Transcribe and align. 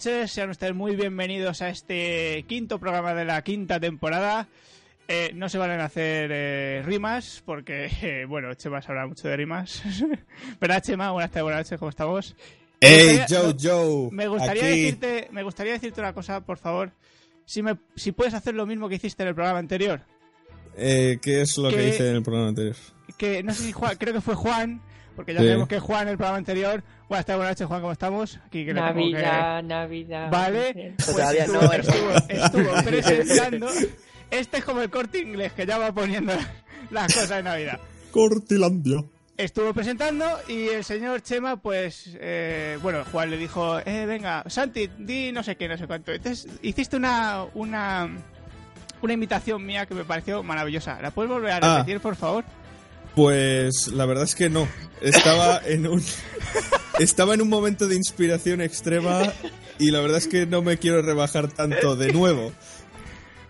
noches, 0.00 0.32
sean 0.32 0.48
ustedes 0.48 0.74
muy 0.74 0.96
bienvenidos 0.96 1.60
a 1.60 1.68
este 1.68 2.46
quinto 2.48 2.78
programa 2.78 3.12
de 3.12 3.26
la 3.26 3.42
quinta 3.42 3.78
temporada. 3.78 4.48
Eh, 5.06 5.32
no 5.34 5.50
se 5.50 5.58
van 5.58 5.72
a 5.72 5.84
hacer 5.84 6.30
eh, 6.32 6.82
rimas, 6.86 7.42
porque, 7.44 7.90
eh, 8.02 8.24
bueno, 8.26 8.54
Chema 8.54 8.80
sabrá 8.80 9.06
mucho 9.06 9.28
de 9.28 9.36
rimas. 9.36 9.82
¿Verdad, 10.60 10.82
Chema? 10.82 11.10
Buenas 11.10 11.30
tardes, 11.30 11.42
buenas 11.42 11.66
noches, 11.66 11.78
¿cómo 11.78 11.90
estamos? 11.90 12.34
¡Ey, 12.80 13.20
Joe, 13.28 13.54
Joe! 13.60 14.08
Me 14.10 14.26
gustaría, 14.26 14.64
aquí. 14.64 14.80
decirte, 14.80 15.28
me 15.32 15.42
gustaría 15.42 15.74
decirte 15.74 16.00
una 16.00 16.14
cosa, 16.14 16.40
por 16.40 16.56
favor. 16.56 16.92
Si, 17.44 17.62
me, 17.62 17.76
si 17.94 18.12
puedes 18.12 18.32
hacer 18.32 18.54
lo 18.54 18.64
mismo 18.64 18.88
que 18.88 18.94
hiciste 18.94 19.22
en 19.22 19.28
el 19.28 19.34
programa 19.34 19.58
anterior. 19.58 20.00
Eh, 20.78 21.18
¿Qué 21.20 21.42
es 21.42 21.58
lo 21.58 21.68
que 21.68 21.76
que- 21.76 21.88
hice 21.90 22.08
en 22.08 22.16
el 22.16 22.22
programa 22.22 22.48
anterior? 22.48 22.76
Que 23.18 23.42
no 23.42 23.52
sé 23.52 23.64
si 23.64 23.72
Juan, 23.72 23.96
creo 23.98 24.14
que 24.14 24.22
fue 24.22 24.34
Juan, 24.34 24.80
porque 25.16 25.34
ya 25.34 25.40
Sí. 25.40 25.46
sabemos 25.46 25.68
que 25.68 25.78
Juan 25.80 26.02
en 26.02 26.08
el 26.08 26.16
programa 26.16 26.38
anterior. 26.38 26.82
Buenas 27.08 27.26
tardes, 27.26 27.38
buenas 27.38 27.52
noches, 27.52 27.66
Juan, 27.66 27.80
¿cómo 27.80 27.92
estamos? 27.92 28.38
Aquí 28.46 28.64
que 28.64 28.72
tengo 28.74 28.86
que- 28.88 28.92
Navidad, 28.94 29.62
Navidad. 29.62 30.30
Vale, 30.30 30.94
pues 30.96 31.06
Todavía 31.16 31.44
estuvo, 31.44 31.62
no, 31.62 31.72
estuvo, 31.72 32.10
estuvo 32.28 32.72
presentando. 32.84 33.68
Este 34.30 34.58
es 34.58 34.64
como 34.64 34.80
el 34.82 34.90
corte 34.90 35.18
inglés 35.18 35.52
que 35.52 35.66
ya 35.66 35.78
va 35.78 35.92
poniendo 35.92 36.32
las 36.90 37.12
cosas 37.12 37.28
de 37.30 37.42
Navidad. 37.42 37.80
Cortilandia. 38.12 39.04
Estuvo 39.36 39.72
presentando 39.72 40.26
y 40.48 40.68
el 40.68 40.84
señor 40.84 41.22
Chema, 41.22 41.56
pues, 41.56 42.10
eh, 42.20 42.78
bueno, 42.82 43.04
Juan 43.10 43.30
le 43.30 43.38
dijo, 43.38 43.78
eh, 43.80 44.04
venga, 44.04 44.44
Santi, 44.46 44.90
di 44.98 45.32
no 45.32 45.42
sé 45.42 45.56
qué, 45.56 45.66
no 45.66 45.78
sé 45.78 45.86
cuánto. 45.86 46.12
Entonces 46.12 46.46
hiciste 46.60 46.96
una, 46.96 47.46
una, 47.54 48.10
una 49.00 49.12
invitación 49.14 49.64
mía 49.64 49.86
que 49.86 49.94
me 49.94 50.04
pareció 50.04 50.42
maravillosa. 50.42 51.00
¿La 51.00 51.10
puedes 51.10 51.30
volver 51.32 51.52
a 51.52 51.56
Ah. 51.62 51.78
repetir, 51.78 52.00
por 52.00 52.16
favor? 52.16 52.44
Pues 53.14 53.88
la 53.88 54.06
verdad 54.06 54.24
es 54.24 54.34
que 54.34 54.48
no. 54.50 54.68
Estaba 55.00 55.60
en 55.66 55.86
un. 55.86 56.02
Estaba 56.98 57.34
en 57.34 57.42
un 57.42 57.48
momento 57.48 57.86
de 57.88 57.96
inspiración 57.96 58.60
extrema 58.60 59.32
y 59.78 59.90
la 59.90 60.00
verdad 60.00 60.18
es 60.18 60.28
que 60.28 60.46
no 60.46 60.62
me 60.62 60.78
quiero 60.78 61.02
rebajar 61.02 61.48
tanto 61.48 61.96
de 61.96 62.12
nuevo. 62.12 62.52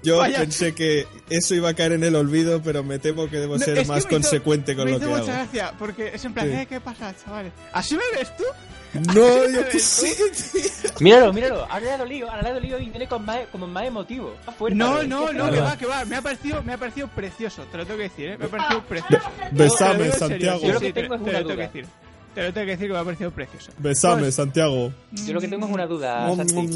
Yo 0.03 0.17
Vaya. 0.17 0.39
pensé 0.39 0.73
que 0.75 1.07
eso 1.29 1.55
iba 1.55 1.69
a 1.69 1.75
caer 1.75 1.93
en 1.93 2.05
el 2.05 2.15
olvido, 2.17 2.63
pero 2.63 2.83
me 2.83 2.99
temo 2.99 3.29
que 3.29 3.37
debo 3.37 3.59
No, 3.59 3.65
ser 3.65 3.87
más 3.87 3.99
hizo- 3.99 4.09
consecuente 4.09 4.75
con 4.75 4.87
me 4.87 4.93
lo 4.93 4.97
hizo 4.97 5.07
que 5.07 5.13
mucha 5.13 5.23
hago. 5.25 5.33
gracia, 5.53 5.75
porque 5.79 6.13
es 6.15 6.25
en 6.25 6.33
plan, 6.33 6.47
Sí. 6.47 6.53
eh, 6.55 6.67
¿qué 6.67 6.81
pasa, 6.81 7.15
chavales? 7.23 7.53
¿Así 7.73 7.97
me 7.97 8.19
ves 8.19 8.35
tú? 8.35 8.45
No, 8.93 9.49
yo 9.49 9.69
qué 9.71 9.79
sé, 9.79 10.15
tío. 10.15 10.91
Míralo, 11.01 11.33
míralo. 11.33 11.63
Ahora 11.65 11.81
le 11.81 11.91
ha 11.93 11.99
dolido, 11.99 12.29
ahora 12.31 12.43
le 12.43 12.49
ha 12.49 12.53
dolido 12.55 12.79
y 12.81 12.91
viene 12.91 13.07
con 13.07 13.25
más, 13.25 13.41
como 13.53 13.67
más 13.67 13.85
emotivo. 13.87 14.35
Más 14.47 14.57
fuerte. 14.57 14.77
No, 14.77 15.03
no, 15.05 15.33
no, 15.33 15.47
que- 15.47 15.55
que 15.57 15.61
va, 15.61 15.79
que 15.79 15.87
va. 15.87 16.05
Me 16.05 16.17
ha 16.17 16.23
parecido, 16.23 16.63
me 16.63 16.73
ha 16.73 16.79
parecido 16.79 17.09
precioso, 17.09 17.63
te 17.71 17.79
lo 17.79 17.85
tengo 17.87 17.99
que 17.99 18.03
decir, 18.05 18.29
¿eh? 18.31 18.39
Me 18.39 18.47
ha 18.47 18.49
parecido 18.49 18.83
precioso. 18.83 19.29
Te 19.39 19.55
Besame, 19.63 20.11
Santiago. 20.13 20.61
sí, 20.61 20.67
Yo 20.67 20.73
lo 20.75 20.81
sí, 20.81 20.87
que 20.87 20.93
te- 20.93 21.03
tengo 21.03 21.15
es 21.15 21.23
te 21.23 21.31
una 21.31 21.41
lo 21.41 21.47
tengo 21.47 21.49
que 21.49 21.55
duda. 21.55 21.67
decir. 21.73 21.87
Te 22.35 22.43
lo 22.45 22.53
tengo 22.53 22.65
que 22.67 22.71
decir 22.73 22.87
que 22.87 22.93
me 22.93 22.99
ha 22.99 23.05
parecido 23.05 23.31
precioso. 23.31 23.73
Besame, 23.79 24.23
Pues, 24.23 24.35
Santiago. 24.35 24.93
Yo 25.13 25.35
lo 25.35 25.41
que 25.41 25.49
tengo 25.49 25.67
es 25.67 25.73
una 25.73 25.87
duda, 25.87 26.35
Santi. 26.37 26.67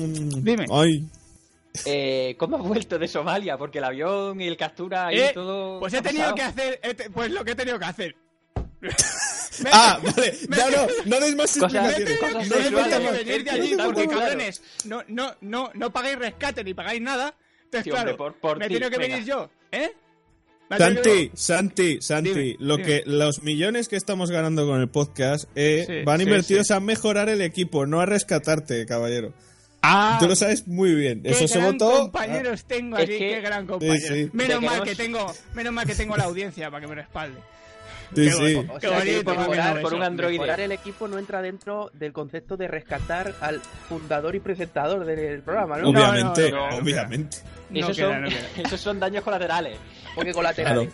Dime. 0.40 0.66
Ay. 0.70 1.06
Eh, 1.86 2.36
¿Cómo 2.38 2.56
has 2.56 2.62
vuelto 2.62 2.98
de 2.98 3.08
Somalia? 3.08 3.56
Porque 3.58 3.78
el 3.78 3.84
avión 3.84 4.40
y 4.40 4.46
el 4.46 4.56
captura 4.56 5.12
y 5.12 5.18
Eh, 5.18 5.30
todo. 5.34 5.80
Pues 5.80 5.92
¿qué 5.92 5.98
he 5.98 6.02
tenido 6.02 6.30
pasado? 6.30 6.36
que 6.36 6.42
hacer, 6.42 7.10
pues 7.12 7.30
lo 7.32 7.44
que 7.44 7.50
he 7.50 7.54
tenido 7.56 7.78
que 7.80 7.84
hacer. 7.84 8.14
Ah, 9.72 10.00
vale. 10.02 10.36
Ya 10.48 10.70
no, 10.70 10.86
no 11.06 11.20
des 11.20 11.36
más 11.36 11.56
explicaciones. 11.56 11.96
tenido- 11.96 12.20
cosas 12.20 13.02
¿no? 13.02 13.12
venir 13.12 13.44
de 13.44 13.50
allí 13.50 13.76
porque, 13.84 14.08
cabrones, 14.08 14.62
no, 14.84 15.02
no, 15.08 15.36
no, 15.40 15.70
no 15.74 15.92
pagáis 15.92 16.18
rescate 16.18 16.64
ni 16.64 16.74
pagáis 16.74 17.00
nada. 17.00 17.34
Entonces, 17.64 17.84
Sí, 17.84 17.90
hombre, 17.90 18.02
claro, 18.02 18.16
por- 18.16 18.34
por 18.40 18.58
me 18.58 18.66
ti, 18.68 18.74
tenido 18.74 18.90
que 18.90 18.98
venga. 18.98 19.14
venir 19.16 19.28
yo, 19.28 19.50
¿eh? 19.70 19.92
Santi, 20.76 21.30
Santi, 21.34 21.98
Santi, 22.00 22.30
Dime, 22.30 22.56
lo 22.58 22.78
dime. 22.78 22.88
que 22.88 23.02
los 23.06 23.42
millones 23.42 23.86
que 23.88 23.96
estamos 23.96 24.30
ganando 24.30 24.66
con 24.66 24.80
el 24.80 24.88
podcast 24.88 25.44
eh, 25.54 25.84
Sí, 25.86 26.02
van 26.04 26.16
sí, 26.18 26.22
invertidos 26.24 26.66
sí. 26.68 26.72
a 26.72 26.80
mejorar 26.80 27.28
el 27.28 27.42
equipo, 27.42 27.86
no 27.86 28.00
a 28.00 28.06
rescatarte, 28.06 28.84
caballero. 28.86 29.32
Ah, 29.82 30.16
Tú 30.18 30.26
lo 30.26 30.34
sabes 30.34 30.66
muy 30.66 30.94
bien. 30.94 31.22
Qué 31.22 31.30
Eso 31.30 31.46
se 31.46 31.58
votó. 31.60 31.90
compañeros 31.90 32.64
tengo 32.64 32.96
Es 32.96 33.04
aquí, 33.04 33.18
que- 33.18 33.28
qué 33.34 33.40
gran 33.42 33.66
compañero. 33.66 34.14
sí. 34.14 34.30
Menos 34.32 34.62
mal 34.62 34.82
que 34.82 34.94
tengo, 34.96 35.32
menos 35.54 35.72
mal 35.74 35.86
que 35.86 35.94
tengo 35.94 36.16
la 36.16 36.24
audiencia 36.24 36.70
para 36.70 36.80
que 36.80 36.86
me 36.88 36.94
respalde. 36.94 37.38
Sí, 38.14 38.30
sí. 38.30 38.66
O 38.68 38.80
sea, 38.80 39.00
que 39.00 39.22
por 39.22 39.38
mejorar, 39.38 39.84
un 39.94 40.02
androide. 40.02 40.38
Mejorar 40.38 40.60
el 40.60 40.72
equipo 40.72 41.08
no 41.08 41.18
entra 41.18 41.42
dentro 41.42 41.90
del 41.94 42.12
concepto 42.12 42.56
de 42.56 42.68
rescatar 42.68 43.34
al 43.40 43.60
fundador 43.60 44.34
y 44.34 44.40
presentador 44.40 45.04
del 45.04 45.42
programa, 45.42 45.78
¿no? 45.78 45.88
Obviamente, 45.88 46.50
no, 46.50 46.70
no, 46.70 46.76
obviamente. 46.76 47.38
No 47.70 47.80
esos, 47.80 47.96
queda, 47.96 48.08
son, 48.08 48.22
no 48.22 48.28
queda. 48.28 48.48
esos 48.64 48.80
son 48.80 49.00
daños 49.00 49.24
colaterales. 49.24 49.78
Porque 50.14 50.32
colaterales. 50.32 50.90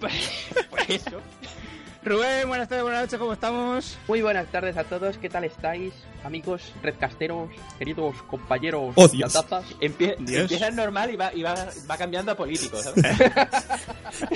Pues 0.00 0.88
eso. 0.88 1.20
Rubén, 2.04 2.46
buenas 2.48 2.68
tardes, 2.68 2.84
buenas 2.84 3.02
noches, 3.02 3.18
¿cómo 3.18 3.32
estamos? 3.32 3.98
Muy 4.06 4.22
buenas 4.22 4.46
tardes 4.46 4.76
a 4.76 4.84
todos, 4.84 5.18
¿qué 5.18 5.28
tal 5.28 5.44
estáis? 5.44 5.92
Amigos, 6.24 6.72
redcasteros, 6.80 7.50
queridos 7.76 8.14
compañeros 8.22 8.92
Oh, 8.94 9.08
Dios. 9.08 9.34
Empie- 9.80 10.16
Dios. 10.18 10.42
empieza 10.42 10.70
normal 10.70 11.10
y 11.12 11.16
va, 11.16 11.34
y 11.34 11.42
va, 11.42 11.54
va 11.90 11.96
cambiando 11.98 12.32
a 12.32 12.34
político, 12.36 12.78
¿sabes? 12.80 13.04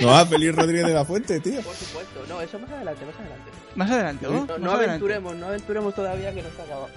No, 0.01 0.13
a 0.15 0.25
Feliz 0.25 0.53
Rodríguez 0.53 0.87
de 0.87 0.93
la 0.93 1.05
Fuente, 1.05 1.39
tío. 1.39 1.61
Por 1.61 1.73
supuesto, 1.75 2.23
no, 2.27 2.41
eso 2.41 2.59
más 2.59 2.69
adelante, 2.69 3.05
más 3.05 3.15
adelante. 3.15 3.51
Más 3.75 3.91
adelante, 3.91 4.25
¿no? 4.27 4.31
No, 4.33 4.39
Más 4.39 4.47
no 4.47 4.53
adelante. 4.71 4.85
aventuremos, 4.89 5.35
no 5.35 5.45
aventuremos 5.47 5.95
todavía 5.95 6.33
que 6.33 6.41
no 6.43 6.49
está 6.49 6.63
acabado. 6.63 6.89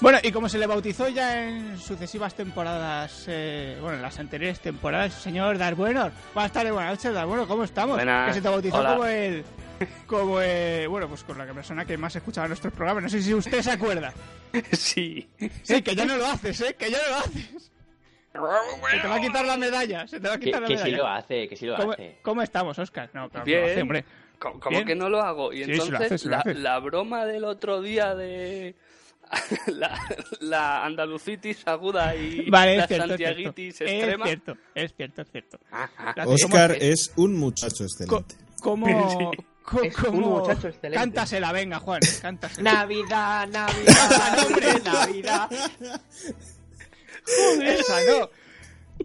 Bueno, 0.00 0.18
y 0.22 0.32
como 0.32 0.48
se 0.48 0.56
le 0.58 0.66
bautizó 0.66 1.08
ya 1.08 1.46
en 1.46 1.76
sucesivas 1.78 2.34
temporadas, 2.34 3.24
eh, 3.28 3.76
bueno, 3.82 3.96
en 3.96 4.02
las 4.02 4.18
anteriores 4.18 4.58
temporadas, 4.60 5.12
señor 5.12 5.58
Darbueno. 5.58 6.10
Buenas 6.32 6.52
tardes, 6.52 6.72
buenas 6.72 6.92
noches, 6.92 7.12
Darbueno, 7.12 7.46
¿cómo 7.46 7.64
estamos? 7.64 7.96
Buenas. 7.96 8.28
Que 8.28 8.34
se 8.34 8.40
te 8.40 8.48
bautizó 8.48 8.78
Hola. 8.78 8.90
como 8.94 9.04
el... 9.06 9.44
Como 10.06 10.40
el... 10.40 10.88
Bueno, 10.88 11.06
pues 11.08 11.22
con 11.24 11.36
la 11.36 11.46
persona 11.52 11.84
que 11.84 11.98
más 11.98 12.14
escuchaba 12.16 12.48
nuestros 12.48 12.72
programas. 12.72 13.02
No 13.04 13.08
sé 13.10 13.22
si 13.22 13.34
usted 13.34 13.60
se 13.62 13.70
acuerda. 13.72 14.12
Sí. 14.72 15.28
Sí, 15.62 15.80
que 15.82 15.94
ya 15.94 16.04
no 16.04 16.16
lo 16.16 16.26
haces, 16.26 16.60
¿eh? 16.62 16.74
Que 16.78 16.90
ya 16.90 16.98
no 16.98 17.08
lo 17.10 17.16
haces. 17.18 17.70
Se 18.32 18.98
te 19.00 19.08
va 19.08 19.14
a 19.16 19.20
quitar 19.20 19.44
la 19.44 19.56
medalla, 19.56 20.06
se 20.08 20.18
te 20.18 20.26
va 20.28 20.34
a 20.34 20.38
Que, 20.38 20.46
quitar 20.46 20.62
la 20.62 20.68
que 20.68 20.76
sí 20.76 20.84
medalla. 20.84 20.96
lo 21.02 21.06
hace, 21.08 21.48
que 21.48 21.56
sí 21.56 21.66
lo 21.66 21.76
¿Cómo, 21.76 21.92
hace. 21.92 22.18
cómo 22.22 22.42
estamos, 22.42 22.78
Oscar? 22.78 23.10
No, 23.12 23.28
claro 23.28 23.44
que 23.44 23.50
Bien. 23.52 23.64
lo 23.66 23.70
hace, 23.70 23.82
hombre. 23.82 24.04
¿Cómo, 24.38 24.60
Bien. 24.70 24.86
que 24.86 24.94
no 24.96 25.08
lo 25.08 25.20
hago? 25.22 25.52
Y 25.52 25.58
Sí, 25.64 25.72
sí 25.72 25.76
lo 25.76 25.84
entonces 25.84 26.06
haces, 26.06 26.20
sí 26.22 26.28
lo 26.28 26.32
la, 26.32 26.38
haces. 26.40 26.56
la 26.58 26.78
broma 26.80 27.24
del 27.26 27.44
otro 27.44 27.80
día 27.80 28.14
de 28.14 28.74
la, 29.68 29.98
la 30.40 30.84
andalucitis 30.84 31.66
aguda 31.66 32.14
y 32.16 32.48
Vale, 32.50 32.76
la 32.78 32.86
cierto, 32.86 33.12
es 33.12 33.16
cierto. 33.18 33.34
santiaguitis 33.36 33.80
Es 33.80 33.90
extrema. 33.90 34.26
cierto, 34.26 34.56
es 34.74 34.94
cierto, 34.96 35.22
es 35.22 35.30
cierto. 35.30 35.60
Ah, 35.70 35.88
ah. 35.98 36.14
Oscar 36.26 36.72
¿cómo- 36.72 36.82
es 36.82 37.12
un 37.16 37.36
muchacho 37.36 37.84
excelente. 37.84 38.34
¿Cómo, 38.60 38.86
un 39.70 39.90
cómo- 39.92 40.40
muchacho 40.40 40.68
excelente. 40.68 40.98
Cántasela, 40.98 41.52
venga, 41.52 41.78
Juan, 41.78 42.00
cántasela. 42.20 42.72
Navidad, 42.72 43.46
Navidad, 43.48 44.38
hombre, 44.46 44.66
Navidad. 44.84 45.48
Esa, 47.62 48.00
no. 48.04 48.30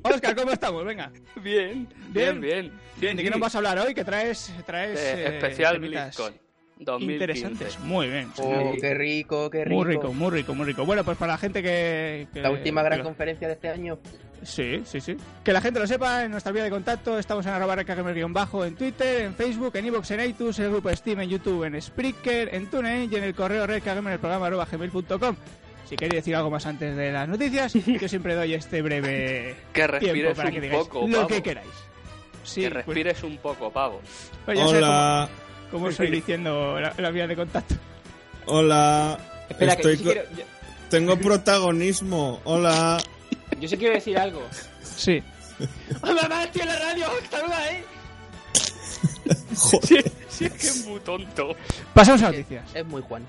Oscar, 0.03 0.35
¿cómo 0.35 0.51
estamos? 0.51 0.83
Venga. 0.85 1.11
Bien, 1.35 1.87
Bien. 2.09 2.39
bien, 2.39 2.41
bien. 2.41 2.71
Bien, 2.97 3.17
¿de 3.17 3.23
qué 3.23 3.29
nos 3.29 3.39
vas 3.39 3.53
a 3.55 3.59
hablar 3.59 3.77
hoy? 3.79 3.93
Que 3.93 4.03
traes, 4.03 4.51
traes 4.65 4.97
Eh, 4.99 5.13
eh, 5.23 5.35
especial 5.37 5.79
BlizzCon 5.79 6.33
2015. 6.77 7.13
interesantes. 7.13 7.79
Muy 7.79 8.07
bien. 8.09 8.29
Oh, 8.37 8.71
sí. 8.73 8.81
qué 8.81 8.93
rico, 8.93 9.49
qué 9.49 9.63
rico. 9.65 9.75
Muy 9.75 9.85
rico, 9.93 10.13
muy 10.13 10.29
rico, 10.31 10.55
muy 10.55 10.65
rico. 10.65 10.85
Bueno, 10.85 11.03
pues 11.03 11.17
para 11.17 11.33
la 11.33 11.37
gente 11.37 11.61
que... 11.63 12.27
que- 12.33 12.41
La 12.41 12.51
última 12.51 12.83
gran 12.83 12.99
que- 12.99 13.03
conferencia 13.05 13.47
de 13.47 13.53
este 13.53 13.69
año. 13.69 13.97
Sí, 14.43 14.81
sí, 14.85 15.01
sí. 15.01 15.17
Que 15.43 15.53
la 15.53 15.61
gente 15.61 15.79
lo 15.79 15.87
sepa, 15.87 16.23
en 16.25 16.31
nuestra 16.31 16.51
vía 16.51 16.63
de 16.63 16.69
contacto 16.69 17.17
estamos 17.17 17.45
en 17.45 17.53
arroba 17.53 17.77
bajo 18.29 18.65
en 18.65 18.75
Twitter, 18.75 19.21
en 19.21 19.33
Facebook, 19.33 19.75
en 19.75 19.85
iVoox, 19.87 20.11
en 20.11 20.29
iTunes, 20.29 20.59
en 20.59 20.65
el 20.65 20.71
grupo 20.71 20.89
Steam, 20.95 21.21
en 21.21 21.29
YouTube, 21.29 21.63
en 21.63 21.81
Spreaker, 21.81 22.53
en 22.53 22.69
TuneIn 22.69 23.11
y 23.11 23.15
en 23.15 23.23
el 23.23 23.33
correo 23.33 23.65
redkagamer 23.65 24.11
en 24.11 24.13
el 24.15 24.19
programa 24.19 24.45
arroba 24.47 24.67
gmail.com. 24.71 25.35
Si 25.85 25.95
queréis 25.95 26.15
decir 26.15 26.35
algo 26.35 26.49
más 26.51 26.65
antes 26.65 26.95
de 26.95 27.11
las 27.11 27.27
noticias, 27.29 27.73
yo 28.01 28.07
siempre 28.07 28.35
doy 28.35 28.53
este 28.53 28.81
breve 28.81 29.55
Que 29.71 29.81
tiempo 29.87 29.91
respires 29.99 30.35
para 30.35 30.51
que 30.51 30.61
digáis 30.61 30.83
poco, 30.83 31.07
lo 31.07 31.15
pavo. 31.17 31.27
que 31.27 31.41
queráis. 31.41 31.69
Sí, 32.43 32.61
que 32.61 32.69
pues- 32.71 32.85
respires 32.85 33.23
un 33.23 33.37
poco, 33.37 33.71
pavo. 33.71 34.01
pues 34.45 34.59
ya 34.59 34.67
sé 34.67 34.77
Hola, 34.77 35.29
cómo, 35.75 35.89
estoy 35.89 36.09
diciendo 36.09 36.79
la, 36.79 36.93
la 36.97 37.09
vía 37.11 37.27
de 37.27 37.35
contacto. 37.35 37.75
hola. 38.45 39.17
Espera, 39.49 39.73
Estoy 39.73 39.97
que 39.97 40.03
yo 40.03 40.09
sí, 40.09 40.15
quiero, 40.15 40.29
yo, 40.37 40.43
Tengo 40.89 41.17
protagonismo. 41.17 42.39
Hola. 42.45 42.97
yo 43.59 43.67
sí 43.69 43.77
quiero 43.77 43.93
decir 43.93 44.17
algo. 44.17 44.41
Sí. 44.81 45.21
¡Oh, 46.01 46.13
mamá, 46.13 46.43
estoy 46.45 46.61
en 46.63 46.67
la 46.67 46.79
radio! 46.79 47.05
¡Saluda, 47.29 47.71
eh! 47.71 47.83
Sí, 49.55 49.97
sí, 50.29 50.45
es 50.45 50.51
que 50.53 50.67
es 50.67 50.85
muy 50.85 50.99
tonto. 50.99 51.55
Pasamos 51.93 52.21
a 52.23 52.27
noticias. 52.31 52.63
Es 52.75 52.85
muy 52.85 53.01
Juan. 53.01 53.23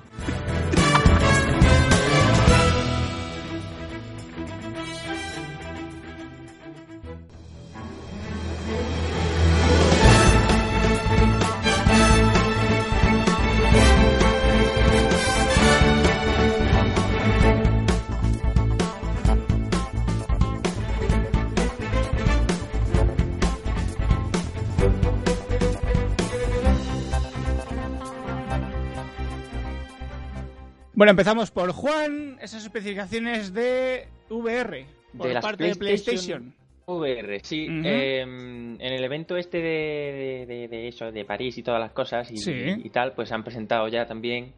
Bueno, 30.96 31.10
empezamos 31.10 31.50
por 31.50 31.70
Juan, 31.72 32.38
esas 32.40 32.62
especificaciones 32.64 33.52
de 33.52 34.08
VR 34.31 34.87
por 35.16 35.28
De 35.28 35.40
parte 35.40 35.64
de 35.64 35.76
PlayStation. 35.76 36.54
VR, 36.87 37.40
sí. 37.43 37.66
Eh, 37.69 38.20
en 38.22 38.78
el 38.81 39.04
evento 39.04 39.37
este 39.37 39.58
de, 39.58 40.44
de- 40.48 40.69
de 40.69 40.88
eso, 40.88 41.12
de 41.12 41.25
París 41.25 41.58
y 41.58 41.62
todas 41.62 41.81
las 41.81 41.93
cosas 41.93 42.31
y, 42.31 42.38
Sí. 42.38 42.52
y 42.82 42.90
tal, 42.90 43.12
pues 43.12 43.31
han 43.32 43.43
presentado 43.44 43.88
ya 43.88 44.06
también 44.06 44.54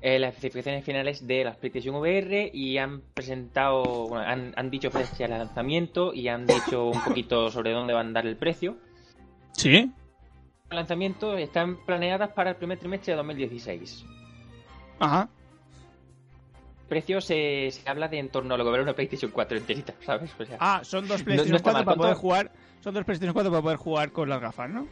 eh, 0.00 0.18
las 0.18 0.34
especificaciones 0.34 0.84
finales 0.84 1.26
de 1.26 1.44
las 1.44 1.56
PlayStation 1.56 1.96
VR 1.96 2.50
y 2.54 2.78
han 2.78 3.02
presentado, 3.14 4.08
bueno, 4.08 4.24
han, 4.24 4.52
han 4.56 4.70
dicho 4.70 4.90
fecha 4.90 5.24
de 5.24 5.28
lanzamiento 5.28 6.14
y 6.14 6.28
han 6.28 6.46
dicho 6.46 6.86
un 6.90 7.02
poquito 7.02 7.50
sobre 7.50 7.72
dónde 7.72 7.92
van 7.94 8.08
a 8.10 8.12
dar 8.12 8.26
el 8.26 8.36
precio. 8.36 8.76
Sí. 9.52 9.90
Los 10.70 10.76
lanzamientos 10.76 11.38
están 11.40 11.84
planeadas 11.84 12.30
para 12.32 12.50
el 12.50 12.56
primer 12.56 12.78
trimestre 12.78 13.12
de 13.12 13.16
2016. 13.18 14.04
Ajá. 15.00 15.28
Precio 16.88 17.20
se, 17.20 17.70
se 17.72 17.88
habla 17.88 18.08
de 18.08 18.18
en 18.18 18.28
torno 18.28 18.54
a 18.54 18.58
lo 18.58 18.64
que 18.64 18.70
vale 18.70 18.82
una 18.84 18.92
PlayStation 18.94 19.30
4 19.32 19.58
enterita, 19.58 19.94
¿sabes? 20.04 20.30
O 20.38 20.44
sea, 20.44 20.56
Ah, 20.60 20.80
son 20.84 21.08
dos 21.08 21.18
No- 21.20 21.24
PlayStation 21.24 21.50
no 21.52 21.56
está 21.56 21.70
4 21.72 21.78
mal, 21.78 21.84
para 21.84 21.96
poder 21.96 22.14
jugar. 22.16 22.52
Son 22.80 22.94
dos 22.94 23.04
PlayStation 23.04 23.32
4 23.34 23.50
para 23.50 23.62
poder 23.62 23.76
jugar 23.78 24.12
con 24.12 24.28
las 24.28 24.40
gafas, 24.40 24.70
¿no? 24.70 24.86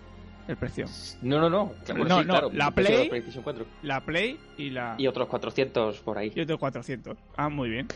El 0.49 0.57
precio. 0.57 0.87
no, 1.23 1.41
no, 1.41 1.49
no. 1.49 1.73
Bueno, 1.89 2.05
No, 2.05 2.19
sí, 2.21 2.25
no, 2.27 2.33
claro, 2.35 2.51
la 2.53 2.67
de 2.67 2.73
Play- 2.73 3.09
PlayStation 3.09 3.43
4 3.43 3.65
La 3.83 4.01
Play 4.01 4.39
y 4.59 4.71
la. 4.71 4.95
y 4.99 5.07
otros 5.07 5.29
400 5.29 6.01
por 6.01 6.19
ahí. 6.19 6.33
y 6.35 6.41
otro 6.41 6.59
400. 6.59 7.17
Ah, 7.37 7.49
muy 7.49 7.71
bien. 7.71 7.89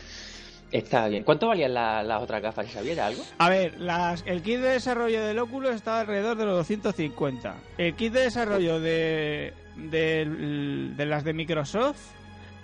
Está 0.71 1.07
bien. 1.07 1.23
¿Cuánto 1.23 1.47
valían 1.47 1.73
la- 1.73 2.01
las 2.03 2.21
otras 2.21 2.41
gafas? 2.41 2.71
¿Sabías 2.71 2.97
algo? 2.99 3.23
A 3.39 3.49
ver, 3.49 3.79
las, 3.81 4.23
el 4.27 4.41
kit 4.43 4.59
de 4.59 4.69
desarrollo 4.69 5.23
del 5.25 5.37
Oculus 5.39 5.71
está 5.71 5.99
alrededor 5.99 6.37
de 6.37 6.45
los 6.45 6.57
250. 6.57 7.55
El 7.77 7.95
kit 7.95 8.13
de 8.13 8.21
desarrollo 8.21 8.79
de, 8.79 9.53
de, 9.75 10.91
de 10.95 11.05
las 11.07 11.23
de 11.23 11.33
Microsoft, 11.33 11.99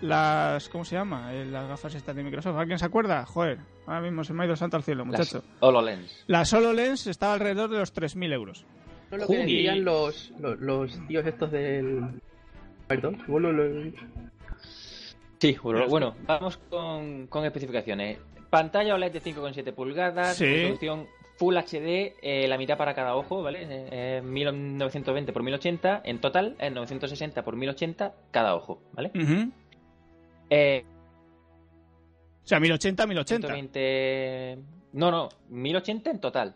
las... 0.05 0.69
¿Cómo 0.69 0.85
se 0.85 0.95
llama? 0.95 1.33
Eh, 1.33 1.45
Las 1.45 1.67
gafas 1.67 1.95
estas 1.95 2.15
de 2.15 2.23
Microsoft. 2.23 2.57
¿Alguien 2.57 2.79
se 2.79 2.85
acuerda? 2.85 3.25
Joder, 3.25 3.59
ahora 3.85 4.01
mismo 4.01 4.23
se 4.23 4.33
me 4.33 4.43
ha 4.43 4.45
ido 4.45 4.55
santo 4.55 4.77
al 4.77 4.83
cielo, 4.83 5.05
muchacho. 5.05 5.37
Las 5.37 5.57
HoloLens. 5.61 6.23
La 6.27 6.43
HoloLens 6.43 7.07
estaba 7.07 7.33
alrededor 7.33 7.69
de 7.69 7.77
los 7.79 7.93
3.000 7.93 8.33
euros. 8.33 8.65
No 9.11 9.17
lo 9.17 9.27
que 9.27 9.37
decían 9.37 9.83
los, 9.83 10.31
los, 10.39 10.59
los 10.59 11.07
tíos 11.07 11.25
estos 11.25 11.51
del... 11.51 12.01
Perdón, 12.87 13.21
bueno, 13.27 13.51
lo- 13.51 13.91
Sí, 15.39 15.55
bueno, 15.61 16.15
vamos 16.25 16.57
con, 16.69 17.27
con 17.27 17.45
especificaciones. 17.45 18.17
Pantalla 18.49 18.95
OLED 18.95 19.11
de 19.11 19.21
5,7 19.21 19.73
pulgadas, 19.73 20.37
Sí. 20.37 20.45
resolución 20.45 21.07
Full 21.37 21.57
HD, 21.57 22.15
eh, 22.21 22.47
la 22.47 22.57
mitad 22.57 22.77
para 22.77 22.95
cada 22.95 23.15
ojo, 23.15 23.43
¿vale? 23.43 23.63
Eh, 23.63 23.67
eh, 24.19 24.21
1920 24.23 25.31
x 25.31 25.43
1080, 25.43 26.01
en 26.05 26.19
total, 26.21 26.55
en 26.59 26.73
960 26.73 27.41
x 27.41 27.53
1080 27.53 28.13
cada 28.31 28.55
ojo, 28.55 28.81
¿vale? 28.93 29.11
Eh, 30.49 30.83
O 32.43 32.47
sea, 32.47 32.59
1080, 32.59 33.07
1080. 33.07 33.47
120... 33.47 34.57
No, 34.93 35.11
no, 35.11 35.29
1080 35.49 36.09
en 36.11 36.19
total. 36.19 36.55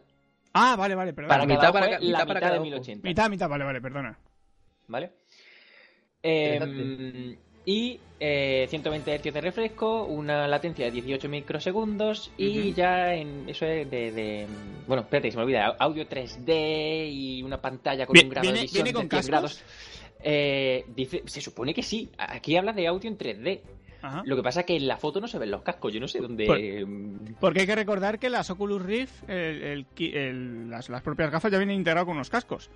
Ah, 0.54 0.76
vale, 0.78 0.96
vale, 0.96 1.14
perdón. 1.14 1.30
Para 1.30 1.46
mitad 1.46 1.72
para 1.74 1.90
la 1.92 2.00
mitad 2.00 2.20
para 2.20 2.26
mitad 2.26 2.40
cada 2.40 2.54
de 2.54 2.60
ojo. 2.60 2.66
1080. 2.70 3.08
Mitad, 3.08 3.30
mitad, 3.30 3.50
vale, 3.50 3.64
vale, 3.66 3.82
perdona. 3.82 4.18
¿Vale? 4.88 5.12
Eh, 6.24 7.38
y 7.66 8.00
eh, 8.20 8.66
120 8.70 9.20
Hz 9.20 9.34
de 9.34 9.42
refresco, 9.42 10.06
una 10.06 10.48
latencia 10.48 10.86
de 10.86 10.92
18 10.92 11.30
microsegundos 11.30 12.32
y 12.38 12.70
Ujú. 12.70 12.76
ya 12.76 13.14
en 13.14 13.48
eso 13.48 13.66
es 13.66 13.90
de, 13.90 14.12
de- 14.12 14.48
Bueno, 14.88 15.04
espérate, 15.04 15.32
se 15.32 15.38
me 15.38 15.44
olvida. 15.44 15.76
Audio 15.78 16.08
3D 16.08 17.10
y 17.12 17.44
una 17.44 17.62
pantalla 17.62 18.06
con 18.06 18.14
Bien, 18.14 18.26
un 18.28 18.32
grado 18.32 18.44
¿viene- 18.44 18.58
de 18.60 18.62
visión 18.64 18.84
viene 18.84 18.94
con 18.98 19.08
de 19.08 19.22
100 19.22 19.32
cascos? 19.32 19.62
grados. 19.62 19.64
Eh, 20.22 20.86
dice, 20.96 21.24
se 21.26 21.42
supone 21.42 21.74
que 21.74 21.84
sí. 21.84 22.10
Aquí 22.18 22.56
habla 22.58 22.74
de 22.74 22.88
audio 22.88 23.10
en 23.10 23.18
3D. 23.18 23.62
Ajá. 24.02 24.24
Lo 24.26 24.36
que 24.38 24.44
pasa 24.44 24.62
es 24.62 24.66
que 24.66 24.76
en 24.78 24.88
la 24.88 24.96
foto 24.98 25.20
no 25.20 25.28
se 25.28 25.38
ven 25.40 25.52
los 25.52 25.62
cascos. 25.62 25.94
Yo 25.94 26.00
no 26.00 26.08
sé 26.08 26.20
dónde. 26.20 26.46
Por- 26.46 26.60
mm, 26.60 27.36
Porque 27.40 27.62
hay 27.62 27.68
que 27.68 27.76
recordar 27.76 28.18
que 28.20 28.30
las 28.30 28.50
Oculus 28.50 28.82
Rift, 28.82 29.30
el- 29.30 29.62
el 29.64 29.86
ki- 29.88 30.12
el- 30.16 30.70
las, 30.70 30.88
las 30.90 31.02
propias 31.02 31.32
gafas 31.32 31.52
ya 31.52 31.58
vienen 31.58 31.76
integradas 31.78 32.06
con 32.06 32.16
unos 32.16 32.30
cascos. 32.30 32.70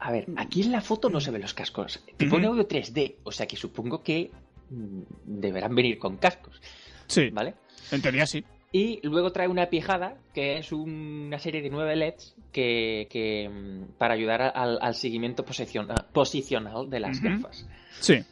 A 0.00 0.12
ver, 0.12 0.26
aquí 0.36 0.62
en 0.62 0.72
la 0.72 0.80
foto 0.80 1.10
no 1.10 1.20
se 1.20 1.30
ven 1.30 1.42
los 1.42 1.54
cascos. 1.54 2.04
Te 2.16 2.26
pone 2.26 2.46
audio 2.46 2.66
3D. 2.68 3.16
O 3.24 3.32
sea 3.32 3.46
que 3.46 3.56
supongo 3.56 4.02
que 4.02 4.30
mm, 4.70 5.00
deberán 5.24 5.74
venir 5.74 5.98
con 5.98 6.16
cascos. 6.18 6.60
Sí, 7.06 7.30
¿Vale? 7.30 7.54
en 7.90 8.02
teoría 8.02 8.26
sí. 8.26 8.44
Y 8.70 9.00
luego 9.06 9.32
trae 9.32 9.48
una 9.48 9.66
pijada, 9.70 10.16
que 10.34 10.58
es 10.58 10.72
una 10.72 11.38
serie 11.38 11.62
de 11.62 11.70
nueve 11.70 11.96
LEDs 11.96 12.34
que, 12.52 13.06
que, 13.10 13.48
mm, 13.48 13.96
para 13.98 14.12
ayudar 14.14 14.42
al, 14.54 14.78
al 14.82 14.94
seguimiento 14.94 15.44
posiciona- 15.44 16.04
posicional 16.12 16.90
de 16.90 17.00
las 17.00 17.18
Ujú. 17.18 17.28
gafas. 17.28 17.66
Sí. 18.00 18.22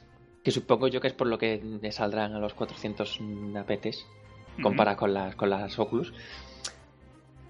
Que 0.44 0.50
supongo 0.50 0.88
yo 0.88 1.00
que 1.00 1.08
es 1.08 1.14
por 1.14 1.26
lo 1.26 1.38
que 1.38 1.60
le 1.80 1.90
saldrán 1.90 2.34
a 2.34 2.38
los 2.38 2.52
400 2.54 3.18
apetes 3.58 4.06
comparadas 4.62 4.98
con 4.98 5.14
las, 5.14 5.34
con 5.36 5.48
las 5.50 5.78
Oculus. 5.78 6.12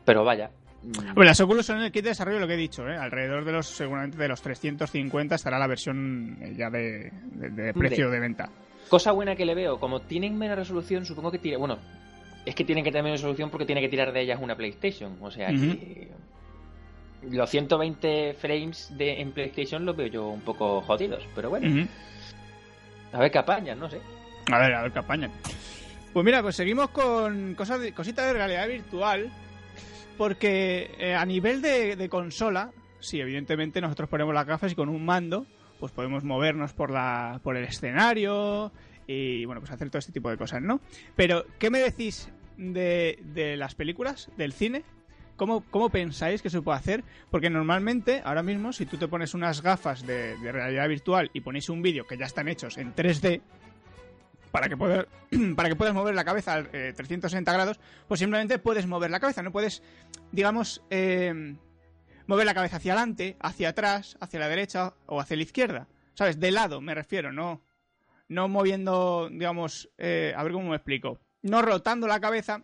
Pero 0.05 0.25
vaya. 0.25 0.51
mm, 0.83 1.15
Bueno, 1.15 1.25
las 1.25 1.41
Oculus 1.41 1.67
son 1.67 1.81
el 1.83 1.91
kit 1.91 2.05
de 2.05 2.11
desarrollo, 2.11 2.39
lo 2.39 2.47
que 2.47 2.55
he 2.55 2.59
dicho, 2.59 2.89
¿eh? 2.89 2.97
Alrededor 2.97 3.45
de 3.45 3.53
los, 3.53 3.67
seguramente 3.67 4.17
de 4.17 4.29
los 4.29 4.41
350 4.43 5.35
estará 5.35 5.59
la 5.59 5.67
versión 5.67 6.39
eh, 6.41 6.55
ya 6.57 6.71
de, 6.71 7.11
de- 7.33 7.51
de 7.51 7.75
precio 7.75 8.11
de 8.11 8.21
venta. 8.21 8.49
Cosa 8.89 9.11
buena 9.11 9.35
que 9.35 9.45
le 9.45 9.57
veo, 9.57 9.81
como 9.81 10.03
tienen 10.03 10.39
menos 10.39 10.57
resolución, 10.57 11.05
supongo 11.05 11.33
que 11.33 11.39
tira. 11.41 11.59
Bueno, 11.59 11.79
es 12.47 12.55
que 12.55 12.65
tienen 12.65 12.85
que 12.85 12.91
tener 12.91 13.03
menos 13.03 13.21
resolución 13.21 13.51
porque 13.51 13.67
tiene 13.67 13.81
que 13.81 13.89
tirar 13.89 14.13
de 14.13 14.21
ellas 14.23 14.39
una 14.41 14.57
PlayStation. 14.57 15.19
O 15.21 15.31
sea 15.31 15.49
que. 15.49 16.09
Los 17.29 17.51
120 17.51 18.35
frames 18.35 18.93
de, 18.97 19.21
en 19.21 19.33
PlayStation 19.33 19.85
los 19.85 19.97
veo 19.97 20.07
yo 20.07 20.29
un 20.29 20.43
poco 20.43 20.81
jodidos, 20.83 21.27
pero 21.35 21.51
bueno. 21.51 21.89
A 23.13 23.19
ver 23.19 23.33
qué 23.33 23.39
apañan, 23.39 23.81
no 23.81 23.91
sé. 23.91 24.01
A 24.53 24.59
ver, 24.61 24.75
a 24.75 24.83
ver 24.83 24.93
qué 24.93 24.99
apañan. 25.01 25.33
Pues 26.13 26.25
mira, 26.25 26.41
pues 26.41 26.55
seguimos 26.55 26.91
con 26.91 27.55
cosas 27.57 27.81
de, 27.81 27.93
cositas 27.93 28.27
de 28.27 28.33
realidad 28.33 28.69
virtual. 28.69 29.31
Porque 30.17 30.95
eh, 30.99 31.15
a 31.15 31.27
nivel 31.27 31.61
de, 31.61 31.97
de 31.97 32.09
consola, 32.09 32.71
sí, 33.01 33.21
evidentemente 33.21 33.81
nosotros 33.81 34.09
ponemos 34.09 34.33
las 34.33 34.47
gafas 34.47 34.73
y 34.73 34.75
con 34.75 34.89
un 34.89 35.05
mando, 35.05 35.47
pues 35.79 35.93
podemos 35.93 36.25
movernos 36.25 36.73
por 36.73 36.91
la 36.91 37.41
por 37.43 37.57
el 37.57 37.65
escenario 37.65 38.73
y 39.07 39.45
bueno, 39.45 39.61
pues 39.61 39.71
hacer 39.71 39.89
todo 39.89 39.99
este 39.99 40.13
tipo 40.13 40.31
de 40.31 40.37
cosas, 40.37 40.63
¿no? 40.63 40.81
Pero, 41.15 41.45
¿qué 41.59 41.71
me 41.71 41.79
decís 41.79 42.29
de, 42.57 43.55
las 43.59 43.75
películas, 43.75 44.31
del 44.37 44.53
cine? 44.53 44.85
¿Cómo, 45.37 45.65
¿Cómo 45.71 45.91
pensáis 45.91 46.41
que 46.41 46.49
se 46.49 46.63
puede 46.63 46.79
hacer? 46.79 47.05
Porque 47.31 47.51
normalmente, 47.51 48.23
ahora 48.25 48.43
mismo, 48.43 48.73
si 48.73 48.87
tú 48.87 48.97
te 48.97 49.07
pones 49.07 49.35
unas 49.35 49.63
gafas 49.63 50.07
de, 50.07 50.37
realidad 50.51 50.89
virtual 50.89 51.31
y 51.35 51.41
ponéis 51.41 51.69
un 51.69 51.83
vídeo 51.83 52.07
que 52.07 52.17
ya 52.17 52.27
están 52.27 52.49
hechos 52.49 52.79
en 52.79 52.95
3D, 52.95 53.43
para 54.51 54.69
que, 54.69 54.77
poder, 54.77 55.09
para 55.57 55.69
que 55.69 55.77
puedas 55.77 55.95
mover 55.95 56.15
la 56.15 56.25
cabeza 56.25 56.55
a 56.55 56.65
360 56.65 57.53
grados, 57.53 57.79
pues 58.09 58.21
simplemente 58.21 58.59
puedes 58.59 58.87
mover 58.87 59.11
la 59.11 59.21
cabeza, 59.21 59.43
no 59.43 59.53
puedes, 59.53 59.83
digamos, 60.33 60.83
eh, 60.89 61.57
mover 62.27 62.47
la 62.47 62.55
cabeza 62.55 62.77
hacia 62.77 62.93
adelante, 62.93 63.37
hacia 63.41 63.71
atrás, 63.71 64.17
hacia 64.21 64.41
la 64.41 64.49
derecha 64.49 64.95
o 65.07 65.21
hacia 65.21 65.37
la 65.37 65.43
izquierda. 65.43 65.89
¿Sabes? 66.15 66.41
De 66.41 66.51
lado, 66.51 66.81
me 66.81 66.95
refiero, 66.95 67.31
no, 67.33 67.63
no 68.29 68.49
moviendo, 68.49 69.29
digamos, 69.31 69.91
eh, 69.99 70.33
a 70.37 70.43
ver 70.43 70.53
cómo 70.53 70.71
me 70.71 70.77
explico. 70.77 71.21
No 71.47 71.63
rotando 71.63 72.07
la 72.07 72.21
cabeza, 72.21 72.63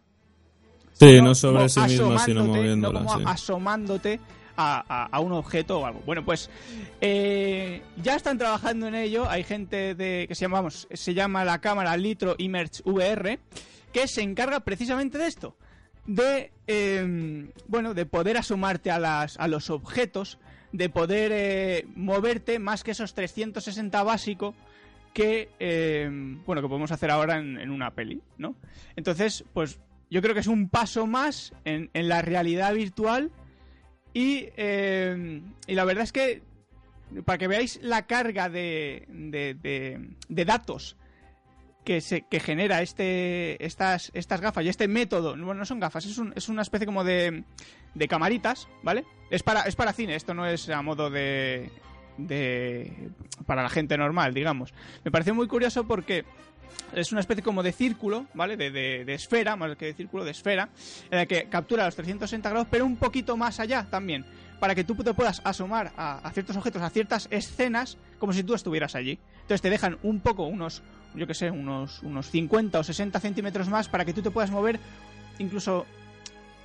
Sí, 0.92 1.08
sino 1.10 1.22
no 1.28 1.34
sobre 1.34 1.68
sí 1.68 1.80
misma, 1.80 2.18
sino 2.18 2.44
moviéndola. 2.44 3.00
no 3.00 3.06
como 3.06 3.18
sí. 3.20 3.24
asomándote 3.26 4.20
a, 4.56 4.84
a- 4.86 5.06
a 5.06 5.20
un 5.20 5.32
objeto 5.32 5.80
o 5.80 5.86
algo. 5.86 6.00
Bueno, 6.04 6.24
pues 6.24 6.50
eh, 7.00 7.82
ya 8.02 8.14
están 8.16 8.38
trabajando 8.38 8.86
en 8.86 8.94
ello. 8.94 9.28
Hay 9.28 9.42
gente 9.44 9.94
de 9.94 10.26
que 10.28 10.34
se 10.34 10.42
llama, 10.42 10.58
vamos, 10.58 10.86
se 10.92 11.14
llama 11.14 11.44
la 11.44 11.60
cámara 11.60 11.96
Litro 11.96 12.34
Immerge 12.38 12.82
VR 12.84 13.38
que 13.92 14.06
se 14.08 14.22
encarga 14.22 14.60
precisamente 14.60 15.18
de 15.18 15.26
esto, 15.26 15.54
de 16.06 16.50
eh, 16.66 17.50
bueno, 17.68 17.94
de 17.94 18.06
poder 18.06 18.36
asomarte 18.36 18.90
a 18.90 18.98
las 18.98 19.38
a 19.38 19.48
los 19.48 19.68
objetos, 19.70 20.38
de 20.72 20.88
poder 20.88 21.30
eh, 21.34 21.86
moverte 21.94 22.58
más 22.58 22.84
que 22.84 22.92
esos 22.92 23.12
360 23.14 24.02
básico 24.02 24.54
que 25.12 25.50
eh, 25.58 26.08
bueno 26.46 26.62
que 26.62 26.68
podemos 26.68 26.92
hacer 26.92 27.10
ahora 27.10 27.38
en, 27.38 27.70
una 27.70 27.90
peli, 27.92 28.20
¿no? 28.38 28.56
Entonces, 28.96 29.44
pues 29.52 29.80
yo 30.10 30.22
creo 30.22 30.34
que 30.34 30.40
es 30.40 30.46
un 30.46 30.68
paso 30.68 31.06
más 31.06 31.52
en, 31.64 31.90
la 31.94 32.22
realidad 32.22 32.74
virtual 32.74 33.30
y, 34.12 34.48
eh, 34.56 35.40
y 35.66 35.74
la 35.74 35.84
verdad 35.84 36.04
es 36.04 36.12
que 36.12 36.42
para 37.24 37.38
que 37.38 37.48
veáis 37.48 37.78
la 37.82 38.06
carga 38.06 38.48
de, 38.48 39.04
de, 39.08 39.54
de- 40.28 40.44
datos 40.44 40.96
que, 41.84 42.00
se, 42.00 42.22
que 42.22 42.40
genera 42.40 42.80
este, 42.80 43.62
estas, 43.64 44.10
estas 44.14 44.40
gafas 44.40 44.64
y 44.64 44.68
este 44.68 44.88
método, 44.88 45.30
bueno, 45.32 45.54
no 45.54 45.66
son 45.66 45.80
gafas, 45.80 46.06
es, 46.06 46.18
es 46.34 46.48
una 46.48 46.62
especie 46.62 46.86
como 46.86 47.04
de, 47.04 47.44
de 47.94 48.08
camaritas, 48.08 48.68
¿vale? 48.82 49.04
Es 49.30 49.42
para, 49.42 49.62
es 49.62 49.76
para 49.76 49.92
cine, 49.92 50.14
esto 50.14 50.32
no 50.32 50.46
es 50.46 50.68
a 50.68 50.80
modo 50.82 51.10
de, 51.10 51.70
de... 52.18 53.10
para 53.46 53.62
la 53.62 53.68
gente 53.68 53.96
normal, 53.96 54.34
digamos. 54.34 54.72
Me 55.04 55.10
pareció 55.10 55.34
muy 55.34 55.46
curioso 55.48 55.84
porque 55.86 56.24
es 56.94 57.12
una 57.12 57.20
especie 57.20 57.42
como 57.42 57.62
de 57.62 57.72
círculo, 57.72 58.26
¿vale? 58.34 58.56
De, 58.56 58.70
de- 58.70 59.04
de 59.04 59.14
esfera, 59.14 59.56
más 59.56 59.76
que 59.76 59.86
de 59.86 59.94
círculo, 59.94 60.24
de 60.24 60.30
esfera, 60.30 60.68
en 61.10 61.18
la 61.18 61.26
que 61.26 61.44
captura 61.48 61.84
los 61.84 61.94
360 61.96 62.48
grados, 62.50 62.68
pero 62.70 62.84
un 62.86 62.96
poquito 62.96 63.36
más 63.36 63.60
allá 63.60 63.86
también. 63.90 64.24
para 64.60 64.74
que 64.76 64.84
tú 64.84 64.94
te 64.94 65.12
puedas 65.12 65.40
asomar 65.44 65.90
a, 65.96 66.30
ciertos 66.32 66.56
objetos, 66.56 66.82
a 66.82 66.88
ciertas 66.90 67.26
escenas, 67.32 67.98
como 68.20 68.32
si 68.32 68.44
tú 68.44 68.54
estuvieras 68.54 68.94
allí. 68.94 69.18
Entonces 69.40 69.60
te 69.60 69.70
dejan 69.70 69.98
un 70.04 70.20
poco, 70.20 70.44
unos, 70.44 70.82
yo 71.16 71.26
que 71.26 71.34
sé, 71.34 71.50
unos, 71.50 72.00
unos 72.04 72.30
50 72.30 72.78
o 72.78 72.84
60 72.84 73.18
centímetros 73.18 73.68
más 73.68 73.88
para 73.88 74.04
que 74.04 74.12
tú 74.12 74.22
te 74.22 74.30
puedas 74.30 74.52
mover, 74.52 74.78
incluso 75.40 75.84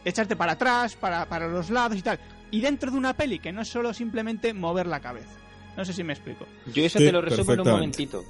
echarte 0.06 0.36
para 0.36 0.52
atrás, 0.52 0.96
para, 0.96 1.26
para 1.26 1.48
los 1.48 1.72
lados 1.72 1.98
y 1.98 2.04
tal. 2.04 2.20
Y 2.52 2.62
dentro 2.62 2.92
de 2.92 2.98
una 2.98 3.14
peli, 3.14 3.40
que 3.40 3.52
no 3.52 3.62
es 3.62 3.68
solo 3.68 3.94
simplemente 3.94 4.54
mover 4.54 4.88
la 4.88 5.00
cabeza. 5.00 5.36
No 5.76 5.86
sé 5.86 5.94
si 5.94 6.04
me 6.04 6.14
explico. 6.14 6.46
Yo 6.74 6.84
eso 6.84 6.98
Sí, 6.98 7.06
te 7.06 7.12
lo 7.12 7.22
resumo 7.22 7.54
en 7.54 7.60
un 7.62 7.70
momentito. 7.70 8.24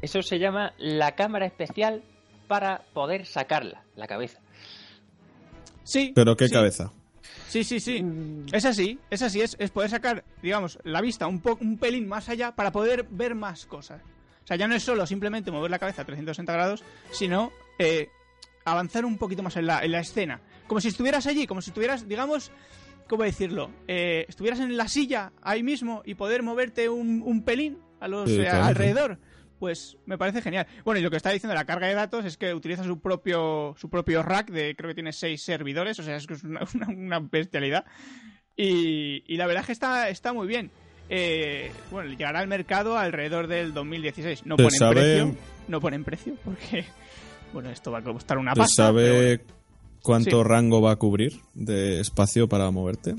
Eso 0.00 0.22
se 0.22 0.38
llama 0.38 0.72
la 0.78 1.14
cámara 1.14 1.46
especial 1.46 2.02
para 2.48 2.82
poder 2.92 3.26
sacarla, 3.26 3.84
la 3.96 4.06
cabeza. 4.06 4.40
Sí. 5.84 6.12
Pero 6.14 6.36
qué 6.36 6.48
sí. 6.48 6.54
cabeza. 6.54 6.92
Sí, 7.48 7.64
sí, 7.64 7.80
sí. 7.80 8.02
Mm. 8.02 8.46
Es 8.52 8.64
así, 8.64 8.98
es 9.10 9.22
así, 9.22 9.40
es, 9.40 9.56
es 9.58 9.70
poder 9.70 9.90
sacar, 9.90 10.24
digamos, 10.42 10.78
la 10.84 11.00
vista 11.00 11.26
un, 11.26 11.40
po 11.40 11.56
un 11.60 11.78
pelín 11.78 12.08
más 12.08 12.28
allá 12.28 12.54
para 12.54 12.72
poder 12.72 13.06
ver 13.10 13.34
más 13.34 13.66
cosas. 13.66 14.02
O 14.42 14.46
sea, 14.46 14.56
ya 14.56 14.66
no 14.66 14.74
es 14.74 14.82
solo 14.82 15.06
simplemente 15.06 15.50
mover 15.50 15.70
la 15.70 15.78
cabeza 15.78 16.02
a 16.02 16.04
360 16.04 16.52
grados, 16.52 16.82
sino 17.12 17.52
eh, 17.78 18.08
avanzar 18.64 19.04
un 19.04 19.18
poquito 19.18 19.42
más 19.42 19.56
en 19.56 19.66
la, 19.66 19.84
en 19.84 19.92
la 19.92 20.00
escena. 20.00 20.40
Como 20.66 20.80
si 20.80 20.88
estuvieras 20.88 21.26
allí, 21.26 21.46
como 21.46 21.62
si 21.62 21.70
estuvieras, 21.70 22.08
digamos, 22.08 22.50
¿cómo 23.12 23.24
decirlo? 23.24 23.70
Eh, 23.86 24.24
estuvieras 24.26 24.58
en 24.60 24.74
la 24.74 24.88
silla 24.88 25.32
ahí 25.42 25.62
mismo 25.62 26.00
y 26.06 26.14
poder 26.14 26.42
moverte 26.42 26.88
un, 26.88 27.20
un 27.22 27.44
pelín 27.44 27.76
a 28.00 28.08
los, 28.08 28.30
Sí, 28.30 28.36
eh, 28.40 28.44
claro. 28.44 28.64
alrededor. 28.64 29.18
Pues 29.58 29.98
me 30.06 30.16
parece 30.16 30.40
genial. 30.40 30.66
Bueno, 30.82 30.98
y 30.98 31.02
lo 31.02 31.10
que 31.10 31.18
está 31.18 31.28
diciendo 31.30 31.54
la 31.54 31.66
carga 31.66 31.88
de 31.88 31.94
datos 31.94 32.24
es 32.24 32.38
que 32.38 32.54
utiliza 32.54 32.84
su 32.84 33.00
propio 33.00 33.74
su 33.76 33.90
propio 33.90 34.22
rack 34.22 34.50
de 34.50 34.74
creo 34.74 34.88
que 34.88 34.94
tiene 34.94 35.12
seis 35.12 35.42
servidores, 35.42 35.98
o 35.98 36.02
sea, 36.02 36.16
es 36.16 36.26
que 36.26 36.32
es 36.34 36.42
una, 36.42 36.62
una- 36.74 36.88
una 36.88 37.20
bestialidad. 37.20 37.84
Y, 38.56 39.22
y 39.26 39.36
la 39.36 39.46
verdad 39.46 39.60
es 39.60 39.66
que 39.66 39.72
está, 39.72 40.08
está 40.08 40.32
muy 40.32 40.46
bien. 40.46 40.70
Eh, 41.10 41.70
bueno, 41.90 42.10
llegará 42.10 42.40
al 42.40 42.48
mercado 42.48 42.96
alrededor 42.96 43.46
del 43.46 43.74
2016. 43.74 44.46
No 44.46 44.56
¿Se 44.56 44.62
ponen 44.62 44.78
sabe- 44.78 44.94
precio, 44.94 45.36
no 45.68 45.80
ponen 45.80 46.04
precio 46.04 46.34
porque 46.44 46.86
bueno, 47.52 47.68
esto 47.70 47.90
va 47.92 47.98
a 47.98 48.02
costar 48.02 48.38
una 48.38 48.54
¿Se 48.54 48.58
pasta. 48.60 48.92
pero 48.92 49.06
sabe 49.06 49.36
bueno. 49.36 49.61
Cuánto 50.02 50.42
Sí. 50.42 50.48
rango 50.48 50.80
va 50.80 50.92
a 50.92 50.96
cubrir 50.96 51.40
de 51.54 52.00
espacio 52.00 52.48
para 52.48 52.70
moverte? 52.70 53.14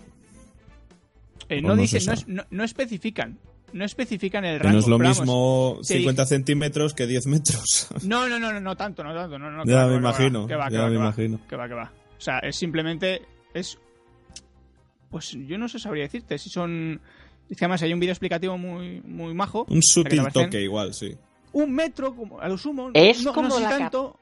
Eh, 1.50 1.62
no 1.62 1.70
no 1.70 1.76
no, 1.76 1.84
es- 1.84 2.28
no- 2.28 2.46
no 2.50 2.64
especifican, 2.64 3.38
no 3.74 3.84
especifican 3.86 4.46
el 4.46 4.60
rango. 4.60 4.74
no 4.74 4.80
es 4.80 4.88
lo 4.88 4.98
vamos, 4.98 5.20
mismo 5.20 5.78
te 5.82 5.96
50 5.98 6.26
centímetros 6.26 6.94
que 6.94 7.06
10 7.08 7.28
metros. 7.28 7.88
No, 8.04 8.28
no, 8.30 8.40
no, 8.40 8.54
no, 8.54 8.60
no 8.60 8.76
tanto, 8.76 9.04
no 9.04 9.14
tanto. 9.14 9.38
No, 9.40 9.52
no, 9.52 9.66
Ya 9.66 9.86
me 9.88 9.96
imagino, 9.98 10.48
que 10.48 10.56
va, 10.56 10.68
que 10.68 10.76
ya 10.76 10.82
va, 10.82 10.88
me 10.88 10.94
que 10.94 10.98
va, 10.98 11.04
imagino. 11.06 11.40
Que 11.50 11.56
va, 11.56 11.68
que 11.68 11.74
va. 11.74 11.92
O 12.18 12.22
sea, 12.22 12.40
es 12.40 12.56
simplemente. 12.56 13.22
Es. 13.54 13.78
Pues 15.10 15.32
yo 15.32 15.58
no 15.58 15.68
sé 15.68 15.80
sabría 15.80 16.04
decirte 16.04 16.38
si 16.38 16.50
son. 16.50 17.00
Es 17.50 17.58
que 17.58 17.66
además 17.66 17.82
hay 17.84 17.94
un 17.94 18.00
vídeo 18.00 18.14
explicativo 18.14 18.58
muy, 18.58 19.02
muy 19.02 19.34
majo. 19.34 19.66
Un 19.70 19.84
sutil 19.84 20.24
toque 20.32 20.62
igual, 20.62 20.94
sí. 20.94 21.16
Un 21.52 21.72
metro, 21.72 22.16
como, 22.16 22.40
a 22.40 22.48
lo 22.48 22.58
sumo. 22.58 22.90
Es 22.94 23.24
como 23.28 23.60
la 23.60 23.70
tanto. 23.70 24.18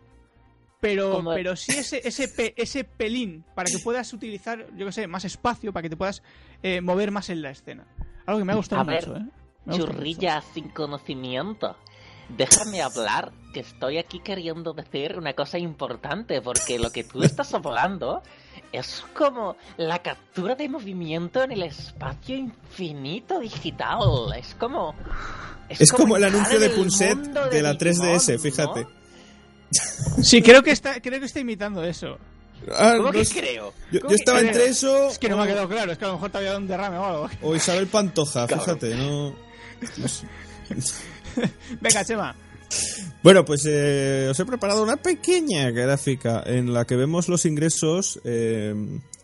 Pero, 0.82 1.12
como- 1.14 1.34
pero 1.34 1.56
sí 1.56 1.72
ese, 1.78 2.02
ese, 2.06 2.28
pe- 2.28 2.54
ese 2.58 2.84
pelín 2.84 3.46
para 3.56 3.70
que 3.70 3.78
puedas 3.80 4.12
utilizar, 4.14 4.66
yo 4.76 4.88
que 4.88 4.92
sé, 4.92 5.08
más 5.08 5.24
espacio, 5.24 5.72
para 5.72 5.84
que 5.84 5.90
te 5.92 5.96
puedas 5.98 6.22
eh, 6.64 6.82
mover 6.82 7.12
más 7.12 7.30
en 7.30 7.42
la 7.44 7.52
escena. 7.52 7.86
Algo 8.26 8.40
que 8.40 8.46
me 8.46 8.52
ha 8.52 8.56
gustado 8.56 8.82
A 8.82 8.86
ver, 8.86 9.08
mucho, 9.08 9.20
¿eh? 9.20 9.26
Me 9.66 9.78
Churrilla 9.78 10.44
sin 10.54 10.70
conocimiento. 10.70 11.78
Déjame 12.30 12.82
hablar, 12.82 13.32
que 13.54 13.60
estoy 13.60 13.98
aquí 14.00 14.20
queriendo 14.22 14.74
decir 14.74 15.18
una 15.18 15.34
cosa 15.34 15.58
importante, 15.60 16.42
porque 16.42 16.80
lo 16.80 16.90
que 16.92 17.04
tú 17.04 17.22
estás 17.24 17.54
hablando 17.54 18.24
es 18.72 19.04
como 19.14 19.58
la 19.78 20.00
captura 20.00 20.56
de 20.56 20.68
movimiento 20.70 21.44
en 21.44 21.52
el 21.52 21.64
espacio 21.64 22.36
infinito 22.38 23.40
digital. 23.40 24.00
Es 24.38 24.56
como... 24.56 24.96
Es 25.70 25.92
como 25.92 26.18
el 26.18 26.24
anuncio 26.24 26.60
de 26.60 26.70
Punset 26.70 27.18
de 27.52 27.62
la 27.62 27.74
3DS, 27.74 28.20
Digimon, 28.38 28.40
fíjate. 28.40 28.82
¿no? 28.84 29.01
Sí, 30.22 30.42
creo 30.42 30.62
que 30.64 30.72
está, 30.72 31.00
creo 31.02 31.20
que 31.20 31.26
está 31.26 31.40
imitando 31.40 31.84
eso. 31.84 32.18
Ah, 32.76 32.94
¿Cómo 32.98 33.08
no 33.08 33.12
que 33.14 33.22
es- 33.22 33.34
creo? 33.34 33.74
Yo, 33.92 34.02
¿Cómo 34.02 34.12
yo 34.12 34.16
estaba 34.16 34.40
entre 34.40 34.66
eso 34.66 35.08
Es 35.10 35.18
que 35.18 35.30
no 35.30 35.36
me 35.38 35.42
o, 35.42 35.46
ha 35.46 35.48
quedado 35.48 35.68
claro, 35.70 35.92
es 35.92 35.98
que 35.98 36.06
a 36.06 36.10
lo 36.10 36.14
mejor 36.16 36.30
te 36.30 36.38
había 36.38 36.50
dado 36.50 36.62
un 36.62 36.68
derrame 36.68 36.98
o 36.98 37.06
algo. 37.06 37.30
o 37.42 37.56
Isabel 37.56 37.88
Pantoja, 37.88 38.46
Cabrón. 38.48 38.80
fíjate, 38.80 38.96
no... 38.96 39.36
no 39.98 40.08
sé. 40.08 40.28
Venga, 41.82 42.06
Chema. 42.06 42.36
Bueno, 43.24 43.44
pues 43.46 43.64
eh, 43.68 44.28
os 44.30 44.40
he 44.40 44.46
preparado 44.46 44.84
una 44.84 44.98
pequeña 44.98 45.70
gráfica 45.72 46.44
en 46.46 46.74
la 46.74 46.86
que 46.86 46.96
vemos 46.96 47.28
los 47.28 47.46
ingresos 47.46 48.20
eh, 48.24 48.74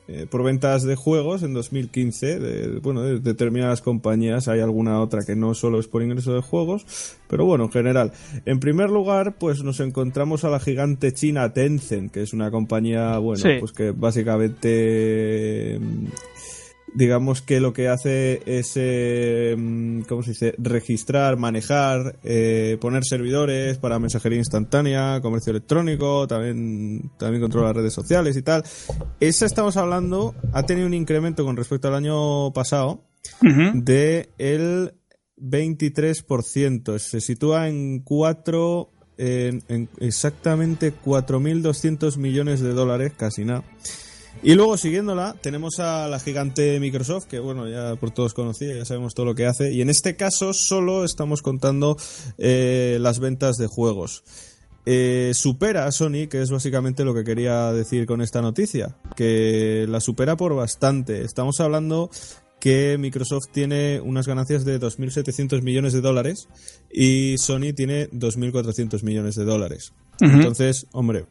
eh, 0.07 0.25
por 0.29 0.43
ventas 0.43 0.83
de 0.83 0.95
juegos 0.95 1.43
en 1.43 1.53
2015. 1.53 2.39
De, 2.39 2.79
bueno, 2.79 3.01
de 3.01 3.19
determinadas 3.19 3.81
compañías. 3.81 4.47
Hay 4.47 4.59
alguna 4.61 5.01
otra 5.01 5.25
que 5.25 5.35
no 5.35 5.53
solo 5.53 5.79
es 5.79 5.87
por 5.87 6.01
ingreso 6.03 6.33
de 6.33 6.41
juegos, 6.41 6.85
pero 7.27 7.45
bueno, 7.45 7.65
en 7.65 7.71
general. 7.71 8.11
En 8.45 8.59
primer 8.59 8.89
lugar, 8.89 9.35
pues 9.37 9.63
nos 9.63 9.79
encontramos 9.79 10.43
a 10.43 10.49
la 10.49 10.59
gigante 10.59 11.13
china 11.13 11.51
Tencent, 11.53 12.11
que 12.11 12.21
es 12.21 12.33
una 12.33 12.51
compañía, 12.51 13.17
bueno, 13.17 13.41
Sí. 13.41 13.49
pues 13.59 13.71
que 13.71 13.91
básicamente 13.91 15.79
digamos 16.93 17.41
que 17.41 17.59
lo 17.59 17.73
que 17.73 17.87
hace 17.89 18.41
es, 18.45 18.73
eh, 18.75 19.55
mm, 19.57 20.01
¿cómo 20.01 20.23
se 20.23 20.31
dice? 20.31 20.55
Registrar, 20.57 21.37
manejar, 21.37 22.17
eh, 22.23 22.77
poner 22.79 23.03
servidores 23.03 23.77
para 23.77 23.99
mensajería 23.99 24.39
instantánea, 24.39 25.19
comercio 25.21 25.51
electrónico, 25.51 26.27
también, 26.27 27.11
también 27.17 27.41
controla 27.41 27.67
las 27.67 27.77
redes 27.77 27.93
sociales 27.93 28.37
y 28.37 28.41
tal. 28.41 28.63
Esa 29.19 29.45
estamos 29.45 29.77
hablando, 29.77 30.35
ha 30.53 30.63
tenido 30.63 30.87
un 30.87 30.93
incremento 30.93 31.43
con 31.43 31.57
respecto 31.57 31.87
al 31.87 31.95
año 31.95 32.51
pasado 32.53 33.03
de 33.41 34.29
el 34.37 34.93
23%. 35.37 36.97
Se 36.99 37.21
sitúa 37.21 37.67
en 37.67 37.99
4, 37.99 38.89
en, 39.17 39.63
en 39.67 39.89
exactamente 39.99 40.93
4.200 40.93 42.17
millones 42.17 42.61
de 42.61 42.73
dólares, 42.73 43.13
casi 43.15 43.45
nada. 43.45 43.63
Y 44.43 44.55
luego, 44.55 44.77
siguiéndola, 44.77 45.35
tenemos 45.41 45.79
a 45.79 46.07
la 46.07 46.19
gigante 46.19 46.79
Microsoft, 46.79 47.25
que 47.25 47.39
bueno, 47.39 47.67
ya 47.67 47.95
por 47.95 48.11
todos 48.11 48.33
conocida, 48.33 48.75
ya 48.75 48.85
sabemos 48.85 49.13
todo 49.13 49.25
lo 49.25 49.35
que 49.35 49.45
hace. 49.45 49.73
Y 49.73 49.81
en 49.81 49.89
este 49.89 50.15
caso 50.15 50.53
solo 50.53 51.03
estamos 51.03 51.41
contando 51.41 51.97
eh, 52.37 52.97
las 53.01 53.19
ventas 53.19 53.57
de 53.57 53.67
juegos. 53.67 54.23
Eh, 54.85 55.31
supera 55.33 55.85
a 55.85 55.91
Sony, 55.91 56.27
que 56.29 56.41
es 56.41 56.49
básicamente 56.49 57.03
lo 57.03 57.13
que 57.13 57.25
quería 57.25 57.73
decir 57.73 58.05
con 58.05 58.21
esta 58.21 58.41
noticia, 58.41 58.95
que 59.15 59.85
la 59.89 59.99
supera 59.99 60.37
por 60.37 60.55
bastante. 60.55 61.23
Estamos 61.23 61.59
hablando 61.59 62.09
que 62.59 62.97
Microsoft 62.97 63.47
tiene 63.51 63.99
unas 63.99 64.27
ganancias 64.27 64.65
de 64.65 64.79
2.700 64.79 65.61
millones 65.61 65.93
de 65.93 66.01
dólares 66.01 66.47
y 66.91 67.35
Sony 67.37 67.73
tiene 67.75 68.09
2.400 68.11 69.03
millones 69.03 69.35
de 69.35 69.43
dólares. 69.43 69.93
Entonces, 70.21 70.87
hombre, 70.93 71.25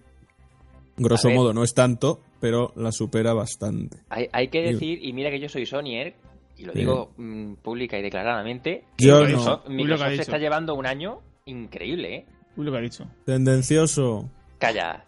grosso 0.99 1.31
modo 1.31 1.53
no 1.53 1.65
es 1.65 1.75
tanto, 1.75 2.21
pero 2.40 2.73
la 2.76 2.93
supera 2.93 3.33
bastante. 3.33 3.99
Hay, 4.09 4.28
hay 4.33 4.49
que 4.49 4.62
decir, 4.62 4.99
y 5.05 5.12
mira 5.12 5.31
que 5.31 5.40
yo 5.40 5.49
soy 5.49 5.66
Sonyer, 5.66 6.14
y 6.59 6.64
lo 6.64 6.73
Sí. 6.73 6.78
digo 6.81 7.12
mm, 7.16 7.55
pública 7.57 7.99
y 7.99 8.02
declaradamente, 8.02 8.85
que 8.97 9.07
Yo 9.07 9.26
no. 9.28 9.62
Que 9.62 9.69
ha 9.69 9.71
Microsoft 9.71 10.14
se 10.16 10.23
está 10.23 10.38
llevando 10.38 10.75
un 10.75 10.87
año 10.87 11.21
increíble, 11.45 12.14
¿eh? 12.14 12.26
Uy, 12.57 12.64
lo 12.64 12.73
que 12.73 12.78
ha 12.78 12.81
dicho. 12.81 13.07
Tendencioso. 13.25 14.31
Calla. 14.59 15.05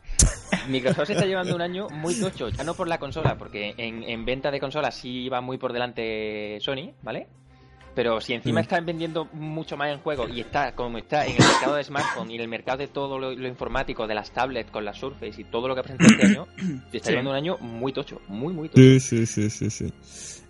Microsoft 0.68 1.06
se 1.06 1.12
está 1.14 1.24
llevando 1.24 1.54
un 1.54 1.62
año 1.62 1.88
muy 1.88 2.14
tocho, 2.20 2.48
ya 2.50 2.64
no 2.64 2.74
por 2.74 2.86
la 2.88 2.98
consola, 2.98 3.38
porque 3.38 3.74
en, 3.78 4.02
en 4.02 4.24
venta 4.24 4.50
de 4.50 4.60
consolas 4.60 4.94
sí 4.94 5.28
va 5.28 5.40
muy 5.40 5.56
por 5.58 5.72
delante 5.72 6.58
Sony, 6.60 6.92
¿vale? 7.02 7.26
Pero 7.98 8.20
si 8.20 8.32
encima 8.32 8.60
Mm. 8.60 8.62
están 8.62 8.86
vendiendo 8.86 9.24
mucho 9.32 9.76
más 9.76 9.90
en 9.90 9.98
juego 9.98 10.28
y 10.28 10.38
está 10.40 10.70
como 10.70 10.98
está 10.98 11.26
en 11.26 11.32
el 11.32 11.38
mercado 11.44 11.74
de 11.74 11.82
smartphone 11.82 12.30
y 12.30 12.36
en 12.36 12.42
el 12.42 12.46
mercado 12.48 12.78
de 12.78 12.86
todo 12.86 13.18
lo, 13.18 13.32
lo 13.34 13.48
informático, 13.48 14.06
de 14.06 14.14
las 14.14 14.30
tablets 14.30 14.70
con 14.70 14.84
las 14.84 14.96
Surface 14.98 15.40
y 15.40 15.42
todo 15.42 15.66
lo 15.66 15.74
que 15.74 15.82
presenta 15.82 16.06
este 16.06 16.26
año, 16.26 16.46
se 16.92 16.96
está 16.98 17.06
Sí. 17.08 17.10
llevando 17.10 17.30
un 17.30 17.36
año 17.36 17.58
muy 17.58 17.92
tocho, 17.92 18.20
muy, 18.28 18.52
muy 18.54 18.68
tocho. 18.68 18.80
Sí, 18.80 19.00
sí, 19.00 19.26
sí, 19.26 19.50
sí, 19.50 19.68
sí. 19.68 19.92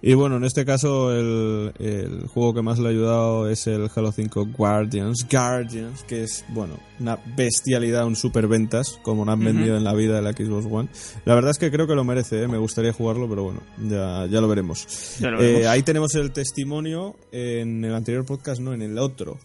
Y 0.01 0.15
bueno, 0.15 0.37
en 0.37 0.45
este 0.45 0.65
caso 0.65 1.11
el, 1.13 1.73
el 1.81 2.29
juego 2.29 2.55
que 2.55 2.63
más 2.63 2.79
le 2.79 2.87
ha 2.87 2.91
ayudado 2.91 3.49
es 3.49 3.67
el 3.67 3.89
Halo 3.93 4.13
5 4.13 4.47
Guardians, 4.57 5.27
Guardians, 5.29 6.05
que 6.05 6.23
es, 6.23 6.45
bueno, 6.51 6.75
una 7.01 7.19
bestialidad, 7.35 8.07
un 8.07 8.15
super 8.15 8.47
ventas, 8.47 9.01
como 9.03 9.25
no 9.25 9.33
han 9.33 9.41
vendido 9.41 9.77
en 9.77 9.83
la 9.83 9.95
vida 9.95 10.15
de 10.15 10.23
la 10.23 10.33
Xbox 10.35 10.67
One. 10.71 10.89
La 11.25 11.35
verdad 11.35 11.51
es 11.51 11.59
que 11.59 11.73
creo 11.73 11.89
que 11.89 11.97
lo 11.97 12.05
merece, 12.05 12.43
¿eh? 12.45 12.47
me 12.47 12.59
gustaría 12.59 12.93
jugarlo, 12.93 13.29
pero 13.29 13.43
bueno, 13.43 13.61
ya, 13.89 14.27
ya 14.27 14.41
lo 14.41 14.47
veremos. 14.47 14.87
Ya 15.19 15.31
lo 15.33 15.41
Eh, 15.41 15.47
veremos. 15.47 15.67
ahí 15.67 15.83
tenemos 15.83 16.15
el 16.15 16.31
testimonio 16.31 17.17
en 17.61 17.85
el 17.85 17.95
anterior 17.95 18.25
podcast, 18.25 18.61
no, 18.61 18.73
en 18.75 18.83
el 18.83 18.99
otro, 18.99 19.39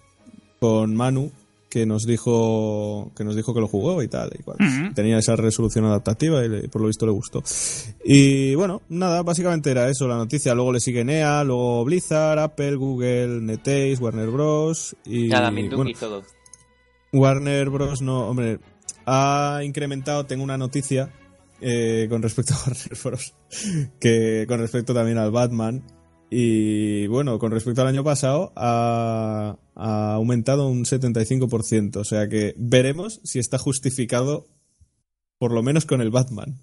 con 0.59 0.95
Manu, 0.95 1.31
que 1.69 1.85
nos 1.87 2.03
dijo 2.05 3.11
que 3.15 3.23
nos 3.23 3.35
dijo 3.35 3.53
que 3.53 3.59
lo 3.59 3.67
jugó 3.67 4.03
y 4.03 4.07
tal 4.07 4.29
y 4.37 4.43
cual. 4.43 4.57
Tenía 4.93 5.17
esa 5.17 5.35
resolución 5.35 5.85
adaptativa 5.85 6.45
y 6.45 6.49
le- 6.49 6.67
por 6.69 6.81
lo 6.81 6.87
visto 6.87 7.05
le 7.07 7.11
gustó 7.11 7.41
y 8.05 8.53
bueno 8.53 8.83
nada 8.89 9.23
básicamente 9.23 9.71
era 9.71 9.89
eso 9.89 10.07
la 10.07 10.15
noticia 10.17 10.53
luego 10.53 10.71
le 10.71 10.79
sigue 10.79 11.03
NEA 11.03 11.43
luego 11.43 11.83
Blizzard 11.83 12.37
Apple 12.37 12.75
Google 12.75 13.41
NetEase 13.41 13.99
Warner 14.03 14.29
Bros 14.29 14.95
y 15.05 15.29
Nada, 15.29 15.49
bueno, 15.49 15.89
y 15.89 15.95
todo. 15.95 16.21
Warner 17.11 17.69
Bros 17.71 18.03
no 18.03 18.29
hombre 18.29 18.59
ha 19.07 19.61
incrementado 19.63 20.27
tengo 20.27 20.43
una 20.43 20.59
noticia 20.59 21.11
eh, 21.59 22.05
con 22.07 22.21
respecto 22.21 22.53
a 22.53 22.57
Warner 22.67 22.97
Bros. 23.03 23.33
que 23.99 24.45
con 24.47 24.59
respecto 24.59 24.93
también 24.93 25.17
al 25.17 25.31
Batman. 25.31 25.81
Y 26.35 27.05
bueno, 27.07 27.37
con 27.37 27.51
respecto 27.51 27.81
al 27.81 27.87
año 27.87 28.03
pasado 28.03 28.51
ha, 28.55 29.55
ha 29.75 30.13
aumentado 30.15 30.67
un 30.67 30.83
75%. 30.85 31.97
O 31.97 32.03
sea 32.03 32.27
que 32.27 32.55
veremos 32.57 33.21
si 33.23 33.37
está 33.39 33.59
justificado 33.59 34.47
por 35.37 35.51
lo 35.51 35.61
menos 35.61 35.85
con 35.85 36.01
el 36.01 36.09
Batman. 36.09 36.57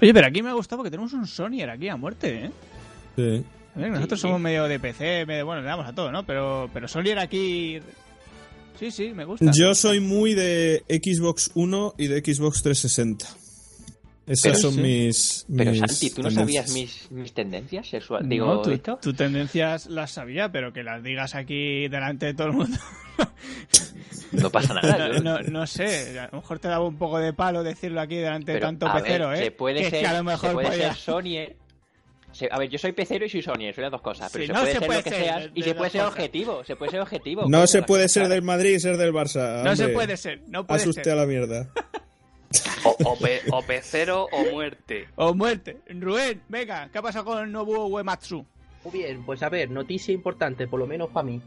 Oye, 0.00 0.14
pero 0.14 0.26
aquí 0.28 0.42
me 0.42 0.50
ha 0.50 0.52
gustado 0.52 0.78
porque 0.78 0.90
tenemos 0.90 1.12
un 1.12 1.26
Sonyer 1.26 1.70
aquí 1.70 1.88
a 1.88 1.96
muerte, 1.96 2.44
¿eh? 2.46 2.50
Sí. 3.16 3.44
A 3.74 3.78
ver, 3.80 3.90
nosotros 3.92 4.20
Sí. 4.20 4.22
somos 4.22 4.40
medio 4.40 4.64
de 4.64 4.78
PC, 4.78 5.24
medio, 5.26 5.46
bueno, 5.46 5.62
le 5.62 5.68
damos 5.68 5.86
a 5.86 5.94
todo, 5.94 6.12
¿no? 6.12 6.24
Pero, 6.24 6.70
pero 6.72 6.86
Sonyer 6.86 7.18
aquí... 7.18 7.78
Sí, 8.78 8.90
sí, 8.90 9.12
me 9.14 9.24
gusta. 9.24 9.50
Yo 9.54 9.74
soy 9.74 10.00
muy 10.00 10.34
de 10.34 10.84
Xbox 10.88 11.50
One 11.54 11.92
y 11.98 12.06
de 12.06 12.20
Xbox 12.20 12.62
360. 12.62 13.26
Esas 14.32 14.42
Pero 14.42 14.56
son 14.58 14.74
sí. 14.74 14.80
mis, 14.80 15.46
Pero 15.56 15.70
mis 15.72 15.80
Santi, 15.80 16.10
¿tú 16.10 16.22
no 16.22 16.28
tendencias. 16.28 16.66
sabías 16.68 16.70
mis, 16.72 17.10
mis 17.10 17.32
tendencias 17.34 17.88
sexuales? 17.88 18.26
No, 18.26 18.30
Digo, 18.30 18.62
tú, 18.62 18.70
esto. 18.70 18.98
tú 19.02 19.12
tendencias 19.12 19.86
las 19.86 20.12
sabía, 20.12 20.52
pero 20.52 20.72
que 20.72 20.84
las 20.84 21.02
digas 21.02 21.34
aquí 21.34 21.88
delante 21.88 22.26
de 22.26 22.34
todo 22.34 22.46
el 22.48 22.52
mundo. 22.52 22.78
No 24.32 24.50
pasa 24.50 24.74
nada. 24.74 25.08
no, 25.08 25.14
yo- 25.14 25.20
no, 25.22 25.38
no 25.40 25.66
sé, 25.66 26.18
a 26.18 26.28
lo 26.30 26.38
mejor 26.38 26.60
te 26.60 26.68
daba 26.68 26.86
un 26.86 26.96
poco 26.96 27.18
de 27.18 27.32
palo 27.32 27.64
decirlo 27.64 28.00
aquí 28.00 28.16
delante 28.16 28.52
de 28.52 28.58
Pero, 28.58 28.68
tanto 28.68 28.86
a 28.86 28.94
ver, 28.94 29.02
pecero, 29.02 29.32
¿eh? 29.32 29.36
Se 29.38 29.50
puede 29.50 29.80
Que 29.80 29.84
es 29.86 29.90
ser, 29.90 30.00
que 30.02 30.06
a 30.06 30.12
lo 30.18 30.22
mejor 30.24 30.48
se 30.50 30.54
puede 30.54 30.68
podía- 30.68 30.94
ser 30.94 30.96
Sonyer. 31.02 31.56
Se- 32.30 32.48
a 32.50 32.58
ver, 32.58 32.70
yo 32.70 32.78
soy 32.78 32.92
pecero 32.92 33.24
y 33.26 33.28
soy 33.28 33.42
Sonyer, 33.42 33.74
soy 33.74 33.82
las 33.82 33.90
dos 33.90 34.02
cosas. 34.02 34.30
Pero 34.32 34.44
Sí, 34.44 34.46
se 34.46 34.52
no 34.52 34.60
puede 34.60 34.72
se 34.72 34.78
ser 34.78 34.86
puede 34.86 34.98
lo 35.00 35.04
que 35.04 35.10
ser 35.10 35.22
seas 35.24 35.42
de- 35.42 35.50
y 35.52 35.62
de 35.62 35.68
se 35.68 35.74
puede 35.74 35.90
ser 35.90 36.00
cosas. 36.02 36.12
objetivo. 36.14 36.64
Se 36.64 36.76
puede 36.76 36.90
ser 36.92 37.00
objetivo. 37.00 37.44
No 37.48 37.66
se 37.66 37.82
puede 37.82 38.08
ser 38.08 38.28
del 38.28 38.42
Madrid 38.42 38.70
y 38.76 38.80
ser 38.80 38.96
del 38.96 39.12
Barça. 39.12 39.64
No 39.64 39.74
se 39.74 39.82
hombre. 39.82 39.94
puede 39.94 40.16
ser, 40.16 40.40
no 40.46 40.64
puede 40.64 40.78
Pase 40.78 40.88
usted 40.90 41.02
ser. 41.02 41.12
a 41.14 41.16
la 41.16 41.26
mierda. 41.26 41.68
O, 42.84 42.96
o, 43.04 43.16
pe- 43.16 43.42
o 43.52 43.62
pecero 43.62 44.26
o 44.32 44.50
muerte. 44.50 45.06
O 45.16 45.34
muerte. 45.34 45.78
Rubén, 45.88 46.40
venga, 46.48 46.88
¿qué 46.90 46.98
ha 46.98 47.02
pasado 47.02 47.24
con 47.26 47.52
Nobuo 47.52 47.86
Uematsu? 47.86 48.44
Muy 48.84 48.92
bien, 48.92 49.24
pues 49.24 49.42
a 49.42 49.48
ver, 49.48 49.70
noticia 49.70 50.12
importante, 50.14 50.66
por 50.66 50.80
lo 50.80 50.86
menos 50.86 51.10
para 51.10 51.24
mí. 51.26 51.40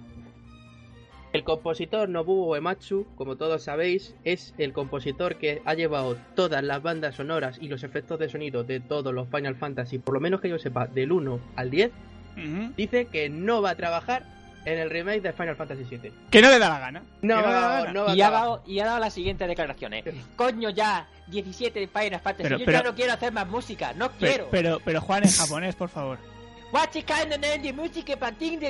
El 1.34 1.44
compositor 1.44 2.08
Nobuo 2.08 2.52
Uematsu, 2.52 3.08
como 3.16 3.36
todos 3.38 3.64
sabéis, 3.64 4.16
es 4.24 4.54
el 4.60 4.72
compositor 4.72 5.38
que 5.38 5.62
ha 5.66 5.74
llevado 5.74 6.16
todas 6.36 6.64
las 6.64 6.82
bandas 6.84 7.16
sonoras 7.16 7.58
y 7.60 7.68
los 7.68 7.84
efectos 7.84 8.20
de 8.20 8.30
sonido 8.30 8.64
de 8.64 8.80
todos 8.80 9.14
los 9.14 9.28
Final 9.30 9.56
Fantasy, 9.56 9.98
por 9.98 10.14
lo 10.14 10.20
menos 10.22 10.42
que 10.42 10.50
yo 10.50 10.60
sepa, 10.60 10.86
del 10.88 11.12
1 11.12 11.40
al 11.56 11.70
10, 11.72 11.92
Ujú. 12.38 12.74
dice 12.78 13.06
que 13.08 13.30
no 13.30 13.62
va 13.64 13.72
a 13.72 13.76
trabajar 13.76 14.26
en 14.66 14.80
el 14.80 14.90
remake 14.90 15.22
de 15.22 15.34
Final 15.34 15.56
Fantasy 15.56 15.84
VII. 15.84 16.12
Que 16.32 16.42
no 16.42 16.50
le 16.50 16.60
da 16.60 16.70
la 16.70 16.80
gana. 16.80 17.04
No, 17.22 17.36
da 17.36 17.42
la 17.42 17.52
gana. 17.82 17.94
no 17.94 18.06
va 18.06 18.12
a 18.12 18.16
Y 18.16 18.22
ha, 18.22 18.30
dado, 18.30 18.64
y 18.66 18.80
ha 18.80 18.86
dado 18.86 19.00
las 19.00 19.14
siguientes 19.14 19.48
declaraciones. 19.48 20.06
Coño, 20.36 20.70
ya, 20.70 21.08
17 21.28 21.80
de 21.80 21.88
Final 21.88 22.20
Fantasy. 22.22 22.44
Pero- 22.44 22.58
yo 22.60 22.66
pero- 22.66 22.78
ya 22.78 22.84
no 22.84 22.96
quiero 22.96 23.14
hacer 23.14 23.32
más 23.34 23.48
música, 23.48 23.94
no 23.94 24.10
Pero, 24.12 24.18
quiero. 24.20 24.48
pero, 24.52 24.80
pero 24.84 25.02
Juan 25.02 25.24
en 25.26 25.32
japonés, 25.32 25.76
por 25.76 25.90
favor. 25.90 26.18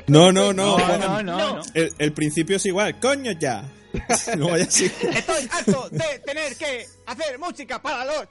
No, 0.08 0.32
no, 0.32 0.52
no. 0.52 0.78
No, 0.78 0.86
Juan. 0.86 1.00
no, 1.00 1.24
no, 1.24 1.56
no. 1.58 1.62
El, 1.74 1.90
el 2.00 2.12
principio 2.14 2.58
es 2.58 2.66
igual. 2.66 3.00
¡Coño 3.00 3.32
ya! 3.32 3.64
Luego 4.36 4.58
ya 4.58 4.66
sí. 4.70 4.86
Estoy 4.86 5.48
harto 5.52 5.88
de 5.90 6.20
tener 6.26 6.56
que 6.58 6.86
hacer 7.06 7.38
música 7.40 7.82
para 7.82 8.04
los 8.04 8.28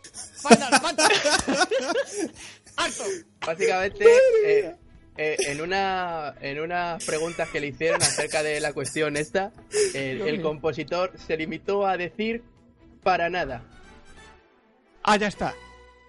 Final 0.46 0.80
Fantasy. 0.80 1.14
harto. 2.76 3.04
Básicamente, 3.46 4.04
eh, 4.46 4.76
eh, 5.16 5.36
en 5.48 5.60
una 5.60 6.34
en 6.40 6.60
unas 6.60 7.04
preguntas 7.04 7.48
que 7.50 7.60
le 7.60 7.68
hicieron 7.68 8.00
acerca 8.02 8.42
de 8.42 8.60
la 8.60 8.72
cuestión 8.72 9.16
esta, 9.16 9.52
el, 9.94 10.22
el 10.22 10.40
compositor 10.42 11.12
se 11.18 11.36
limitó 11.36 11.86
a 11.86 11.96
decir 11.96 12.42
para 13.02 13.28
nada, 13.28 13.62
Ah, 15.02 15.16
ya 15.16 15.26
está. 15.26 15.52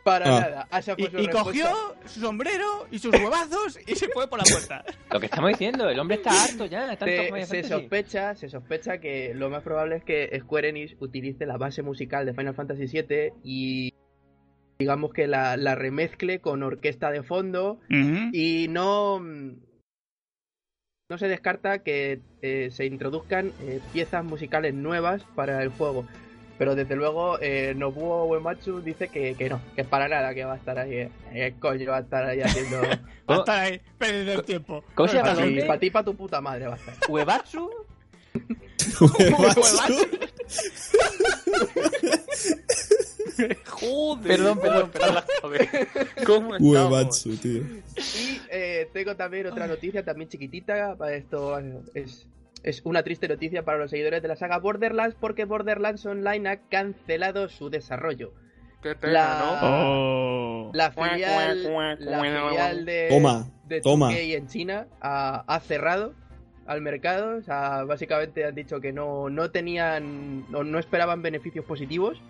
para 0.03 0.25
Ah. 0.25 0.39
nada. 0.41 0.67
Esa 0.79 0.95
fue 0.95 1.05
Y, 1.05 1.07
su 1.11 1.17
y 1.17 1.25
respuesta. 1.25 1.43
cogió 1.43 1.95
su 2.05 2.19
sombrero 2.19 2.87
y 2.91 2.99
sus 2.99 3.11
huevazos 3.13 3.79
y 3.87 3.95
se 3.95 4.07
fue 4.09 4.27
por 4.27 4.37
la 4.37 4.43
puerta. 4.43 4.83
Lo 5.11 5.19
que 5.19 5.25
estamos 5.27 5.49
diciendo, 5.51 5.89
el 5.89 5.97
hombre 5.99 6.17
está 6.17 6.43
harto 6.43 6.65
ya. 6.65 6.95
tanto 6.95 7.05
Se, 7.05 7.45
se 7.45 7.63
sospecha, 7.63 8.35
se 8.35 8.49
sospecha 8.49 8.97
que 8.99 9.33
lo 9.33 9.49
más 9.49 9.63
probable 9.63 9.95
es 9.95 10.03
que 10.03 10.37
Square 10.41 10.69
Enix 10.69 10.95
utilice 10.99 11.45
la 11.45 11.57
base 11.57 11.81
musical 11.81 12.25
de 12.25 12.33
Final 12.33 12.53
Fantasy 12.53 12.85
VII 12.85 13.33
y 13.43 13.93
digamos 14.83 15.13
que 15.13 15.27
la, 15.27 15.55
la 15.55 15.75
remezcle 15.75 16.39
con 16.39 16.61
orquesta 16.61 17.09
de 17.09 17.23
fondo 17.23 17.79
y 18.33 18.67
no 18.69 19.19
no 21.09 21.17
se 21.17 21.27
descarta 21.29 21.79
que 21.79 22.19
eh, 22.41 22.69
se 22.69 22.85
introduzcan 22.85 23.53
eh, 23.61 23.79
piezas 23.93 24.25
musicales 24.25 24.73
nuevas 24.73 25.23
para 25.35 25.63
el 25.63 25.69
juego 25.69 26.05
pero 26.57 26.75
desde 26.75 26.95
luego 26.97 27.37
eh, 27.41 27.73
Nobuo 27.77 28.25
Uematsu 28.25 28.81
dice 28.81 29.07
que, 29.07 29.35
que 29.35 29.49
no 29.49 29.61
que 29.73 29.81
es 29.81 29.87
para 29.87 30.09
nada 30.09 30.33
que 30.33 30.43
va 30.43 30.53
a 30.53 30.57
estar 30.57 30.77
ahí 30.77 30.93
eh, 30.93 31.09
eh, 31.33 31.53
coño 31.59 31.91
va 31.91 31.97
a 31.97 32.01
estar 32.01 32.25
ahí 32.25 32.41
haciendo 32.41 32.81
Va 32.83 32.89
a 32.91 32.99
¿Cómo, 33.25 33.39
estar 33.39 33.59
ahí 33.59 33.81
perdiendo 33.97 34.33
el 34.33 34.43
tiempo. 34.43 34.83
¿Cómo 34.95 35.07
se 35.07 35.15
llama 35.15 35.29
para 35.29 35.41
ti, 35.43 35.47
hombre? 35.47 35.65
pa' 35.65 35.79
ti 35.79 35.89
pa' 35.91 36.03
tu 36.03 36.13
puta 36.13 36.41
madre 36.41 36.67
va 36.67 36.73
a 36.73 36.77
estar 36.77 36.93
Uebatsu. 37.09 37.69
Joder. 43.65 44.27
Perdón, 44.27 44.59
perdón, 44.59 44.91
perdón. 44.91 45.23
¿Cómo? 46.25 46.55
Uebatsu, 46.59 47.35
tío. 47.37 47.61
y 47.61 48.39
eh, 48.49 48.89
tengo 48.93 49.15
también 49.15 49.47
otra 49.47 49.67
noticia 49.67 50.03
también 50.03 50.29
chiquitita 50.29 50.95
para 50.95 51.15
esto 51.15 51.57
es 51.93 52.27
es 52.63 52.81
una 52.85 53.03
triste 53.03 53.27
noticia 53.27 53.63
para 53.65 53.77
los 53.77 53.89
seguidores 53.89 54.21
de 54.21 54.27
la 54.29 54.35
saga 54.37 54.57
Borderlands 54.59 55.17
porque 55.19 55.43
Borderlands 55.45 56.05
Online 56.05 56.49
ha 56.49 56.57
cancelado 56.69 57.49
su 57.49 57.69
desarrollo 57.69 58.33
Qué 58.81 58.95
pena, 58.95 59.13
La- 59.13 59.59
¿no? 59.61 60.67
Oh. 60.67 60.71
La 60.73 60.91
filial, 60.91 61.63
la 61.99 62.21
filial 62.21 62.85
de, 62.85 63.07
Toma, 63.09 63.49
de 63.65 63.81
toma. 63.81 64.11
2K 64.11 64.35
en 64.35 64.47
China 64.47 64.87
ha, 65.01 65.43
ha 65.47 65.59
cerrado 65.61 66.13
al 66.65 66.81
mercado. 66.81 67.37
O 67.37 67.41
sea, 67.41 67.83
básicamente 67.83 68.45
han 68.45 68.55
dicho 68.55 68.79
que 68.79 68.91
no, 68.93 69.29
no 69.29 69.51
tenían, 69.51 70.49
no, 70.51 70.63
no 70.63 70.79
esperaban 70.79 71.21
beneficios 71.21 71.65
positivos. 71.65 72.21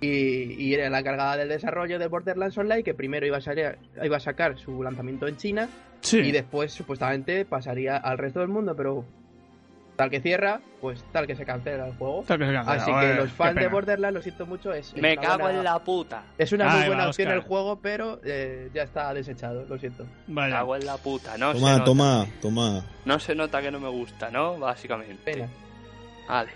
Y, 0.00 0.54
y 0.62 0.74
era 0.74 0.88
la 0.90 1.02
cargada 1.02 1.36
del 1.36 1.48
desarrollo 1.48 1.98
de 1.98 2.06
Borderlands 2.06 2.56
Online, 2.56 2.84
que 2.84 2.94
primero 2.94 3.26
iba 3.26 3.38
a, 3.38 3.40
salir- 3.40 3.78
iba 4.00 4.16
a 4.16 4.20
sacar 4.20 4.56
su 4.56 4.80
lanzamiento 4.82 5.26
en 5.26 5.36
China 5.36 5.68
Sí. 6.02 6.18
y 6.18 6.30
después 6.30 6.70
supuestamente 6.72 7.44
pasaría 7.44 7.96
al 7.96 8.16
resto 8.18 8.38
del 8.38 8.46
mundo, 8.48 8.76
pero 8.76 9.04
tal 9.98 10.10
que 10.10 10.20
cierra, 10.20 10.60
pues 10.80 11.04
tal 11.12 11.26
que 11.26 11.34
se 11.34 11.44
cancela 11.44 11.88
el 11.88 11.94
juego. 11.96 12.20
Esto 12.22 12.38
que 12.38 12.46
se 12.46 12.52
cancela. 12.52 12.76
Así 12.82 12.90
que 12.92 13.14
los 13.14 13.32
fans 13.32 13.56
de. 13.56 13.66
Borderlands, 13.68 14.14
lo 14.14 14.22
siento 14.22 14.46
mucho, 14.46 14.72
es, 14.72 14.94
Me 14.94 15.16
cago 15.16 15.40
buena- 15.40 15.58
en 15.58 15.64
la 15.64 15.78
puta. 15.80 16.22
es 16.38 16.52
una 16.52 16.70
Ahí 16.70 16.78
muy 16.78 16.86
buena 16.86 17.02
va, 17.02 17.08
opción 17.10 17.32
el 17.32 17.40
juego, 17.40 17.80
pero 17.82 18.20
eh, 18.24 18.70
ya 18.72 18.84
está 18.84 19.12
desechado, 19.12 19.66
lo 19.68 19.76
siento. 19.76 20.04
Me 20.28 20.34
Vaya. 20.42 20.54
cago 20.58 20.76
en 20.76 20.86
la 20.86 20.96
puta. 20.98 21.36
No 21.36 21.52
se 21.52 21.58
Toma, 21.58 21.72
nota. 21.72 21.84
toma, 21.84 22.26
toma. 22.40 22.84
No 23.04 23.18
se 23.18 23.34
nota 23.34 23.60
que 23.60 23.70
no 23.72 23.80
me 23.80 23.88
gusta, 23.88 24.30
¿no? 24.30 24.56
Básicamente. 24.58 25.32
Pena. 25.32 25.48
Vale. 26.28 26.50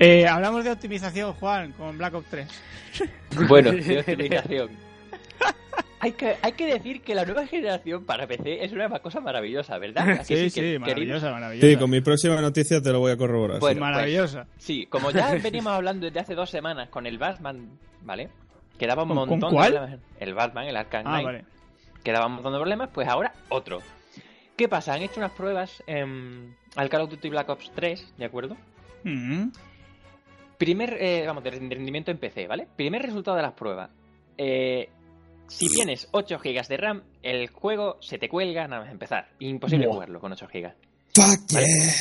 Eh, 0.00 0.26
hablamos 0.26 0.64
de 0.64 0.72
optimización, 0.72 1.32
Juan, 1.34 1.72
con 1.72 1.96
Black 1.98 2.14
Ops 2.14 2.26
3. 2.30 2.62
Bueno, 3.48 3.70
de 3.70 3.98
optimización. 4.00 4.70
Hay 6.00 6.12
que, 6.12 6.36
hay 6.42 6.52
que 6.52 6.66
decir 6.66 7.00
que 7.02 7.14
la 7.14 7.24
nueva 7.24 7.46
generación 7.46 8.04
para 8.04 8.26
PC 8.26 8.64
es 8.64 8.72
una 8.72 8.88
cosa 9.00 9.20
maravillosa, 9.20 9.78
¿verdad? 9.78 10.08
¿A 10.10 10.18
que 10.18 10.24
Sí, 10.24 10.34
que- 10.60 10.72
sí, 10.74 10.78
maravillosa, 10.78 11.32
maravillosa. 11.32 11.66
Sí, 11.66 11.76
con 11.76 11.90
mi 11.90 12.00
próxima 12.00 12.40
noticia 12.40 12.80
te 12.80 12.92
lo 12.92 13.00
voy 13.00 13.12
a 13.12 13.16
corroborar. 13.16 13.58
Bueno, 13.58 13.80
maravillosa. 13.80 14.46
Sí, 14.58 14.86
como 14.86 15.10
ya 15.10 15.34
venimos 15.42 15.72
hablando 15.72 16.06
desde 16.06 16.20
hace 16.20 16.34
dos 16.34 16.50
semanas 16.50 16.88
con 16.88 17.06
el 17.06 17.18
Batman, 17.18 17.68
¿vale? 18.02 18.28
Quedaba 18.78 19.02
un 19.02 19.08
¿Con- 19.08 19.16
con 19.18 19.28
montón 19.30 19.50
cuál? 19.52 19.72
de 19.72 19.78
problemas. 19.78 20.00
El 20.20 20.34
Batman, 20.34 20.64
el 20.66 20.76
Arkham 20.76 21.02
Ah, 21.06 21.10
Knight. 21.10 21.24
vale. 21.26 21.44
Quedaba 22.04 22.26
un 22.26 22.34
montón 22.34 22.52
de 22.52 22.58
problemas, 22.58 22.90
pues 22.92 23.08
ahora 23.08 23.32
otro. 23.48 23.80
¿Qué 24.56 24.68
pasa? 24.68 24.94
Han 24.94 25.02
hecho 25.02 25.18
unas 25.18 25.32
pruebas 25.32 25.82
en, 25.88 26.54
al 26.76 26.88
Call 26.88 27.02
of 27.02 27.10
Duty 27.10 27.28
Black 27.28 27.48
Ops 27.48 27.72
3, 27.74 28.14
¿de 28.16 28.24
acuerdo? 28.24 28.56
Mm. 29.02 29.48
Primer, 30.58 30.96
eh, 31.00 31.24
vamos, 31.26 31.44
de 31.44 31.50
rendimiento 31.52 32.10
en 32.10 32.18
PC, 32.18 32.46
¿vale? 32.46 32.66
Primer 32.76 33.02
resultado 33.02 33.36
de 33.36 33.42
las 33.42 33.52
pruebas. 33.52 33.90
Eh, 34.36 34.88
si 35.48 35.68
tienes 35.68 36.08
8 36.12 36.38
GB 36.38 36.66
de 36.68 36.76
RAM, 36.76 37.02
el 37.22 37.48
juego 37.48 37.96
se 38.00 38.18
te 38.18 38.28
cuelga 38.28 38.68
nada 38.68 38.82
más 38.82 38.92
empezar. 38.92 39.28
Imposible 39.40 39.86
Buah. 39.86 39.94
jugarlo 39.94 40.20
con 40.20 40.32
8 40.32 40.46
GB. 40.52 40.72
Fuck 41.14 41.52
Vale. 41.52 41.66
yeah. 41.66 41.92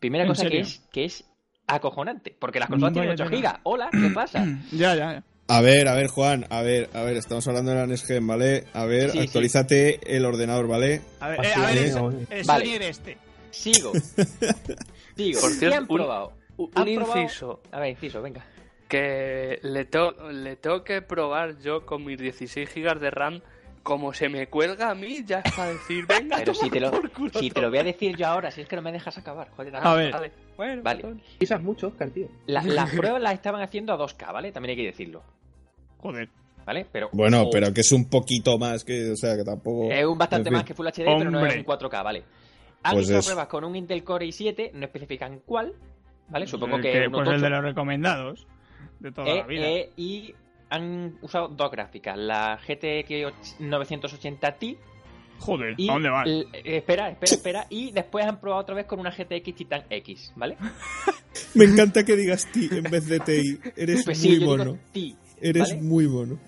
Primera 0.00 0.24
¿En 0.24 0.28
cosa 0.28 0.48
que 0.48 0.60
es, 0.60 0.80
que 0.92 1.04
es 1.04 1.24
acojonante, 1.66 2.34
porque 2.38 2.60
las 2.60 2.68
consolas 2.68 2.92
tienen 2.92 3.10
Vaya 3.10 3.24
8 3.24 3.30
tela. 3.30 3.52
GB. 3.52 3.60
Hola, 3.64 3.88
¿qué 3.92 4.10
pasa? 4.14 4.44
Ya, 4.72 4.94
ya, 4.94 5.12
ya. 5.14 5.22
A 5.50 5.60
ver, 5.62 5.88
a 5.88 5.94
ver, 5.94 6.08
Juan, 6.08 6.46
a 6.50 6.60
ver, 6.60 6.90
a 6.92 7.02
ver, 7.02 7.16
estamos 7.16 7.46
hablando 7.48 7.70
de 7.70 7.78
la 7.78 7.86
NSGen, 7.86 8.26
¿vale? 8.26 8.64
A 8.74 8.84
ver, 8.84 9.10
Sí, 9.12 9.18
sí. 9.18 9.24
actualízate 9.24 10.16
el 10.16 10.26
ordenador, 10.26 10.68
¿vale? 10.68 11.00
A 11.20 11.28
ver, 11.28 11.44
eh, 11.46 11.52
a 11.54 11.66
ver, 11.66 11.78
es, 11.78 11.94
el, 11.94 12.02
¿no? 12.02 12.10
el 12.10 12.44
Vale. 12.44 12.64
Sony 12.66 12.78
de 12.78 12.88
este. 12.90 13.18
Sigo. 13.50 13.92
Sigo. 15.16 15.40
Por 15.40 15.50
¿Qué 15.50 15.56
cierto, 15.56 15.76
han 15.78 15.86
probado? 15.86 16.32
Un, 16.58 16.70
¿Han 16.74 16.88
un 16.88 16.94
probado? 16.96 17.22
inciso. 17.22 17.62
A 17.72 17.80
ver, 17.80 17.90
inciso, 17.90 18.20
venga. 18.20 18.44
Que 18.88 19.58
le, 19.62 19.84
to- 19.84 20.30
le 20.32 20.56
tengo 20.56 20.82
que 20.82 21.02
probar 21.02 21.58
yo 21.60 21.84
con 21.84 22.04
mis 22.04 22.18
16 22.18 22.68
GB 22.74 22.98
de 22.98 23.10
RAM. 23.10 23.40
Como 23.82 24.12
se 24.12 24.28
me 24.28 24.48
cuelga 24.48 24.90
a 24.90 24.94
mí, 24.94 25.24
ya 25.24 25.38
es 25.40 25.54
para 25.54 25.70
decir, 25.70 26.04
venga, 26.08 26.36
Pero 26.38 26.52
si 26.52 26.68
te 26.68 26.80
lo, 26.80 26.90
por 26.90 27.10
culo 27.10 27.30
si 27.38 27.50
te 27.50 27.60
lo 27.62 27.70
voy 27.70 27.78
a 27.78 27.84
decir 27.84 28.16
yo 28.16 28.26
ahora, 28.26 28.50
si 28.50 28.60
es 28.60 28.68
que 28.68 28.76
no 28.76 28.82
me 28.82 28.92
dejas 28.92 29.16
acabar. 29.16 29.48
Joder, 29.56 29.76
A 29.76 29.94
ver. 29.94 30.12
Vale, 30.12 30.32
bueno, 30.56 30.82
Vale. 30.82 31.04
Pisas 31.38 31.62
mucho, 31.62 31.86
Oscar, 31.88 32.10
tío. 32.10 32.28
La- 32.46 32.62
las 32.64 32.90
pruebas 32.90 33.22
las 33.22 33.32
estaban 33.34 33.62
haciendo 33.62 33.92
a 33.92 33.98
2K, 33.98 34.32
¿vale? 34.32 34.52
También 34.52 34.70
hay 34.70 34.76
que 34.76 34.90
decirlo. 34.90 35.22
Joder. 35.98 36.28
¿vale? 36.66 36.86
Pero, 36.92 37.08
Bueno, 37.12 37.48
pero 37.50 37.72
que 37.72 37.80
es 37.80 37.92
un 37.92 38.10
poquito 38.10 38.58
más 38.58 38.84
que, 38.84 39.12
o 39.12 39.16
sea, 39.16 39.36
que 39.36 39.44
tampoco. 39.44 39.90
Es 39.90 40.04
un 40.04 40.18
bastante 40.18 40.48
en 40.48 40.52
fin. 40.52 40.58
más 40.58 40.64
que 40.64 40.74
Full 40.74 40.86
HD, 40.86 41.04
pero 41.18 41.30
no 41.30 41.46
es 41.46 41.56
un 41.56 41.64
4K, 41.64 42.04
¿vale? 42.04 42.24
Han 42.82 42.92
Pues 42.94 43.08
hecho 43.08 43.22
pruebas 43.24 43.48
con 43.48 43.64
un 43.64 43.74
Intel 43.74 44.04
Core 44.04 44.26
i7, 44.26 44.72
no 44.74 44.84
especifican 44.84 45.40
cuál, 45.46 45.72
¿vale? 46.28 46.46
Supongo 46.46 46.76
El 46.76 46.82
que, 46.82 47.06
uno 47.08 47.16
pues 47.24 47.28
el 47.30 47.40
de 47.40 47.48
los 47.50 47.62
recomendados 47.64 48.46
de 49.00 49.12
toda 49.12 49.28
Eh, 49.28 49.36
la 49.36 49.46
vida. 49.46 49.66
eh, 49.68 49.90
y 49.96 50.34
han 50.70 51.16
usado 51.22 51.48
dos 51.48 51.70
gráficas, 51.70 52.16
la 52.18 52.58
GTX 52.66 53.56
980 53.60 54.52
Ti 54.58 54.76
Joder, 55.40 55.74
y 55.76 55.88
¿a 55.88 55.92
dónde 55.92 56.08
van? 56.10 56.26
l- 56.28 56.46
eh, 56.52 56.76
espera, 56.78 57.08
espera, 57.10 57.32
espera, 57.34 57.66
y 57.70 57.92
después 57.92 58.26
han 58.26 58.40
probado 58.40 58.62
otra 58.62 58.74
vez 58.74 58.86
con 58.86 58.98
una 59.00 59.10
GTX 59.10 59.54
Titan 59.54 59.84
X, 59.88 60.32
¿vale? 60.36 60.56
Me 61.54 61.64
encanta 61.64 62.04
que 62.04 62.16
digas 62.16 62.50
ti 62.50 62.68
en 62.72 62.82
vez 62.90 63.06
de 63.06 63.20
TI. 63.20 63.58
Eres 63.76 64.04
Pues 64.04 64.18
sí, 64.18 64.28
muy 64.30 64.40
yo 64.40 64.46
mono. 64.46 64.78
Ti. 64.92 65.16
Eres 65.40 65.80
muy 65.80 66.08
mono. 66.08 66.38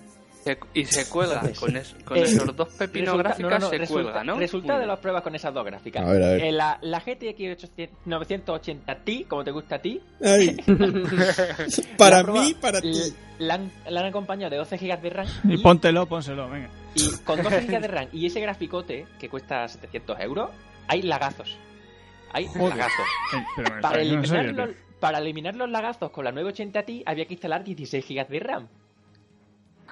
Se- 0.44 0.58
Y 0.72 0.84
se 0.86 1.08
cuelga 1.10 1.42
con, 1.58 1.76
es- 1.76 1.94
con 2.04 2.16
eh, 2.16 2.22
esos 2.22 2.56
dos 2.56 2.68
pepinos 2.74 3.08
Resulta- 3.14 3.22
gráficas, 3.28 3.50
no, 3.50 3.58
no, 3.58 3.64
no, 3.66 3.70
se 3.70 3.78
resulta, 3.78 4.02
cuelga, 4.04 4.24
¿no? 4.24 4.38
Resultado 4.38 4.80
de 4.80 4.86
las 4.86 4.98
pruebas 4.98 5.22
con 5.22 5.34
esas 5.34 5.52
dos 5.52 5.64
gráficas. 5.66 6.02
A 6.06 6.10
ver, 6.12 6.22
a 6.22 6.26
ver. 6.32 6.44
Eh, 6.44 6.52
la, 6.52 6.78
la 6.80 7.00
GTX 7.00 7.52
800 7.64 7.98
980 8.06 8.94
Ti, 9.04 9.24
como 9.28 9.44
te 9.44 9.50
gusta 9.50 9.74
a 9.76 9.78
ti, 9.80 10.00
Ay, 10.24 10.56
para 11.98 12.18
la 12.18 12.22
prueba- 12.24 12.40
mí, 12.44 12.54
para 12.54 12.80
ti. 12.80 12.92
La 13.38 13.54
han, 13.54 13.70
la 13.88 14.00
han 14.00 14.06
acompañado 14.06 14.50
de 14.50 14.56
12 14.58 14.76
GB 14.76 15.00
de 15.00 15.10
RAM 15.10 15.26
Y 15.44 15.58
póntelo, 15.58 16.06
pónselo, 16.06 16.48
venga. 16.50 16.68
Y 16.94 17.08
con 17.24 17.42
12 17.42 17.60
GB 17.66 17.80
de 17.80 17.88
RAM 17.88 18.08
y 18.12 18.26
ese 18.26 18.40
graficote 18.40 19.06
que 19.18 19.28
cuesta 19.28 19.66
700 19.68 20.20
euros, 20.20 20.50
hay 20.88 21.02
lagazos. 21.02 21.56
Hay 22.32 22.46
Joder. 22.46 22.76
lagazos. 22.76 23.06
Eh, 23.34 23.44
pero 23.56 23.80
Para 23.80 24.00
eliminar, 24.02 24.44
los, 24.52 24.70
para 25.00 25.18
eliminar 25.18 25.54
los 25.56 25.68
lagazos 25.70 26.10
con 26.10 26.24
la 26.24 26.32
980 26.32 26.82
Ti 26.84 27.02
había 27.06 27.24
que 27.26 27.34
instalar 27.34 27.64
16 27.64 28.06
GB 28.08 28.28
de 28.28 28.40
RAM. 28.40 28.68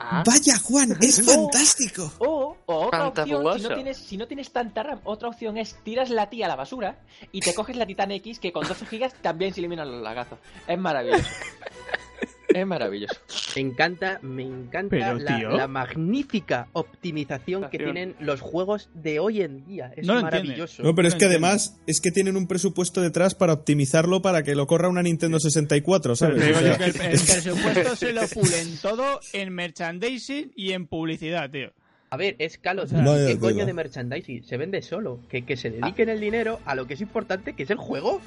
Ah, 0.00 0.22
Vaya, 0.24 0.58
Juan, 0.58 0.96
es 1.00 1.20
fantástico. 1.26 2.12
O, 2.18 2.56
o 2.66 2.86
otra 2.86 3.08
opción, 3.08 3.58
si 3.58 3.62
no, 3.62 3.74
tienes, 3.74 3.96
si 3.96 4.16
no 4.16 4.26
tienes 4.28 4.52
tanta 4.52 4.82
RAM, 4.84 5.00
otra 5.04 5.28
opción 5.28 5.58
es 5.58 5.76
tiras 5.82 6.10
la 6.10 6.30
Ti 6.30 6.44
a 6.44 6.48
la 6.48 6.56
basura 6.56 7.00
y 7.32 7.40
te 7.40 7.52
coges 7.52 7.76
la 7.76 7.86
Titan 7.86 8.12
X 8.12 8.38
que 8.38 8.52
con 8.52 8.66
12 8.66 8.84
GB 8.84 9.12
también 9.20 9.52
se 9.52 9.60
eliminan 9.60 9.90
los 9.90 10.02
lagazos. 10.02 10.38
Es 10.66 10.78
maravilloso. 10.78 11.24
es 12.48 12.66
maravilloso. 12.66 13.14
Me 13.56 13.62
encanta, 13.62 14.18
me 14.22 14.42
encanta 14.42 14.88
Pero, 14.90 15.18
la, 15.18 15.36
tío. 15.36 15.50
la 15.50 15.68
magnífica 15.68 16.68
optimización 16.72 17.68
que 17.70 17.78
tienen 17.78 18.14
los 18.20 18.40
juegos 18.40 18.88
de 18.94 19.18
hoy 19.20 19.42
en 19.42 19.66
día. 19.66 19.92
Es 19.96 20.06
No 20.06 20.20
maravilloso. 20.20 20.82
No, 20.82 20.94
pero 20.94 21.08
es 21.08 21.14
que 21.14 21.24
entiendo. 21.26 21.46
además 21.46 21.78
es 21.86 22.00
que 22.00 22.10
tienen 22.10 22.36
un 22.36 22.46
presupuesto 22.46 23.00
detrás 23.00 23.34
para 23.34 23.52
optimizarlo 23.52 24.22
para 24.22 24.42
que 24.42 24.54
lo 24.54 24.66
corra 24.66 24.88
una 24.88 25.02
Nintendo 25.02 25.38
64, 25.40 26.14
Pero 26.14 26.16
¿sabes? 26.16 26.56
O 26.56 26.60
sea, 26.60 26.78
que 26.78 26.84
el, 26.84 26.90
el 26.90 26.92
presupuesto 27.20 27.96
se 27.96 28.12
lo 28.12 28.26
pulen 28.28 28.78
todo 28.80 29.20
en 29.32 29.52
merchandising 29.52 30.52
y 30.56 30.72
en 30.72 30.86
publicidad, 30.86 31.50
tío. 31.50 31.72
A 32.10 32.16
ver, 32.16 32.36
es 32.38 32.56
Call 32.56 32.78
of 32.78 32.88
sea, 32.88 33.00
Duty. 33.00 33.10
Vaya 33.10 33.26
¿Qué 33.26 33.38
coño 33.38 33.66
de 33.66 33.74
merchandising? 33.74 34.42
Se 34.44 34.56
vende 34.56 34.80
solo. 34.80 35.20
Que, 35.28 35.44
que 35.44 35.56
se 35.58 35.70
dediquen 35.70 36.08
el 36.08 36.20
dinero 36.20 36.58
a 36.64 36.74
lo 36.74 36.86
que 36.86 36.94
es 36.94 37.02
importante, 37.02 37.52
que 37.52 37.64
es 37.64 37.70
el 37.70 37.76
juego. 37.76 38.20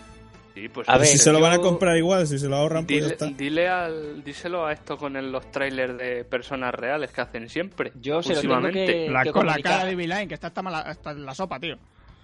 Sí, 0.53 0.69
pues 0.69 0.87
A 0.89 0.97
ver, 0.97 1.07
si 1.07 1.17
se 1.17 1.31
lo 1.31 1.39
van 1.39 1.53
a 1.53 1.57
comprar 1.59 1.97
igual, 1.97 2.27
si 2.27 2.37
se 2.39 2.47
lo 2.47 2.55
ahorran, 2.57 2.85
pues 2.85 2.97
ya 2.99 3.03
Dile, 3.03 3.13
está. 3.13 3.25
dile 3.27 3.67
al, 3.69 4.23
díselo 4.23 4.65
a 4.65 4.73
esto 4.73 4.97
con 4.97 5.15
el- 5.15 5.31
los 5.31 5.49
trailers 5.51 5.97
de 5.97 6.23
personas 6.25 6.73
reales 6.73 7.11
que 7.11 7.21
hacen 7.21 7.49
siempre. 7.49 7.91
Yo 8.01 8.21
se 8.21 8.33
lo 8.35 8.41
tengo 8.41 8.55
últimamente. 8.55 8.93
que, 9.05 9.09
La, 9.09 9.23
que 9.23 9.31
con 9.31 9.45
la 9.45 9.57
cara 9.59 9.85
de 9.85 9.95
Beeline, 9.95 10.27
que 10.27 10.33
está 10.35 10.47
hasta, 10.47 10.61
mala- 10.61 10.79
hasta 10.81 11.11
en 11.11 11.25
la 11.25 11.33
sopa, 11.35 11.59
tío. 11.59 11.77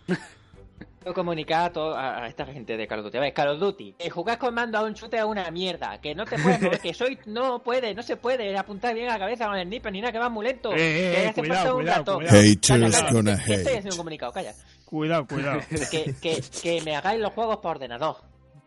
Que 1.04 1.14
comunicar 1.14 1.70
a, 1.70 1.72
todo- 1.72 1.96
a, 1.96 2.24
a 2.24 2.28
esta 2.28 2.46
gente 2.46 2.76
de 2.76 2.86
Call 2.86 3.00
of 3.00 3.06
Duty. 3.06 3.18
A 3.18 3.22
ver, 3.22 3.34
Call 3.34 3.48
of 3.50 3.60
Duty, 3.62 3.96
eh, 3.98 4.10
jugar 4.10 4.38
con 4.38 4.54
mando 4.54 4.78
a 4.78 4.84
un 4.84 4.94
chute 4.94 5.16
es 5.18 5.24
una 5.24 5.50
mierda. 5.52 6.02
Que 6.02 6.14
no 6.14 6.26
te 6.26 6.38
puedes 6.38 6.60
mover, 6.62 6.80
que 6.82 6.94
soy. 6.94 7.18
No 7.28 7.60
puede, 7.64 7.94
no 7.96 8.04
se 8.04 8.18
puede 8.18 8.58
apuntar 8.58 8.94
bien 8.94 9.08
a 9.08 9.14
la 9.14 9.20
cabeza 9.20 9.46
con 9.48 9.56
el 9.58 9.68
sniper 9.68 9.92
ni 9.94 10.02
nada, 10.02 10.12
que 10.12 10.20
va 10.20 10.28
muy 10.28 10.46
lento. 10.46 10.74
Eh, 10.74 10.76
eh, 10.76 11.12
que 11.16 11.24
eh, 11.24 11.28
hace 11.30 11.40
cuidado, 11.42 11.56
falta 11.60 11.74
un 11.76 11.82
cuidado, 11.82 12.00
gato. 12.00 12.16
cuidado. 12.18 12.38
Haters 12.42 12.68
Calla, 12.68 12.90
calla, 12.92 13.14
gonna 13.14 13.38
que- 13.38 13.44
que 13.46 13.54
estoy 13.54 13.56
hate. 13.72 13.78
haciendo 13.78 13.96
un 13.96 13.98
comunicado, 13.98 14.32
calla. 14.34 14.54
Cuidado, 14.88 15.28
cuidado. 15.28 15.60
Que, 15.92 16.16
que, 16.22 16.42
que 16.62 16.82
me 16.82 16.96
hagáis 16.96 17.20
los 17.20 17.34
juegos 17.34 17.58
por 17.58 17.72
ordenador. 17.72 18.16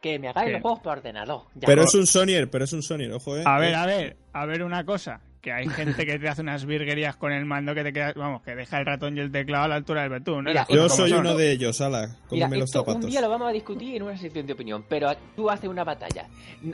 Que 0.03 0.19
me 0.19 0.29
hagáis 0.29 0.49
¿Qué? 0.49 0.53
los 0.53 0.63
juegos 0.63 0.81
por 0.81 0.99
ordenador. 0.99 1.43
Ya. 1.55 1.67
Pero 1.67 1.83
es 1.85 1.95
un 1.95 2.07
Sonyer, 2.07 2.51
pero 2.51 2.65
es 2.65 2.73
un 2.75 2.83
Sonyer, 2.83 3.11
ojo, 3.13 3.39
eh. 3.39 3.43
A 3.47 3.59
ver, 3.59 3.75
a 3.75 3.87
ver, 3.87 4.17
a 4.35 4.45
ver 4.45 4.63
una 4.63 4.85
cosa. 4.85 5.21
Que 5.41 5.53
hay 5.53 5.67
gente 5.69 6.05
que 6.05 6.19
te 6.19 6.29
hace 6.29 6.43
unas 6.43 6.67
virguerías 6.67 7.17
con 7.17 7.33
el 7.33 7.47
mando 7.47 7.75
que 7.75 7.83
te 7.83 7.95
queda, 7.95 8.13
vamos, 8.15 8.43
que 8.43 8.55
deja 8.55 8.79
el 8.79 8.85
ratón 8.85 9.17
y 9.17 9.21
el 9.21 9.33
teclado 9.33 9.65
a 9.65 9.69
la 9.69 9.77
altura 9.77 10.03
del 10.03 10.11
betún. 10.11 10.45
¿no? 10.45 10.51
Mira, 10.51 10.67
Yo 10.69 10.87
soy 10.91 11.09
son. 11.11 11.21
uno 11.21 11.35
de 11.35 11.53
ellos, 11.53 11.81
ala, 11.81 12.09
Mira, 12.31 12.47
cómeme 12.47 12.59
los 12.59 12.69
esto 12.69 12.81
un 12.81 12.87
zapatos. 12.87 13.11
día 13.11 13.21
lo 13.23 13.31
vamos 13.31 13.49
a 13.49 13.53
discutir 13.53 13.97
en 13.97 14.03
una 14.03 14.19
sección 14.19 14.47
de 14.47 14.53
opinión, 14.53 14.85
pero 14.87 15.11
tú 15.35 15.49
haces 15.49 15.71
una 15.71 15.83
batalla. 15.83 16.27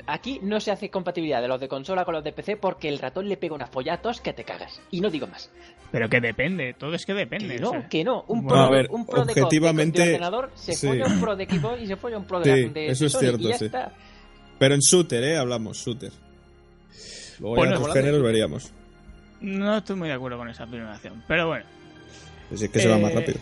Aquí 0.09 0.41
no 0.43 0.59
se 0.59 0.73
hace 0.73 0.91
compatibilidad 0.91 1.41
de 1.41 1.47
los 1.47 1.61
de 1.61 1.69
consola 1.69 2.05
con 2.05 2.15
los 2.15 2.25
de 2.25 2.33
PC 2.33 2.57
porque 2.57 2.89
el 2.89 2.99
ratón 2.99 3.29
le 3.29 3.37
pega 3.37 3.55
unas 3.55 3.71
follatos 3.71 4.21
que 4.21 4.33
te 4.33 4.43
cagas. 4.43 4.81
Y 4.91 5.01
no 5.01 5.11
digo 5.11 5.29
más. 5.29 5.49
Pero 5.93 6.09
que 6.09 6.21
depende, 6.21 6.75
todo 6.75 6.93
es 6.95 7.07
que 7.07 7.15
depende. 7.15 7.55
Que 7.55 7.61
no, 7.61 7.69
o 7.69 7.73
sea. 7.73 7.89
que 7.89 8.03
no. 8.03 8.25
Un 8.27 8.43
Bueno, 8.43 8.49
pro, 8.49 8.59
a 8.59 8.71
ver, 8.71 8.89
un 8.91 9.07
pro 9.07 9.25
de, 9.25 9.31
objetivamente, 9.33 10.03
ordenador 10.03 10.51
se 10.55 10.73
sí. 10.73 10.89
folla 10.89 11.07
un 11.07 11.21
pro 11.21 11.37
de 11.37 11.47
Xbox 11.47 11.81
y 11.83 11.87
se 11.87 11.95
folla 11.97 12.19
un 12.19 12.25
pro 12.25 12.41
de, 12.41 12.53
Sí, 12.53 12.63
la- 12.67 12.73
de 12.73 12.87
eso 12.89 13.07
es 13.07 13.13
Sony, 13.13 13.21
cierto, 13.21 13.43
y 13.43 13.49
ya 13.49 13.59
sí. 13.59 13.65
está. 13.67 13.93
Pero 14.59 14.75
en 14.75 14.81
shooter, 14.81 15.23
eh, 15.23 15.37
hablamos, 15.37 15.77
shooter. 15.77 16.11
Luego 17.41 17.57
Bueno, 17.57 17.73
ya 17.73 17.77
otros 17.79 17.89
volando. 17.89 17.95
géneros 18.07 18.23
veríamos. 18.27 18.73
No 19.41 19.77
estoy 19.77 19.97
muy 19.97 20.09
de 20.09 20.15
acuerdo 20.15 20.39
con 20.39 20.49
esa 20.49 20.65
afirmación. 20.65 21.23
Pero 21.29 21.49
bueno. 21.49 21.65
Pues 22.49 22.63
es 22.63 22.71
que 22.71 22.81
se 22.81 22.89
va 22.89 22.97
Eh, 22.99 23.03
más 23.03 23.15
rápido. 23.15 23.39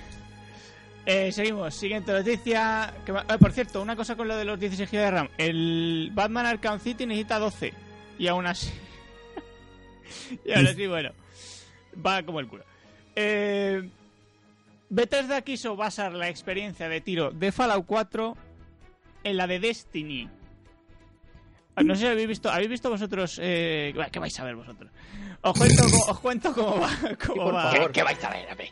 Eh, 1.06 1.30
seguimos, 1.32 1.74
siguiente 1.74 2.12
noticia. 2.12 2.92
que 3.04 3.12
va- 3.12 3.24
ah, 3.28 3.38
por 3.38 3.52
cierto, 3.52 3.80
una 3.82 3.94
cosa 3.94 4.16
con 4.16 4.26
lo 4.26 4.36
de 4.36 4.44
los 4.44 4.58
16 4.58 4.90
GB 4.90 4.98
de 5.04 5.10
RAM. 5.10 5.28
El 5.38 6.10
Batman 6.14 6.46
Arkham 6.46 6.80
City 6.80 7.06
necesita 7.06 7.38
12. 7.38 7.72
Y 8.18 8.26
aún 8.28 8.46
así. 8.46 8.70
y 10.44 10.52
aún 10.52 10.66
así, 10.66 10.86
bueno. 10.86 11.10
Va 12.04 12.22
como 12.22 12.40
el 12.40 12.48
culo. 12.48 12.64
Eh, 13.16 13.88
Bethesda 14.88 15.42
quiso 15.42 15.76
basar 15.76 16.12
la 16.12 16.28
experiencia 16.28 16.88
de 16.88 17.00
tiro 17.00 17.30
de 17.30 17.52
Fallout 17.52 17.84
4 17.86 18.36
en 19.24 19.36
la 19.36 19.46
de 19.46 19.60
Destiny. 19.60 20.28
Ah, 21.76 21.82
No 21.82 21.94
sé 21.94 22.02
si 22.02 22.06
habéis 22.06 22.28
visto, 22.28 22.50
¿habéis 22.50 22.70
visto 22.70 22.88
vosotros? 22.90 23.38
Eh, 23.42 23.92
¿Qué 24.12 24.18
vais 24.18 24.38
a 24.40 24.44
ver 24.44 24.54
vosotros? 24.56 24.90
Os 25.42 25.58
cuento, 25.58 25.82
cómo- 25.82 26.04
os 26.08 26.20
cuento 26.20 26.52
cómo 26.54 26.80
va. 26.80 26.90
Cómo 27.26 27.44
por 27.44 27.54
va. 27.54 27.90
¿Qué 27.92 28.02
vais 28.02 28.22
a 28.24 28.30
ver? 28.30 28.48
A 28.50 28.54
ver. 28.54 28.68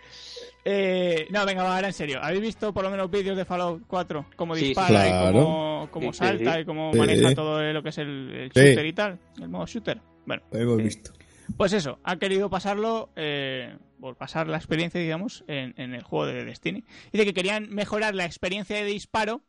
Eh, 0.65 1.27
no, 1.31 1.45
venga, 1.45 1.65
va, 1.65 1.75
ahora 1.77 1.89
en 1.89 1.93
serio. 1.93 2.21
¿Habéis 2.23 2.41
visto 2.43 2.73
por 2.73 2.85
lo 2.85 2.91
menos 2.91 3.11
vídeos 3.11 3.37
de 3.37 3.45
Fallout 3.45 3.83
4? 3.89 4.27
Cómo 4.37 4.55
Sí, 4.55 4.67
dispara 4.67 5.09
y 5.09 5.33
cómo, 5.33 5.89
cómo 5.91 6.13
Sí, 6.13 6.19
salta 6.21 6.55
sí. 6.55 6.61
y 6.61 6.65
cómo 6.65 6.93
Sí. 6.93 6.99
maneja 7.01 7.35
todo 7.35 7.61
lo 7.73 7.83
que 7.83 7.89
es 7.89 7.99
el, 7.99 8.31
el 8.33 8.53
Sí. 8.53 8.61
shooter 8.61 8.87
y 8.87 8.93
tal. 8.93 9.19
El 9.41 9.49
modo 9.49 9.67
shooter. 9.67 10.01
Bueno, 10.25 10.43
Lo 10.53 10.61
hemos 10.61 10.77
visto. 10.79 11.13
pues 11.57 11.73
eso. 11.73 11.99
Han 12.05 12.21
querido 12.21 12.49
pasarlo, 12.49 13.11
eh, 13.17 13.77
por 14.01 14.17
pasar 14.17 14.47
la 14.47 14.57
experiencia, 14.57 15.01
digamos, 15.01 15.45
en, 15.49 15.75
en 15.77 15.95
el 15.95 16.03
juego 16.05 16.27
de 16.27 16.45
Destiny. 16.45 16.85
Dice 17.13 17.25
que 17.25 17.35
querían 17.35 17.69
mejorar 17.71 18.15
la 18.15 18.25
experiencia 18.25 18.77
de 18.77 18.85
disparo 18.85 19.43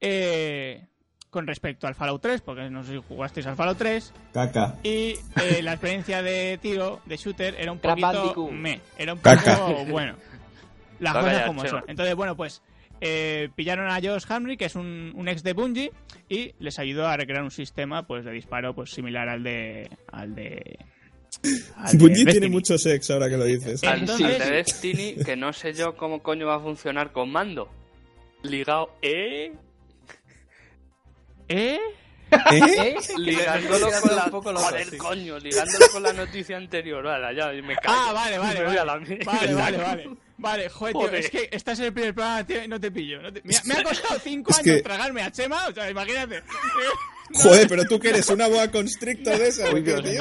eh, 0.00 0.86
con 1.32 1.46
respecto 1.46 1.86
al 1.86 1.94
Fallout 1.94 2.20
3, 2.20 2.42
porque 2.42 2.68
no 2.68 2.84
sé 2.84 2.92
si 2.92 2.98
jugasteis 3.08 3.46
al 3.46 3.56
Fallout 3.56 3.78
3. 3.78 4.12
Caca. 4.34 4.76
Y 4.82 5.14
eh, 5.42 5.62
la 5.62 5.72
experiencia 5.72 6.22
de 6.22 6.58
tiro, 6.60 7.00
de 7.06 7.16
shooter, 7.16 7.56
era 7.58 7.72
un 7.72 7.78
poquito 7.78 8.48
meh, 8.50 8.80
era 8.98 9.14
un 9.14 9.18
Caca. 9.18 9.56
poco 9.56 9.86
bueno. 9.86 10.14
Las 11.00 11.14
Caca 11.14 11.26
cosas 11.30 11.46
como 11.46 11.66
son. 11.66 11.84
Entonces, 11.88 12.14
bueno, 12.14 12.36
pues 12.36 12.60
eh, 13.00 13.48
pillaron 13.56 13.90
a 13.90 13.94
Josh 13.94 14.24
Henry, 14.28 14.58
que 14.58 14.66
es 14.66 14.74
un, 14.76 15.10
un 15.16 15.26
ex 15.26 15.42
de 15.42 15.54
Bungie, 15.54 15.90
y 16.28 16.52
les 16.58 16.78
ayudó 16.78 17.08
a 17.08 17.16
recrear 17.16 17.42
un 17.42 17.50
sistema 17.50 18.06
pues 18.06 18.26
de 18.26 18.30
disparo 18.32 18.74
pues 18.74 18.90
similar 18.90 19.30
al 19.30 19.42
de 19.42 19.88
al 20.12 20.34
de 20.34 20.78
al 21.76 21.92
de 21.92 21.98
Bungie 21.98 22.26
tiene 22.26 22.50
mucho 22.50 22.76
sex 22.76 23.10
ahora 23.10 23.30
que 23.30 23.38
lo 23.38 23.44
dices. 23.46 23.82
Al, 23.84 24.00
Entonces- 24.00 24.38
al 24.38 24.50
de 24.50 24.56
Destiny, 24.56 25.14
que 25.24 25.34
no 25.34 25.54
sé 25.54 25.72
yo 25.72 25.96
cómo 25.96 26.22
coño 26.22 26.46
va 26.46 26.56
a 26.56 26.60
funcionar 26.60 27.10
con 27.10 27.32
mando. 27.32 27.70
Ligado, 28.42 28.90
¿eh? 29.00 29.52
¿Eh? 31.48 31.78
¿Eh? 32.30 32.38
¿Eh? 32.50 32.96
Ligándolo 33.18 33.90
con 34.00 34.16
la... 34.16 34.24
un 34.24 34.30
poco 34.30 34.52
loco, 34.52 34.64
Joder, 34.64 34.88
sí. 34.88 34.96
coño, 34.96 35.38
ligándolo 35.38 35.86
con 35.92 36.02
la 36.02 36.12
noticia 36.14 36.56
anterior. 36.56 37.04
Vale, 37.04 37.36
ya, 37.36 37.48
me 37.62 37.76
callo. 37.76 37.98
Ah, 38.08 38.12
vale, 38.12 38.38
vale, 38.38 38.60
Me 38.60 38.66
voy 38.66 38.76
a 38.78 38.84
vale. 38.84 39.18
la. 39.18 39.24
Vale, 39.32 39.54
vale, 39.54 39.76
vale. 39.78 40.10
Vale, 40.38 40.68
joder, 40.70 40.94
tío, 40.96 41.18
es 41.18 41.30
que 41.30 41.48
estás 41.52 41.78
en 41.80 41.84
el 41.86 41.92
primer 41.92 42.14
programa, 42.14 42.44
tío, 42.46 42.64
y 42.64 42.68
no 42.68 42.80
te 42.80 42.90
pillo. 42.90 43.20
no 43.22 43.32
te- 43.32 43.42
Me, 43.44 43.54
ha- 43.54 43.60
me 43.64 43.74
ha 43.74 43.82
costado 43.84 44.18
cinco 44.18 44.50
Es 44.50 44.58
años 44.60 44.76
que- 44.76 44.82
tragarme 44.82 45.22
a 45.22 45.30
Chema, 45.30 45.68
o 45.68 45.72
sea, 45.72 45.88
imagínate. 45.90 46.42
Joder, 47.34 47.68
pero 47.68 47.84
tú 47.84 47.98
que 48.00 48.08
eres 48.10 48.28
una 48.28 48.46
boa 48.48 48.68
constrictor 48.70 49.38
de 49.38 49.48
esa. 49.48 49.64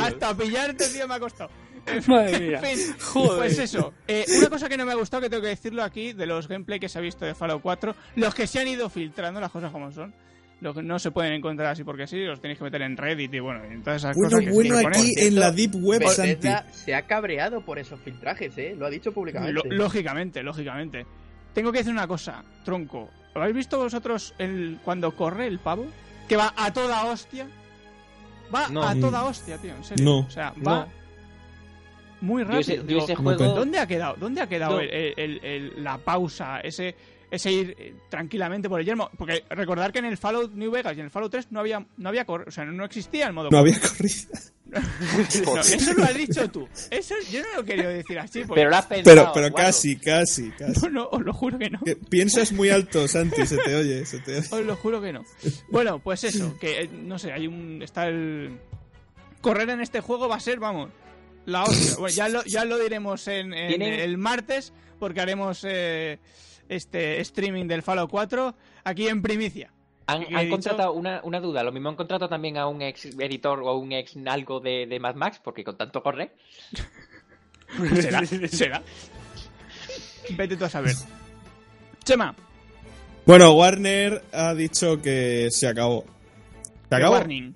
Hasta 0.06 0.36
pillarte, 0.38 0.88
tío, 0.90 1.08
me 1.08 1.16
ha 1.16 1.20
costado. 1.20 1.50
Madre 2.08 2.40
mía. 2.40 2.60
En 2.64 2.78
fin, 2.78 2.96
Joder. 3.00 3.38
pues 3.40 3.58
eso. 3.58 3.94
Eh, 4.08 4.26
una 4.38 4.50
cosa 4.50 4.70
que 4.70 4.78
no 4.78 4.86
me 4.86 4.92
ha 4.92 4.96
gustado, 4.96 5.22
que 5.22 5.30
tengo 5.30 5.42
que 5.42 5.50
decirlo 5.50 5.82
aquí, 5.84 6.14
de 6.14 6.26
los 6.28 6.48
gameplay 6.48 6.80
que 6.80 6.88
se 6.90 7.00
ha 7.00 7.02
visto 7.02 7.26
de 7.26 7.34
Fallout 7.34 7.62
4, 7.62 7.96
los 8.18 8.36
que 8.36 8.46
se 8.48 8.60
han 8.60 8.68
ido 8.68 8.90
filtrando, 8.90 9.40
las 9.42 9.50
cosas 9.52 9.72
como 9.72 9.92
son, 9.92 10.14
los 10.62 10.76
que 10.76 10.82
no 10.84 10.98
se 11.00 11.12
pueden 11.12 11.34
encontrar 11.34 11.70
así 11.72 11.84
porque 11.84 12.08
sí, 12.08 12.18
los 12.24 12.40
tenéis 12.40 12.58
que 12.60 12.64
meter 12.66 12.82
en 12.84 12.96
Reddit 12.96 13.34
y 13.34 13.40
bueno, 13.40 13.62
y 13.74 13.80
todas 13.82 14.02
esas 14.04 14.16
Bueno, 14.16 14.30
cosas 14.30 14.40
que 14.46 14.46
se 14.52 14.54
bueno, 14.56 14.76
que 14.80 14.88
aquí 14.98 15.14
poner. 15.16 15.28
en 15.28 15.40
la 15.40 15.52
Deep 15.52 15.72
Web, 15.76 16.08
Santi. 16.08 16.48
Se 16.72 16.96
ha 16.96 17.02
cabreado 17.04 17.62
por 17.62 17.80
esos 17.80 18.00
filtrajes, 18.00 18.58
¿eh? 18.58 18.76
Lo 18.78 18.86
ha 18.86 18.90
dicho 18.90 19.12
públicamente. 19.12 19.62
Lógicamente, 19.70 20.42
lógicamente. 20.44 21.06
Tengo 21.54 21.72
que 21.72 21.80
decir 21.80 21.92
una 21.92 22.08
cosa, 22.08 22.44
tronco. 22.64 23.10
¿Lo 23.36 23.42
habéis 23.42 23.58
visto 23.58 23.78
vosotros 23.78 24.34
el, 24.38 24.80
cuando 24.86 25.12
corre 25.16 25.48
el 25.48 25.60
pavo? 25.60 25.86
Que 26.30 26.38
va 26.38 26.54
a 26.56 26.72
toda 26.72 27.06
hostia. 27.06 27.48
Va 28.54 28.68
No. 28.70 28.84
a 28.84 28.94
toda 28.96 29.24
hostia, 29.26 29.58
tío, 29.58 29.76
en 29.76 29.84
serio. 29.84 30.06
No. 30.06 30.20
O 30.20 30.30
sea, 30.30 30.54
va. 30.66 30.88
muy 32.22 32.44
rápido. 32.44 32.62
Yo 32.62 32.62
ese, 32.62 32.76
yo 32.78 32.84
Digo, 32.84 33.04
ese 33.04 33.16
juego... 33.16 33.46
¿Dónde 33.56 33.80
ha 33.80 33.88
quedado? 33.88 34.16
¿Dónde 34.20 34.42
ha 34.42 34.48
quedado 34.48 34.74
No. 34.76 34.80
el- 34.82 35.14
el- 35.18 35.40
el- 35.44 35.84
la 35.84 35.98
pausa? 35.98 36.60
Ese, 36.60 36.96
ese 37.32 37.52
ir 37.52 37.76
eh, 37.80 37.96
tranquilamente 38.10 38.70
por 38.70 38.80
el 38.80 38.86
yermo. 38.86 39.10
Porque 39.18 39.44
recordar 39.50 39.92
que 39.92 40.00
en 40.00 40.06
el 40.06 40.18
Fallout 40.18 40.54
New 40.54 40.70
Vegas 40.70 40.96
y 40.96 41.00
en 41.00 41.06
el 41.06 41.12
Fallout 41.12 41.32
3 41.32 41.48
no 41.52 41.60
había, 41.62 41.84
no 41.98 42.10
había 42.10 42.26
cor- 42.26 42.46
o 42.48 42.52
sea, 42.52 42.66
no 42.66 42.86
existía 42.86 43.26
el 43.28 43.34
modo 43.34 43.50
No 43.50 43.58
había 43.58 43.80
corrida. 43.80 44.14
No, 44.72 45.60
eso 45.60 45.94
lo 45.96 46.04
has 46.06 46.16
dicho 46.16 46.50
tú. 46.50 46.66
Eso 46.90 47.14
yo 47.30 47.42
no 47.42 47.58
lo 47.58 47.66
quería 47.66 47.90
decir 47.90 48.18
así. 48.20 48.40
porque- 48.46 48.62
Pero 48.62 48.70
lo 48.70 48.78
has 48.78 48.86
pensado. 48.86 49.16
Pero, 49.18 49.32
pero 49.34 49.54
casi, 49.54 49.98
casi, 49.98 50.50
casi. 50.52 50.80
No, 50.84 50.90
no, 50.90 51.10
os 51.12 51.22
lo 51.24 51.34
juro 51.34 51.60
que 51.60 51.70
no. 51.70 51.80
Que 51.82 51.98
Piensas 51.98 52.54
muy 52.54 52.70
alto, 52.70 53.06
Santi, 53.10 53.46
se 53.46 53.58
te 53.58 53.76
oye, 53.76 54.06
se 54.06 54.20
te 54.20 54.38
oye. 54.38 54.48
Os 54.50 54.62
lo 54.66 54.78
juro 54.78 55.02
que 55.02 55.12
no. 55.12 55.26
Bueno, 55.70 56.00
pues 56.00 56.24
eso, 56.24 56.58
que 56.58 56.84
eh, 56.84 56.90
no 56.90 57.20
sé, 57.20 57.34
hay 57.34 57.48
un. 57.48 57.82
Está 57.82 58.08
el. 58.08 58.58
Correr 59.42 59.70
en 59.72 59.82
este 59.82 60.00
juego 60.00 60.30
va 60.30 60.38
a 60.38 60.40
ser, 60.40 60.58
vamos, 60.60 60.90
la 61.46 61.64
hostia. 61.64 61.96
Bueno, 61.98 62.16
ya 62.16 62.30
lo, 62.30 62.44
ya 62.46 62.64
lo 62.64 62.78
diremos 62.80 63.28
en, 63.28 63.54
el 63.54 64.18
martes, 64.18 64.72
porque 65.00 65.20
haremos 65.20 65.66
eh, 65.68 66.18
este 66.76 67.20
streaming 67.22 67.68
del 67.68 67.84
Fallout 67.84 68.10
4 68.10 68.56
aquí 68.86 69.08
en 69.08 69.22
primicia. 69.22 69.72
Han, 70.08 70.26
¿Qué 70.26 70.34
he 70.34 70.38
han 70.38 70.50
contratado 70.50 70.94
una, 70.94 71.22
una 71.24 71.40
duda, 71.40 71.64
lo 71.64 71.72
mismo 71.72 71.90
han 71.90 71.96
contratado 71.96 72.30
también 72.30 72.58
a 72.58 72.68
un 72.68 72.82
ex 72.82 73.06
editor 73.06 73.62
o 73.62 73.76
un 73.78 73.92
ex 73.92 74.16
algo 74.26 74.60
de, 74.60 74.88
de 74.88 75.00
Mad 75.00 75.16
Max, 75.16 75.40
porque 75.44 75.64
con 75.64 75.78
tanto 75.78 76.02
corre. 76.02 76.32
Será, 78.02 78.26
será. 78.26 78.84
Vete 80.36 80.58
tú 80.58 80.66
a 80.66 80.70
saber. 80.70 80.94
Chema, 82.04 82.36
Bueno, 83.26 83.54
Warner 83.54 84.22
ha 84.34 84.54
dicho 84.54 85.02
que 85.02 85.48
se 85.52 85.68
acabó. 85.68 86.04
¿Se 86.90 86.96
acabó? 86.96 87.14
warning. 87.14 87.54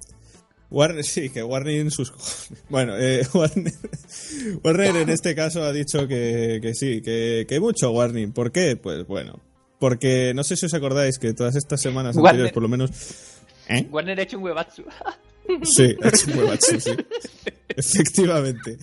Warner, 0.76 1.04
sí, 1.06 1.30
que 1.30 1.42
Warner 1.42 1.90
sus. 1.90 2.12
Bueno, 2.70 2.98
eh, 2.98 3.26
Warner, 3.34 3.74
Warner 4.64 4.96
en 4.98 5.10
este 5.10 5.34
caso 5.34 5.64
ha 5.64 5.72
dicho 5.72 6.06
que, 6.08 6.60
que 6.62 6.74
sí, 6.76 7.02
que, 7.02 7.46
que 7.48 7.60
mucho 7.62 7.92
Warning. 7.92 8.34
¿Por 8.34 8.52
qué? 8.52 8.76
Pues 8.76 9.08
bueno, 9.08 9.42
porque 9.80 10.34
no 10.36 10.44
sé 10.44 10.58
si 10.58 10.66
os 10.66 10.74
acordáis 10.74 11.18
que 11.18 11.34
todas 11.34 11.56
estas 11.56 11.82
semanas 11.82 12.16
Warner- 12.18 12.28
anteriores, 12.28 12.54
por 12.54 12.64
lo 12.64 12.70
menos... 12.70 12.92
¿Eh? 13.70 13.88
Warner 13.90 14.20
ha 14.20 14.24
hecho 14.24 14.38
un 14.38 14.44
huevazo. 14.44 14.84
Sí, 15.64 15.96
ha 16.04 16.08
hecho 16.10 16.32
un 16.32 16.40
huevazo, 16.40 16.80
sí. 16.80 16.92
Efectivamente. 17.70 18.78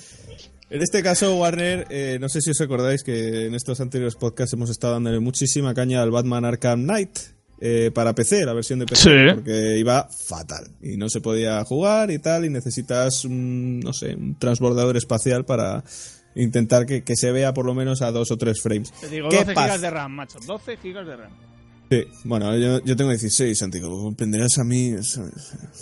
En 0.70 0.80
este 0.80 1.02
caso, 1.02 1.36
Warner, 1.36 1.86
eh, 1.90 2.16
no 2.18 2.28
sé 2.30 2.40
si 2.40 2.50
os 2.50 2.60
acordáis 2.62 3.02
que 3.02 3.46
en 3.46 3.54
estos 3.54 3.80
anteriores 3.80 4.14
podcasts 4.16 4.54
hemos 4.54 4.70
estado 4.70 4.94
dándole 4.94 5.20
muchísima 5.20 5.74
caña 5.74 6.00
al 6.02 6.10
Batman 6.10 6.46
Arkham 6.46 6.84
Knight 6.84 7.18
eh, 7.60 7.90
para 7.94 8.14
PC, 8.14 8.44
la 8.44 8.52
versión 8.54 8.78
de 8.80 8.86
PC, 8.86 9.02
Sí. 9.28 9.34
porque 9.34 9.78
iba 9.78 10.08
fatal 10.08 10.66
y 10.82 10.96
no 10.96 11.08
se 11.08 11.20
podía 11.20 11.62
jugar 11.64 12.10
y 12.10 12.18
tal, 12.18 12.44
y 12.44 12.50
necesitas, 12.50 13.24
un, 13.24 13.80
no 13.80 13.92
sé, 13.92 14.14
un 14.16 14.36
transbordador 14.38 14.96
espacial 14.96 15.44
para 15.44 15.84
intentar 16.34 16.86
que, 16.86 17.02
que 17.04 17.14
se 17.14 17.30
vea 17.30 17.52
por 17.54 17.66
lo 17.66 17.74
menos 17.74 18.02
a 18.02 18.10
dos 18.10 18.30
o 18.30 18.36
tres 18.36 18.60
frames. 18.62 18.92
Te 19.00 19.08
digo, 19.08 19.28
¿Qué 19.28 19.36
12 19.38 19.52
pasa? 19.54 19.66
gigas 19.66 19.80
de 19.82 19.90
RAM, 19.90 20.12
macho. 20.12 20.38
12 20.46 20.76
gigas 20.78 21.06
de 21.06 21.16
RAM. 21.16 21.30
Sí, 21.92 22.06
bueno, 22.24 22.56
yo, 22.56 22.82
yo 22.84 22.96
tengo 22.96 23.10
16, 23.10 23.58
Santi, 23.58 23.78
como 23.78 24.02
comprenderás 24.02 24.56
a 24.56 24.64
mí... 24.64 24.94
eso- 24.94 25.28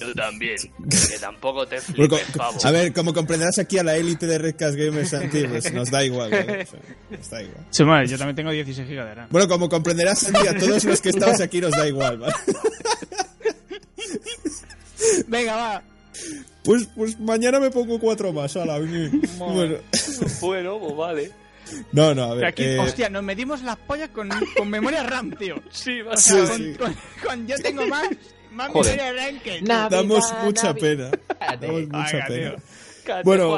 Yo 0.00 0.12
también. 0.14 0.56
Que 0.90 1.18
tampoco 1.20 1.68
te 1.68 1.76
Porque, 1.96 2.16
flipes, 2.16 2.36
pavo. 2.36 2.58
a 2.64 2.70
ver, 2.72 2.92
como 2.92 3.14
comprenderás 3.14 3.60
aquí 3.60 3.78
a 3.78 3.84
la 3.84 3.96
élite 3.96 4.26
de 4.26 4.38
Redcast 4.38 4.76
Gamers 4.76 5.10
Santi, 5.10 5.44
pues 5.46 5.72
nos 5.72 5.88
da 5.88 6.04
igual, 6.04 6.32
¿vale? 6.32 6.64
O 6.64 6.66
sea, 6.66 6.80
nos 7.16 7.30
da 7.30 7.42
igual. 7.44 7.64
Sí, 7.70 7.84
yo 8.10 8.18
también 8.18 8.34
tengo 8.34 8.50
16 8.50 8.88
gigas 8.88 9.06
de 9.06 9.14
RAM. 9.14 9.28
Bueno, 9.30 9.46
como 9.46 9.68
comprenderás, 9.68 10.18
Santi, 10.18 10.48
a 10.48 10.58
todos 10.58 10.82
los 10.82 11.00
que 11.00 11.10
estamos 11.10 11.40
aquí 11.40 11.60
nos 11.60 11.70
da 11.70 11.86
igual, 11.86 12.18
¿vale? 12.18 12.34
Venga, 15.28 15.54
va. 15.54 15.82
Pues, 16.64 16.88
pues 16.96 17.20
mañana 17.20 17.60
me 17.60 17.70
pongo 17.70 18.00
cuatro 18.00 18.32
más, 18.32 18.56
ala, 18.56 18.80
Bueno, 19.38 19.76
Bueno, 20.40 20.80
pues 20.80 20.96
vale. 20.96 21.30
No, 21.92 22.14
no, 22.14 22.24
a 22.24 22.34
ver. 22.34 22.44
aquí, 22.46 22.62
eh, 22.64 22.78
hostia, 22.78 23.08
nos 23.10 23.22
medimos 23.22 23.62
las 23.62 23.76
pollas 23.76 24.10
con, 24.10 24.28
con 24.56 24.68
memoria 24.68 25.02
RAM, 25.02 25.32
tío. 25.32 25.56
Sí, 25.70 26.00
va 26.02 26.12
O 26.14 26.16
Sí, 26.16 26.30
sea, 26.32 26.46
ser. 26.46 26.48
con, 26.48 26.58
sí. 26.58 26.74
con- 26.78 26.96
con- 27.26 27.46
yo 27.46 27.56
tengo 27.58 27.86
más, 27.86 28.08
más 28.52 28.68
Joder. 28.70 28.96
memoria 28.96 29.24
RAM 29.26 29.40
que. 29.40 29.62
Nah. 29.62 29.88
damos 29.88 30.24
Navidad, 30.30 30.44
mucha 30.44 30.74
pena. 30.74 31.10
Damos 31.60 31.82
mucha 31.88 32.12
Venga, 32.12 32.26
pena. 32.28 32.50
tío. 32.56 32.62
Bueno. 33.24 33.56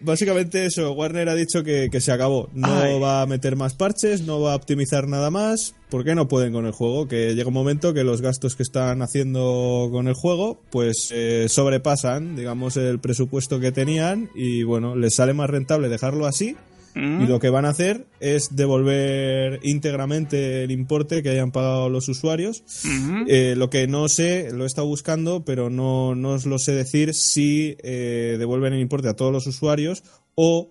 Básicamente 0.00 0.66
eso, 0.66 0.92
Warner 0.92 1.28
ha 1.30 1.34
dicho 1.34 1.62
que, 1.64 1.88
que 1.90 2.00
se 2.02 2.12
acabó. 2.12 2.50
No 2.52 2.66
Ay. 2.82 2.98
va 3.00 3.22
a 3.22 3.26
meter 3.26 3.56
más 3.56 3.74
parches, 3.74 4.22
no 4.22 4.40
va 4.42 4.52
a 4.52 4.56
optimizar 4.56 5.08
nada 5.08 5.30
más. 5.30 5.74
¿Por 5.88 6.04
qué 6.04 6.14
no 6.14 6.28
pueden 6.28 6.52
con 6.52 6.66
el 6.66 6.72
juego? 6.72 7.08
Que 7.08 7.34
llega 7.34 7.48
un 7.48 7.54
momento 7.54 7.94
que 7.94 8.04
los 8.04 8.20
gastos 8.20 8.56
que 8.56 8.62
están 8.62 9.00
haciendo 9.00 9.88
con 9.90 10.08
el 10.08 10.14
juego, 10.14 10.60
pues 10.70 11.08
eh, 11.12 11.46
sobrepasan, 11.48 12.36
digamos, 12.36 12.76
el 12.76 12.98
presupuesto 12.98 13.60
que 13.60 13.72
tenían 13.72 14.28
y 14.34 14.64
bueno, 14.64 14.96
les 14.96 15.14
sale 15.14 15.32
más 15.32 15.48
rentable 15.48 15.88
dejarlo 15.88 16.26
así. 16.26 16.56
Mm. 16.94 17.22
Y 17.22 17.26
lo 17.26 17.40
que 17.40 17.50
van 17.50 17.64
a 17.64 17.70
hacer 17.70 18.06
es 18.20 18.54
devolver 18.54 19.60
íntegramente 19.62 20.64
el 20.64 20.70
importe 20.70 21.22
que 21.22 21.30
hayan 21.30 21.50
pagado 21.50 21.88
los 21.88 22.08
usuarios. 22.08 22.62
Ujú. 22.84 23.24
Eh, 23.28 23.54
lo 23.56 23.70
que 23.70 23.86
no 23.86 24.08
sé, 24.08 24.50
lo 24.52 24.64
he 24.64 24.66
estado 24.66 24.86
buscando, 24.86 25.44
pero 25.44 25.70
no, 25.70 26.14
no 26.14 26.30
os 26.30 26.46
lo 26.46 26.58
sé 26.58 26.72
decir 26.72 27.14
si 27.14 27.76
eh, 27.82 28.36
devuelven 28.38 28.72
el 28.72 28.80
importe 28.80 29.08
a 29.08 29.14
todos 29.14 29.32
los 29.32 29.46
usuarios 29.46 30.04
o, 30.34 30.70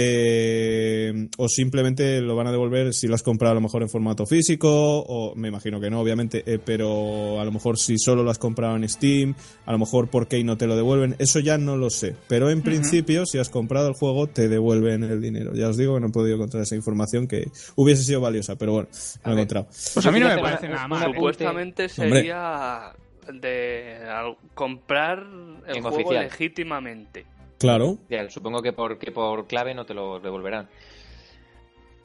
eh, 0.00 1.28
o 1.38 1.48
simplemente 1.48 2.20
lo 2.20 2.36
van 2.36 2.46
a 2.46 2.52
devolver 2.52 2.92
si 2.94 3.08
lo 3.08 3.14
has 3.14 3.22
comprado 3.22 3.52
a 3.52 3.54
lo 3.56 3.60
mejor 3.60 3.82
en 3.82 3.88
formato 3.88 4.26
físico, 4.26 4.68
o 4.70 5.34
me 5.34 5.48
imagino 5.48 5.80
que 5.80 5.90
no, 5.90 6.00
obviamente, 6.00 6.42
eh, 6.46 6.58
pero 6.64 7.40
a 7.40 7.44
lo 7.44 7.50
mejor 7.52 7.78
si 7.78 7.98
solo 7.98 8.22
lo 8.22 8.30
has 8.30 8.38
comprado 8.38 8.76
en 8.76 8.88
Steam, 8.88 9.34
a 9.66 9.72
lo 9.72 9.78
mejor 9.78 10.08
por 10.08 10.28
qué 10.28 10.42
no 10.44 10.56
te 10.56 10.66
lo 10.66 10.76
devuelven, 10.76 11.16
eso 11.18 11.40
ya 11.40 11.58
no 11.58 11.76
lo 11.76 11.90
sé. 11.90 12.14
Pero 12.28 12.50
en 12.50 12.62
principio, 12.62 13.26
si 13.26 13.38
has 13.38 13.48
comprado 13.50 13.88
el 13.88 13.94
juego, 13.94 14.26
te 14.28 14.48
devuelven 14.48 15.02
el 15.04 15.20
dinero. 15.20 15.52
Ya 15.54 15.68
os 15.68 15.76
digo 15.76 15.94
que 15.94 16.00
no 16.00 16.06
he 16.08 16.12
podido 16.12 16.36
encontrar 16.36 16.62
esa 16.62 16.76
información 16.76 17.26
que 17.26 17.48
hubiese 17.76 18.02
sido 18.04 18.20
valiosa, 18.20 18.56
pero 18.56 18.72
bueno, 18.72 18.88
no 19.24 19.30
he 19.32 19.34
encontrado. 19.34 19.66
Pues 19.94 20.06
a 20.06 20.10
mí 20.12 20.20
no 20.20 20.28
me 20.28 20.38
parece 20.38 20.68
nada 20.68 20.86
mal. 20.88 21.12
Supuestamente 21.12 21.86
Hombre. 21.98 22.10
sería 22.20 22.92
de 23.32 23.96
al- 24.08 24.36
comprar 24.54 25.18
el 25.66 25.76
En 25.76 25.82
juego 25.82 25.96
oficial. 25.96 26.24
legítimamente. 26.24 27.26
Claro. 27.58 27.98
Ya, 28.08 28.28
supongo 28.30 28.62
que 28.62 28.72
por, 28.72 28.98
que 28.98 29.10
por 29.10 29.46
clave 29.46 29.74
no 29.74 29.84
te 29.84 29.94
lo 29.94 30.20
devolverán. 30.20 30.68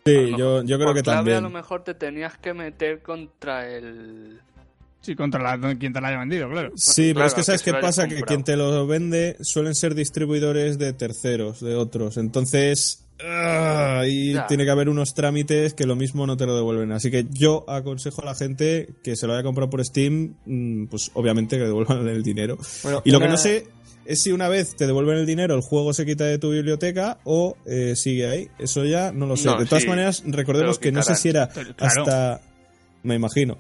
Sí, 0.05 0.31
lo 0.31 0.37
yo, 0.37 0.63
yo 0.63 0.77
creo 0.77 0.87
Por 0.89 0.95
que 0.95 1.03
clave 1.03 1.17
también. 1.17 1.37
a 1.37 1.41
lo 1.41 1.49
mejor 1.49 1.83
te 1.83 1.93
tenías 1.93 2.37
que 2.37 2.53
meter 2.53 3.01
contra 3.01 3.69
el... 3.69 4.41
Sí, 5.01 5.15
contra 5.15 5.57
la, 5.57 5.75
quien 5.75 5.91
te 5.91 5.99
la 5.99 6.09
haya 6.09 6.19
vendido, 6.19 6.49
claro. 6.49 6.71
Sí, 6.75 7.13
pero 7.13 7.25
es 7.25 7.33
que 7.33 7.43
sabes 7.43 7.61
que 7.61 7.73
qué 7.73 7.77
pasa, 7.79 8.07
que 8.07 8.21
quien 8.21 8.43
te 8.43 8.55
lo 8.55 8.87
vende 8.87 9.35
suelen 9.41 9.75
ser 9.75 9.95
distribuidores 9.95 10.77
de 10.77 10.93
terceros, 10.93 11.59
de 11.59 11.75
otros. 11.75 12.15
Entonces, 12.17 13.02
ah, 13.21 13.99
ahí 14.02 14.34
Ya. 14.34 14.47
tiene 14.47 14.65
que 14.65 14.71
haber 14.71 14.89
unos 14.89 15.13
trámites 15.13 15.73
que 15.73 15.86
lo 15.86 15.95
mismo 15.95 16.26
no 16.28 16.38
te 16.38 16.45
lo 16.45 16.56
devuelven. 16.56 16.91
Así 16.91 17.12
que 17.12 17.26
yo 17.30 17.65
aconsejo 17.69 18.21
a 18.21 18.26
la 18.26 18.36
gente 18.36 18.89
que 19.04 19.15
se 19.15 19.28
lo 19.28 19.34
haya 19.34 19.43
comprado 19.43 19.69
por 19.69 19.84
Steam, 19.86 20.36
mm, 20.45 20.86
pues 20.88 21.12
obviamente 21.13 21.58
que 21.58 21.63
devuelvan 21.63 22.08
el 22.08 22.23
dinero. 22.23 22.58
Bueno, 22.84 23.02
Y 23.06 23.12
lo 23.12 23.19
que 23.19 23.28
no 23.28 23.38
sé 23.38 23.67
es 24.06 24.21
si 24.21 24.32
una 24.32 24.49
vez 24.49 24.76
te 24.76 24.86
devuelven 24.86 25.17
el 25.17 25.26
dinero 25.26 25.56
el 25.56 25.62
juego 25.62 25.93
se 25.93 26.06
quita 26.06 26.26
de 26.26 26.38
tu 26.38 26.52
biblioteca 26.52 27.19
o 27.23 27.56
eh, 27.65 27.95
sigue 27.95 28.28
ahí. 28.28 28.49
Eso 28.60 28.84
ya 28.86 29.12
no 29.12 29.26
lo 29.26 29.38
sé. 29.38 29.45
No, 29.47 29.58
de 29.60 29.65
todas 29.65 29.84
sí, 29.84 29.89
maneras, 29.89 30.23
recordemos 30.26 30.80
que 30.80 30.91
no 30.91 31.02
sé 31.04 31.15
si 31.15 31.30
era 31.30 31.47
Claro. 31.49 31.73
hasta... 31.78 32.41
Me 33.04 33.15
imagino. 33.15 33.58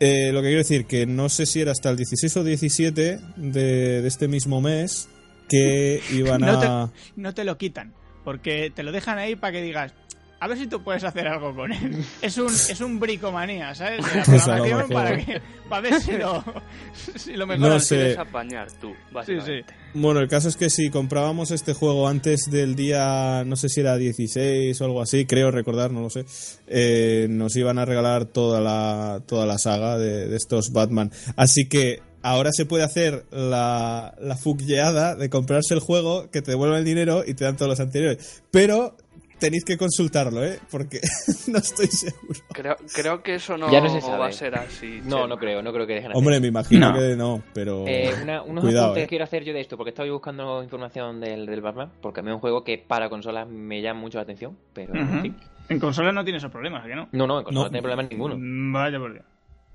Eh, 0.00 0.30
lo 0.32 0.40
que 0.42 0.46
quiero 0.48 0.58
decir, 0.58 0.86
que 0.86 1.06
no 1.06 1.28
sé 1.28 1.44
si 1.46 1.60
era 1.60 1.72
hasta 1.72 1.90
el 1.90 1.96
16 1.96 2.36
o 2.36 2.44
17 2.44 3.18
de, 3.36 3.62
de 4.02 4.06
este 4.06 4.28
mismo 4.28 4.60
mes 4.60 5.08
que 5.48 6.00
iban 6.12 6.40
No 6.42 6.60
a... 6.60 6.92
te, 6.92 7.20
no 7.20 7.34
te 7.34 7.42
lo 7.42 7.56
quitan, 7.58 7.94
porque 8.24 8.70
te 8.74 8.82
lo 8.82 8.92
dejan 8.92 9.18
ahí 9.18 9.36
para 9.36 9.52
que 9.52 9.62
digas, 9.62 9.92
a 10.40 10.46
ver 10.46 10.56
si 10.56 10.68
tú 10.68 10.82
puedes 10.82 11.02
hacer 11.02 11.26
algo 11.26 11.52
con 11.54 11.72
él. 11.72 12.04
Es 12.22 12.38
un, 12.38 12.46
es 12.46 12.80
un 12.80 13.00
bricomanía, 13.00 13.74
¿sabes? 13.74 14.04
De 14.12 14.36
la 14.36 14.44
programación 14.44 14.88
para, 14.88 15.16
que, 15.18 15.40
para 15.68 15.80
ver 15.82 16.00
si 16.00 16.12
lo, 16.12 16.44
si 17.16 17.32
lo 17.34 17.46
mejoran. 17.46 17.72
No 17.72 17.80
sé. 17.80 17.96
Quieres 17.96 18.18
apañar 18.18 18.70
tú, 18.80 18.90
Sí, 18.90 19.12
básicamente. 19.12 19.64
sí. 19.68 19.74
Bueno, 19.94 20.20
el 20.20 20.28
caso 20.28 20.48
es 20.48 20.56
que 20.56 20.70
si 20.70 20.90
comprábamos 20.90 21.50
este 21.50 21.72
juego 21.72 22.06
antes 22.06 22.50
del 22.50 22.76
día, 22.76 23.42
no 23.46 23.56
sé 23.56 23.68
si 23.68 23.80
era 23.80 23.96
16 23.96 24.80
o 24.80 24.84
algo 24.84 25.02
así, 25.02 25.24
creo 25.26 25.50
recordar, 25.50 25.90
no 25.90 26.02
lo 26.02 26.10
sé, 26.10 26.24
eh, 26.68 27.26
nos 27.30 27.56
iban 27.56 27.78
a 27.78 27.84
regalar 27.84 28.26
toda 28.26 28.60
la, 28.60 29.22
toda 29.26 29.46
la 29.46 29.58
saga 29.58 29.98
de, 29.98 30.28
de 30.28 30.36
estos 30.36 30.72
Batman. 30.72 31.10
Así 31.36 31.68
que 31.68 32.02
ahora 32.22 32.50
se 32.52 32.66
puede 32.66 32.84
hacer 32.84 33.24
la, 33.30 34.14
la 34.20 34.36
fugueada 34.36 35.14
de 35.14 35.28
comprarse 35.30 35.74
el 35.74 35.80
juego, 35.80 36.30
que 36.30 36.42
te 36.42 36.50
devuelvan 36.52 36.78
el 36.80 36.84
dinero 36.84 37.22
y 37.26 37.34
te 37.34 37.44
dan 37.44 37.56
todos 37.56 37.68
los 37.70 37.80
anteriores. 37.80 38.42
Pero 38.50 38.96
tenéis 39.38 39.64
que 39.64 39.76
consultarlo, 39.78 40.44
¿eh? 40.44 40.58
Porque 40.70 41.00
no 41.46 41.58
estoy 41.58 41.86
seguro. 41.86 42.40
Creo, 42.52 42.76
creo 42.92 43.22
que 43.22 43.36
eso 43.36 43.56
no, 43.56 43.70
Ya 43.70 43.80
no 43.80 43.88
se 43.88 44.00
sabe. 44.00 44.18
va 44.18 44.26
a 44.26 44.32
ser 44.32 44.54
así. 44.56 45.00
No, 45.04 45.16
Chema. 45.18 45.26
no 45.28 45.36
creo, 45.38 45.62
no 45.62 45.72
creo 45.72 45.86
que 45.86 45.94
dejen. 45.94 46.10
Hombre, 46.14 46.40
me 46.40 46.48
imagino 46.48 46.90
No. 46.92 46.98
que 46.98 47.14
no, 47.16 47.42
pero... 47.54 47.84
Eh, 47.86 48.10
una- 48.22 48.42
unos 48.42 48.64
Cuidado, 48.64 48.86
apuntes 48.86 49.02
eh. 49.02 49.06
que 49.06 49.08
quiero 49.10 49.24
hacer 49.24 49.44
yo 49.44 49.52
de 49.52 49.60
esto, 49.60 49.76
porque 49.76 49.90
estoy 49.90 50.10
buscando 50.10 50.60
información 50.62 51.20
del, 51.20 51.46
del 51.46 51.60
Batman, 51.60 51.92
porque 52.02 52.18
a 52.20 52.22
mí 52.24 52.30
es 52.30 52.34
un 52.34 52.40
juego 52.40 52.64
que 52.64 52.78
para 52.78 53.08
consolas 53.08 53.48
me 53.48 53.80
llama 53.80 54.00
mucho 54.00 54.18
la 54.18 54.22
atención, 54.22 54.58
pero 54.72 54.92
en 54.94 55.22
fin. 55.22 55.36
En 55.68 55.78
consola 55.78 56.10
no 56.12 56.24
tiene 56.24 56.38
esos 56.38 56.50
problemas, 56.50 56.84
¿a 56.84 56.88
que 56.88 56.96
no? 56.96 57.08
No, 57.12 57.26
no, 57.28 57.38
en 57.38 57.44
consola 57.44 57.60
No. 57.60 57.64
no 57.66 57.70
tiene 57.70 57.82
problemas 57.82 58.10
ninguno. 58.10 58.36
Mm, 58.38 58.72
Vaya 58.72 58.98
por 58.98 59.12
Dios. 59.12 59.24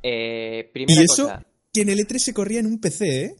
Eh, 0.02 0.70
primera 0.74 1.00
Y 1.02 1.06
eso, 1.06 1.24
cosa. 1.24 1.44
Que 1.74 1.82
en 1.82 1.90
el 1.90 2.00
E3 2.00 2.20
se 2.20 2.34
corría 2.34 2.60
en 2.60 2.68
un 2.68 2.80
PC, 2.80 3.26
¿eh? 3.26 3.36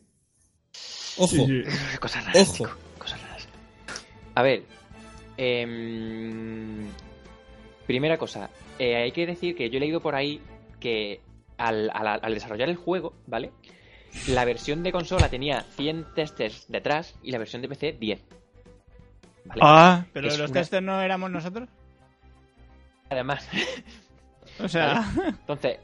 Ojo. 1.18 1.28
Sí, 1.28 1.46
sí. 1.64 1.98
Cosas 2.00 2.26
raras, 2.26 2.42
Ojo. 2.50 2.54
chico, 2.58 2.72
cosas 2.98 3.22
raras. 3.22 3.48
A 4.34 4.42
ver, 4.42 4.64
em, 5.38 6.88
primera 7.86 8.18
cosa, 8.18 8.50
eh, 8.80 8.96
hay 8.96 9.12
que 9.12 9.28
decir 9.28 9.56
que 9.56 9.70
yo 9.70 9.78
he 9.78 9.80
leído 9.80 10.02
por 10.02 10.16
ahí 10.16 10.42
que 10.80 11.22
al, 11.58 11.92
al- 11.94 12.20
al 12.24 12.34
desarrollar 12.34 12.70
el 12.70 12.76
juego, 12.76 13.14
¿vale? 13.28 13.52
La 14.28 14.46
versión 14.46 14.82
de 14.82 14.92
consola 14.92 15.30
tenía 15.30 15.62
100 15.78 16.06
testers 16.16 16.66
detrás 16.70 17.14
y 17.22 17.32
la 17.32 17.38
versión 17.38 17.62
de 17.62 17.70
PC 17.70 17.94
10. 18.00 18.20
¿Vale? 19.46 19.62
Ah, 19.64 20.06
pero 20.12 20.28
Es 20.30 20.40
los 20.40 20.50
una- 20.50 20.60
testers 20.62 20.84
no 20.84 21.00
éramos 21.02 21.30
nosotros. 21.30 21.70
Además, 23.12 23.48
O 24.60 24.68
sea, 24.68 25.04
entonces, 25.28 25.78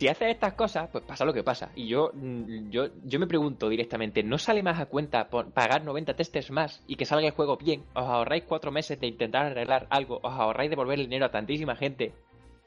si 0.00 0.08
haces 0.08 0.28
estas 0.30 0.54
cosas, 0.54 0.88
pues 0.90 1.04
pasa 1.04 1.26
lo 1.26 1.32
que 1.34 1.42
pasa. 1.44 1.70
Y 1.76 1.86
yo, 1.86 2.10
mm, 2.14 2.70
yo, 2.70 2.86
yo 3.04 3.20
me 3.20 3.26
pregunto 3.26 3.68
directamente, 3.68 4.22
¿no 4.22 4.38
sale 4.38 4.62
más 4.62 4.80
a 4.80 4.86
cuenta 4.86 5.28
por 5.28 5.50
pagar 5.52 5.84
90 5.84 6.14
testers 6.14 6.50
más 6.50 6.82
y 6.86 6.96
que 6.96 7.04
salga 7.04 7.26
el 7.26 7.32
juego 7.34 7.58
bien? 7.58 7.82
¿Os 7.94 8.04
ahorráis 8.04 8.44
cuatro 8.48 8.72
meses 8.72 8.98
de 8.98 9.06
intentar 9.08 9.44
arreglar 9.46 9.86
algo? 9.90 10.18
¿Os 10.22 10.32
ahorráis 10.32 10.70
devolver 10.70 10.98
el 10.98 11.04
dinero 11.04 11.26
a 11.26 11.30
tantísima 11.30 11.76
gente? 11.76 12.12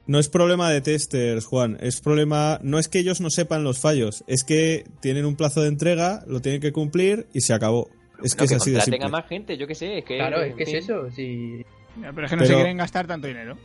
No 0.05 0.19
es 0.19 0.29
problema 0.29 0.69
de 0.69 0.81
testers, 0.81 1.45
Juan. 1.45 1.77
Es 1.81 2.01
problema. 2.01 2.59
No 2.61 2.77
es 2.77 2.87
que 2.87 2.99
ellos 2.99 3.19
no 3.19 3.29
sepan 3.31 3.63
los 3.63 3.79
fallos. 3.79 4.23
Es 4.27 4.43
que 4.43 4.83
tienen 4.99 5.25
un 5.25 5.35
plazo 5.35 5.61
de 5.61 5.69
entrega, 5.69 6.23
lo 6.27 6.39
tienen 6.39 6.61
que 6.61 6.71
cumplir 6.71 7.25
y 7.33 7.41
se 7.41 7.53
acabó. 7.53 7.89
Es 8.21 8.35
que 8.35 8.41
No, 8.41 8.45
es 8.45 8.51
así 8.53 8.71
de 8.71 8.81
simple. 8.81 9.03
a 9.03 9.09
más 9.09 9.25
gente, 9.27 9.57
yo 9.57 9.65
qué 9.65 9.73
sé. 9.75 9.97
Es 9.97 10.05
que, 10.05 10.17
Claro, 10.17 10.41
es 10.43 10.53
que 10.55 10.63
es 10.63 10.73
eso. 10.73 11.09
Si... 11.09 11.65
pero 11.95 12.25
es 12.25 12.29
que 12.29 12.35
no 12.35 12.41
Pero- 12.43 12.45
se 12.45 12.53
quieren 12.53 12.77
gastar 12.77 13.07
tanto 13.07 13.27
dinero. 13.27 13.57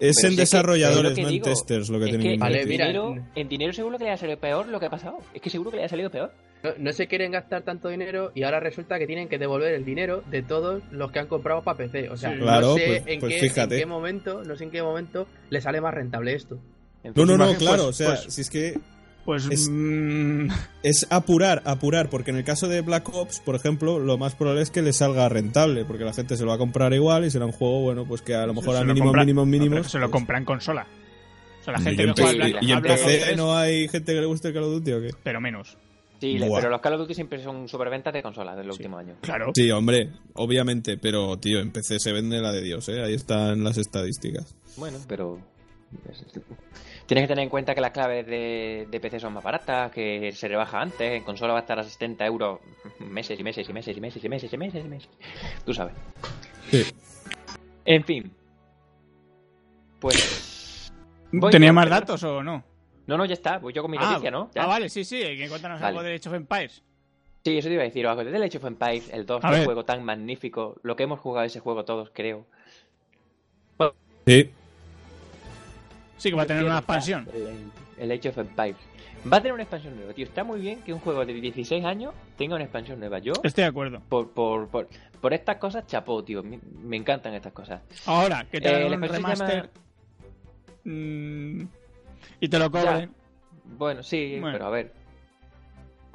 Pero 0.00 0.08
en 0.08 0.14
si 0.14 0.26
es 0.26 0.30
que- 0.34 0.36
desarrolladores, 0.40 0.98
es 0.98 1.08
lo 1.10 1.14
que 1.16 1.22
no 1.22 1.28
en 1.28 1.42
testers 1.42 1.88
lo 1.88 1.98
que 1.98 2.04
tienen 2.06 2.22
que 2.22 2.32
que 2.34 2.38
Vale, 2.38 2.66
mira, 2.66 2.86
dinero, 2.86 3.14
en 3.34 3.48
dinero 3.48 3.72
seguro 3.72 3.96
que 3.98 4.04
le 4.04 4.10
haya 4.10 4.18
salido 4.18 4.38
peor 4.38 4.68
lo 4.68 4.80
que 4.80 4.86
ha 4.86 4.90
pasado. 4.90 5.18
Es 5.32 5.40
que 5.40 5.50
seguro 5.50 5.70
que 5.70 5.76
le 5.76 5.82
haya 5.84 5.88
salido 5.90 6.10
peor. 6.10 6.32
No, 6.62 6.70
no 6.78 6.92
se 6.92 7.06
quieren 7.06 7.30
gastar 7.32 7.62
tanto 7.62 7.88
dinero 7.88 8.32
y 8.34 8.42
ahora 8.42 8.58
resulta 8.58 8.98
que 8.98 9.06
tienen 9.06 9.28
que 9.28 9.38
devolver 9.38 9.74
el 9.74 9.84
dinero 9.84 10.22
de 10.30 10.42
todos 10.42 10.82
los 10.90 11.12
que 11.12 11.18
han 11.20 11.26
comprado 11.26 11.62
para 11.62 11.76
PC. 11.76 12.08
O 12.10 12.16
sea, 12.16 12.32
Sí. 12.32 12.40
no 12.40 12.74
sé 12.74 12.84
pues- 12.86 13.02
en, 13.06 13.20
pues 13.20 13.34
qué, 13.34 13.40
fíjate. 13.40 13.74
en 13.74 13.80
qué 13.82 13.86
momento, 13.86 14.42
no 14.44 14.56
sé 14.56 14.64
en 14.64 14.70
qué 14.70 14.82
momento 14.82 15.26
le 15.50 15.60
sale 15.60 15.80
más 15.80 15.94
rentable 15.94 16.34
esto. 16.34 16.58
En 17.04 17.12
No, 17.14 17.26
fin. 17.26 17.26
no, 17.26 17.36
no, 17.36 17.54
claro. 17.58 17.84
pues- 17.84 17.88
o 17.88 17.92
sea, 17.92 18.06
pues- 18.16 18.34
si 18.34 18.40
es 18.40 18.50
que 18.50 18.78
Pues 19.24 19.46
Es- 19.50 19.68
mm, 19.70 20.48
es 20.82 21.06
apurar, 21.10 21.62
apurar, 21.64 22.10
porque 22.10 22.30
en 22.30 22.36
el 22.36 22.44
caso 22.44 22.68
de 22.68 22.82
Black 22.82 23.08
Ops, 23.14 23.40
por 23.40 23.54
ejemplo, 23.54 23.98
lo 23.98 24.18
más 24.18 24.34
probable 24.34 24.60
es 24.62 24.70
que 24.70 24.82
le 24.82 24.92
salga 24.92 25.28
rentable, 25.30 25.84
porque 25.86 26.04
la 26.04 26.12
gente 26.12 26.36
se 26.36 26.42
lo 26.42 26.50
va 26.50 26.56
a 26.56 26.58
comprar 26.58 26.92
igual 26.92 27.24
y 27.24 27.30
será 27.30 27.46
un 27.46 27.52
juego, 27.52 27.80
bueno, 27.80 28.04
pues 28.06 28.20
que 28.20 28.34
a 28.34 28.44
lo 28.46 28.52
mejor 28.52 28.74
se 28.74 28.80
a 28.80 28.80
lo 28.82 28.88
mínimo, 28.88 29.06
compra- 29.06 29.22
mínimo, 29.24 29.46
mínimo. 29.46 29.76
pero 29.76 29.88
se 29.88 29.98
lo 29.98 30.10
compra 30.10 30.36
en 30.38 30.44
consola. 30.44 30.86
O 31.60 31.64
sea, 31.64 31.72
la 31.72 31.80
¿Y 31.80 31.82
gente 31.84 32.02
en 32.02 32.12
que 32.14 32.22
juega 32.22 32.30
sí, 32.44 32.50
Black- 32.52 32.62
y 32.62 32.72
en 32.72 32.82
PC 32.82 32.92
Ops 32.94 33.02
3, 33.24 33.36
no 33.38 33.56
hay 33.56 33.88
gente 33.88 34.12
que 34.12 34.20
le 34.20 34.26
guste 34.26 34.48
el 34.48 34.54
Call 34.54 34.64
of 34.64 34.72
Duty 34.74 34.92
o 34.92 35.00
qué? 35.00 35.10
pero 35.22 35.40
menos. 35.40 35.78
Sí, 36.20 36.38
Buah. 36.38 36.60
pero 36.60 36.70
los 36.70 36.80
Call 36.82 36.92
of 36.94 37.00
Duty 37.00 37.14
siempre 37.14 37.42
son 37.42 37.66
superventas 37.68 38.12
de 38.12 38.22
consolas 38.22 38.56
del 38.56 38.70
último 38.70 38.98
año. 38.98 39.14
Claro. 39.22 39.52
Sí, 39.54 39.70
hombre, 39.70 40.10
obviamente, 40.34 40.96
pero 40.98 41.38
tío, 41.38 41.60
en 41.60 41.70
PC 41.72 41.98
se 41.98 42.12
vende 42.12 42.40
la 42.42 42.52
de 42.52 42.60
Dios, 42.62 42.88
¿eh? 42.90 43.02
Ahí 43.02 43.14
están 43.14 43.64
las 43.64 43.78
estadísticas. 43.78 44.54
Bueno, 44.76 44.98
pero. 45.08 45.38
Tienes 47.06 47.24
que 47.24 47.28
tener 47.28 47.42
en 47.42 47.50
cuenta 47.50 47.74
que 47.74 47.80
las 47.82 47.90
claves 47.90 48.26
de, 48.26 48.86
de 48.90 49.00
PC 49.00 49.20
son 49.20 49.34
más 49.34 49.44
baratas, 49.44 49.92
que 49.92 50.32
se 50.32 50.48
rebaja 50.48 50.80
antes, 50.80 51.12
en 51.12 51.22
consola 51.22 51.52
va 51.52 51.58
a 51.58 51.62
estar 51.62 51.78
a 51.78 51.84
70 51.84 52.24
euros 52.24 52.60
meses 52.98 53.38
y 53.38 53.42
meses 53.44 53.68
y 53.68 53.72
meses 53.72 53.96
y 53.96 54.00
meses 54.00 54.24
y 54.24 54.28
meses 54.28 54.52
y 54.52 54.56
meses 54.56 54.84
y 54.84 54.88
meses. 54.88 55.10
Tú 55.66 55.74
sabes. 55.74 55.94
Sí. 56.70 56.84
En 57.84 58.04
fin. 58.04 58.32
Pues. 60.00 60.92
¿Tenía 61.50 61.72
más 61.72 61.90
datos 61.90 62.22
o 62.22 62.42
no? 62.42 62.64
No, 63.06 63.18
no, 63.18 63.24
ya 63.26 63.34
está. 63.34 63.58
Voy 63.58 63.72
yo 63.72 63.82
con 63.82 63.90
mi 63.90 63.98
ah, 64.00 64.08
noticia, 64.10 64.30
¿no? 64.30 64.50
Ya. 64.54 64.64
ah, 64.64 64.66
vale, 64.66 64.88
sí, 64.88 65.04
sí. 65.04 65.18
Que 65.18 65.46
cuéntanos 65.48 65.80
Vale. 65.80 65.88
algo 65.88 66.02
de 66.02 66.14
Age 66.14 66.28
of 66.28 66.34
Empires. 66.34 66.82
Sí, 67.44 67.58
eso 67.58 67.68
te 67.68 67.74
iba 67.74 67.82
a 67.82 67.86
decir. 67.86 68.06
Algo 68.06 68.24
de 68.24 68.30
The 68.30 68.44
Age 68.44 68.56
of 68.58 68.64
Empires, 68.64 69.10
el 69.12 69.26
2, 69.26 69.44
A 69.44 69.50
qué 69.50 69.56
ver. 69.56 69.64
juego 69.66 69.84
tan 69.84 70.02
magnífico. 70.04 70.80
Lo 70.82 70.96
que 70.96 71.02
hemos 71.02 71.20
jugado 71.20 71.44
ese 71.44 71.60
juego 71.60 71.84
todos, 71.84 72.10
creo. 72.14 72.46
Sí. 74.26 74.50
Sí, 76.16 76.30
que 76.30 76.36
va 76.36 76.42
a 76.42 76.46
tener 76.46 76.64
una 76.64 76.78
expansión. 76.78 77.28
El, 77.34 77.70
el 78.10 78.18
Age 78.18 78.28
of 78.30 78.38
Empires. 78.38 78.76
Va 79.30 79.38
a 79.38 79.40
tener 79.40 79.52
una 79.54 79.62
expansión 79.62 79.96
nueva, 79.96 80.12
tío. 80.12 80.26
Está 80.26 80.44
muy 80.44 80.60
bien 80.60 80.82
que 80.82 80.92
un 80.92 81.00
juego 81.00 81.24
de 81.24 81.32
16 81.32 81.84
años 81.84 82.12
tenga 82.36 82.54
una 82.56 82.64
expansión 82.64 83.00
nueva. 83.00 83.18
Yo, 83.20 83.32
Estoy 83.42 83.62
de 83.62 83.68
acuerdo. 83.68 84.00
por, 84.08 84.30
por, 84.30 84.68
por, 84.68 84.88
por 85.20 85.32
estas 85.32 85.56
cosas, 85.56 85.86
chapó, 85.86 86.22
tío. 86.22 86.42
Me, 86.42 86.58
me 86.82 86.96
encantan 86.96 87.32
estas 87.34 87.52
cosas. 87.52 87.80
Ahora, 88.06 88.46
que 88.50 88.60
te 88.60 88.68
Eh, 88.68 88.74
hagan 88.76 88.90
la 88.90 88.96
un 88.98 89.04
expansión 89.04 89.36
se 89.36 89.44
remaster 89.46 89.70
mm, 90.84 91.62
y 92.40 92.48
te 92.48 92.58
lo 92.58 92.70
cobren. 92.70 93.10
Bueno, 93.64 94.02
sí, 94.02 94.38
Bueno. 94.40 94.52
pero 94.58 94.66
a 94.66 94.70
ver. 94.70 94.92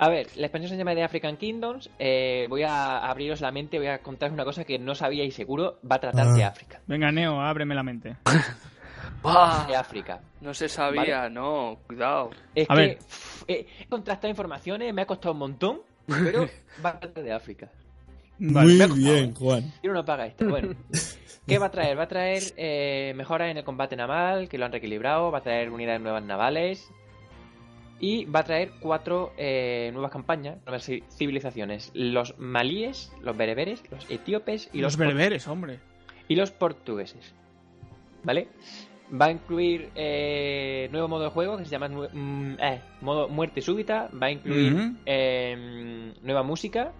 A 0.01 0.07
ver, 0.07 0.27
la 0.37 0.45
expansión 0.45 0.69
se 0.71 0.77
llama 0.77 0.93
The 0.95 1.03
African 1.03 1.35
Kingdoms. 1.35 1.89
Eh, 1.99 2.45
voy 2.47 2.63
a 2.63 2.99
abriros 2.99 3.41
la 3.41 3.51
mente, 3.51 3.79
voy 3.79 3.87
a 3.87 3.97
contaros 4.01 4.33
una 4.33 4.45
cosa 4.45 4.63
que 4.63 4.79
no 4.79 4.95
sabía 4.95 5.25
y 5.25 5.31
seguro 5.31 5.79
va 5.89 5.95
a 5.97 5.99
tratar 5.99 6.27
Ah. 6.27 6.33
de 6.33 6.43
África. 6.43 6.79
Venga, 6.87 7.11
Neo, 7.11 7.41
ábreme 7.41 7.75
la 7.75 7.83
mente. 7.83 8.15
¡Bah! 9.21 9.65
De 9.67 9.75
África. 9.75 10.21
No 10.41 10.53
se 10.53 10.69
sabía, 10.69 11.29
no, 11.29 11.79
cuidado. 11.87 12.29
Es 12.55 12.69
A 12.69 12.75
que 12.75 12.81
ver. 12.81 12.97
pff, 12.97 13.43
eh, 13.47 13.67
he 13.81 13.85
contrastado 13.87 14.29
informaciones, 14.29 14.93
me 14.93 15.01
ha 15.01 15.05
costado 15.05 15.33
un 15.33 15.39
montón, 15.39 15.81
pero 16.07 16.47
va 16.85 16.99
a 17.01 17.07
de 17.07 17.31
África. 17.33 17.69
Vale, 18.39 18.87
Muy 18.87 18.99
bien. 18.99 19.33
Juan. 19.35 19.73
Quiero 19.81 19.93
no 19.95 20.05
paga 20.05 20.25
esto. 20.27 20.47
Bueno, 20.47 20.73
¿qué 21.47 21.59
va 21.59 21.65
a 21.65 21.71
traer? 21.71 21.99
Va 21.99 22.03
a 22.03 22.07
traer 22.07 22.41
eh, 22.55 23.13
mejoras 23.17 23.49
en 23.51 23.57
el 23.57 23.63
combate 23.65 23.97
naval, 23.97 24.47
que 24.47 24.57
lo 24.57 24.65
han 24.65 24.71
reequilibrado, 24.71 25.29
va 25.31 25.39
a 25.39 25.43
traer 25.43 25.69
unidades 25.69 25.99
nuevas 26.01 26.23
navales 26.23 26.89
y 27.99 28.23
va 28.23 28.39
a 28.39 28.43
traer 28.45 28.71
cuatro 28.79 29.33
eh, 29.37 29.89
nuevas 29.91 30.11
campañas, 30.11 30.57
nuevas 30.65 30.87
ci- 30.87 31.03
civilizaciones. 31.09 31.91
Los 31.93 32.39
malíes, 32.39 33.11
los 33.21 33.35
bereberes, 33.35 33.83
los 33.91 34.09
etíopes 34.09 34.69
y 34.71 34.77
Los 34.79 34.93
los, 34.93 34.97
bereberes, 34.97 35.45
hombre. 35.49 35.79
y 36.29 36.35
los 36.37 36.51
portugueses. 36.51 37.33
¿Vale? 38.23 38.47
Va 39.11 39.25
a 39.25 39.31
incluir 39.31 39.89
eh, 39.95 40.87
nuevo 40.91 41.07
modo 41.07 41.23
de 41.23 41.29
juego 41.31 41.57
que 41.57 41.65
se 41.65 41.71
llama 41.71 41.89
mm, 41.89 42.57
eh, 42.59 42.81
modo 43.01 43.27
muerte 43.27 43.61
súbita. 43.61 44.09
Va 44.13 44.27
a 44.27 44.31
incluir 44.31 44.73
eh, 45.05 46.13
nueva 46.21 46.43
música. 46.43 46.91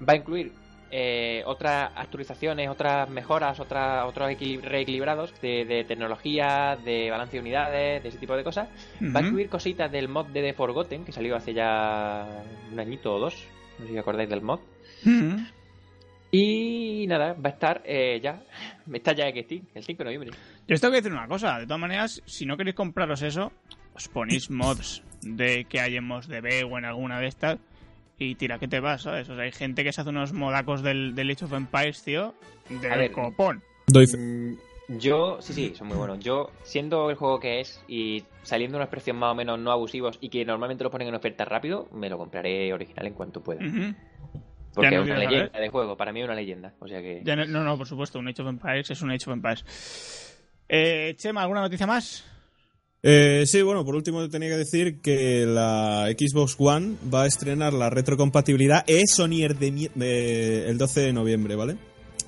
Va 0.00 0.14
a 0.14 0.16
incluir 0.16 0.52
eh, 0.90 1.42
otras 1.46 1.90
actualizaciones, 1.94 2.68
otras 2.68 3.08
mejoras, 3.10 3.60
otras, 3.60 4.04
otros 4.06 4.30
equili- 4.30 4.60
reequilibrados 4.60 5.40
de, 5.40 5.64
de 5.64 5.84
tecnología, 5.84 6.76
de 6.84 7.10
balance 7.10 7.36
de 7.36 7.40
unidades, 7.40 8.02
de 8.02 8.08
ese 8.08 8.18
tipo 8.18 8.34
de 8.36 8.42
cosas. 8.42 8.68
Va 9.14 9.20
a 9.20 9.22
incluir 9.26 9.48
cositas 9.48 9.92
del 9.92 10.08
mod 10.08 10.26
de 10.26 10.42
The 10.42 10.54
Forgotten 10.54 11.04
que 11.04 11.12
salió 11.12 11.36
hace 11.36 11.54
ya 11.54 12.26
un 12.72 12.80
añito 12.80 13.14
o 13.14 13.18
dos. 13.20 13.46
No 13.78 13.86
sé 13.86 13.92
si 13.92 13.98
acordáis 13.98 14.28
del 14.28 14.42
mod. 14.42 14.58
Y 16.30 17.06
nada, 17.06 17.32
va 17.34 17.50
a 17.50 17.52
estar 17.52 17.82
eh, 17.84 18.18
ya. 18.22 18.42
Está 18.92 19.12
ya 19.12 19.30
Steam, 19.30 19.62
el 19.74 19.84
5 19.84 19.98
de 19.98 20.04
noviembre. 20.04 20.30
Yo 20.68 20.74
os 20.74 20.80
tengo 20.80 20.92
que 20.92 21.00
decir 21.00 21.12
una 21.12 21.26
cosa. 21.26 21.58
De 21.58 21.66
todas 21.66 21.80
maneras, 21.80 22.22
si 22.26 22.44
no 22.46 22.56
queréis 22.56 22.76
compraros 22.76 23.22
eso, 23.22 23.52
os 23.94 24.06
ponéis 24.08 24.50
mods 24.50 25.02
de 25.22 25.64
que 25.64 25.80
hay 25.80 25.96
en 25.96 26.04
ModsDB 26.04 26.70
o 26.70 26.78
en 26.78 26.84
alguna 26.84 27.18
de 27.18 27.26
estas 27.26 27.58
y 28.18 28.34
tira 28.34 28.58
que 28.58 28.68
te 28.68 28.80
vas, 28.80 29.02
¿sabes? 29.02 29.28
O 29.28 29.34
sea, 29.34 29.44
hay 29.44 29.52
gente 29.52 29.82
que 29.82 29.92
se 29.92 30.00
hace 30.00 30.10
unos 30.10 30.32
modacos 30.32 30.82
del, 30.82 31.14
del 31.14 31.30
Age 31.30 31.44
of 31.46 31.52
Empires, 31.52 32.02
tío, 32.02 32.34
A 32.90 32.96
ver, 32.96 33.12
copón. 33.12 33.62
Doy 33.86 34.06
fe. 34.06 34.18
Mm, 34.18 34.56
Yo, 34.98 35.38
sí, 35.40 35.52
sí, 35.52 35.72
son 35.76 35.88
muy 35.88 35.96
buenos. 35.96 36.18
Yo, 36.18 36.50
siendo 36.64 37.10
el 37.10 37.16
juego 37.16 37.38
que 37.40 37.60
es 37.60 37.82
y 37.88 38.24
saliendo 38.42 38.76
unos 38.76 38.88
precios 38.88 39.16
más 39.16 39.32
o 39.32 39.34
menos 39.34 39.58
no 39.58 39.70
abusivos 39.70 40.18
y 40.20 40.28
que 40.28 40.44
normalmente 40.44 40.82
lo 40.84 40.90
ponen 40.90 41.08
en 41.08 41.14
oferta 41.14 41.44
rápido, 41.44 41.88
me 41.92 42.08
lo 42.10 42.18
compraré 42.18 42.72
original 42.72 43.06
en 43.06 43.14
cuanto 43.14 43.40
pueda. 43.42 43.60
Porque 44.74 44.96
no 44.96 45.02
es 45.02 45.10
una 45.10 45.18
leyenda 45.18 45.46
saber. 45.46 45.62
de 45.62 45.68
juego, 45.70 45.96
para 45.96 46.12
mí 46.12 46.20
es 46.20 46.24
una 46.24 46.34
leyenda. 46.34 46.74
O 46.80 46.88
sea 46.88 47.00
que. 47.00 47.22
Ya 47.24 47.36
no, 47.36 47.44
no, 47.46 47.64
no, 47.64 47.76
por 47.78 47.86
supuesto, 47.86 48.18
un 48.18 48.28
Age 48.28 48.42
of 48.42 48.48
Empires 48.48 48.90
es 48.90 49.02
un 49.02 49.10
Age 49.10 49.30
of 49.30 49.34
Empires. 49.34 50.27
Eh, 50.68 51.14
Chema, 51.16 51.42
¿alguna 51.42 51.60
noticia 51.62 51.86
más? 51.86 52.24
Eh, 53.02 53.44
sí, 53.46 53.62
bueno, 53.62 53.84
por 53.84 53.94
último 53.94 54.22
te 54.22 54.28
tenía 54.28 54.48
que 54.48 54.56
decir 54.56 55.00
que 55.00 55.46
la 55.46 56.08
Xbox 56.18 56.56
One 56.58 56.96
va 57.12 57.22
a 57.22 57.26
estrenar 57.26 57.72
la 57.72 57.90
retrocompatibilidad 57.90 58.84
eSonier 58.88 59.56
de 59.56 59.70
mi- 59.70 59.88
de- 59.94 60.68
el 60.68 60.78
12 60.78 61.00
de 61.02 61.12
noviembre, 61.12 61.54
¿vale? 61.54 61.76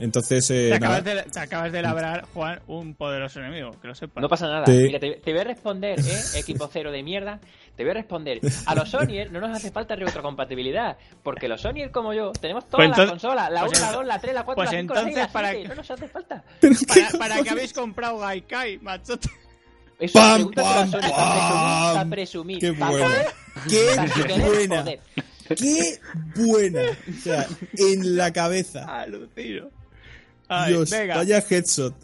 Entonces, 0.00 0.50
eh, 0.50 0.68
Te 0.70 0.74
acabas, 0.76 1.04
de, 1.04 1.22
te 1.24 1.38
acabas 1.40 1.72
de 1.72 1.82
labrar, 1.82 2.26
Juan, 2.34 2.60
un 2.66 2.94
poderoso 2.94 3.38
enemigo, 3.40 3.72
que 3.80 3.88
lo 3.88 3.94
sepas. 3.94 4.20
No 4.22 4.28
pasa 4.28 4.46
nada. 4.48 4.66
Sí. 4.66 4.72
Mira, 4.72 4.98
te, 4.98 5.12
te 5.16 5.30
voy 5.30 5.40
a 5.40 5.44
responder, 5.44 6.00
¿eh? 6.00 6.20
Equipo 6.36 6.68
cero 6.72 6.90
de 6.90 7.02
mierda. 7.02 7.38
Te 7.76 7.84
voy 7.84 7.90
a 7.90 7.94
responder. 7.94 8.40
A 8.66 8.74
los 8.74 8.88
Sonyer 8.90 9.30
no 9.30 9.40
nos 9.40 9.56
hace 9.56 9.70
falta 9.70 9.94
retrocompatibilidad. 9.96 10.96
Porque 11.22 11.48
los 11.48 11.60
Sonyer, 11.60 11.90
como 11.90 12.12
yo, 12.14 12.32
tenemos 12.32 12.68
todas 12.68 12.86
Pues 12.86 12.88
las 12.90 12.98
entonces- 12.98 13.10
consolas. 13.22 13.50
La 13.52 13.60
pues 13.66 13.78
1, 13.78 13.86
la 13.86 13.92
ent- 13.92 13.96
2, 13.96 14.06
la 14.06 14.18
3, 14.20 14.34
la 14.34 14.44
4, 14.44 14.54
pues 14.64 14.72
la 14.72 14.78
5, 14.80 14.94
la 14.94 15.00
6, 15.00 15.04
la 15.04 15.10
entonces, 15.22 15.32
¿para 15.32 15.48
7. 15.50 15.62
qué? 15.62 15.68
No 15.68 15.74
nos 15.76 15.90
hace 15.90 16.08
falta. 16.08 16.44
Para, 16.88 17.18
para 17.18 17.42
que 17.42 17.50
habéis 17.50 17.72
comprado 17.72 18.18
Gaikai, 18.18 18.78
machote. 18.78 19.28
Eso 19.98 20.18
Pam, 20.18 20.50
pam, 20.52 20.90
pam. 20.90 21.00
para 21.02 22.04
presumir, 22.08 22.58
Qué 22.58 22.70
buena. 22.70 23.06
¡Qué 23.68 23.84
buena! 24.38 24.84
¡Qué 25.56 25.98
buena! 26.36 26.80
O 27.08 27.22
sea, 27.22 27.46
en 27.76 28.16
la 28.16 28.32
cabeza. 28.32 28.84
Alucino. 29.02 29.68
Ay, 30.50 30.72
Dios, 30.72 30.90
venga. 30.90 31.16
vaya 31.16 31.42
headshot. 31.48 31.94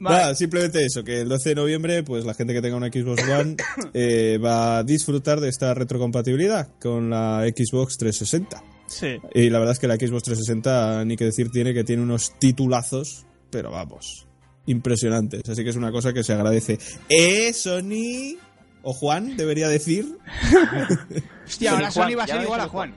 Nada, 0.00 0.34
simplemente 0.34 0.84
eso, 0.84 1.02
que 1.02 1.20
el 1.20 1.28
12 1.28 1.50
de 1.50 1.54
noviembre, 1.54 2.02
pues 2.02 2.24
la 2.24 2.34
gente 2.34 2.52
que 2.52 2.60
tenga 2.60 2.76
una 2.76 2.88
Xbox 2.88 3.22
One 3.22 3.56
eh, 3.94 4.38
va 4.38 4.78
a 4.78 4.84
disfrutar 4.84 5.40
de 5.40 5.48
esta 5.48 5.74
retrocompatibilidad 5.74 6.68
con 6.80 7.10
la 7.10 7.44
Xbox 7.46 7.96
360. 7.98 8.62
Sí. 8.86 9.18
Y 9.34 9.50
la 9.50 9.58
verdad 9.58 9.72
es 9.72 9.78
que 9.78 9.88
la 9.88 9.96
Xbox 9.96 10.24
360, 10.24 11.04
ni 11.04 11.16
que 11.16 11.24
decir 11.24 11.50
tiene, 11.50 11.72
que 11.72 11.84
tiene 11.84 12.02
unos 12.02 12.38
titulazos, 12.38 13.26
pero 13.50 13.70
vamos, 13.70 14.26
impresionantes. 14.66 15.48
Así 15.48 15.62
que 15.62 15.70
es 15.70 15.76
una 15.76 15.92
cosa 15.92 16.12
que 16.12 16.24
se 16.24 16.32
agradece. 16.32 16.78
¡Eh, 17.08 17.52
Sony! 17.52 18.38
O 18.82 18.92
Juan, 18.92 19.36
debería 19.36 19.68
decir. 19.68 20.16
Hostia, 21.46 21.72
ahora 21.72 21.90
Sony 21.90 22.14
va 22.16 22.24
a 22.24 22.26
ser 22.26 22.42
igual 22.42 22.60
a 22.60 22.68
Juan. 22.68 22.94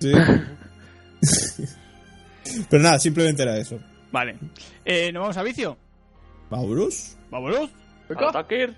Sí. 0.00 0.12
pero 2.68 2.82
nada, 2.82 2.98
simplemente 2.98 3.42
era 3.42 3.56
eso. 3.56 3.78
Vale. 4.12 4.36
Eh, 4.84 5.12
¿Nos 5.12 5.20
vamos 5.22 5.36
a 5.36 5.42
vicio? 5.42 5.76
¿Maurus? 6.50 7.16
Vámonos. 7.30 7.70
Ataque. 8.16 8.70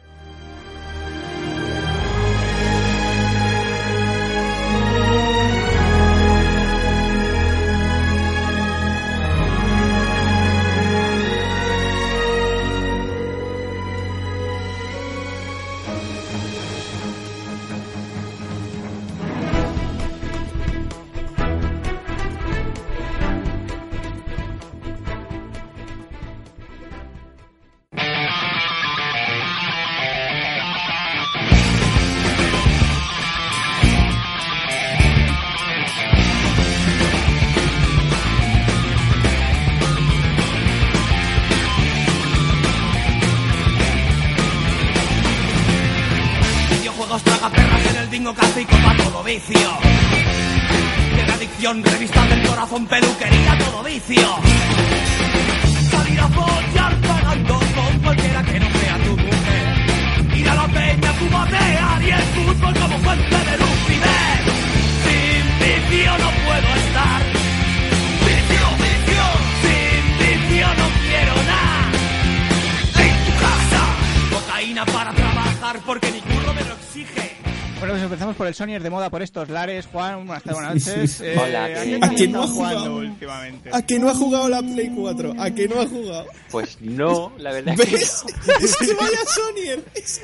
Bueno, 77.93 78.05
pues 78.09 78.12
empezamos 78.14 78.36
por 78.36 78.47
el 78.47 78.55
Sony 78.55 78.80
de 78.82 78.88
moda 78.88 79.11
por 79.11 79.20
estos 79.20 79.51
lares. 79.51 79.84
Juan, 79.84 80.26
buenas 80.26 80.43
tardes, 80.43 80.57
buenas 80.62 80.86
noches. 80.86 81.20
Eh, 81.20 81.36
Hola, 81.38 81.64
¿a 81.66 82.07
¿A 82.07 82.09
quién 82.14 82.32
no 82.32 82.43
ha 82.45 82.47
jugado? 82.49 82.97
últimamente? 82.97 83.68
¿A 83.70 83.82
que 83.82 83.99
no 83.99 84.09
ha 84.09 84.14
jugado 84.14 84.49
la 84.49 84.62
Play 84.62 84.90
4? 84.97 85.34
¿A 85.38 85.51
que 85.51 85.68
no 85.68 85.78
ha 85.78 85.86
jugado? 85.86 86.26
Pues 86.51 86.78
no, 86.80 87.34
la 87.36 87.53
verdad 87.53 87.74
es 87.78 87.80
que 87.84 87.97
¿Ves? 87.97 88.24
Es 88.62 88.76
que 88.78 88.95
vaya 88.95 89.18
Sonyer. 89.26 89.84
Es 89.95 90.22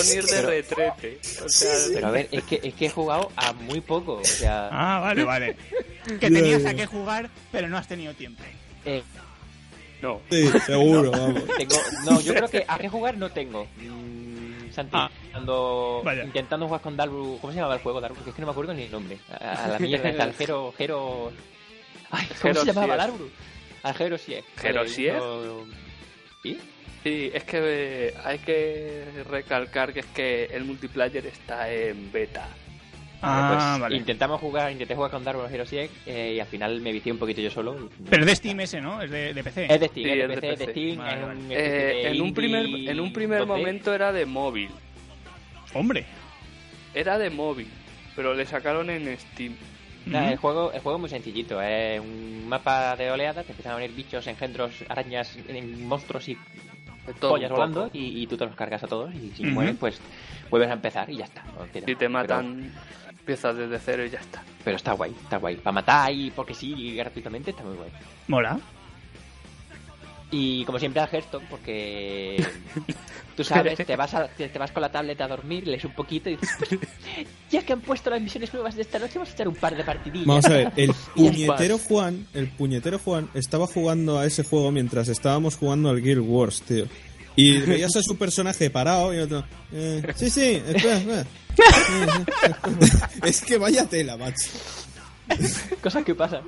que... 0.00 0.22
De 0.22 0.42
retrete. 0.42 1.18
O 1.44 1.48
sea, 1.48 1.70
Pero 1.92 2.06
a 2.06 2.10
ver, 2.12 2.28
es 2.30 2.44
que, 2.44 2.60
es 2.62 2.74
que 2.74 2.86
he 2.86 2.90
jugado 2.90 3.32
a 3.34 3.52
muy 3.52 3.80
poco. 3.80 4.18
O 4.18 4.24
sea, 4.24 4.68
Ah, 4.70 5.00
vale, 5.00 5.24
vale. 5.24 5.56
Que 6.20 6.30
tenías 6.30 6.64
a 6.66 6.74
qué 6.74 6.86
jugar, 6.86 7.30
pero 7.50 7.68
no 7.68 7.76
has 7.78 7.88
tenido 7.88 8.14
tiempo. 8.14 8.44
eh, 8.84 9.02
no. 10.02 10.20
Sí, 10.30 10.48
seguro, 10.66 11.10
vamos. 11.10 11.42
tengo, 11.56 11.76
no, 12.04 12.20
yo 12.20 12.34
creo 12.34 12.48
que 12.48 12.64
a 12.68 12.78
qué 12.78 12.88
jugar 12.90 13.16
no 13.16 13.30
tengo. 13.32 13.66
Santi, 14.74 14.96
Ah. 14.96 15.10
intentando, 15.14 16.02
Vaya. 16.04 16.24
intentando 16.24 16.66
jugar 16.66 16.80
con 16.82 16.96
Dalbru. 16.96 17.38
¿Cómo 17.40 17.52
se 17.52 17.56
llamaba 17.58 17.76
el 17.76 17.80
juego, 17.82 18.00
Dalbru? 18.00 18.22
Que 18.24 18.30
es 18.30 18.36
que 18.36 18.42
no 18.42 18.46
me 18.46 18.52
acuerdo 18.52 18.74
ni 18.74 18.82
el 18.82 18.90
nombre. 18.92 19.18
A, 19.40 19.64
a 19.64 19.68
la 19.68 19.78
mierda, 19.80 20.08
está 20.10 20.24
el 20.24 20.34
Jero. 20.34 20.74
Jero... 20.76 21.32
Ay, 22.10 22.26
¿cómo 22.28 22.40
Jero 22.42 22.60
se 22.60 22.66
llamaba 22.66 22.86
Sieg. 22.94 22.98
Dalbru? 22.98 23.30
Al 23.82 23.94
Jero 23.94 24.18
Sieg. 24.18 24.44
¿Jero 24.56 24.88
Sieg? 24.88 25.14
¿Sí? 26.42 26.58
Sí, 27.02 27.30
es 27.34 27.44
que 27.44 27.58
eh, 27.62 28.14
hay 28.24 28.38
que 28.38 29.04
recalcar 29.28 29.92
que 29.92 30.00
es 30.00 30.06
que 30.06 30.44
el 30.46 30.64
multiplayer 30.64 31.26
está 31.26 31.70
en 31.70 32.10
beta. 32.10 32.48
Ah, 33.22 33.46
pues 33.72 33.80
vale. 33.80 33.96
intentamos 33.96 34.40
jugar, 34.40 34.70
intenté 34.70 34.94
jugar 34.94 35.10
con 35.10 35.24
Dark 35.24 35.38
Hero 35.50 35.64
Sieg 35.64 35.90
eh, 36.06 36.34
y 36.36 36.40
al 36.40 36.46
final 36.46 36.80
me 36.82 36.92
vicié 36.92 37.10
un 37.10 37.18
poquito 37.18 37.40
yo 37.40 37.50
solo. 37.50 37.88
Pero 38.10 38.22
es 38.22 38.26
de 38.26 38.36
Steam 38.36 38.60
ese, 38.60 38.80
¿no? 38.80 39.00
Es 39.00 39.10
de, 39.10 39.32
de 39.32 39.42
PC. 39.44 39.66
Es 39.72 39.80
de 39.80 39.88
Steam, 39.88 40.04
Sí, 40.04 40.10
es 40.20 40.28
de 40.28 40.34
PC, 40.34 40.46
de 40.46 40.52
PC. 40.56 40.70
Steam, 40.72 40.98
Vale, 40.98 41.14
es 41.14 41.26
vale. 41.26 41.38
un 41.40 41.52
especie 41.52 41.72
de 41.72 41.92
Eh, 42.02 42.10
en, 42.10 42.20
un 42.20 42.34
primer, 42.34 42.66
en 42.66 43.00
un 43.00 43.12
primer 43.12 43.42
2D. 43.42 43.46
momento 43.46 43.94
era 43.94 44.12
de 44.12 44.26
móvil. 44.26 44.68
Hombre. 45.72 46.04
Era 46.94 47.18
de 47.18 47.30
móvil, 47.30 47.68
pero 48.14 48.34
le 48.34 48.44
sacaron 48.46 48.90
en 48.90 49.18
Steam. 49.18 49.54
El 50.06 50.36
juego, 50.36 50.70
el 50.72 50.80
juego 50.80 50.98
es 50.98 51.00
muy 51.00 51.08
sencillito, 51.10 51.62
es 51.62 51.98
un 51.98 52.46
mapa 52.46 52.94
de 52.94 53.10
oleadas, 53.10 53.46
te 53.46 53.52
empiezan 53.52 53.72
a 53.72 53.76
venir 53.76 53.92
bichos, 53.96 54.26
engendros, 54.26 54.84
arañas, 54.90 55.34
en- 55.48 55.88
monstruos 55.88 56.28
y 56.28 56.36
todo 57.18 57.30
pollas 57.32 57.50
volando 57.50 57.88
y, 57.92 58.22
y 58.22 58.26
tú 58.26 58.36
te 58.36 58.44
los 58.44 58.54
cargas 58.54 58.82
a 58.82 58.86
todos 58.86 59.14
y 59.14 59.30
si 59.34 59.44
mueres 59.44 59.76
pues 59.80 59.98
vuelves 60.50 60.68
a 60.70 60.74
empezar 60.74 61.08
y 61.08 61.16
ya 61.16 61.24
está. 61.24 61.42
no 61.44 61.60
más. 61.60 61.98
te 61.98 62.08
matan, 62.08 62.70
empiezas 63.24 63.56
desde 63.56 63.78
cero 63.78 64.04
y 64.04 64.10
ya 64.10 64.18
está. 64.20 64.42
Pero, 64.62 64.76
está 64.76 64.92
guay, 64.92 65.14
está 65.22 65.38
guay. 65.38 65.56
Para 65.56 65.72
matar 65.72 66.12
y 66.12 66.30
porque 66.30 66.52
sí, 66.54 66.94
gratuitamente 66.94 67.50
está 67.52 67.62
muy 67.64 67.74
guay. 67.76 67.90
Mola. 68.28 68.60
Y 70.30 70.64
como 70.64 70.78
siempre 70.78 71.00
al 71.00 71.08
Hearthstone, 71.10 71.46
porque 71.48 72.44
tú 73.36 73.44
sabes, 73.44 73.78
te 73.86 73.94
vas, 73.96 74.12
a- 74.14 74.26
te, 74.28 74.48
te 74.48 74.58
vas 74.58 74.72
con 74.72 74.80
la 74.82 74.90
tablet 74.90 75.20
a 75.20 75.28
dormir, 75.28 75.66
lees 75.66 75.84
un 75.84 75.92
poquito 75.92 76.28
y 76.28 76.36
dices, 76.36 76.80
ya 77.50 77.62
que 77.62 77.72
han 77.72 77.80
puesto 77.80 78.10
las 78.10 78.20
misiones 78.20 78.52
nuevas 78.52 78.74
de 78.74 78.82
esta 78.82 78.98
noche, 78.98 79.12
vamos 79.14 79.30
a 79.30 79.32
echar 79.34 79.46
un 79.48 79.54
par 79.54 79.76
de 79.76 79.84
partidillas. 79.84 80.26
Vamos 80.26 80.44
a 80.46 80.48
ver, 80.50 80.72
el 80.76 80.92
puñetero. 81.14 81.78
Juan, 81.78 82.26
el 82.34 82.48
puñetero 82.48 82.98
Juan 82.98 83.28
estaba 83.34 83.66
jugando 83.68 84.18
a 84.18 84.26
ese 84.26 84.42
juego 84.44 84.70
mientras 84.72 85.08
estábamos 85.08 85.56
jugando 85.56 85.88
al 85.88 86.02
Guild 86.02 86.24
Wars, 86.26 86.62
tío. 86.62 86.86
Y 87.36 87.58
veías 87.62 87.94
a 87.96 88.02
su 88.02 88.16
personaje 88.16 88.70
parado 88.70 89.12
y 89.14 89.18
otro. 89.18 89.44
eh, 89.72 90.02
sí, 90.14 90.30
sí, 90.30 90.62
espera, 90.66 90.96
espera. 90.98 91.26
es 93.24 93.40
que 93.42 93.58
vaya 93.58 93.84
tela, 93.86 94.16
macho. 94.16 94.50
Cosas 95.80 96.04
que 96.04 96.14
pasan. 96.14 96.42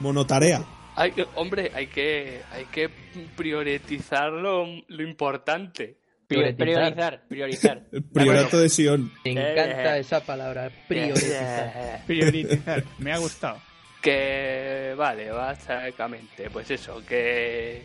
Monotarea. 0.00 0.64
Hay 0.94 1.12
hombre, 1.36 1.70
hay 1.74 1.86
que, 1.86 2.42
hay 2.52 2.64
que 2.66 2.90
priorizar 3.36 4.30
lo, 4.32 4.66
lo 4.88 5.02
importante. 5.02 5.96
Prior- 6.28 6.54
Priorizar, 6.56 7.22
priorizar. 7.28 7.82
El 7.92 8.02
priorato 8.12 8.58
de 8.58 8.68
Sion. 8.70 9.12
Me 9.24 9.32
encanta 9.32 9.98
esa 9.98 10.20
palabra, 10.24 10.70
priorizar. 10.88 12.02
Priorizar. 12.06 12.84
Me 12.98 13.12
ha 13.12 13.18
gustado. 13.18 13.60
Que 14.00 14.94
vale, 14.96 15.30
básicamente, 15.30 16.48
pues 16.50 16.70
eso, 16.70 17.02
que 17.06 17.84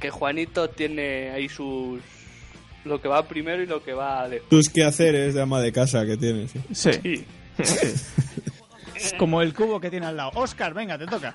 que 0.00 0.10
Juanito 0.10 0.68
tiene 0.70 1.30
ahí 1.30 1.48
sus 1.48 2.00
lo 2.84 3.00
que 3.00 3.08
va 3.08 3.28
primero 3.28 3.62
y 3.62 3.66
lo 3.66 3.82
que 3.84 3.92
va 3.92 4.28
después. 4.28 4.48
Tus 4.48 4.68
quehaceres 4.70 5.34
de 5.34 5.42
ama 5.42 5.60
de 5.60 5.70
casa 5.72 6.04
que 6.06 6.16
tienes. 6.16 6.54
¿eh? 6.56 6.60
Sí. 6.72 7.26
Sí. 7.62 7.94
Es 8.94 9.14
como 9.14 9.40
el 9.40 9.54
cubo 9.54 9.80
que 9.80 9.88
tiene 9.88 10.04
al 10.04 10.16
lado. 10.18 10.30
Oscar, 10.34 10.74
venga, 10.74 10.98
te 10.98 11.06
toca. 11.06 11.32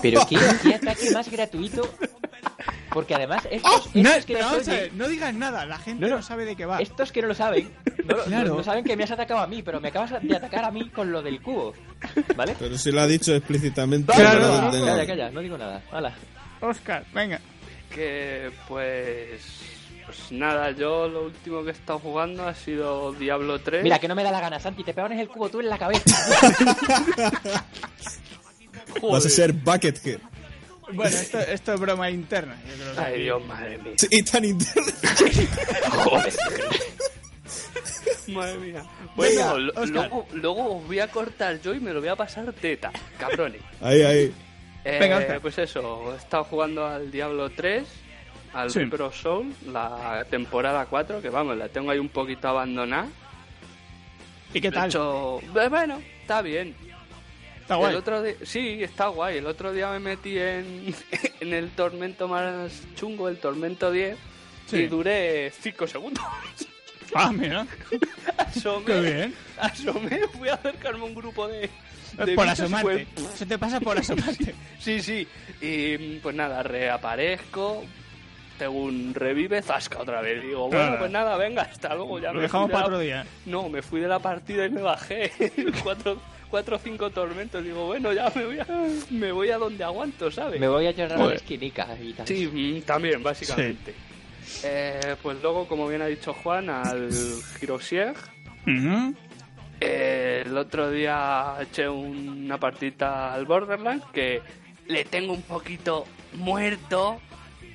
Pero 0.00 0.26
qué, 0.26 0.38
qué 0.62 0.74
ataque 0.76 1.10
más 1.10 1.30
gratuito. 1.30 1.82
Porque 2.90 3.14
además 3.14 3.46
estos, 3.50 3.90
estos 3.94 3.94
No, 4.02 4.26
que 4.64 4.90
no 4.94 5.04
no 5.04 5.08
digas 5.10 5.34
nada. 5.34 5.66
La 5.66 5.76
gente 5.78 6.00
No, 6.02 6.08
no, 6.08 6.16
no. 6.16 6.22
sabe 6.22 6.46
de 6.46 6.56
qué 6.56 6.64
va. 6.64 6.78
estos 6.80 7.12
que 7.12 7.20
no 7.20 7.28
lo 7.28 7.34
saben, 7.34 7.70
no, 8.06 8.16
lo- 8.16 8.24
Claro. 8.24 8.48
no- 8.48 8.54
no 8.56 8.62
saben 8.64 8.82
que 8.82 8.96
me 8.96 9.04
has 9.04 9.10
atacado 9.10 9.40
a 9.40 9.46
mí, 9.46 9.62
pero 9.62 9.78
me 9.78 9.88
acabas 9.88 10.22
de 10.22 10.34
atacar 10.36 10.64
a 10.64 10.70
mí 10.70 10.88
con 10.88 11.12
lo 11.12 11.20
del 11.22 11.42
cubo. 11.42 11.74
¿Vale? 12.34 12.56
Pero 12.58 12.78
si 12.78 12.90
lo 12.90 13.02
ha 13.02 13.06
dicho 13.06 13.34
explícitamente. 13.34 14.10
Claro, 14.14 14.70
Calla, 14.72 15.06
calla, 15.06 15.30
no 15.30 15.40
digo 15.40 15.58
nada. 15.58 15.82
Hala. 15.92 16.14
Oscar, 16.62 17.04
venga. 17.12 17.38
Que 17.94 18.50
pues 18.68 19.40
pues 20.06 20.32
nada, 20.32 20.72
yo 20.72 21.06
lo 21.08 21.24
último 21.26 21.62
que 21.62 21.68
he 21.68 21.72
estado 21.72 21.98
jugando 22.00 22.46
ha 22.48 22.54
sido 22.54 23.12
Diablo 23.12 23.60
3. 23.60 23.82
Mira, 23.84 23.98
que 24.00 24.08
no 24.08 24.14
me 24.16 24.24
da 24.24 24.32
la 24.32 24.40
gana, 24.40 24.58
Santi, 24.58 24.82
te 24.82 24.92
pegones 24.92 25.20
el 25.20 25.28
cubo 25.28 25.48
tú 25.48 25.60
en 25.60 25.68
la 25.68 25.78
cabeza. 25.78 26.04
Vas 29.02 29.26
a 29.26 29.28
ser 29.28 29.52
Buckethead. 29.52 30.18
Bueno, 30.92 31.16
esto, 31.16 31.38
esto 31.38 31.74
es 31.74 31.80
broma 31.80 32.10
interna. 32.10 32.56
Yo 32.66 32.74
creo 32.74 32.94
que 32.94 33.00
Ay, 33.00 33.22
Dios, 33.22 33.46
madre 33.46 33.78
mía. 33.78 33.92
Sí, 33.96 34.22
tan 34.24 34.44
interno. 34.44 34.92
Joder. 35.90 36.34
Madre 38.28 38.58
mía. 38.58 38.82
Venga, 39.16 39.52
Bueno, 39.54 39.68
Óscar. 39.68 39.88
luego, 39.88 40.26
luego 40.32 40.76
os 40.78 40.86
voy 40.86 40.98
a 40.98 41.06
cortar 41.08 41.60
yo 41.60 41.72
y 41.74 41.78
me 41.80 41.92
lo 41.92 42.00
voy 42.00 42.08
a 42.08 42.16
pasar 42.16 42.52
teta, 42.52 42.90
cabrones. 43.18 43.62
Ahí, 43.80 44.02
ahí. 44.02 44.34
Eh, 44.84 44.98
Venga, 44.98 45.38
pues 45.40 45.58
eso, 45.58 46.12
he 46.12 46.16
estado 46.16 46.44
jugando 46.44 46.86
al 46.86 47.10
Diablo 47.10 47.50
3, 47.50 47.84
al 48.54 48.70
Sí. 48.70 48.80
Of 48.98 49.14
Soul, 49.20 49.52
la 49.66 50.24
temporada 50.30 50.86
4, 50.86 51.20
que 51.20 51.28
vamos, 51.28 51.56
la 51.56 51.68
tengo 51.68 51.90
ahí 51.90 51.98
un 51.98 52.08
poquito 52.08 52.48
abandonada. 52.48 53.08
¿Y 54.54 54.60
qué 54.60 54.70
tal? 54.72 54.88
hecho, 54.88 55.40
eh, 55.40 55.68
bueno, 55.68 56.00
está 56.22 56.42
bien. 56.42 56.74
Está 57.60 57.76
guay. 57.76 57.90
El 57.92 57.96
otro 57.98 58.22
sí, 58.42 58.82
está 58.82 59.06
guay. 59.08 59.38
El 59.38 59.46
otro 59.46 59.70
día 59.72 59.90
me 59.92 60.00
metí 60.00 60.36
en, 60.38 60.92
en 61.40 61.54
el 61.54 61.70
tormento 61.70 62.26
más 62.26 62.82
chungo, 62.96 63.28
el 63.28 63.38
tormento 63.38 63.92
10, 63.92 64.16
Sí. 64.66 64.76
y 64.78 64.86
duré 64.86 65.50
5 65.50 65.86
segundos. 65.86 66.24
Ah, 67.14 67.32
mira. 67.36 67.66
asomé, 68.38 68.84
Qué 68.86 69.00
bien. 69.00 69.34
asomé, 69.58 70.20
fui 70.38 70.48
a 70.48 70.54
acercarme 70.54 71.00
a 71.00 71.04
un 71.04 71.14
grupo 71.14 71.48
de... 71.48 71.68
de 72.24 72.34
por 72.34 72.48
asomarte. 72.48 73.06
fue- 73.14 73.26
Se 73.36 73.46
te 73.46 73.58
pasa 73.58 73.80
por 73.80 73.98
asomarte. 73.98 74.54
Sí, 74.78 75.00
sí. 75.02 75.26
Y 75.60 76.16
pues 76.18 76.34
nada, 76.36 76.62
reaparezco, 76.62 77.84
tengo 78.58 78.72
un 78.82 79.12
revive, 79.14 79.62
zasca 79.62 80.00
otra 80.00 80.20
vez. 80.20 80.42
Digo, 80.42 80.68
bueno, 80.68 80.70
Claro. 80.84 80.98
pues 80.98 81.10
nada, 81.10 81.36
venga, 81.36 81.62
hasta 81.62 81.94
luego. 81.94 82.18
Ya 82.18 82.28
Lo 82.28 82.34
me 82.36 82.42
dejamos 82.42 82.68
para 82.70 82.80
la- 82.82 82.86
otro 82.86 82.98
día. 83.00 83.26
No, 83.46 83.68
me 83.68 83.82
fui 83.82 84.00
de 84.00 84.08
la 84.08 84.18
partida 84.18 84.66
y 84.66 84.70
me 84.70 84.82
bajé. 84.82 85.32
cuatro, 85.82 86.20
cuatro 86.50 86.76
o 86.76 86.78
cinco 86.78 87.10
tormentos. 87.10 87.62
Digo, 87.64 87.86
bueno, 87.86 88.12
ya 88.12 88.30
me 88.34 88.44
voy 88.44 88.58
a, 88.60 88.66
me 89.10 89.32
voy 89.32 89.50
a 89.50 89.58
donde 89.58 89.82
aguanto, 89.84 90.30
¿sabes? 90.30 90.60
Me 90.60 90.68
voy 90.68 90.86
a 90.86 90.90
llorar 90.92 91.20
a 91.20 91.26
la 91.26 91.34
esquinica 91.34 91.88
y 92.00 92.12
tal. 92.12 92.26
Sí, 92.26 92.46
mm, 92.46 92.82
también, 92.82 93.22
básicamente. 93.22 93.94
Eh, 94.62 95.16
pues 95.22 95.40
luego, 95.42 95.66
como 95.66 95.88
bien 95.88 96.02
ha 96.02 96.06
dicho 96.06 96.32
Juan, 96.32 96.68
al 96.70 97.10
Hirosieg. 97.60 98.14
Ujú. 98.66 99.14
Eh, 99.80 100.42
el 100.44 100.56
otro 100.58 100.90
día 100.90 101.54
eché 101.60 101.88
una 101.88 102.58
partita 102.58 103.32
al 103.32 103.46
Borderlands 103.46 104.04
que 104.12 104.42
le 104.86 105.04
tengo 105.04 105.32
un 105.32 105.42
poquito 105.42 106.04
muerto. 106.34 107.18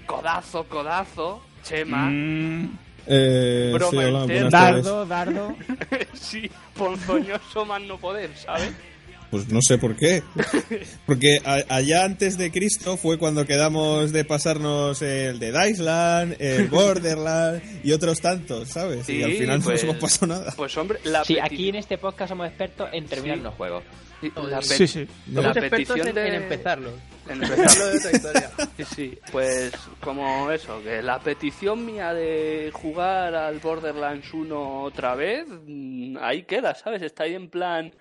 Codazo, 0.06 0.66
codazo. 0.66 1.42
Chema. 1.64 2.10
Mm, 2.12 2.78
Eh, 3.08 3.72
Broma 3.74 3.92
sí, 3.92 3.98
hola, 3.98 4.50
dardo, 4.50 5.06
dardo. 5.06 5.56
sí, 6.14 6.50
ponzoñoso 6.76 7.64
más 7.66 7.82
no 7.84 7.98
poder, 8.00 8.36
¿sabes? 8.36 8.72
Pues 9.32 9.50
no 9.50 9.60
sé 9.62 9.78
por 9.78 9.96
qué. 9.96 10.24
Porque 11.06 11.40
a- 11.44 11.64
allá 11.76 12.06
antes 12.06 12.38
de 12.38 12.52
Cristo 12.52 12.96
fue 12.98 13.18
cuando 13.18 13.46
quedamos 13.46 14.12
de 14.12 14.24
pasarnos 14.26 15.02
el 15.02 15.40
de 15.40 15.70
Island, 15.70 16.36
el 16.40 16.68
Borderland 16.70 17.62
y 17.84 17.92
otros 17.92 18.22
tantos, 18.22 18.70
¿sabes? 18.70 19.10
y 19.10 19.24
al 19.24 19.34
final 19.34 19.62
pues- 19.62 19.66
no 19.66 19.72
nos 19.72 19.84
hemos 19.84 19.98
pasado 19.98 20.28
nada. 20.28 20.54
Pues 20.56 20.78
hombre, 20.78 21.00
la 21.04 21.24
Sí, 21.26 21.38
aquí 21.40 21.70
en 21.70 21.76
este 21.76 21.98
podcast 21.98 22.30
somos 22.30 22.48
expertos 22.48 22.90
en 22.94 23.06
terminar 23.06 23.38
Sí. 23.38 23.44
los 23.44 23.54
juegos. 23.56 23.84
la 24.36 24.62
Sí, 24.62 24.88
sí. 24.88 25.08
la 25.32 25.42
Somos 25.42 25.58
expertos 25.58 25.70
petición 25.96 26.08
en, 26.08 26.16
de- 26.16 26.28
en 26.28 26.34
empezarlo. 26.36 26.90
en 27.30 27.44
Empezarlo 27.44 27.88
de 27.88 27.98
otra 27.98 28.12
historia. 28.12 28.52
Sí, 28.78 28.84
sí, 28.96 29.20
pues 29.32 29.72
como 30.02 30.50
eso, 30.52 30.82
que 30.84 31.02
la 31.02 31.20
petición 31.20 31.86
mía 31.86 32.14
de 32.14 32.72
jugar 32.74 33.36
al 33.36 33.60
Borderlands 33.60 34.34
1 34.34 34.84
otra 34.84 35.16
vez, 35.16 35.46
mm, 35.48 36.18
ahí 36.22 36.44
queda, 36.44 36.74
¿sabes? 36.76 37.02
Está 37.02 37.24
ahí 37.26 37.36
en 37.36 37.50
plan, 37.50 37.94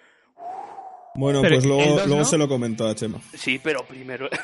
Bueno, 1.16 1.40
Pero, 1.42 1.54
pues 1.56 1.64
¿el 1.64 1.70
luego, 1.70 1.94
luego 2.06 2.16
no? 2.16 2.24
se 2.24 2.36
lo 2.38 2.48
comentó 2.48 2.86
a 2.88 2.94
Chema. 2.94 3.20
sí, 3.34 3.60
pero 3.62 3.84
primero... 3.84 4.28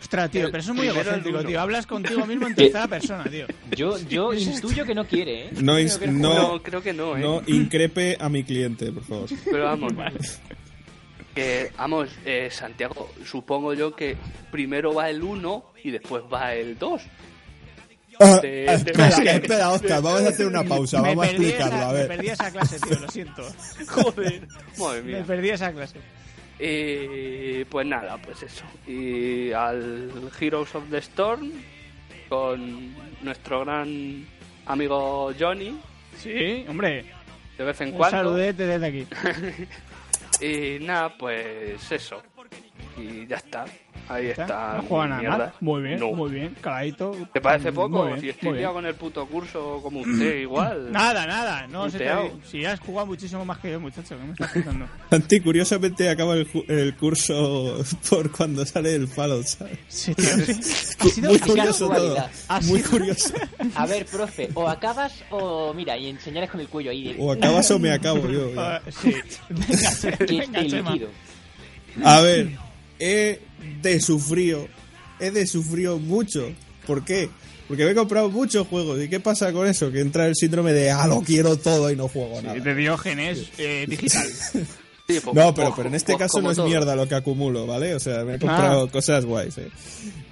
Ostras, 0.00 0.30
tío, 0.30 0.46
pero 0.46 0.58
eso 0.58 0.70
es 0.72 0.76
muy 0.78 0.86
egocéntrico, 0.86 1.42
tío. 1.42 1.60
Hablas 1.60 1.84
contigo 1.86 2.24
mismo 2.26 2.46
en 2.46 2.54
tercera 2.56 2.86
persona, 2.86 3.24
tío. 3.24 3.46
Yo, 3.76 3.98
yo 4.08 4.32
intuyo 4.32 4.84
que 4.84 4.94
no 4.94 5.04
quiere, 5.04 5.46
¿eh? 5.46 5.50
No, 5.60 5.78
is- 5.80 5.98
que 5.98 6.06
no, 6.06 6.32
no, 6.34 6.62
creo 6.62 6.80
que 6.80 6.92
no, 6.92 7.16
¿eh? 7.16 7.20
no 7.20 7.42
increpe 7.48 8.16
a 8.20 8.28
mi 8.28 8.44
cliente, 8.44 8.92
por 8.92 9.02
favor. 9.02 9.28
Pero 9.50 9.64
vamos, 9.64 9.92
que, 11.34 11.72
vamos, 11.76 12.08
eh, 12.24 12.48
Santiago, 12.52 13.10
supongo 13.24 13.74
yo 13.74 13.96
que 13.96 14.16
primero 14.52 14.94
va 14.94 15.10
el 15.10 15.24
1 15.24 15.64
y 15.82 15.90
después 15.90 16.22
va 16.32 16.54
el 16.54 16.78
2. 16.78 17.02
Ah, 18.18 18.34
ah, 18.36 18.40
te- 18.40 18.72
espera, 18.72 19.10
te- 19.16 19.30
espera, 19.36 19.70
Oscar, 19.72 20.02
vamos 20.02 20.22
a 20.22 20.28
hacer 20.28 20.46
una 20.46 20.64
pausa, 20.64 21.02
me, 21.02 21.08
vamos 21.10 21.26
a 21.26 21.30
explicarlo, 21.30 21.76
esa, 21.76 21.88
a 21.88 21.92
me 21.92 21.98
ver. 21.98 22.08
perdí 22.08 22.28
esa 22.28 22.50
clase, 22.50 22.80
tío, 22.80 22.98
lo 22.98 23.08
siento. 23.08 23.42
Joder, 23.88 24.48
madre 24.78 25.02
Me 25.02 25.12
mía. 25.12 25.24
perdí 25.26 25.50
esa 25.50 25.72
clase. 25.72 25.98
Y 26.58 27.64
pues 27.66 27.86
nada, 27.86 28.16
pues 28.18 28.42
eso. 28.42 28.64
Y 28.86 29.52
al 29.52 30.10
Heroes 30.40 30.74
of 30.74 30.84
the 30.90 30.98
Storm 30.98 31.52
con 32.30 32.94
nuestro 33.22 33.60
gran 33.64 34.26
amigo 34.66 35.32
Johnny, 35.38 35.78
Sí, 36.18 36.64
hombre. 36.68 37.04
de 37.58 37.64
vez 37.64 37.80
en 37.82 37.88
Un 37.90 37.94
cuando. 37.94 38.16
saludete 38.18 38.66
desde 38.66 38.86
aquí. 38.86 39.06
Y 40.40 40.78
nada, 40.84 41.16
pues 41.16 41.90
eso. 41.90 42.22
Y 42.98 43.26
ya 43.26 43.36
está. 43.36 43.64
Ahí 44.08 44.26
está. 44.28 44.74
No 44.76 44.82
juega 44.88 45.06
nada. 45.22 45.54
Muy 45.60 45.82
bien, 45.82 45.98
No. 46.00 46.12
muy 46.12 46.30
bien. 46.30 46.54
Caladito. 46.60 47.16
¿Te 47.32 47.40
parece 47.40 47.72
poco? 47.72 47.98
muy 48.04 48.08
bien, 48.08 48.20
si 48.20 48.28
estoy 48.28 48.48
muy 48.50 48.58
liado 48.58 48.74
con 48.74 48.86
el 48.86 48.94
puto 48.94 49.26
curso 49.26 49.80
como 49.82 50.00
usted, 50.00 50.36
igual. 50.40 50.92
Nada, 50.92 51.26
nada. 51.26 51.66
No 51.66 51.86
se 51.90 51.98
te... 51.98 52.04
Puteado. 52.04 52.30
Si 52.50 52.64
has 52.64 52.78
jugado 52.80 53.06
muchísimo 53.06 53.44
más 53.44 53.58
que 53.58 53.72
yo, 53.72 53.80
muchacho. 53.80 54.16
¿Qué 54.16 54.24
me 54.24 54.32
estás 54.32 54.52
contando? 54.52 54.86
Santi, 55.10 55.40
curiosamente 55.40 56.08
acaba 56.08 56.34
el, 56.34 56.48
el 56.68 56.94
curso 56.96 57.78
por 58.10 58.30
cuando 58.30 58.64
sale 58.64 58.94
el 58.94 59.08
Fallout, 59.08 59.44
¿sabes? 59.46 59.78
Sí, 59.88 60.14
tío, 60.14 60.26
sí. 60.26 60.96
Ha 61.06 61.08
sido... 61.08 61.30
Muy 61.30 61.38
curioso 61.40 61.88
todo. 61.88 62.16
Ha 62.48 62.60
Muy 62.62 62.78
sido- 62.80 62.90
curioso. 62.90 63.34
A 63.74 63.86
ver, 63.86 64.06
profe, 64.06 64.48
o 64.54 64.68
acabas 64.68 65.24
o 65.30 65.72
mira, 65.74 65.96
y 65.96 66.08
enseñales 66.08 66.50
con 66.50 66.60
el 66.60 66.68
cuello 66.68 66.90
ahí. 66.90 67.12
de- 67.12 67.16
O 67.18 67.32
acabas 67.32 67.70
o 67.70 67.78
me 67.78 67.90
acabo 67.92 68.28
yo. 68.28 68.54
ya. 68.54 68.82
Sí. 68.90 69.14
Venga, 69.50 70.60
venga, 70.60 70.60
liquido. 70.90 71.08
A 72.04 72.20
ver, 72.20 72.50
he 72.98 73.40
desufrido, 73.82 74.66
he 75.20 75.30
desufrido 75.30 75.98
mucho. 75.98 76.52
¿Por 76.86 77.04
qué? 77.04 77.28
Porque 77.68 77.84
me 77.84 77.90
he 77.90 77.94
comprado 77.94 78.30
muchos 78.30 78.66
juegos. 78.68 79.02
¿Y 79.02 79.08
qué 79.08 79.18
pasa 79.20 79.52
con 79.52 79.66
eso? 79.66 79.90
Que 79.90 80.00
entra 80.00 80.26
el 80.26 80.34
síndrome 80.36 80.72
de, 80.72 80.90
ah, 80.90 81.06
lo 81.06 81.20
quiero 81.22 81.56
todo 81.56 81.90
y 81.90 81.96
no 81.96 82.06
juego 82.08 82.40
nada. 82.42 82.54
De 82.60 82.74
Diógenes 82.74 83.50
eh, 83.58 83.86
digital. 83.88 84.28
Sí, 85.08 85.20
pues, 85.22 85.36
No, 85.36 85.54
pero, 85.54 85.68
pues, 85.68 85.72
pero 85.76 85.88
en 85.90 85.94
este 85.94 86.14
pues 86.14 86.18
caso 86.24 86.42
no 86.42 86.50
es 86.50 86.56
todo. 86.56 86.66
mierda 86.66 86.96
lo 86.96 87.06
que 87.06 87.14
acumulo, 87.14 87.64
¿vale? 87.64 87.94
O 87.94 88.00
sea, 88.00 88.24
me 88.24 88.34
he 88.34 88.38
comprado 88.40 88.86
Ah. 88.86 88.90
cosas 88.90 89.24
guays, 89.24 89.56
¿eh? 89.58 89.68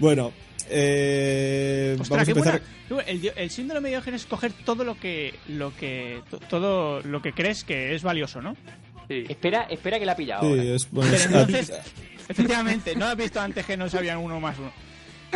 Bueno, 0.01 0.33
eh, 0.69 1.97
Ostras, 2.01 2.27
vamos 2.27 2.29
a 2.29 2.31
empezar. 2.57 2.62
El, 3.07 3.33
el 3.37 3.51
síndrome 3.51 3.89
de 3.89 3.95
Diógenes 3.95 4.23
es 4.23 4.27
coger 4.27 4.53
todo 4.65 4.83
lo 4.83 4.99
que 4.99 5.33
lo 5.49 5.73
que 5.77 6.21
to- 6.29 6.41
todo 6.41 7.01
lo 7.03 7.23
que 7.23 7.33
crees 7.33 7.62
que 7.62 7.95
es 7.95 8.03
valioso, 8.03 8.43
¿no? 8.43 8.57
Sí. 9.09 9.25
Espera, 9.29 9.62
espera 9.71 10.01
que 10.01 10.07
la 10.07 10.12
ha 10.12 10.17
pillado. 10.17 10.43
Sí, 10.43 10.49
ahora. 10.59 10.62
es, 10.75 10.91
bueno, 10.91 11.11
Pero 11.12 11.23
es- 11.23 11.27
entonces, 11.27 11.73
efectivamente, 12.29 12.95
no 12.97 13.07
has 13.07 13.16
visto 13.16 13.41
antes 13.41 13.64
que 13.66 13.77
no 13.77 13.89
sabían 13.89 14.18
uno 14.18 14.41
más 14.41 14.59
uno. 14.59 14.72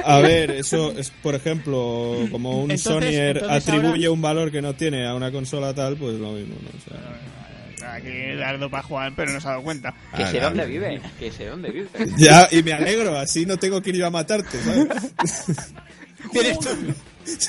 a 0.05 0.18
ver, 0.20 0.51
eso 0.53 0.93
es, 0.93 1.11
por 1.11 1.34
ejemplo, 1.34 2.16
como 2.30 2.62
un 2.62 2.70
Entonces- 2.70 2.82
Sonyer 2.82 3.36
entonces 3.39 3.68
atribuye 3.68 4.07
ahora- 4.07 4.11
un 4.12 4.22
valor 4.22 4.51
que 4.53 4.62
no 4.62 4.74
tiene 4.74 5.07
a 5.07 5.14
una 5.14 5.32
consola 5.32 5.74
tal, 5.74 5.97
pues 5.97 6.14
lo 6.18 6.32
mismo, 6.32 6.55
¿no? 6.62 6.68
O 6.68 6.80
sea, 6.89 7.95
Aquí 7.95 8.11
dardo 8.36 8.68
para 8.68 8.82
jugar, 8.82 9.12
pero 9.16 9.32
no 9.32 9.41
se 9.41 9.47
ha 9.49 9.53
dado 9.53 9.62
cuenta. 9.62 9.95
Que 10.14 10.26
sé 10.26 10.41
dónde 10.41 10.66
vive, 10.66 11.01
que 11.18 11.32
sé 11.32 11.47
dónde 11.47 11.70
vive. 11.70 11.89
ya, 12.18 12.47
y 12.51 12.62
me 12.62 12.72
alegro, 12.74 13.16
así 13.18 13.47
no 13.47 13.57
tengo 13.57 13.80
que 13.80 13.91
ir 13.91 13.97
yo 13.97 14.07
a 14.07 14.11
matarte, 14.11 14.59
¿sabes? 14.62 14.89
Tienes 16.32 16.59
tú 16.61 16.68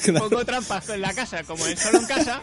Claro. 0.04 0.28
poco 0.30 0.44
trampas 0.46 0.90
en 0.90 1.02
la 1.02 1.14
casa, 1.14 1.44
como 1.44 1.66
en 1.66 1.78
solo 1.78 2.00
en 2.00 2.06
casa. 2.06 2.42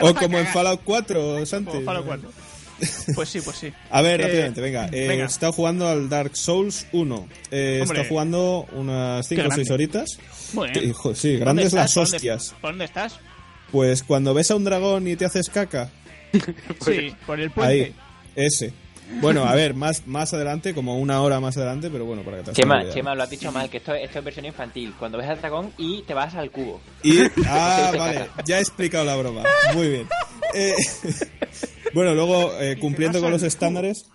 O 0.00 0.14
como 0.14 0.38
en. 0.38 0.46
Fallout 0.46 0.80
4, 0.82 1.44
Santi. 1.44 1.70
Como 1.72 1.82
Fallout 1.84 2.06
4. 2.06 2.32
Pues 3.14 3.28
sí, 3.28 3.40
pues 3.40 3.56
sí. 3.56 3.72
A 3.90 4.02
ver, 4.02 4.20
Eh, 4.20 4.24
rápidamente, 4.24 4.60
venga. 4.60 4.86
Eh, 4.92 5.08
venga. 5.08 5.24
He 5.24 5.26
estado 5.26 5.52
jugando 5.52 5.88
al 5.88 6.08
Dark 6.08 6.36
Souls 6.36 6.86
1. 6.92 7.28
Eh, 7.50 7.80
estado 7.82 8.04
jugando 8.08 8.66
unas 8.72 9.26
5 9.28 9.40
o 9.40 9.44
grande. 9.44 9.64
6 9.64 9.70
horitas. 9.70 10.18
Muy 10.52 10.70
bien. 10.70 10.94
Sí, 11.14 11.28
¿Dónde 11.32 11.38
grandes 11.38 11.66
estás? 11.66 11.80
las 11.80 11.94
¿Por 11.94 12.02
dónde- 12.04 12.16
hostias. 12.16 12.54
¿Por 12.60 12.70
dónde 12.70 12.84
estás? 12.86 13.18
Pues 13.70 14.02
cuando 14.02 14.34
ves 14.34 14.50
a 14.50 14.56
un 14.56 14.64
dragón 14.64 15.06
y 15.08 15.16
te 15.16 15.24
haces 15.24 15.48
caca, 15.48 15.90
Sí, 16.84 17.14
por 17.26 17.40
el 17.40 17.50
puente. 17.50 17.72
ahí, 17.72 17.94
ese. 18.36 18.72
Bueno, 19.20 19.44
a 19.44 19.54
ver, 19.54 19.74
más, 19.74 20.06
más 20.06 20.32
adelante, 20.32 20.72
como 20.74 20.98
una 20.98 21.20
hora 21.20 21.38
más 21.38 21.56
adelante, 21.58 21.90
pero 21.90 22.06
bueno, 22.06 22.22
para 22.22 22.38
que 22.38 22.42
te 22.44 22.52
Chema. 22.52 22.88
Chema, 22.90 23.14
lo 23.14 23.22
has 23.22 23.30
dicho 23.30 23.52
mal, 23.52 23.68
que 23.68 23.76
esto, 23.76 23.94
esto 23.94 24.18
es 24.18 24.24
versión 24.24 24.46
infantil. 24.46 24.94
Cuando 24.98 25.18
ves 25.18 25.28
al 25.28 25.38
dragón 25.40 25.72
y 25.76 26.02
te 26.02 26.14
vas 26.14 26.34
al 26.34 26.50
cubo. 26.50 26.80
Y, 27.02 27.18
ah, 27.46 27.92
vale, 27.96 28.26
ya 28.46 28.58
he 28.58 28.60
explicado 28.62 29.04
la 29.04 29.14
broma. 29.16 29.42
Muy 29.74 29.88
bien. 29.88 30.08
Eh, 30.54 30.72
bueno, 31.94 32.14
luego, 32.14 32.52
eh, 32.60 32.76
cumpliendo 32.78 33.20
con 33.20 33.30
los 33.30 33.42
estándares, 33.42 34.06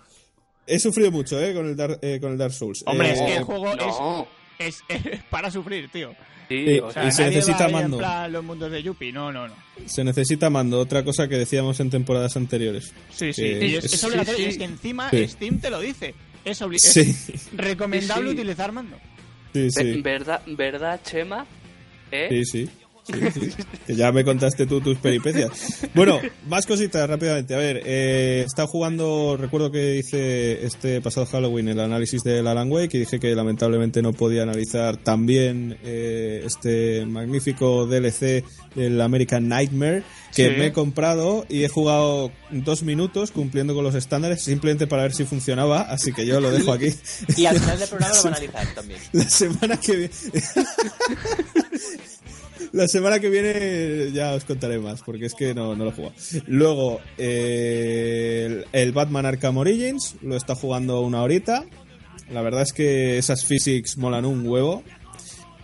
he 0.66 0.78
sufrido 0.78 1.10
mucho, 1.10 1.40
¿eh? 1.40 1.52
Con 1.54 1.66
el 1.66 1.76
Dark, 1.76 1.98
eh, 2.02 2.18
con 2.20 2.32
el 2.32 2.38
Dark 2.38 2.52
Souls. 2.52 2.82
Hombre, 2.86 3.08
Eh, 3.08 3.12
es 3.14 3.20
que 3.20 3.36
el 3.36 3.42
juego 3.44 3.74
No. 3.74 4.28
es, 4.58 4.82
es, 4.88 5.00
es 5.06 5.22
para 5.24 5.50
sufrir, 5.50 5.88
tío. 5.90 6.14
Sí, 6.48 6.64
Sí, 6.66 6.78
o 6.80 6.90
sea, 6.90 7.06
Y 7.06 7.12
se 7.12 7.22
nadie 7.22 7.36
necesita 7.36 7.66
va 7.66 7.72
mando. 7.72 7.96
En 7.96 8.00
plan 8.00 8.32
los 8.32 8.42
mundos 8.44 8.72
de 8.72 8.82
Yuppie, 8.82 9.12
no, 9.12 9.30
no, 9.32 9.46
no. 9.46 9.54
Se 9.86 10.02
necesita 10.02 10.50
mando, 10.50 10.80
otra 10.80 11.04
cosa 11.04 11.28
que 11.28 11.36
decíamos 11.36 11.78
en 11.78 11.90
temporadas 11.90 12.36
anteriores. 12.36 12.92
Sí, 13.10 13.32
sí. 13.32 13.44
Es, 13.46 13.84
es- 13.84 13.94
es 13.94 14.04
obligatorio. 14.04 14.36
sí, 14.36 14.42
y 14.42 14.44
sí. 14.46 14.50
es 14.50 14.58
que 14.58 14.64
encima 14.64 15.10
Sí. 15.10 15.28
Steam 15.28 15.60
te 15.60 15.70
lo 15.70 15.78
dice. 15.80 16.12
Es, 16.44 16.60
obli- 16.60 16.78
Sí, 16.78 17.00
es 17.32 17.48
recomendable 17.52 18.30
Sí, 18.30 18.34
sí. 18.36 18.40
utilizar 18.40 18.72
mando. 18.72 18.96
sí, 19.52 19.70
sí. 19.70 20.00
¿verdad, 20.02 20.42
¿verdad, 20.46 21.00
Chema? 21.04 21.46
¿Eh? 22.10 22.26
Sí, 22.30 22.44
sí. 22.66 22.70
Que 23.10 23.94
ya 23.94 24.12
me 24.12 24.24
contaste 24.24 24.66
tú 24.66 24.80
tus 24.80 24.98
peripecias. 24.98 25.50
Bueno, 25.94 26.20
más 26.48 26.66
cositas 26.66 27.08
rápidamente. 27.08 27.54
A 27.54 27.58
ver, 27.58 27.82
eh, 27.84 28.44
estaba 28.46 28.68
jugando, 28.68 29.36
recuerdo 29.38 29.70
que 29.70 29.96
hice 29.96 30.64
este 30.64 31.00
pasado 31.00 31.26
Halloween 31.26 31.68
el 31.68 31.80
análisis 31.80 32.22
del 32.22 32.46
Alan 32.46 32.70
Wake 32.70 32.96
y 32.96 33.00
dije 33.00 33.20
que 33.20 33.34
lamentablemente 33.34 34.02
no 34.02 34.12
podía 34.12 34.42
analizar 34.42 34.96
también 34.96 35.78
eh, 35.84 36.42
este 36.44 37.06
magnífico 37.06 37.86
DLC 37.86 38.44
del 38.74 39.00
American 39.00 39.48
Nightmare 39.48 40.02
que 40.34 40.50
me 40.50 40.66
he 40.66 40.72
comprado 40.72 41.44
y 41.48 41.64
he 41.64 41.68
jugado 41.68 42.30
dos 42.50 42.82
minutos 42.82 43.30
cumpliendo 43.30 43.74
con 43.74 43.84
los 43.84 43.94
estándares 43.94 44.42
simplemente 44.42 44.86
para 44.86 45.02
ver 45.02 45.12
si 45.12 45.24
funcionaba, 45.24 45.82
así 45.82 46.12
que 46.12 46.26
yo 46.26 46.40
lo 46.40 46.50
dejo 46.50 46.72
aquí. 46.72 46.94
y 47.36 47.46
al 47.46 47.58
final 47.58 47.78
del 47.78 47.88
programa 47.88 48.14
lo 48.14 48.22
van 48.22 48.34
a 48.34 48.36
analizar 48.36 48.74
también. 48.74 49.00
La 49.12 49.28
semana 49.28 49.76
que 49.76 49.96
viene... 49.96 50.10
La 52.72 52.86
semana 52.86 53.18
que 53.18 53.28
viene 53.28 54.12
ya 54.12 54.32
os 54.34 54.44
contaré 54.44 54.78
más, 54.78 55.02
porque 55.02 55.26
es 55.26 55.34
que 55.34 55.54
no, 55.54 55.74
no 55.74 55.84
lo 55.84 55.90
he 55.90 55.92
jugado. 55.92 56.14
Luego, 56.46 57.00
eh, 57.18 58.64
el, 58.72 58.92
Batman 58.92 59.26
Arkham 59.26 59.56
Origins, 59.56 60.16
lo 60.22 60.36
está 60.36 60.54
jugando 60.54 61.00
una 61.00 61.22
horita. 61.22 61.64
La 62.30 62.42
verdad 62.42 62.62
es 62.62 62.72
que 62.72 63.18
esas 63.18 63.44
physics 63.44 63.96
molan 63.96 64.24
un 64.24 64.46
huevo. 64.46 64.84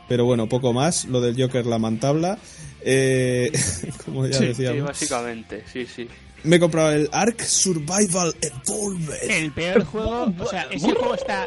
Pero 0.09 0.24
bueno, 0.24 0.48
poco 0.48 0.72
más. 0.72 1.04
Lo 1.04 1.20
del 1.20 1.40
Joker 1.40 1.64
lamentable. 1.66 2.36
Eh, 2.80 3.52
como 4.04 4.26
ya 4.26 4.40
decía. 4.40 4.72
Sí, 4.72 4.80
básicamente, 4.80 5.64
sí, 5.72 5.86
sí. 5.86 6.09
Me 6.42 6.57
he 6.57 6.61
comprado 6.61 6.92
el 6.92 7.09
Ark 7.12 7.40
Survival 7.42 8.34
Evolved. 8.40 9.30
El 9.30 9.52
peor 9.52 9.84
juego, 9.84 10.32
o 10.38 10.46
sea, 10.50 10.66
ese 10.70 10.92
juego 10.92 11.14
está 11.14 11.46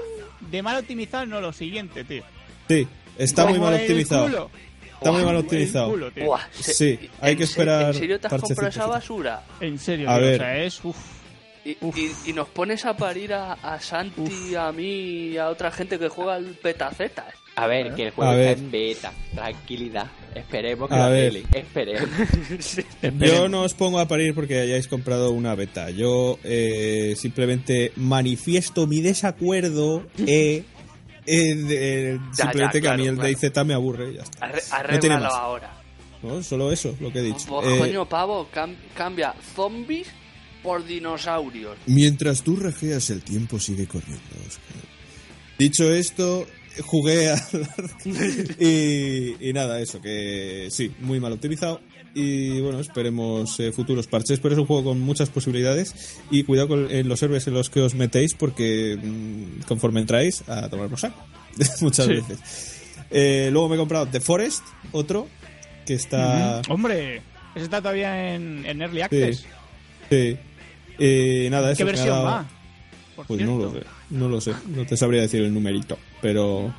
de 0.51 0.61
mal 0.61 0.77
optimizado, 0.77 1.25
no 1.25 1.41
lo 1.41 1.53
siguiente, 1.53 2.03
tío. 2.03 2.23
Sí, 2.67 2.87
está 3.17 3.45
muy 3.45 3.59
mal 3.59 3.75
optimizado. 3.75 4.49
Está 4.99 5.11
muy 5.13 5.23
mal 5.23 5.37
optimizado. 5.37 5.95
sí, 6.51 6.99
hay 7.21 7.35
que 7.35 7.43
esperar. 7.43 7.87
¿En 7.87 7.93
serio 7.93 8.19
te 8.19 8.27
has 8.27 8.41
comprado 8.41 8.67
esa 8.67 8.85
basura? 8.85 9.43
En 9.61 9.79
serio, 9.79 10.09
a 10.09 10.17
ver. 10.19 10.35
o 10.35 10.37
sea, 10.37 10.57
es. 10.63 10.83
Uf. 10.83 10.97
Y, 11.65 11.77
y, 12.25 12.33
nos 12.33 12.47
pones 12.47 12.85
a 12.85 12.95
parir 12.95 13.33
a, 13.33 13.53
a 13.53 13.79
Santi, 13.79 14.55
a 14.55 14.71
mí 14.71 15.27
y 15.27 15.37
a 15.37 15.49
otra 15.49 15.69
gente 15.71 15.99
que 15.99 16.07
juega 16.07 16.35
al 16.35 16.45
petaceta. 16.45 17.27
A 17.59 17.67
ver, 17.67 17.93
que 17.93 18.03
el 18.07 18.11
juego 18.11 18.31
está 18.31 18.51
en 18.51 18.71
beta. 18.71 19.13
Tranquilidad. 19.33 20.07
Esperemos 20.33 20.89
que 20.89 20.95
a 20.95 21.09
ver. 21.09 21.43
Esperemos. 21.53 22.09
Yo 23.19 23.49
no 23.49 23.63
os 23.63 23.73
pongo 23.73 23.99
a 23.99 24.07
parir 24.07 24.33
porque 24.33 24.59
hayáis 24.59 24.87
comprado 24.87 25.31
una 25.31 25.55
beta. 25.55 25.89
Yo 25.89 26.39
eh, 26.45 27.15
simplemente 27.17 27.91
manifiesto 27.97 28.87
mi 28.87 29.01
desacuerdo 29.01 30.05
eh, 30.25 30.63
eh, 31.25 32.19
simplemente 32.31 32.81
que 32.81 32.87
a 32.87 32.97
mí 32.97 33.07
el 33.07 33.17
DayZ 33.17 33.63
me 33.65 33.73
aburre. 33.73 34.13
Ya 34.13 34.23
está. 34.23 35.19
no 35.19 35.25
ahora. 35.27 35.73
No, 36.21 36.43
solo 36.43 36.71
eso, 36.71 36.95
lo 36.99 37.11
que 37.11 37.19
he 37.19 37.23
dicho. 37.23 37.45
Pues, 37.47 37.79
coño, 37.79 38.07
pavo, 38.07 38.49
cambia 38.93 39.33
zombies 39.55 40.07
por 40.61 40.85
dinosaurios. 40.85 41.77
Mientras 41.85 42.43
tú 42.43 42.57
rejeas, 42.57 43.09
el 43.09 43.21
tiempo 43.21 43.59
sigue 43.59 43.87
corriendo. 43.87 44.21
Dicho 45.57 45.91
esto, 45.93 46.45
jugué 46.85 47.31
a... 47.31 47.35
y, 48.59 49.49
y 49.49 49.53
nada, 49.53 49.79
eso, 49.79 50.01
que 50.01 50.67
sí, 50.71 50.91
muy 50.99 51.19
mal 51.19 51.33
optimizado. 51.33 51.79
Y 52.13 52.59
bueno, 52.61 52.79
esperemos 52.79 53.59
eh, 53.59 53.71
futuros 53.71 54.07
parches, 54.07 54.39
pero 54.39 54.53
es 54.55 54.59
un 54.59 54.65
juego 54.65 54.85
con 54.85 54.99
muchas 54.99 55.29
posibilidades. 55.29 56.19
Y 56.31 56.43
cuidado 56.43 56.69
con 56.69 56.87
los 57.07 57.23
héroes 57.23 57.47
en 57.47 57.53
los 57.53 57.69
que 57.69 57.81
os 57.81 57.95
metéis, 57.95 58.33
porque 58.33 58.97
mm, 59.01 59.61
conforme 59.67 60.01
entráis, 60.01 60.47
a 60.47 60.69
tomar 60.69 60.89
por 60.89 60.99
saco. 60.99 61.23
muchas 61.81 62.07
veces. 62.07 62.39
Eh, 63.11 63.49
luego 63.51 63.69
me 63.69 63.75
he 63.75 63.77
comprado 63.77 64.07
The 64.07 64.19
Forest, 64.19 64.63
otro, 64.91 65.27
que 65.85 65.95
está. 65.95 66.61
Hombre, 66.69 67.21
ese 67.55 67.65
está 67.65 67.79
todavía 67.79 68.35
en, 68.35 68.65
Early 68.65 69.01
Access. 69.01 69.45
Sí. 70.09 70.37
sí. 70.97 71.49
nada, 71.49 71.73
¿Qué 71.75 71.83
versión 71.83 72.25
va? 72.25 72.47
pues 73.27 73.41
no 73.41 73.57
lo 73.57 73.71
sé, 73.71 73.79
no 74.09 74.29
lo 74.29 74.41
sé, 74.41 74.53
no 74.67 74.85
te 74.85 74.95
sabría 74.95 75.21
decir 75.21 75.41
el 75.41 75.53
numerito, 75.53 75.97
pero 76.21 76.73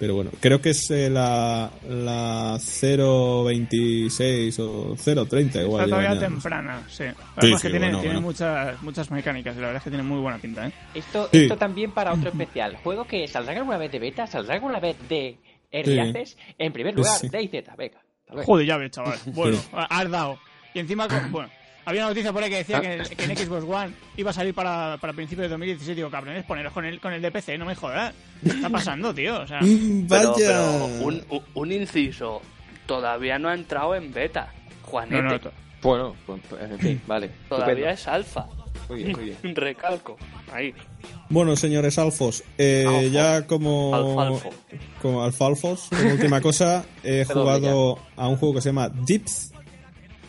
pero 0.00 0.14
bueno, 0.14 0.30
creo 0.40 0.62
que 0.62 0.70
es 0.70 0.90
eh, 0.90 1.10
la, 1.10 1.70
la 1.86 2.54
0.26 2.54 4.58
o 4.60 4.96
0.30 4.96 5.62
igual. 5.62 5.84
Está 5.84 5.96
todavía 5.96 6.18
temprana, 6.18 6.82
sí. 6.88 7.04
Además 7.36 7.60
que 7.60 7.68
tiene, 7.68 7.94
tiene 7.96 8.18
Muchas, 8.18 8.82
muchas 8.82 9.10
mecánicas 9.10 9.54
y 9.54 9.60
la 9.60 9.66
verdad 9.66 9.80
es 9.80 9.84
que 9.84 9.90
tiene 9.90 10.02
muy 10.02 10.18
buena 10.20 10.38
pinta, 10.38 10.68
¿eh? 10.68 10.72
Esto, 10.94 11.28
esto 11.30 11.58
también 11.58 11.90
para 11.90 12.14
otro 12.14 12.30
especial. 12.30 12.76
Juego 12.82 13.06
que 13.06 13.28
saldrá 13.28 13.58
alguna 13.58 13.76
vez 13.76 13.92
de 13.92 13.98
beta, 13.98 14.26
saldrá 14.26 14.54
alguna 14.54 14.80
vez 14.80 14.96
de 15.06 15.36
Early 15.70 16.14
En 16.56 16.72
primer 16.72 16.94
lugar, 16.94 17.20
DayZ, 17.30 17.76
venga. 17.76 18.00
Joder, 18.46 18.66
ya 18.66 18.78
ves, 18.78 18.92
chaval. 18.92 19.18
Bueno, 19.26 19.58
has 19.70 20.10
dado. 20.10 20.38
Y 20.72 20.78
encima, 20.78 21.08
bueno, 21.30 21.50
había 21.90 22.02
una 22.02 22.10
noticia 22.10 22.32
por 22.32 22.42
ahí 22.42 22.50
que 22.50 22.56
decía 22.56 22.80
que, 22.80 22.94
en 22.94 23.36
Xbox 23.36 23.64
One 23.64 23.92
iba 24.16 24.30
a 24.30 24.32
salir 24.32 24.54
para, 24.54 24.96
para 25.00 25.12
principios 25.12 25.44
de 25.44 25.48
2017. 25.48 25.96
Digo, 25.96 26.10
cabrones, 26.10 26.44
poneros 26.44 26.72
con 26.72 26.84
el, 26.84 27.00
con 27.00 27.12
el 27.12 27.20
DPC, 27.20 27.58
no 27.58 27.64
me 27.64 27.74
jodas. 27.74 28.14
¿Qué 28.42 28.50
está 28.50 28.70
pasando, 28.70 29.12
tío? 29.12 29.40
O 29.40 29.46
sea, 29.46 29.60
Vaya. 29.62 30.62
un, 31.00 31.22
un, 31.54 31.72
inciso. 31.72 32.40
Todavía 32.86 33.38
no 33.38 33.48
ha 33.48 33.54
entrado 33.54 33.94
en 33.94 34.12
beta. 34.12 34.52
Juanete. 34.82 35.50
bueno, 35.82 36.14
pues, 36.26 36.40
en 36.60 36.78
fin, 36.78 37.02
vale. 37.06 37.30
Todavía 37.48 37.90
es 37.90 38.06
alfa. 38.06 38.46
Muy 38.88 39.04
bien, 39.04 39.12
muy 39.12 39.24
bien. 39.24 39.36
Recalco. 39.56 40.16
Ahí. 40.52 40.72
Bueno, 41.28 41.56
señores 41.56 41.98
alfos, 41.98 42.42
eh, 42.58 43.08
ya 43.12 43.46
como, 43.46 43.94
Alfalfo. 43.94 44.50
como 45.00 45.22
alfalfos, 45.22 45.88
como 45.90 46.12
última 46.12 46.40
cosa, 46.40 46.84
he 47.04 47.24
jugado 47.24 47.98
a 48.16 48.28
un 48.28 48.36
juego 48.36 48.54
que 48.54 48.60
se 48.60 48.68
llama 48.70 48.88
Dips 48.88 49.52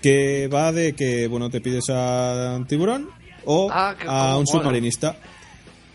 que 0.02 0.48
va 0.48 0.72
de 0.72 0.94
que, 0.94 1.28
bueno, 1.28 1.50
te 1.50 1.62
pides 1.62 1.90
a 1.90 2.56
un 2.58 2.66
tiburón 2.66 3.10
o 3.46 3.70
ah, 3.72 3.96
a 4.08 4.38
un 4.38 4.48
submarinista. 4.48 5.16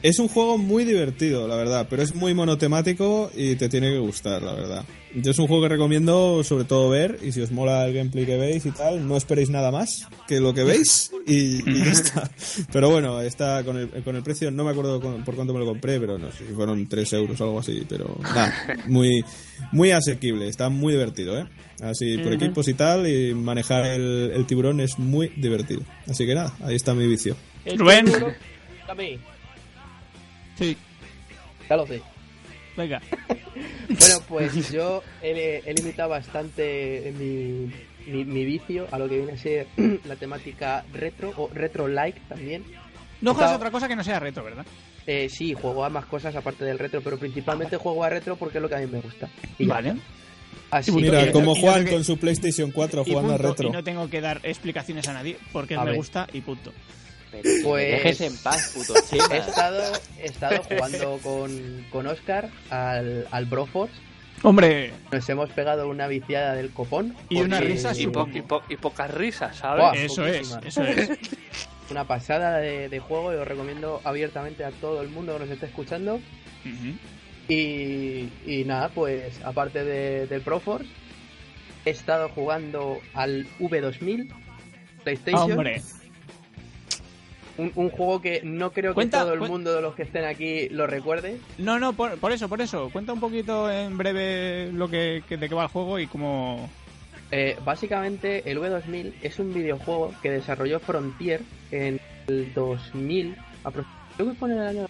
Es 0.06 0.20
un 0.20 0.28
juego 0.28 0.56
muy 0.56 0.84
divertido, 0.84 1.48
la 1.48 1.56
verdad, 1.56 1.88
pero 1.90 2.00
es 2.00 2.14
muy 2.14 2.32
monotemático 2.32 3.28
y 3.34 3.56
te 3.56 3.68
tiene 3.68 3.90
que 3.90 3.98
gustar, 3.98 4.40
la 4.40 4.52
verdad. 4.52 4.84
Es 5.12 5.36
un 5.40 5.48
juego 5.48 5.64
que 5.64 5.70
recomiendo 5.70 6.44
sobre 6.44 6.62
todo 6.62 6.88
ver 6.88 7.18
y 7.24 7.32
si 7.32 7.40
os 7.40 7.50
mola 7.50 7.84
el 7.84 7.92
gameplay 7.92 8.24
que 8.24 8.36
veis 8.36 8.64
y 8.66 8.70
tal, 8.70 9.08
no 9.08 9.16
esperéis 9.16 9.50
nada 9.50 9.72
más 9.72 10.06
que 10.28 10.38
lo 10.38 10.54
que 10.54 10.62
veis 10.62 11.10
y, 11.26 11.60
ya 11.64 11.90
está. 11.90 12.30
Pero 12.72 12.88
bueno, 12.88 13.20
está 13.20 13.64
con 13.64 13.78
el, 13.78 13.88
con 14.04 14.14
el 14.14 14.22
precio, 14.22 14.48
no 14.52 14.62
me 14.62 14.70
acuerdo 14.70 15.00
por 15.00 15.34
cuánto 15.34 15.52
me 15.52 15.58
lo 15.58 15.66
compré, 15.66 15.98
pero 15.98 16.18
no 16.18 16.30
sé 16.30 16.46
si 16.46 16.54
fueron 16.54 16.86
3 16.86 17.12
euros 17.14 17.40
o 17.40 17.44
algo 17.44 17.58
así, 17.58 17.84
pero 17.88 18.16
nada, 18.22 18.54
muy, 18.86 19.24
muy 19.72 19.90
asequible, 19.90 20.46
está 20.46 20.68
muy 20.68 20.92
divertido, 20.92 21.36
¿eh? 21.36 21.48
Así 21.82 22.16
por 22.18 22.32
equipos 22.32 22.68
y 22.68 22.74
tal, 22.74 23.08
y 23.08 23.34
manejar 23.34 23.84
el, 23.86 24.30
el, 24.32 24.46
tiburón 24.46 24.78
es 24.78 25.00
muy 25.00 25.32
divertido. 25.36 25.82
Así 26.08 26.24
que 26.24 26.36
nada, 26.36 26.54
ahí 26.62 26.76
está 26.76 26.94
mi 26.94 27.08
vicio. 27.08 27.36
Rubén. 27.76 28.06
Sí. 30.56 30.76
Ya 31.68 31.76
lo 31.76 31.86
sé. 31.86 32.02
Venga. 32.76 33.00
bueno, 33.88 34.16
pues 34.28 34.70
yo 34.70 35.02
he, 35.22 35.72
limitado 35.74 36.10
bastante 36.10 37.12
mi, 37.18 37.72
mi, 38.24 38.44
vicio 38.44 38.86
a 38.90 38.98
lo 38.98 39.08
que 39.08 39.16
viene 39.16 39.32
a 39.32 39.38
ser 39.38 39.66
la 40.04 40.16
temática 40.16 40.84
retro 40.92 41.32
o 41.36 41.48
retro-like 41.52 42.20
también. 42.28 42.64
No 43.20 43.34
juegas 43.34 43.56
otra 43.56 43.70
cosa 43.70 43.88
que 43.88 43.96
no 43.96 44.04
sea 44.04 44.20
retro, 44.20 44.44
¿verdad? 44.44 44.66
Eh, 45.06 45.28
sí, 45.30 45.54
juego 45.54 45.84
a 45.84 45.88
más 45.88 46.04
cosas 46.06 46.34
aparte 46.34 46.64
del 46.64 46.78
retro, 46.78 47.00
pero 47.00 47.18
principalmente 47.18 47.76
juego 47.76 48.04
a 48.04 48.10
retro 48.10 48.36
porque 48.36 48.58
es 48.58 48.62
lo 48.62 48.68
que 48.68 48.74
a 48.74 48.78
mí 48.78 48.86
me 48.86 49.00
gusta. 49.00 49.28
vale. 49.60 49.94
Así 50.70 50.90
Mira, 50.90 51.30
como 51.30 51.54
Juan 51.54 51.86
con 51.86 52.02
su 52.02 52.18
PlayStation 52.18 52.72
4 52.72 53.04
jugando 53.04 53.34
a 53.34 53.38
retro. 53.38 53.68
Y 53.68 53.70
no 53.70 53.84
tengo 53.84 54.10
que 54.10 54.20
dar 54.20 54.40
explicaciones 54.42 55.06
a 55.08 55.12
nadie 55.12 55.38
porque 55.52 55.78
me 55.78 55.94
gusta 55.94 56.26
y 56.32 56.40
punto. 56.40 56.72
Pues 57.62 58.20
en 58.20 58.36
paz, 58.38 58.72
puto 58.74 58.94
He 59.32 59.38
estado, 59.38 59.82
he 60.18 60.26
estado 60.26 60.62
jugando 60.62 61.18
con, 61.22 61.86
con 61.90 62.06
Oscar 62.06 62.50
al, 62.70 63.26
al 63.30 63.44
Broforce. 63.46 63.94
Hombre. 64.42 64.92
Nos 65.10 65.28
hemos 65.28 65.50
pegado 65.50 65.88
una 65.88 66.06
viciada 66.06 66.54
del 66.54 66.70
copón. 66.70 67.16
Y 67.28 67.40
unas 67.40 67.64
risas 67.64 67.98
y, 67.98 68.04
y, 68.04 68.76
pocas 68.76 69.10
risas, 69.12 69.56
¿sabes? 69.56 70.02
eso 70.02 70.26
es, 70.26 70.56
eso 70.64 70.82
es. 70.82 71.10
Una 71.90 72.04
pasada 72.04 72.58
de, 72.58 72.98
juego 72.98 73.32
y 73.32 73.36
lo 73.36 73.44
recomiendo 73.44 74.00
abiertamente 74.02 74.64
a 74.64 74.72
todo 74.72 75.02
el 75.02 75.08
mundo 75.08 75.34
que 75.34 75.40
nos 75.40 75.50
esté 75.50 75.66
escuchando. 75.66 76.20
Y, 77.48 78.28
y 78.44 78.64
nada, 78.66 78.88
pues 78.88 79.40
aparte 79.44 79.84
de, 79.84 80.26
del 80.26 80.40
Proforce, 80.40 80.88
he 81.84 81.90
estado 81.90 82.28
jugando 82.28 82.98
al 83.14 83.46
V2000 83.60 84.32
PlayStation. 85.04 85.52
Hombre. 85.52 85.80
Un, 87.58 87.72
un, 87.74 87.90
juego 87.90 88.20
que 88.20 88.42
no 88.44 88.70
creo 88.70 88.94
que 88.94 89.06
todo 89.06 89.32
el 89.32 89.40
mundo 89.40 89.74
de 89.74 89.80
los 89.80 89.94
que 89.94 90.02
estén 90.02 90.24
aquí 90.24 90.68
lo 90.68 90.86
recuerde. 90.86 91.38
No, 91.58 91.78
no, 91.78 91.94
por, 91.94 92.32
eso, 92.32 92.48
por 92.48 92.60
eso. 92.60 92.90
Cuenta 92.90 93.12
un 93.12 93.20
poquito 93.20 93.70
en 93.70 93.96
breve 93.96 94.70
lo 94.72 94.88
que, 94.88 95.22
de 95.28 95.48
qué 95.48 95.54
va 95.54 95.64
el 95.64 95.68
juego 95.70 95.98
y 95.98 96.06
cómo... 96.06 96.68
Eh, 97.30 97.56
básicamente, 97.64 98.50
el 98.50 98.58
V2000 98.58 99.14
es 99.22 99.38
un 99.38 99.52
videojuego 99.52 100.14
que 100.22 100.30
desarrolló 100.30 100.78
Frontier 100.80 101.40
en 101.70 101.98
el 102.28 102.52
2000. 102.54 103.36
Creo 104.16 104.32
que 104.32 104.38
pone 104.38 104.54
el 104.54 104.60
año 104.60 104.86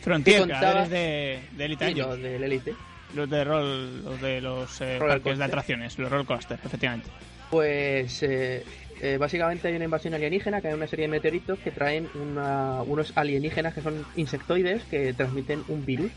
Frontier, 0.00 0.46
de, 0.88 1.40
de 1.52 1.64
Elite 1.64 1.88
sí, 1.88 1.94
del 1.94 2.42
Elite. 2.42 2.74
los 3.14 3.28
de 3.28 3.44
rol, 3.44 4.02
los 4.04 4.20
de 4.20 4.40
los 4.40 4.80
eh, 4.80 4.96
parques 4.98 5.38
de 5.38 5.44
atracciones, 5.44 5.98
los 5.98 6.10
roller 6.10 6.26
coaster, 6.26 6.58
efectivamente. 6.64 7.10
Pues 7.50 8.22
eh, 8.22 8.64
eh, 9.02 9.16
básicamente 9.18 9.68
hay 9.68 9.74
una 9.76 9.84
invasión 9.84 10.14
alienígena, 10.14 10.60
que 10.60 10.68
hay 10.68 10.74
una 10.74 10.86
serie 10.86 11.04
de 11.06 11.10
meteoritos 11.12 11.58
que 11.60 11.70
traen 11.70 12.08
una- 12.14 12.82
unos 12.82 13.12
alienígenas 13.16 13.74
que 13.74 13.80
son 13.82 14.04
insectoides 14.16 14.82
que 14.84 15.12
transmiten 15.14 15.62
un 15.68 15.84
virus. 15.84 16.10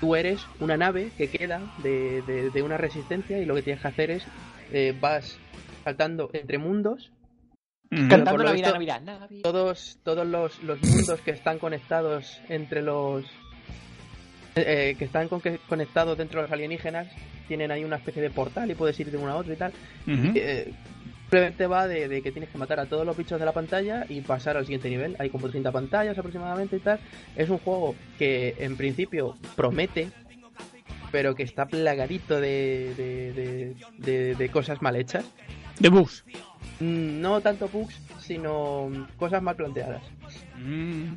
Tú 0.00 0.16
eres 0.16 0.40
una 0.60 0.76
nave 0.76 1.10
que 1.16 1.28
queda 1.28 1.60
de, 1.82 2.22
de- 2.22 2.50
de 2.50 2.62
una 2.62 2.76
resistencia 2.76 3.38
y 3.38 3.44
lo 3.44 3.54
que 3.54 3.62
tienes 3.62 3.82
que 3.82 3.88
hacer 3.88 4.10
es 4.10 4.24
eh, 4.72 4.94
vas 5.00 5.38
saltando 5.84 6.28
entre 6.32 6.58
mundos. 6.58 7.10
Cantando 8.08 8.38
Navidad, 8.38 8.52
visto- 8.54 8.72
Navidad, 8.72 9.00
Navidad. 9.20 9.42
Todos, 9.42 9.98
todos 10.02 10.26
los, 10.26 10.60
los 10.64 10.82
mundos 10.82 11.20
que 11.20 11.30
están 11.30 11.58
conectados 11.60 12.40
entre 12.48 12.82
los... 12.82 13.24
eh, 14.56 14.96
que 14.98 15.04
están 15.04 15.28
con- 15.28 15.40
que- 15.40 15.58
conectados 15.68 16.18
dentro 16.18 16.40
de 16.40 16.46
los 16.48 16.52
alienígenas 16.52 17.06
tienen 17.46 17.70
ahí 17.70 17.84
una 17.84 17.96
especie 17.96 18.20
de 18.22 18.30
portal 18.30 18.70
y 18.70 18.74
puedes 18.74 18.98
ir 18.98 19.10
de 19.10 19.16
uno 19.18 19.30
a 19.30 19.36
otro 19.36 19.52
y 19.52 19.56
tal. 19.56 19.72
Eh, 20.34 20.72
simplemente 21.26 21.66
va 21.66 21.88
de, 21.88 22.08
de 22.08 22.22
que 22.22 22.30
tienes 22.30 22.50
que 22.50 22.58
matar 22.58 22.78
a 22.78 22.86
todos 22.86 23.04
los 23.04 23.16
bichos 23.16 23.38
de 23.40 23.46
la 23.46 23.52
pantalla 23.52 24.06
y 24.08 24.20
pasar 24.20 24.56
al 24.56 24.64
siguiente 24.64 24.88
nivel. 24.88 25.16
Hay 25.18 25.28
como 25.30 25.48
30 25.48 25.72
pantallas 25.72 26.16
aproximadamente 26.16 26.76
y 26.76 26.80
tal. 26.80 27.00
Es 27.34 27.50
un 27.50 27.58
juego 27.58 27.94
que 28.18 28.54
en 28.58 28.76
principio 28.76 29.36
promete, 29.56 30.10
pero 31.10 31.34
que 31.34 31.42
está 31.42 31.66
plagadito 31.66 32.40
de, 32.40 33.74
de, 33.98 34.34
de- 34.36 34.48
cosas 34.50 34.80
mal 34.82 34.94
hechas. 34.96 35.24
De 35.80 35.88
bugs. 35.88 36.24
Mm, 36.80 37.20
No 37.20 37.40
tanto 37.40 37.68
bugs, 37.68 38.00
sino 38.20 38.88
cosas 39.18 39.42
mal 39.42 39.56
planteadas. 39.56 40.02
Mm. 40.64 41.14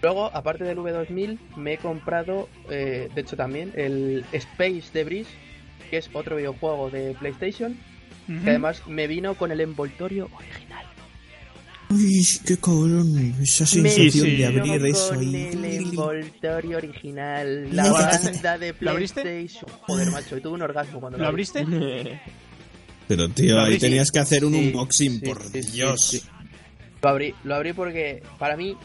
Luego, 0.00 0.30
aparte 0.32 0.64
del 0.64 0.78
V2000, 0.78 1.38
me 1.56 1.74
he 1.74 1.78
comprado, 1.78 2.48
eh, 2.70 3.10
de 3.14 3.20
hecho 3.20 3.36
también, 3.36 3.72
el 3.74 4.24
Space 4.32 4.84
Debris, 4.94 5.26
que 5.90 5.98
es 5.98 6.08
otro 6.14 6.36
videojuego 6.36 6.88
de 6.88 7.14
PlayStation, 7.18 7.76
Que 8.44 8.50
además 8.50 8.82
me 8.86 9.06
vino 9.06 9.34
con 9.34 9.50
el 9.52 9.60
envoltorio 9.60 10.28
original. 10.36 10.84
Uy, 11.90 12.26
qué 12.46 12.58
cabrón. 12.58 13.34
Esa 13.42 13.64
sensación 13.64 14.36
de 14.36 14.44
abrir 14.46 14.84
eso 14.86 15.14
con 15.14 15.22
y... 15.24 15.46
el 15.46 15.64
envoltorio 15.64 16.76
original, 16.76 17.68
la 17.74 17.86
¿Lo 17.86 17.92
banda 17.94 18.58
de 18.58 18.74
¿Lo 18.80 18.90
abriste? 18.90 19.22
PlayStation. 19.22 19.70
Joder, 19.86 20.10
macho, 20.10 20.36
y 20.36 20.40
tuve 20.42 20.52
un 20.54 20.62
orgasmo 20.62 21.00
cuando 21.00 21.16
¿Lo 21.18 21.26
abrí. 21.26 21.44
abriste? 21.46 21.64
Pero 23.08 23.28
tío, 23.30 23.54
¿Lo 23.56 23.62
ahí 23.62 23.78
tenías 23.78 24.10
que 24.10 24.18
hacer 24.18 24.44
un 24.44 24.52
Sí, 24.52 24.66
unboxing, 24.66 25.20
sí, 25.20 25.26
por 25.26 25.42
sí, 25.42 25.60
Dios. 25.62 26.06
sí. 26.08 26.22
Lo 27.00 27.08
abrí, 27.08 27.34
lo 27.44 27.54
abrí 27.54 27.72
porque 27.72 28.22
para 28.38 28.54
mí 28.58 28.76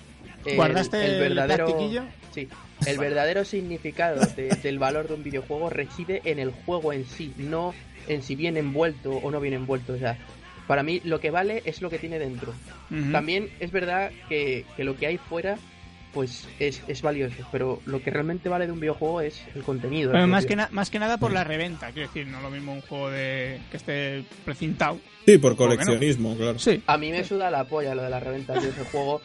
el, 0.45 0.55
¿Guardaste 0.55 1.03
el 1.05 1.11
el 1.15 1.19
verdadero 1.19 1.65
plastiquillo? 1.65 2.03
sí, 2.33 2.47
el 2.85 2.97
verdadero 2.99 3.43
significado 3.43 4.25
de- 4.37 4.55
del 4.63 4.79
valor 4.79 5.09
de 5.09 5.15
un 5.15 5.23
videojuego 5.23 5.69
reside 5.69 6.21
en 6.23 6.39
el 6.39 6.51
juego 6.51 6.93
en 6.93 7.05
sí, 7.05 7.33
no 7.37 7.73
en 8.07 8.23
si 8.23 8.35
viene 8.35 8.59
envuelto 8.59 9.11
o 9.11 9.31
no 9.31 9.39
viene 9.39 9.57
envuelto. 9.57 9.93
O 9.93 9.97
sea, 9.97 10.17
para 10.67 10.83
mí 10.83 11.01
lo 11.03 11.19
que 11.19 11.31
vale 11.31 11.61
es 11.65 11.81
lo 11.81 11.89
que 11.89 11.99
tiene 11.99 12.19
dentro. 12.19 12.53
También 13.11 13.49
es 13.59 13.71
verdad 13.71 14.11
que, 14.29 14.65
que 14.77 14.83
lo 14.83 14.95
que 14.95 15.07
hay 15.07 15.17
fuera 15.17 15.57
pues 16.13 16.47
es, 16.59 16.83
es 16.87 17.01
valioso, 17.01 17.35
pero 17.51 17.81
lo 17.85 18.01
que 18.01 18.11
realmente 18.11 18.47
vale 18.47 18.67
de 18.67 18.71
un 18.71 18.79
videojuego 18.79 19.21
es 19.21 19.43
el 19.55 19.63
contenido. 19.63 20.11
Bueno, 20.11 20.27
más, 20.27 20.45
que 20.45 20.55
más 20.55 20.89
que 20.89 20.99
nada 20.99 21.17
por 21.17 21.33
la 21.33 21.43
reventa, 21.43 21.91
quiero 21.91 22.07
decir, 22.07 22.27
no 22.27 22.39
lo 22.39 22.51
mismo 22.51 22.71
un 22.73 22.81
juego 22.81 23.09
de 23.09 23.59
que 23.71 23.77
esté 23.77 24.23
precintado. 24.45 24.99
Sí, 25.25 25.39
por 25.39 25.55
coleccionismo, 25.55 26.37
claro. 26.37 26.59
Sí. 26.59 26.81
A 26.85 26.97
mí 26.97 27.09
me 27.11 27.23
suda 27.23 27.49
la 27.49 27.63
polla 27.63 27.95
lo 27.95 28.03
de 28.03 28.09
la 28.09 28.19
reventa 28.19 28.53
de 28.53 28.69
ese 28.69 28.85
juego. 28.85 29.21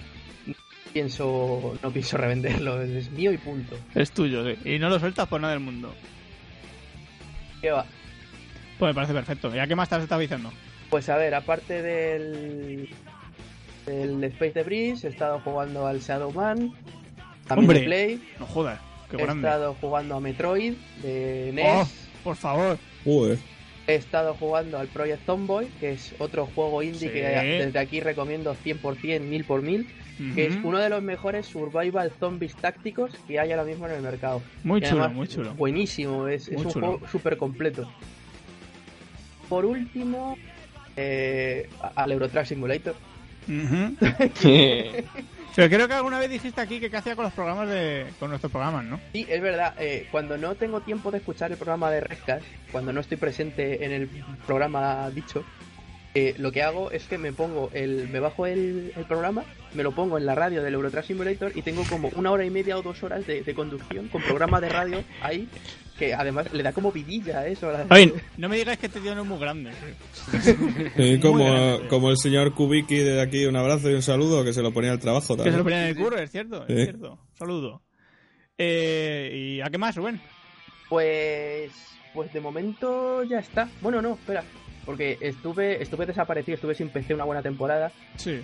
No 0.46 0.54
pienso, 0.92 1.78
no 1.82 1.90
pienso 1.90 2.16
revenderlo, 2.16 2.80
es 2.82 3.10
mío 3.10 3.32
y 3.32 3.36
punto. 3.36 3.76
Es 3.94 4.10
tuyo, 4.10 4.42
sí. 4.44 4.58
Y 4.64 4.78
no 4.78 4.88
lo 4.88 4.98
sueltas 4.98 5.28
por 5.28 5.40
nada 5.40 5.52
del 5.52 5.62
mundo. 5.62 5.94
¿Qué 7.60 7.70
va? 7.70 7.84
Pues 8.78 8.90
me 8.90 8.94
parece 8.94 9.12
perfecto. 9.12 9.54
¿Ya 9.54 9.66
qué 9.66 9.74
más 9.76 9.88
te 9.88 9.96
has 9.96 10.02
estado 10.02 10.20
diciendo? 10.20 10.50
Pues 10.90 11.08
a 11.08 11.16
ver, 11.16 11.34
aparte 11.34 11.82
del, 11.82 12.88
del 13.86 14.24
Space 14.24 14.52
Debris, 14.52 15.04
he 15.04 15.08
estado 15.08 15.40
jugando 15.40 15.86
al 15.86 16.00
Shadow 16.00 16.32
Man, 16.32 16.72
también 17.46 17.70
Hombre. 17.70 17.84
Play, 17.84 18.22
No 18.38 18.46
jodas, 18.46 18.80
qué 19.10 19.16
he 19.16 19.22
grande. 19.22 19.46
estado 19.48 19.74
jugando 19.80 20.16
a 20.16 20.20
Metroid 20.20 20.74
de 21.02 21.50
NES, 21.54 21.64
Oh, 21.66 21.88
por 22.24 22.36
favor. 22.36 22.78
Joder. 23.04 23.38
he 23.86 23.94
estado 23.96 24.34
jugando 24.34 24.78
al 24.78 24.86
Project 24.88 25.24
Tomboy, 25.26 25.66
que 25.80 25.92
es 25.92 26.14
otro 26.18 26.46
juego 26.46 26.82
indie 26.82 27.08
Sí. 27.08 27.10
que 27.10 27.20
desde 27.64 27.78
aquí 27.78 28.00
recomiendo 28.00 28.54
100%, 28.54 29.20
mil 29.24 29.44
por 29.44 29.62
mil, 29.62 29.88
que 30.34 30.46
es 30.46 30.56
uno 30.64 30.78
de 30.78 30.88
los 30.90 31.02
mejores 31.02 31.46
survival 31.46 32.10
zombies 32.18 32.54
tácticos 32.56 33.12
que 33.26 33.38
hay 33.40 33.50
ahora 33.52 33.64
mismo 33.64 33.86
en 33.86 33.92
el 33.94 34.02
mercado. 34.02 34.42
Muy 34.64 34.80
Y 34.80 34.82
chulo, 34.84 35.00
además, 35.02 35.16
muy 35.16 35.28
chulo. 35.28 35.54
Buenísimo, 35.54 36.28
es, 36.28 36.48
es 36.48 36.56
un 36.58 36.70
chulo. 36.70 36.86
juego 36.98 37.08
súper 37.10 37.36
completo. 37.36 37.90
Por 39.48 39.64
último, 39.64 40.36
eh, 40.96 41.68
al 41.94 42.12
Eurotrack 42.12 42.46
Simulator. 42.46 42.94
Pero 45.58 45.70
creo 45.70 45.88
que 45.88 45.94
alguna 45.94 46.20
vez 46.20 46.30
dijiste 46.30 46.60
aquí 46.60 46.78
que 46.78 46.88
qué 46.88 46.96
hacía 46.98 47.16
con 47.16 47.24
los 47.24 47.32
programas 47.32 47.68
de. 47.68 48.06
con 48.20 48.30
nuestros 48.30 48.52
programas, 48.52 48.84
¿no? 48.84 49.00
Sí, 49.12 49.26
es 49.28 49.40
verdad, 49.40 49.74
eh, 49.78 50.06
cuando 50.12 50.38
no 50.38 50.54
tengo 50.54 50.82
tiempo 50.82 51.10
de 51.10 51.18
escuchar 51.18 51.50
el 51.50 51.56
programa 51.56 51.90
de 51.90 52.00
Rescas, 52.00 52.42
cuando 52.70 52.92
no 52.92 53.00
estoy 53.00 53.16
presente 53.16 53.84
en 53.84 53.90
el 53.90 54.08
programa 54.46 55.10
dicho, 55.10 55.44
eh, 56.14 56.34
lo 56.38 56.52
que 56.52 56.62
hago 56.62 56.92
es 56.92 57.08
que 57.08 57.18
me 57.18 57.32
pongo 57.32 57.70
el. 57.72 58.08
me 58.08 58.20
bajo 58.20 58.46
el, 58.46 58.92
el 58.94 59.04
programa, 59.06 59.44
me 59.74 59.82
lo 59.82 59.92
pongo 59.92 60.16
en 60.16 60.26
la 60.26 60.36
radio 60.36 60.62
del 60.62 60.74
Eurotrack 60.74 61.06
Simulator 61.06 61.50
y 61.54 61.62
tengo 61.62 61.82
como 61.88 62.08
una 62.14 62.30
hora 62.30 62.44
y 62.44 62.50
media 62.50 62.78
o 62.78 62.82
dos 62.82 63.02
horas 63.02 63.26
de, 63.26 63.42
de 63.42 63.54
conducción 63.54 64.06
con 64.08 64.22
programa 64.22 64.60
de 64.60 64.68
radio 64.68 65.02
ahí, 65.22 65.48
que 65.98 66.14
además 66.14 66.52
le 66.52 66.62
da 66.62 66.72
como 66.72 66.92
vidilla 66.92 67.40
a 67.40 67.46
eso. 67.46 67.68
a 67.68 67.84
la- 67.84 68.10
no 68.36 68.48
me 68.48 68.56
digas 68.56 68.78
que 68.78 68.86
este 68.86 69.00
tío 69.00 69.14
no 69.14 69.22
es 69.22 69.28
muy 69.28 69.38
grande. 69.38 69.72
Sí, 70.42 70.54
Muy 70.96 71.20
como, 71.20 71.44
grande. 71.44 71.88
como 71.88 72.10
el 72.10 72.16
señor 72.16 72.54
Kubiki 72.54 72.96
de 72.98 73.20
aquí, 73.20 73.44
un 73.46 73.56
abrazo 73.56 73.90
y 73.90 73.94
un 73.94 74.02
saludo, 74.02 74.44
que 74.44 74.52
se 74.52 74.62
lo 74.62 74.72
ponía 74.72 74.92
al 74.92 74.98
trabajo 75.00 75.36
Que 75.36 75.42
se 75.42 75.50
lo 75.50 75.56
también. 75.58 75.64
ponían 75.64 75.82
en 75.82 75.88
el 75.88 75.96
curro, 75.96 76.18
es 76.18 76.30
cierto, 76.30 76.66
es 76.68 76.84
cierto. 76.84 77.18
Saludo. 77.34 77.82
Eh, 78.56 79.56
¿Y 79.56 79.60
a 79.60 79.70
qué 79.70 79.78
más, 79.78 79.96
Rubén? 79.96 80.20
Pues. 80.88 81.70
Pues 82.14 82.32
de 82.32 82.40
momento 82.40 83.22
ya 83.24 83.38
está. 83.38 83.68
Bueno, 83.80 84.00
no, 84.02 84.14
espera. 84.14 84.42
Porque 84.86 85.18
estuve, 85.20 85.82
estuve 85.82 86.06
desaparecido, 86.06 86.54
estuve 86.54 86.74
sin 86.74 86.88
PC 86.88 87.12
una 87.14 87.24
buena 87.24 87.42
temporada. 87.42 87.92
Sí. 88.16 88.40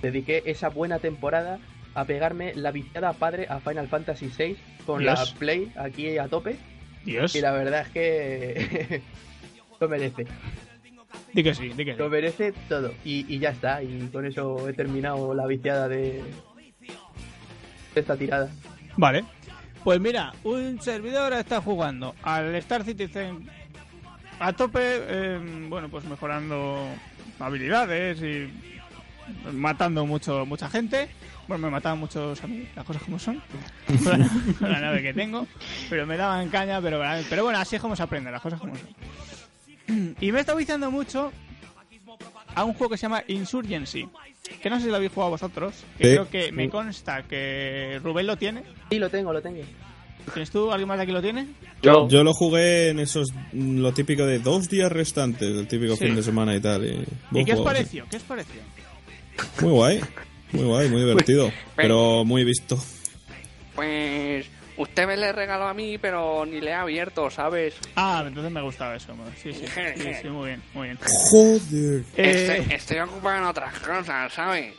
Dediqué 0.00 0.42
esa 0.46 0.68
buena 0.68 0.98
temporada 1.00 1.58
a 2.00 2.04
pegarme 2.04 2.54
la 2.54 2.70
viciada 2.70 3.12
padre 3.12 3.46
a 3.48 3.60
Final 3.60 3.88
Fantasy 3.88 4.30
VI 4.36 4.56
con 4.86 5.00
Dios. 5.00 5.32
la 5.32 5.38
Play 5.38 5.72
aquí 5.76 6.16
a 6.18 6.28
tope. 6.28 6.56
Dios. 7.04 7.34
Y 7.34 7.40
la 7.40 7.52
verdad 7.52 7.82
es 7.82 7.88
que 7.88 9.02
lo 9.80 9.88
merece. 9.88 10.26
Di 11.32 11.42
que 11.42 11.54
sí, 11.54 11.68
di 11.70 11.84
que 11.84 11.92
sí. 11.92 11.98
Lo 11.98 12.08
merece 12.08 12.52
todo. 12.68 12.92
Y, 13.04 13.26
y 13.34 13.38
ya 13.38 13.50
está. 13.50 13.82
Y 13.82 14.08
con 14.12 14.26
eso 14.26 14.68
he 14.68 14.72
terminado 14.72 15.34
la 15.34 15.46
viciada 15.46 15.88
de, 15.88 16.22
de 17.94 18.00
esta 18.00 18.16
tirada. 18.16 18.48
Vale. 18.96 19.24
Pues 19.82 20.00
mira, 20.00 20.32
un 20.44 20.80
servidor 20.80 21.32
está 21.32 21.60
jugando 21.60 22.14
al 22.22 22.54
Star 22.56 22.84
Citizen 22.84 23.48
a 24.38 24.52
tope, 24.52 24.80
eh, 24.82 25.66
bueno, 25.68 25.88
pues 25.88 26.04
mejorando 26.04 26.78
habilidades 27.40 28.22
y 28.22 28.50
matando 29.52 30.04
mucho 30.06 30.44
mucha 30.46 30.68
gente. 30.70 31.08
Bueno, 31.46 31.66
me 31.66 31.70
mataban 31.70 31.98
muchos 31.98 32.42
a 32.44 32.46
mí, 32.46 32.68
las 32.76 32.84
cosas 32.84 33.02
como 33.02 33.18
son, 33.18 33.40
con 34.04 34.18
la, 34.20 34.28
con 34.58 34.70
la 34.70 34.80
nave 34.80 35.02
que 35.02 35.14
tengo, 35.14 35.46
pero 35.88 36.04
me 36.06 36.16
daban 36.18 36.48
caña, 36.50 36.78
pero, 36.82 37.00
pero 37.30 37.44
bueno, 37.44 37.58
así 37.58 37.76
es 37.76 37.80
como 37.82 37.96
se 37.96 38.02
aprende, 38.02 38.30
las 38.30 38.42
cosas 38.42 38.60
como 38.60 38.74
son. 38.76 40.14
Y 40.20 40.30
me 40.30 40.38
he 40.38 40.40
estado 40.40 40.58
viciando 40.58 40.90
mucho 40.90 41.32
a 42.54 42.64
un 42.64 42.74
juego 42.74 42.90
que 42.90 42.98
se 42.98 43.02
llama 43.02 43.22
Insurgency, 43.28 44.06
que 44.62 44.68
no 44.68 44.76
sé 44.76 44.84
si 44.84 44.90
lo 44.90 44.96
habéis 44.96 45.12
jugado 45.12 45.30
vosotros, 45.30 45.72
que 45.96 46.04
Sí. 46.04 46.10
creo 46.10 46.28
que 46.28 46.52
me 46.52 46.68
consta 46.68 47.22
que 47.22 47.98
Rubén 48.04 48.26
lo 48.26 48.36
tiene. 48.36 48.62
Sí, 48.90 48.98
lo 48.98 49.08
tengo, 49.08 49.32
lo 49.32 49.40
tengo. 49.40 49.62
¿Tienes 50.34 50.50
tú? 50.50 50.70
¿Alguien 50.70 50.88
más 50.88 50.98
de 50.98 51.04
aquí 51.04 51.12
lo 51.12 51.22
tiene? 51.22 51.46
Yo, 51.80 52.06
Yo 52.08 52.22
lo 52.22 52.34
jugué 52.34 52.90
en 52.90 52.98
esos, 52.98 53.28
lo 53.54 53.92
típico 53.94 54.26
de 54.26 54.38
dos 54.40 54.68
días 54.68 54.92
restantes, 54.92 55.48
el 55.56 55.66
típico 55.66 55.96
Sí. 55.96 56.04
fin 56.04 56.14
de 56.16 56.22
semana 56.22 56.54
y 56.54 56.60
tal. 56.60 56.84
Y, 56.84 57.38
¿Y 57.40 57.44
qué 57.46 57.54
os 57.54 57.62
pareció? 57.62 58.04
¿Qué 58.10 58.18
os 58.18 58.22
pareció? 58.24 58.60
Muy 59.60 59.70
guay, 59.72 60.00
muy 60.52 60.64
guay, 60.64 60.88
muy 60.88 61.00
divertido, 61.00 61.52
pero 61.76 62.24
muy 62.24 62.44
visto. 62.44 62.78
pues, 63.74 64.46
usted 64.76 65.06
me 65.06 65.16
le 65.16 65.32
regaló 65.32 65.66
a 65.66 65.74
mí, 65.74 65.98
pero 65.98 66.44
ni 66.46 66.60
le 66.60 66.72
ha 66.74 66.82
abierto, 66.82 67.30
¿sabes? 67.30 67.74
Ah, 67.96 68.24
entonces 68.26 68.52
me 68.52 68.62
gustaba 68.62 68.96
eso. 68.96 69.14
Sí, 69.42 69.52
sí, 69.52 69.64
sí, 69.96 70.14
sí, 70.22 70.28
muy 70.28 70.48
bien, 70.48 70.62
muy 70.74 70.88
bien. 70.88 70.98
Joder. 71.30 72.04
Eh, 72.16 72.30
Estoy, 72.58 72.74
estoy 72.76 72.98
ocupado 72.98 73.36
en 73.38 73.44
otras 73.44 73.74
cosas, 73.80 74.32
¿sabes? 74.32 74.74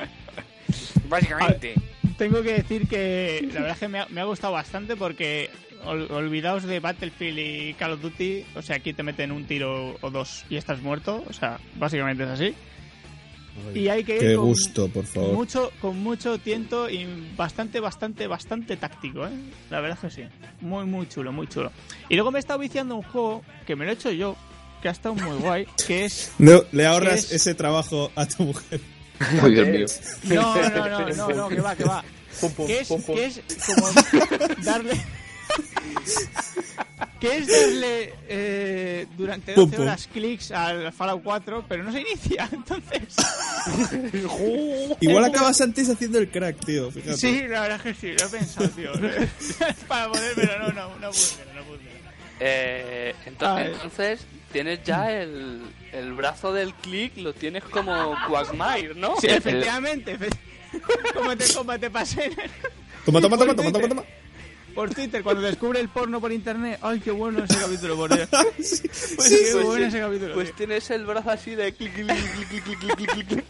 Básicamente. 1.08 1.76
tengo 2.18 2.42
que 2.44 2.54
decir 2.54 2.88
que 2.88 3.42
la 3.54 3.62
verdad 3.62 3.72
es 3.72 3.80
que 3.80 3.88
me 3.88 4.00
ha, 4.00 4.06
me 4.10 4.22
ha 4.22 4.26
gustado 4.26 4.54
bastante 4.54 4.96
porque 4.96 5.50
ol- 5.86 6.10
olvidaos 6.12 6.64
de 6.64 6.80
Battlefield 6.80 7.40
y 7.40 7.74
Call 7.76 7.94
of 7.94 8.02
Duty, 8.02 8.46
o 8.56 8.62
sea, 8.62 8.76
aquí 8.78 8.94
te 8.94 9.04
meten 9.04 9.32
un 9.32 9.46
tiro 9.46 9.96
o 10.02 10.10
dos 10.10 10.46
y 10.50 10.58
estás 10.58 10.82
muerto, 10.82 11.24
o 11.28 11.34
sea, 11.34 11.60
básicamente 11.76 12.24
es 12.24 12.30
así. 12.30 12.56
Y 13.74 13.88
hay 13.88 14.04
que 14.04 14.16
ir 14.16 14.20
Qué 14.22 14.36
con 14.36 14.46
gusto, 14.48 14.88
por 14.90 15.06
favor. 15.06 15.34
Mucho, 15.34 15.72
con 15.82 15.98
mucho 16.00 16.38
tiento 16.38 16.90
y 16.90 17.08
bastante, 17.38 17.80
bastante, 17.80 18.28
bastante 18.28 18.78
táctico, 18.78 19.26
¿eh? 19.28 19.32
La 19.70 19.80
verdad 19.82 19.98
es 20.04 20.14
que 20.16 20.22
sí. 20.24 20.28
Muy, 20.62 20.86
muy 20.86 21.08
chulo, 21.08 21.32
muy 21.32 21.48
chulo. 21.48 21.72
Y 22.10 22.16
luego 22.16 22.32
me 22.32 22.40
he 22.40 22.42
estado 22.42 22.60
viciando 22.60 22.96
un 22.96 23.04
juego 23.04 23.44
que 23.68 23.76
me 23.76 23.86
lo 23.86 23.92
he 23.92 23.94
hecho 23.94 24.12
yo, 24.12 24.36
que 24.82 24.88
ha 24.90 24.92
estado 24.92 25.16
muy 25.16 25.38
guay, 25.40 25.66
que 25.88 26.06
es... 26.06 26.32
No, 26.40 26.64
le 26.72 26.86
ahorras 26.86 27.26
es- 27.26 27.32
ese 27.34 27.54
trabajo 27.56 28.12
a 28.16 28.26
tu 28.26 28.44
mujer. 28.44 28.80
Ay, 29.44 29.54
Dios 29.54 29.68
mío. 29.68 29.86
No, 30.42 30.56
no, 30.56 30.90
no, 30.90 31.10
no, 31.16 31.30
no, 31.36 31.50
que 31.50 31.62
va, 31.62 31.76
que 31.76 31.84
va. 31.84 32.04
Pum, 32.40 32.52
pum, 32.54 32.68
Que 32.68 32.80
es, 32.80 32.88
pum, 32.88 33.02
pum. 33.02 33.16
que 33.16 33.26
es 33.26 33.42
como 33.66 33.88
darle... 34.64 34.92
que 37.20 37.38
es 37.38 37.48
darle 37.48 38.14
eh, 38.30 39.08
durante 39.18 39.54
Pum, 39.54 39.66
12 39.66 39.76
pum. 39.78 39.86
horas 39.86 40.08
clics 40.12 40.52
al 40.52 40.94
Fallout 40.94 41.22
4, 41.24 41.66
pero 41.68 41.84
no 41.84 41.92
se 41.92 42.02
inicia, 42.02 42.48
entonces... 42.54 43.02
Igual 45.02 45.26
acabas 45.26 45.60
antes 45.62 45.90
haciendo 45.90 46.18
el 46.20 46.30
crack, 46.30 46.64
tío. 46.66 46.90
Fíjate. 46.92 47.18
Sí, 47.18 47.42
la 47.48 47.62
verdad 47.62 47.78
es 47.78 47.82
que 47.84 47.94
sí, 47.94 48.16
lo 48.18 48.26
he 48.26 48.30
pensado, 48.30 48.70
tío. 48.70 48.92
Para 49.88 50.10
poder, 50.10 50.32
pero 50.36 50.60
no, 50.60 50.68
no, 50.72 50.96
no 51.00 51.12
funciona, 51.14 51.54
no 51.54 51.64
funciona. 51.66 52.00
Eh, 52.40 53.14
entonces, 53.26 53.68
entonces 53.74 54.20
tienes 54.54 54.84
ya 54.86 55.12
el, 55.12 55.62
el 55.92 56.14
brazo 56.14 56.54
del 56.54 56.74
click, 56.76 57.18
lo 57.18 57.34
tienes 57.34 57.64
como 57.66 58.16
Quagmire, 58.30 58.96
¿no? 58.96 59.16
Sí, 59.20 59.28
efectivamente. 59.28 60.18
efe- 60.18 60.38
como, 61.14 61.36
te, 61.36 61.54
como 61.54 61.78
te 61.80 61.90
pasé 61.90 62.30
Toma, 63.06 63.20
toma, 63.22 63.38
toma, 63.38 63.56
toma, 63.56 63.72
toma, 63.72 63.88
toma. 63.90 64.04
Por 64.80 64.96
Twitter 64.96 65.22
cuando 65.24 65.42
descubre 65.42 65.78
el 65.82 65.90
porno 65.90 66.22
por 66.22 66.32
internet. 66.32 66.80
Ay, 66.82 67.02
qué 67.02 67.12
bueno 67.12 67.44
ese 67.44 67.60
capítulo, 67.60 67.98
por 67.98 68.16
Dios. 68.16 68.30
Sí, 68.64 68.88
Pues 69.18 69.28
sí, 69.28 69.38
qué 69.52 69.54
bueno 69.56 69.74
sí. 69.92 69.98
ese 69.98 70.00
capítulo. 70.00 70.34
Pues 70.36 70.48
tío. 70.48 70.56
tienes 70.56 70.90
el 70.92 71.06
brazo 71.06 71.32
así 71.32 71.54
de 71.54 71.74
clic, 71.74 71.94
clic, 71.94 72.08
clic, 72.08 72.48
clic, 72.48 72.64
clic, 72.64 72.80
clic, 72.80 72.96
clic, 73.12 73.28
clic. 73.28 73.46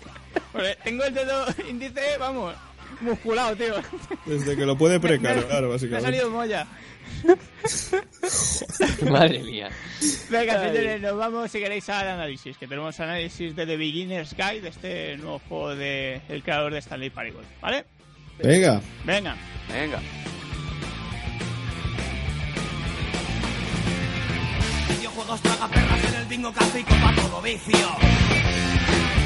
Porque 0.51 0.75
tengo 0.83 1.03
el 1.03 1.13
dedo 1.13 1.45
índice, 1.69 2.17
vamos, 2.17 2.55
musculado, 3.01 3.55
tío. 3.55 3.75
Desde 4.25 4.55
que 4.55 4.65
lo 4.65 4.75
puede 4.75 4.99
precargar, 4.99 5.61
Me 5.61 5.67
ha 5.67 5.69
básicamente. 5.69 6.01
salido 6.01 6.31
molla. 6.31 6.65
Madre 9.11 9.43
mía. 9.43 9.69
Venga, 10.31 10.59
Ay. 10.59 10.67
señores, 10.69 10.99
nos 11.01 11.15
vamos 11.15 11.51
si 11.51 11.59
queréis 11.59 11.87
al 11.89 12.07
análisis. 12.07 12.57
Que 12.57 12.65
tenemos 12.65 12.99
análisis 12.99 13.55
de 13.55 13.67
The 13.67 13.77
Beginner's 13.77 14.35
Guide, 14.35 14.61
de 14.61 14.69
este 14.69 15.17
nuevo 15.17 15.39
juego 15.47 15.75
del 15.75 16.21
el 16.27 16.41
creador 16.41 16.73
de 16.73 16.79
Stanley 16.79 17.11
Parable. 17.11 17.45
¿Vale? 17.61 17.85
Venga. 18.39 18.81
Venga. 19.05 19.35
Venga. 19.71 19.99
Videojuegos 25.29 25.41
tragaperras 25.41 26.03
en 26.05 26.15
el 26.15 26.25
bingo 26.25 26.51
café 26.51 26.83
para 26.83 27.15
todo 27.15 27.41
vicio. 27.41 27.87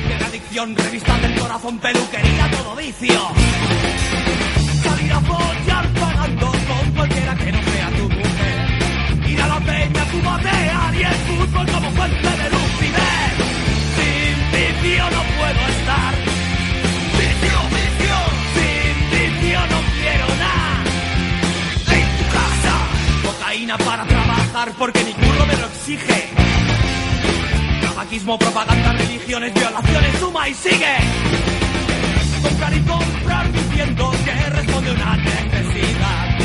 De 0.08 0.26
adicción, 0.26 0.76
revistas 0.76 1.22
del 1.22 1.40
corazón, 1.40 1.80
peluquería, 1.80 2.52
todo 2.52 2.76
vicio. 2.76 3.22
Salir 4.84 5.14
a 5.14 5.22
follar 5.22 5.88
pagando 5.94 6.52
con 6.52 6.92
cualquiera 6.92 7.36
que 7.36 7.52
no 7.54 7.64
sea 7.64 7.90
tu 7.92 8.10
mujer. 8.10 9.30
Ir 9.30 9.42
a 9.42 9.48
la 9.48 9.60
peña, 9.62 10.06
fumatear 10.06 10.96
y 10.96 11.04
el 11.04 11.16
fútbol 11.28 11.72
como 11.72 11.92
fuente 11.92 12.30
de 12.42 12.50
lucidez. 12.50 13.34
Sin 13.96 14.36
vicio 14.52 15.04
no 15.10 15.24
puedo 15.40 15.62
estar. 15.78 16.14
Vicio, 17.20 17.60
vicio. 17.76 18.18
Sin 18.56 18.96
vicio 19.10 19.60
no 19.72 19.80
quiero 20.02 20.28
nada 20.36 20.84
en 21.96 22.08
tu 22.18 22.26
casa. 22.36 22.76
Cocaína 23.24 23.78
para 23.78 24.06
porque 24.78 25.04
mi 25.04 25.14
curro 25.14 25.48
me 25.48 25.56
lo 25.58 25.66
exige. 25.66 26.30
Tabaquismo, 27.82 28.38
propaganda, 28.38 28.94
religiones, 28.94 29.52
violaciones, 29.52 30.20
suma 30.20 30.48
y 30.48 30.54
sigue. 30.54 30.96
Comprar 32.44 32.74
y 32.74 32.80
comprar 32.82 33.52
diciendo 33.52 34.12
que 34.24 34.50
responde 34.52 34.92
una 34.92 35.18
necesidad. 35.18 36.43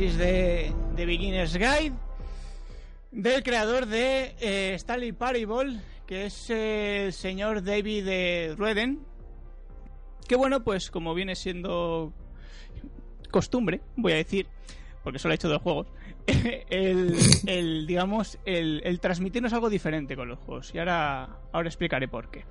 De, 0.00 0.72
de 0.96 1.06
Beginner's 1.06 1.54
Guide 1.54 1.92
del 3.10 3.42
creador 3.42 3.84
de 3.84 4.34
eh, 4.40 4.72
Stanley 4.76 5.12
Parable, 5.12 5.80
que 6.06 6.24
es 6.24 6.48
eh, 6.48 7.04
el 7.04 7.12
señor 7.12 7.62
David 7.62 8.06
eh, 8.08 8.54
Rueden. 8.56 9.00
Que 10.26 10.36
bueno, 10.36 10.64
pues 10.64 10.90
como 10.90 11.12
viene 11.12 11.34
siendo 11.34 12.14
costumbre, 13.30 13.82
voy 13.96 14.12
a 14.12 14.16
decir, 14.16 14.46
porque 15.02 15.18
solo 15.18 15.32
ha 15.32 15.34
hecho 15.34 15.50
dos 15.50 15.60
juegos, 15.60 15.88
el, 16.26 17.14
el, 17.46 17.86
digamos, 17.86 18.38
el, 18.46 18.80
el 18.84 19.00
transmitirnos 19.00 19.52
algo 19.52 19.68
diferente 19.68 20.16
con 20.16 20.28
los 20.28 20.38
juegos. 20.38 20.74
Y 20.74 20.78
ahora, 20.78 21.40
ahora 21.52 21.68
explicaré 21.68 22.08
por 22.08 22.30
qué. 22.30 22.44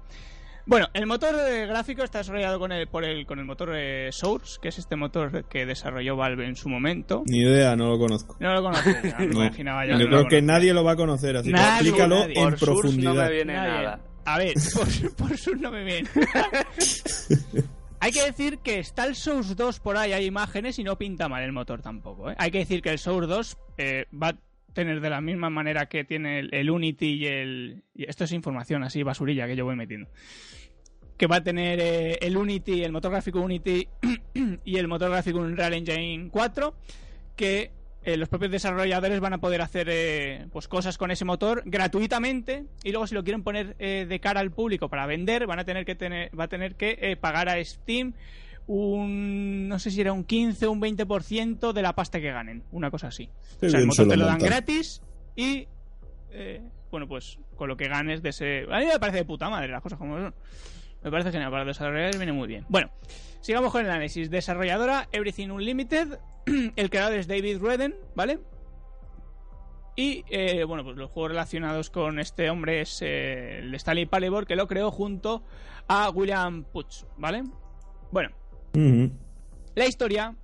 Bueno, 0.70 0.88
el 0.94 1.08
motor 1.08 1.34
eh, 1.36 1.66
gráfico 1.66 2.04
está 2.04 2.20
desarrollado 2.20 2.60
con 2.60 2.72
el, 2.72 2.88
por 2.88 3.04
el, 3.04 3.26
con 3.26 3.40
el 3.40 3.46
motor 3.46 3.72
eh, 3.76 4.10
Source, 4.12 4.60
que 4.62 4.68
es 4.68 4.78
este 4.78 4.96
motor 4.96 5.46
que 5.46 5.66
desarrolló 5.66 6.16
Valve 6.16 6.46
en 6.46 6.56
su 6.56 6.70
momento. 6.70 7.24
Ni 7.26 7.40
idea, 7.40 7.76
no 7.76 7.88
lo 7.90 7.98
conozco. 7.98 8.38
No 8.40 8.54
lo 8.54 8.62
conoces, 8.62 9.02
ya 9.02 9.18
me 9.18 9.26
No. 9.28 9.46
imaginaba 9.46 9.88
yo. 9.88 9.98
No 9.98 10.06
creo 10.06 10.26
que 10.28 10.42
nadie 10.44 10.72
lo 10.76 10.84
va 10.84 10.92
a 10.92 10.96
conocer, 10.96 11.36
así 11.38 11.52
que 11.52 11.60
explícalo 11.60 12.20
nadie. 12.20 12.34
en 12.40 12.50
Por 12.52 12.60
Source 12.60 12.82
profundidad. 12.82 13.14
no 13.16 13.22
me 13.24 13.32
viene 13.32 13.54
Nadie. 13.54 13.72
nada. 13.84 14.00
A 14.26 14.38
ver, 14.38 14.54
por, 14.76 15.16
por 15.16 15.38
Source 15.38 15.60
no 15.60 15.72
me 15.72 15.84
viene. 15.84 16.08
Hay 18.00 18.12
que 18.12 18.24
decir 18.24 18.60
que 18.60 18.78
está 18.80 19.06
el 19.06 19.16
Source 19.16 19.56
2 19.56 19.80
por 19.80 19.98
ahí, 19.98 20.14
hay 20.14 20.26
imágenes 20.26 20.80
y 20.80 20.84
no 20.86 20.98
pinta 20.98 21.28
mal 21.28 21.44
el 21.44 21.52
motor 21.52 21.82
tampoco. 21.82 22.32
¿eh? 22.32 22.36
Hay 22.38 22.50
que 22.52 22.60
decir 22.60 22.82
que 22.82 22.92
el 22.92 22.98
Source 23.00 23.28
2 23.28 23.58
eh, 23.78 24.06
va 24.14 24.30
a 24.30 24.36
tener 24.74 25.02
de 25.02 25.10
la 25.10 25.20
misma 25.20 25.50
manera 25.50 25.88
que 25.88 26.06
tiene 26.06 26.40
el, 26.40 26.50
el 26.54 26.70
Unity 26.70 27.08
y 27.08 27.26
el... 27.26 27.84
y 27.94 28.08
esto 28.10 28.24
es 28.24 28.32
información 28.32 28.84
así, 28.84 29.04
basurilla 29.04 29.48
que 29.48 29.56
yo 29.58 29.66
voy 29.66 29.76
metiendo. 29.76 30.08
Que 31.20 31.28
va 31.28 31.36
a 31.36 31.44
tener 31.44 31.80
eh, 31.80 32.18
el 32.22 32.36
Unity, 32.36 32.84
el 32.84 32.92
motor 32.92 33.12
gráfico 33.12 33.40
Unity 33.42 33.88
y 34.66 34.78
el 34.78 34.88
motor 34.88 35.12
gráfico 35.12 35.38
Unreal 35.38 35.76
Engine 35.76 36.30
4, 36.32 36.74
que 37.36 37.72
eh, 38.04 38.18
los 38.18 38.30
propios 38.30 38.52
desarrolladores 38.52 39.20
van 39.20 39.34
a 39.34 39.38
poder 39.40 39.62
hacer 39.62 39.88
eh, 39.92 40.48
pues 40.52 40.68
cosas 40.68 40.98
con 40.98 41.12
ese 41.12 41.26
motor 41.26 41.64
gratuitamente 41.66 42.66
y 42.84 42.92
luego 42.92 43.06
si 43.06 43.14
lo 43.14 43.24
quieren 43.24 43.44
poner 43.44 43.76
eh, 43.78 44.06
de 44.08 44.20
cara 44.22 44.40
al 44.40 44.52
público 44.52 44.90
para 44.90 45.06
vender 45.06 45.46
van 45.46 45.60
a 45.60 45.66
tener 45.66 45.86
que 45.86 45.96
tener 45.96 46.32
va 46.38 46.46
a 46.46 46.48
tener 46.48 46.76
que 46.76 46.98
eh, 47.02 47.18
pagar 47.18 47.50
a 47.50 47.64
Steam 47.64 48.14
un 48.68 49.68
no 49.68 49.80
sé 49.80 49.92
si 49.92 50.00
era 50.00 50.14
un 50.14 50.24
15 50.24 50.68
o 50.68 50.72
un 50.72 50.82
20% 50.82 51.74
de 51.74 51.82
la 51.82 51.94
pasta 51.94 52.22
que 52.22 52.32
ganen 52.32 52.64
una 52.72 52.90
cosa 52.90 53.08
así 53.08 53.30
Qué 53.60 53.68
o 53.68 53.70
sea 53.70 53.82
el 53.82 53.88
motor 53.88 54.08
te 54.08 54.16
lo 54.16 54.26
dan 54.26 54.40
gratis 54.40 55.02
y 55.36 55.68
eh, 56.32 56.62
bueno, 56.92 57.08
pues 57.08 57.40
con 57.56 57.68
lo 57.68 57.78
que 57.78 57.88
ganes 57.88 58.22
de 58.22 58.30
ese... 58.30 58.66
A 58.72 58.80
mí 58.80 58.86
me 58.86 59.00
parece 59.00 59.20
de 59.20 59.26
puta 59.26 59.50
madre 59.50 59.68
las 59.68 59.82
cosas 59.82 60.00
como 60.00 60.18
son. 60.18 60.34
Me 61.04 61.12
parece 61.12 61.32
genial, 61.32 61.52
para 61.52 61.66
desarrollar 61.66 62.18
viene 62.18 62.34
muy 62.34 62.48
bien. 62.48 62.66
Bueno, 62.70 62.90
sigamos 63.42 63.72
con 63.72 63.86
el 63.86 63.92
análisis. 63.92 64.30
Desarrolladora 64.30 65.08
Everything 65.12 65.50
Unlimited, 65.50 66.20
el 66.76 66.90
creador 66.90 67.14
es 67.14 67.28
David 67.28 67.60
Redden, 67.62 67.96
¿vale? 68.16 68.40
Y 69.96 70.24
eh, 70.30 70.64
bueno, 70.64 70.84
pues 70.84 70.96
los 70.96 71.12
juegos 71.12 71.32
relacionados 71.32 71.90
con 71.90 72.20
este 72.20 72.50
hombre 72.50 72.82
es 72.82 73.02
eh, 73.02 73.60
el 73.60 73.76
Stanley 73.76 74.06
Parable, 74.06 74.46
que 74.46 74.56
lo 74.56 74.68
creó 74.68 74.92
junto 74.92 75.44
a 75.88 76.10
William 76.10 76.64
Puch, 76.64 77.04
¿vale? 77.18 77.44
Bueno, 78.12 78.30
la 79.76 79.86
historia, 79.86 80.36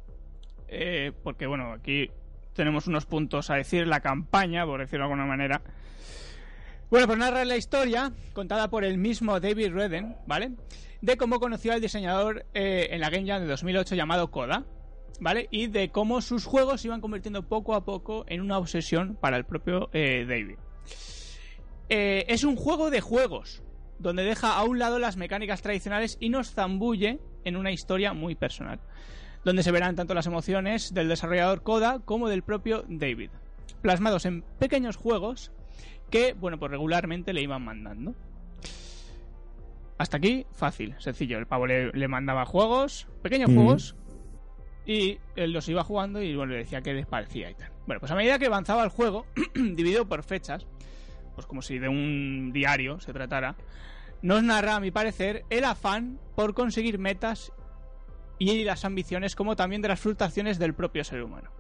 eh, 0.67 1.13
porque 1.23 1.47
bueno, 1.47 1.71
aquí 1.71 2.09
tenemos 2.53 2.87
unos 2.87 3.05
puntos 3.05 3.49
a 3.49 3.55
decir, 3.55 3.87
la 3.87 4.01
campaña, 4.01 4.65
por 4.65 4.79
decirlo 4.79 5.05
de 5.05 5.11
alguna 5.11 5.25
manera. 5.25 5.61
Bueno, 6.95 7.07
pues 7.07 7.19
narra 7.19 7.43
la 7.43 7.57
historia, 7.57 8.13
contada 8.31 8.69
por 8.69 8.85
el 8.85 8.97
mismo 8.97 9.37
David 9.41 9.73
Redden, 9.73 10.15
¿vale? 10.27 10.53
De 11.01 11.17
cómo 11.17 11.41
conoció 11.41 11.73
al 11.73 11.81
diseñador 11.81 12.45
en 12.53 13.01
la 13.01 13.09
Game 13.09 13.27
Jam 13.27 13.41
de 13.41 13.47
2008 13.47 13.95
llamado 13.95 14.31
Koda, 14.31 14.63
¿vale? 15.19 15.49
Y 15.51 15.67
de 15.67 15.89
cómo 15.89 16.21
sus 16.21 16.45
juegos 16.45 16.79
se 16.79 16.87
iban 16.87 17.01
convirtiendo 17.01 17.49
poco 17.49 17.75
a 17.75 17.83
poco 17.83 18.23
en 18.29 18.39
una 18.39 18.57
obsesión 18.57 19.17
para 19.19 19.35
el 19.35 19.43
propio 19.43 19.89
eh, 19.91 20.25
David. 20.25 20.55
Eh, 21.89 22.23
es 22.29 22.45
un 22.45 22.55
juego 22.55 22.89
de 22.89 23.01
juegos, 23.01 23.61
donde 23.99 24.23
deja 24.23 24.55
a 24.55 24.63
un 24.63 24.79
lado 24.79 24.97
las 24.97 25.17
mecánicas 25.17 25.61
tradicionales 25.61 26.15
y 26.21 26.29
nos 26.29 26.53
zambulle 26.53 27.19
en 27.43 27.57
una 27.57 27.73
historia 27.73 28.13
muy 28.13 28.35
personal, 28.35 28.79
donde 29.43 29.63
se 29.63 29.71
verán 29.73 29.97
tanto 29.97 30.13
las 30.13 30.27
emociones 30.27 30.93
del 30.93 31.09
desarrollador 31.09 31.61
Koda 31.61 31.99
como 32.05 32.29
del 32.29 32.43
propio 32.43 32.85
David, 32.87 33.31
plasmados 33.81 34.25
en 34.25 34.43
pequeños 34.59 34.95
juegos 34.95 35.51
que, 36.09 36.33
bueno, 36.33 36.59
pues 36.59 36.71
regularmente 36.71 37.33
le 37.33 37.41
iban 37.41 37.63
mandando. 37.63 38.15
Hasta 39.97 40.17
aquí, 40.17 40.45
fácil, 40.51 40.95
sencillo. 40.99 41.37
El 41.37 41.47
pavo 41.47 41.67
le, 41.67 42.07
mandaba 42.07 42.45
juegos, 42.45 43.07
pequeños 43.21 43.51
juegos, 43.53 43.95
y 44.85 45.19
él 45.35 45.51
los 45.51 45.67
iba 45.69 45.83
jugando 45.83 46.21
y 46.21 46.35
bueno, 46.35 46.51
le 46.53 46.59
decía 46.59 46.81
qué 46.81 46.93
les 46.93 47.05
parecía 47.05 47.49
y 47.49 47.55
tal. 47.55 47.71
Bueno, 47.87 47.99
pues 47.99 48.11
a 48.11 48.15
medida 48.15 48.37
que 48.37 48.45
avanzaba 48.47 48.83
el 48.83 48.89
juego, 48.89 49.25
dividido 49.55 50.07
por 50.07 50.23
fechas, 50.23 50.67
pues 51.33 51.47
como 51.47 51.61
si 51.61 51.79
de 51.79 51.89
un 51.89 52.51
diario 52.53 52.99
se 52.99 53.13
tratara, 53.13 53.55
nos 54.21 54.43
narra, 54.43 54.75
a 54.75 54.79
mi 54.79 54.91
parecer, 54.91 55.45
el 55.49 55.63
afán 55.63 56.19
por 56.35 56.53
conseguir 56.53 56.99
metas 56.99 57.51
y 58.37 58.63
las 58.63 58.85
ambiciones, 58.85 59.35
como 59.35 59.55
también 59.55 59.81
de 59.81 59.87
las 59.87 59.99
frustraciones 59.99 60.59
del 60.59 60.73
propio 60.73 61.03
ser 61.03 61.23
humano. 61.23 61.51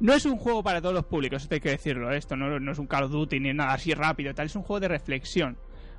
No 0.00 0.14
es 0.14 0.24
un 0.24 0.36
juego 0.38 0.62
para 0.62 0.80
todos 0.80 0.94
los 0.94 1.04
públicos, 1.04 1.42
esto 1.42 1.54
hay 1.54 1.60
que 1.60 1.70
decirlo, 1.70 2.10
¿eh? 2.10 2.16
esto 2.16 2.34
no, 2.34 2.58
no 2.58 2.72
es 2.72 2.78
un 2.78 2.86
Call 2.86 3.04
of 3.04 3.10
Duty 3.10 3.38
ni 3.38 3.52
nada 3.52 3.74
así 3.74 3.92
rápido, 3.92 4.34
tal, 4.34 4.46
es 4.46 4.56
un 4.56 4.62
juego 4.62 4.80
de 4.80 4.88
reflexión, 4.88 5.58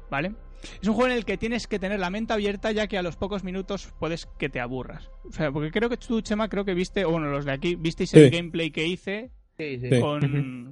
¿vale? 0.09 0.33
Es 0.81 0.87
un 0.87 0.93
juego 0.93 1.11
en 1.11 1.17
el 1.17 1.25
que 1.25 1.37
tienes 1.37 1.67
que 1.67 1.79
tener 1.79 1.99
la 1.99 2.09
mente 2.09 2.33
abierta 2.33 2.71
ya 2.71 2.87
que 2.87 2.97
a 2.97 3.01
los 3.01 3.15
pocos 3.15 3.43
minutos 3.43 3.93
puedes 3.99 4.27
que 4.37 4.49
te 4.49 4.59
aburras. 4.59 5.09
O 5.27 5.31
sea, 5.31 5.51
porque 5.51 5.71
creo 5.71 5.89
que 5.89 5.97
tú, 5.97 6.21
Chema, 6.21 6.49
creo 6.49 6.65
que 6.65 6.73
viste, 6.73 7.05
o 7.05 7.11
bueno, 7.11 7.29
los 7.29 7.45
de 7.45 7.51
aquí, 7.51 7.75
visteis 7.75 8.13
el 8.13 8.29
gameplay 8.29 8.71
que 8.71 8.85
hice 8.85 9.31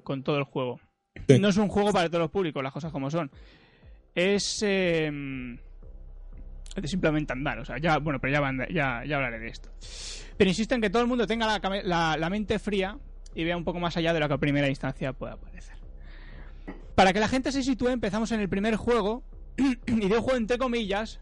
Con, 0.03 0.23
todo 0.23 0.38
el 0.38 0.43
juego. 0.43 0.80
No 1.39 1.49
es 1.49 1.57
un 1.57 1.67
juego 1.67 1.91
para 1.91 2.07
todos 2.07 2.21
los 2.21 2.32
públicos, 2.32 2.63
las 2.63 2.73
cosas 2.73 2.91
como 2.91 3.09
son. 3.09 3.32
Es... 4.15 4.63
Eh, 4.65 5.57
es 6.75 6.91
simplemente 6.91 7.34
andar, 7.34 7.59
o 7.59 7.65
sea, 7.65 7.77
ya, 7.77 7.97
bueno, 7.97 8.19
pero 8.21 8.32
ya, 8.32 8.67
ya, 8.71 9.03
ya 9.05 9.15
hablaré 9.15 9.39
de 9.39 9.47
esto. 9.47 9.69
Pero 10.38 10.49
insisto 10.49 10.75
en 10.75 10.82
que 10.82 10.89
todo 10.89 11.01
el 11.01 11.07
mundo 11.07 11.27
tenga 11.27 11.45
la, 11.45 11.82
la, 11.84 12.15
la 12.15 12.30
mente 12.30 12.57
fría 12.59 12.97
y 13.39 13.45
vea 13.45 13.55
un 13.55 13.63
poco 13.63 13.79
más 13.79 13.95
allá 13.95 14.11
de 14.11 14.19
lo 14.19 14.27
que 14.27 14.33
a 14.33 14.37
primera 14.37 14.67
instancia 14.67 15.13
pueda 15.13 15.37
parecer. 15.37 15.77
Para 16.93 17.13
que 17.13 17.21
la 17.21 17.29
gente 17.29 17.53
se 17.53 17.63
sitúe, 17.63 17.87
empezamos 17.87 18.33
en 18.33 18.41
el 18.41 18.49
primer 18.49 18.75
juego, 18.75 19.23
y 19.57 20.09
de 20.09 20.19
juego 20.19 20.35
entre 20.35 20.57
comillas, 20.57 21.21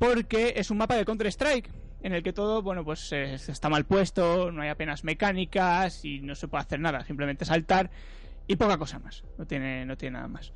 porque 0.00 0.54
es 0.56 0.72
un 0.72 0.78
mapa 0.78 0.96
de 0.96 1.04
Counter-Strike 1.04 1.70
en 2.02 2.14
el 2.14 2.24
que 2.24 2.32
todo, 2.32 2.62
bueno, 2.62 2.84
pues 2.84 3.12
está 3.12 3.68
mal 3.68 3.84
puesto, 3.84 4.50
no 4.50 4.62
hay 4.62 4.70
apenas 4.70 5.04
mecánicas 5.04 6.04
y 6.04 6.20
no 6.20 6.34
se 6.34 6.48
puede 6.48 6.62
hacer 6.62 6.80
nada, 6.80 7.04
simplemente 7.04 7.44
saltar 7.44 7.90
y 8.48 8.56
poca 8.56 8.76
cosa 8.76 8.98
más, 8.98 9.22
no 9.38 9.46
tiene, 9.46 9.86
no 9.86 9.96
tiene 9.96 10.14
nada 10.14 10.26
más. 10.26 10.52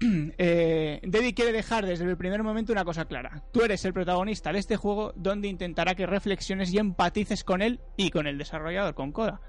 Eh, 0.42 1.00
David 1.02 1.34
quiere 1.34 1.52
dejar 1.52 1.84
desde 1.84 2.04
el 2.04 2.16
primer 2.16 2.42
momento 2.42 2.72
una 2.72 2.84
cosa 2.84 3.04
clara. 3.04 3.44
Tú 3.52 3.62
eres 3.62 3.84
el 3.84 3.92
protagonista 3.92 4.52
de 4.52 4.58
este 4.58 4.76
juego 4.76 5.12
donde 5.14 5.48
intentará 5.48 5.94
que 5.94 6.06
reflexiones 6.06 6.72
y 6.72 6.78
empatices 6.78 7.44
con 7.44 7.60
él 7.60 7.80
y 7.98 8.10
con 8.10 8.26
el 8.26 8.38
desarrollador, 8.38 8.94
con 8.94 9.12
Koda, 9.12 9.42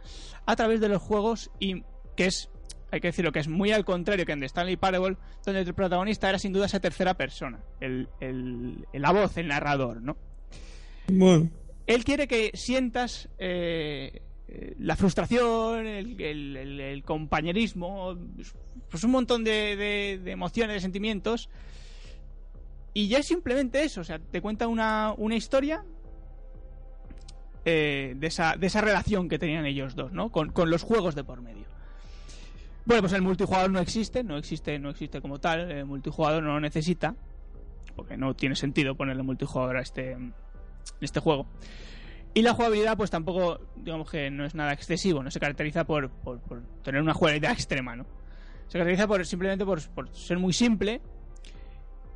a 0.46 0.56
través 0.58 0.82
de 0.82 0.90
los 0.90 1.02
juegos 1.02 1.52
y 1.60 1.84
que 2.18 2.26
es 2.26 2.50
hay 2.92 3.00
que 3.00 3.08
decirlo 3.08 3.32
que 3.32 3.40
es 3.40 3.48
muy 3.48 3.72
al 3.72 3.86
contrario 3.86 4.26
que 4.26 4.34
en 4.34 4.42
The 4.42 4.48
Stanley 4.48 4.76
Parable, 4.76 5.16
donde 5.46 5.62
el 5.62 5.74
protagonista 5.74 6.28
era 6.28 6.38
sin 6.38 6.52
duda 6.52 6.66
esa 6.66 6.82
tercera 6.82 7.14
persona, 7.14 7.64
el, 7.80 8.10
la 8.92 9.12
voz, 9.12 9.38
el 9.38 9.48
narrador, 9.48 10.02
¿no? 10.02 10.18
Bueno. 11.08 11.50
Él 11.88 12.04
quiere 12.04 12.28
que 12.28 12.52
sientas 12.54 13.30
eh, 13.40 14.22
la 14.80 14.96
frustración, 14.98 15.88
el, 15.88 17.04
compañerismo, 17.06 18.18
pues 18.92 19.04
un 19.04 19.12
montón 19.12 19.44
de, 19.44 20.22
emociones, 20.26 20.76
de 20.76 20.82
sentimientos. 20.82 21.50
Y 22.94 23.08
ya 23.08 23.20
es 23.20 23.28
simplemente 23.28 23.84
eso, 23.84 24.02
o 24.02 24.04
sea, 24.04 24.20
te 24.20 24.42
cuenta 24.42 24.68
una, 24.68 25.16
historia 25.32 25.84
eh, 27.64 28.14
de, 28.18 28.28
esa, 28.28 28.58
de 28.58 28.68
esa 28.68 28.82
relación 28.82 29.30
que 29.30 29.40
tenían 29.40 29.66
ellos 29.66 29.96
dos, 29.96 30.12
¿no? 30.12 30.30
Con, 30.30 30.52
con 30.52 30.70
los 30.70 30.84
juegos 30.84 31.16
de 31.16 31.24
por 31.24 31.42
medio. 31.42 31.66
Bueno, 32.86 33.04
pues 33.04 33.14
el 33.14 33.22
multijugador 33.22 33.72
no 33.72 33.80
existe, 33.80 34.24
no 34.24 34.38
existe, 34.38 34.78
no 34.78 34.90
existe 34.90 35.22
como 35.22 35.40
tal, 35.40 35.72
el 35.72 35.86
multijugador 35.86 36.44
no 36.44 36.54
lo 36.54 36.60
necesita, 36.60 37.16
porque 37.96 38.18
no 38.18 38.36
tiene 38.36 38.56
sentido 38.56 38.96
ponerle 38.96 39.24
multijugador 39.24 39.78
a 39.78 39.82
este, 39.82 40.18
este 41.00 41.20
juego. 41.22 41.48
Y 42.34 42.42
la 42.44 42.54
jugabilidad, 42.54 42.96
pues 42.96 43.10
tampoco, 43.10 43.60
digamos 43.76 44.10
que 44.10 44.30
no 44.32 44.46
es 44.46 44.56
nada 44.56 44.72
excesivo, 44.72 45.22
no 45.22 45.32
se 45.32 45.40
caracteriza 45.40 45.84
por, 45.84 46.10
por, 46.10 46.40
tener 46.84 47.02
una 47.02 47.14
jugabilidad 47.14 47.52
extrema, 47.52 47.96
¿no? 47.96 48.06
Se 48.72 48.78
caracteriza 48.78 49.06
por 49.06 49.26
simplemente 49.26 49.66
por, 49.66 49.82
ser 50.16 50.40
muy 50.40 50.54
simple, 50.54 51.02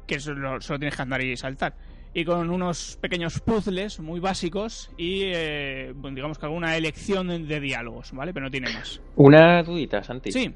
que 0.08 0.22
solo, 0.22 0.62
solo 0.62 0.80
tienes 0.80 0.96
que 0.96 1.02
andar 1.02 1.22
y 1.22 1.36
saltar 1.36 1.76
y 2.14 2.24
con 2.24 2.50
unos 2.50 2.98
pequeños 3.02 3.42
puzzles 3.42 4.00
muy 4.00 4.22
básicos 4.22 4.90
y 4.98 5.24
eh, 5.26 5.94
digamos 6.14 6.40
que 6.40 6.46
alguna 6.46 6.78
elección 6.78 7.46
de 7.46 7.60
diálogos, 7.60 8.14
¿vale? 8.14 8.34
Pero 8.34 8.46
no 8.46 8.52
tiene 8.52 8.72
más. 8.72 9.02
Una 9.18 9.62
dudita, 9.64 10.02
Santi. 10.02 10.32
Sí. 10.32 10.56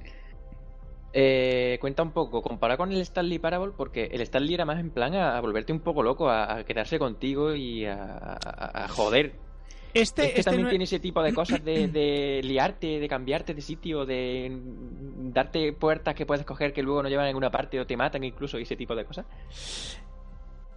Eh, 1.12 1.78
cuenta 1.82 2.02
un 2.02 2.14
poco, 2.14 2.42
compara 2.42 2.78
con 2.78 2.94
el 2.94 3.02
Stanley 3.02 3.40
Parable, 3.40 3.74
porque 3.76 4.06
el 4.06 4.22
Stanley 4.22 4.54
era 4.54 4.64
más 4.64 4.80
en 4.80 4.92
plan 4.92 5.14
a, 5.16 5.42
volverte 5.42 5.74
un 5.74 5.82
poco 5.82 6.02
loco, 6.02 6.30
a, 6.30 6.64
quedarse 6.64 6.98
contigo 6.98 7.54
y 7.54 7.86
a, 7.86 8.88
joder. 8.88 9.34
Este, 9.94 10.26
este, 10.26 10.40
este 10.40 10.44
también 10.44 10.70
tiene 10.70 10.84
ese 10.84 11.00
tipo 11.00 11.24
de 11.24 11.34
cosas 11.34 11.64
de, 11.64 11.88
de, 11.90 12.42
liarte, 12.44 13.00
de 13.00 13.08
cambiarte 13.08 13.54
de 13.54 13.62
sitio, 13.62 14.06
de 14.06 14.52
darte 15.34 15.74
puertas 15.74 16.16
que 16.16 16.26
puedes 16.26 16.46
coger 16.46 16.74
que 16.74 16.84
luego 16.84 17.04
no 17.04 17.10
llevan 17.10 17.26
en 17.26 17.32
ninguna 17.32 17.52
parte 17.52 17.80
o 17.80 17.88
te 17.88 17.98
matan 17.98 18.24
incluso 18.24 18.60
y 18.60 18.64
ese 18.64 18.76
tipo 18.76 18.96
de 18.96 19.06
cosas. 19.06 19.26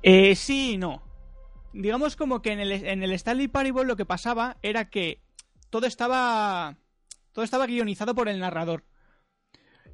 Eh, 0.02 0.34
sí 0.34 0.72
y 0.72 0.78
no. 0.78 1.02
Digamos 1.72 2.16
como 2.16 2.42
que 2.42 2.52
en 2.52 2.60
el, 2.60 2.72
en 2.72 3.02
el 3.02 3.12
Stanley 3.12 3.48
Parable 3.48 3.84
lo 3.84 3.96
que 3.96 4.04
pasaba 4.04 4.56
era 4.62 4.90
que 4.90 5.20
todo 5.70 5.86
estaba. 5.86 6.76
Todo 7.32 7.44
estaba 7.44 7.66
guionizado 7.66 8.14
por 8.14 8.28
el 8.28 8.38
narrador. 8.38 8.84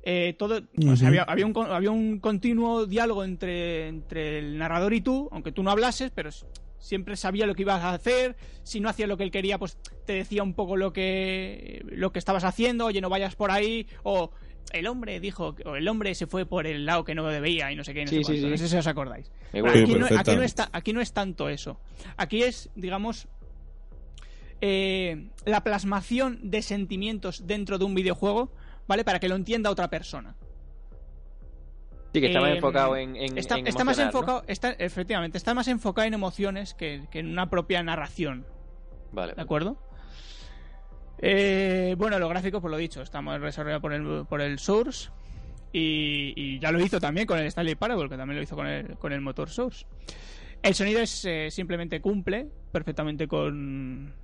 Eh, 0.02 0.34
todo, 0.38 0.62
había, 1.06 1.22
había, 1.24 1.46
un, 1.46 1.56
había 1.56 1.90
un 1.90 2.18
continuo 2.18 2.86
diálogo 2.86 3.24
entre, 3.24 3.88
entre 3.88 4.38
el 4.38 4.58
narrador 4.58 4.94
y 4.94 5.00
tú, 5.00 5.28
aunque 5.32 5.52
tú 5.52 5.62
no 5.62 5.70
hablases, 5.70 6.10
pero 6.12 6.30
siempre 6.78 7.16
sabía 7.16 7.46
lo 7.46 7.54
que 7.54 7.62
ibas 7.62 7.82
a 7.82 7.92
hacer. 7.92 8.36
Si 8.62 8.80
no 8.80 8.88
hacías 8.88 9.08
lo 9.08 9.16
que 9.16 9.24
él 9.24 9.30
quería, 9.30 9.58
pues 9.58 9.78
te 10.06 10.14
decía 10.14 10.42
un 10.42 10.54
poco 10.54 10.76
lo 10.76 10.92
que, 10.92 11.82
lo 11.86 12.12
que 12.12 12.18
estabas 12.18 12.44
haciendo. 12.44 12.86
Oye, 12.86 13.00
no 13.00 13.08
vayas 13.08 13.34
por 13.36 13.50
ahí. 13.50 13.86
O 14.02 14.30
el 14.72 14.86
hombre 14.86 15.20
dijo, 15.20 15.54
o 15.64 15.76
el 15.76 15.88
hombre 15.88 16.14
se 16.14 16.26
fue 16.26 16.46
por 16.46 16.66
el 16.66 16.86
lado 16.86 17.04
que 17.04 17.14
no 17.14 17.26
debía 17.26 17.72
y 17.72 17.76
no 17.76 17.84
sé 17.84 17.94
qué, 17.94 18.04
no 18.04 18.10
sé, 18.10 18.24
sí, 18.24 18.46
no 18.46 18.56
sé 18.56 18.68
si 18.68 18.76
os 18.76 18.86
acordáis. 18.86 19.30
aquí, 19.52 19.94
no, 20.36 20.42
está, 20.42 20.68
aquí 20.72 20.92
no 20.92 21.00
es 21.00 21.12
tanto 21.12 21.48
eso. 21.48 21.80
Aquí 22.16 22.42
es, 22.42 22.70
digamos, 22.74 23.28
eh, 24.60 25.30
la 25.44 25.62
plasmación 25.62 26.50
de 26.50 26.62
sentimientos 26.62 27.46
dentro 27.46 27.78
de 27.78 27.84
un 27.84 27.94
videojuego, 27.94 28.52
¿vale? 28.86 29.04
Para 29.04 29.20
que 29.20 29.28
lo 29.28 29.36
entienda 29.36 29.70
otra 29.70 29.88
persona. 29.88 30.36
Sí, 32.12 32.20
que 32.20 32.28
está 32.28 32.40
más 32.40 32.50
em, 32.50 32.56
enfocado 32.56 32.96
en, 32.96 33.16
está, 33.36 33.84
más 33.84 33.98
enfocado, 33.98 34.42
está, 34.46 34.70
efectivamente, 34.70 35.36
está 35.36 35.52
más 35.52 35.68
enfocado 35.68 36.06
en 36.08 36.14
emociones 36.14 36.74
que, 36.74 37.06
que 37.10 37.18
en 37.18 37.28
una 37.28 37.50
propia 37.50 37.82
narración. 37.82 38.46
Vale. 39.12 39.34
¿De 39.34 39.42
acuerdo? 39.42 39.78
Eh, 41.20 41.94
bueno, 41.98 42.18
los 42.18 42.28
gráficos, 42.28 42.62
por 42.62 42.70
lo 42.70 42.76
dicho, 42.76 43.02
estamos 43.02 43.40
desarrollados 43.40 43.82
por 43.82 43.92
el, 43.92 44.24
por 44.26 44.40
el 44.40 44.58
Source. 44.58 45.10
Y, 45.70 46.58
ya 46.60 46.72
lo 46.72 46.80
hizo 46.80 46.98
también 46.98 47.26
con 47.26 47.38
el 47.38 47.46
Stanley 47.46 47.74
Parable, 47.74 48.08
que 48.08 48.16
también 48.16 48.36
lo 48.36 48.42
hizo 48.42 48.56
con 48.56 48.66
el, 48.66 48.96
con 48.96 49.12
el 49.12 49.20
motor 49.20 49.50
Source. 49.50 49.86
El 50.62 50.74
sonido 50.74 51.00
es 51.00 51.24
eh, 51.24 51.48
simplemente 51.50 52.00
cumple 52.00 52.48
perfectamente 52.72 53.28
con, 53.28 54.14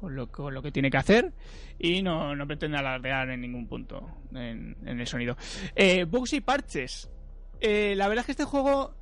con 0.00 0.16
lo, 0.16 0.62
que 0.62 0.72
tiene 0.72 0.90
que 0.90 0.96
hacer 0.96 1.32
y 1.78 2.02
no, 2.02 2.34
no 2.34 2.46
pretende 2.46 2.78
alardear 2.78 3.28
en 3.30 3.40
ningún 3.40 3.66
punto 3.66 4.22
en, 4.34 4.76
el 4.84 5.06
sonido. 5.06 5.36
Eh, 5.74 6.04
bugs 6.04 6.32
y 6.32 6.40
parches. 6.40 7.10
Eh, 7.60 7.94
la 7.96 8.08
verdad 8.08 8.22
es 8.22 8.26
que 8.26 8.32
este 8.32 8.44
juego 8.44 8.94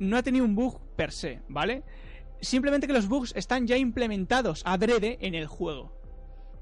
no 0.00 0.16
ha 0.16 0.22
tenido 0.22 0.44
un 0.44 0.54
bug 0.54 0.80
per 0.96 1.12
se, 1.12 1.40
¿vale? 1.48 1.84
Simplemente 2.40 2.86
que 2.86 2.92
los 2.92 3.08
bugs 3.08 3.32
están 3.36 3.66
ya 3.66 3.76
implementados 3.76 4.62
adrede 4.66 5.18
en 5.20 5.34
el 5.34 5.46
juego. 5.46 5.92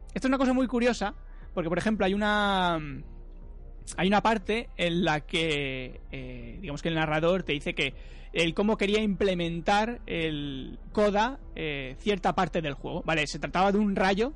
Esto 0.09 0.27
es 0.27 0.31
una 0.31 0.39
cosa 0.39 0.53
muy 0.53 0.67
curiosa, 0.67 1.15
porque 1.55 1.69
por 1.69 1.79
ejemplo 1.79 2.05
hay 2.05 2.15
una 2.15 2.79
hay 3.97 4.09
una 4.09 4.23
parte 4.23 4.69
en 4.77 5.05
la 5.05 5.21
que, 5.21 6.01
eh, 6.11 6.59
digamos 6.61 6.83
que 6.83 6.89
el 6.89 6.95
narrador 6.95 7.43
te 7.43 7.53
dice 7.53 7.75
que 7.75 7.95
el 8.33 8.55
cómo 8.55 8.77
quería 8.77 9.01
implementar 9.01 10.01
el 10.07 10.79
Coda 10.93 11.39
eh, 11.55 11.97
cierta 11.99 12.35
parte 12.35 12.61
del 12.61 12.75
juego. 12.75 13.03
Vale, 13.05 13.27
se 13.27 13.39
trataba 13.39 13.73
de 13.73 13.79
un 13.79 13.97
rayo, 13.97 14.35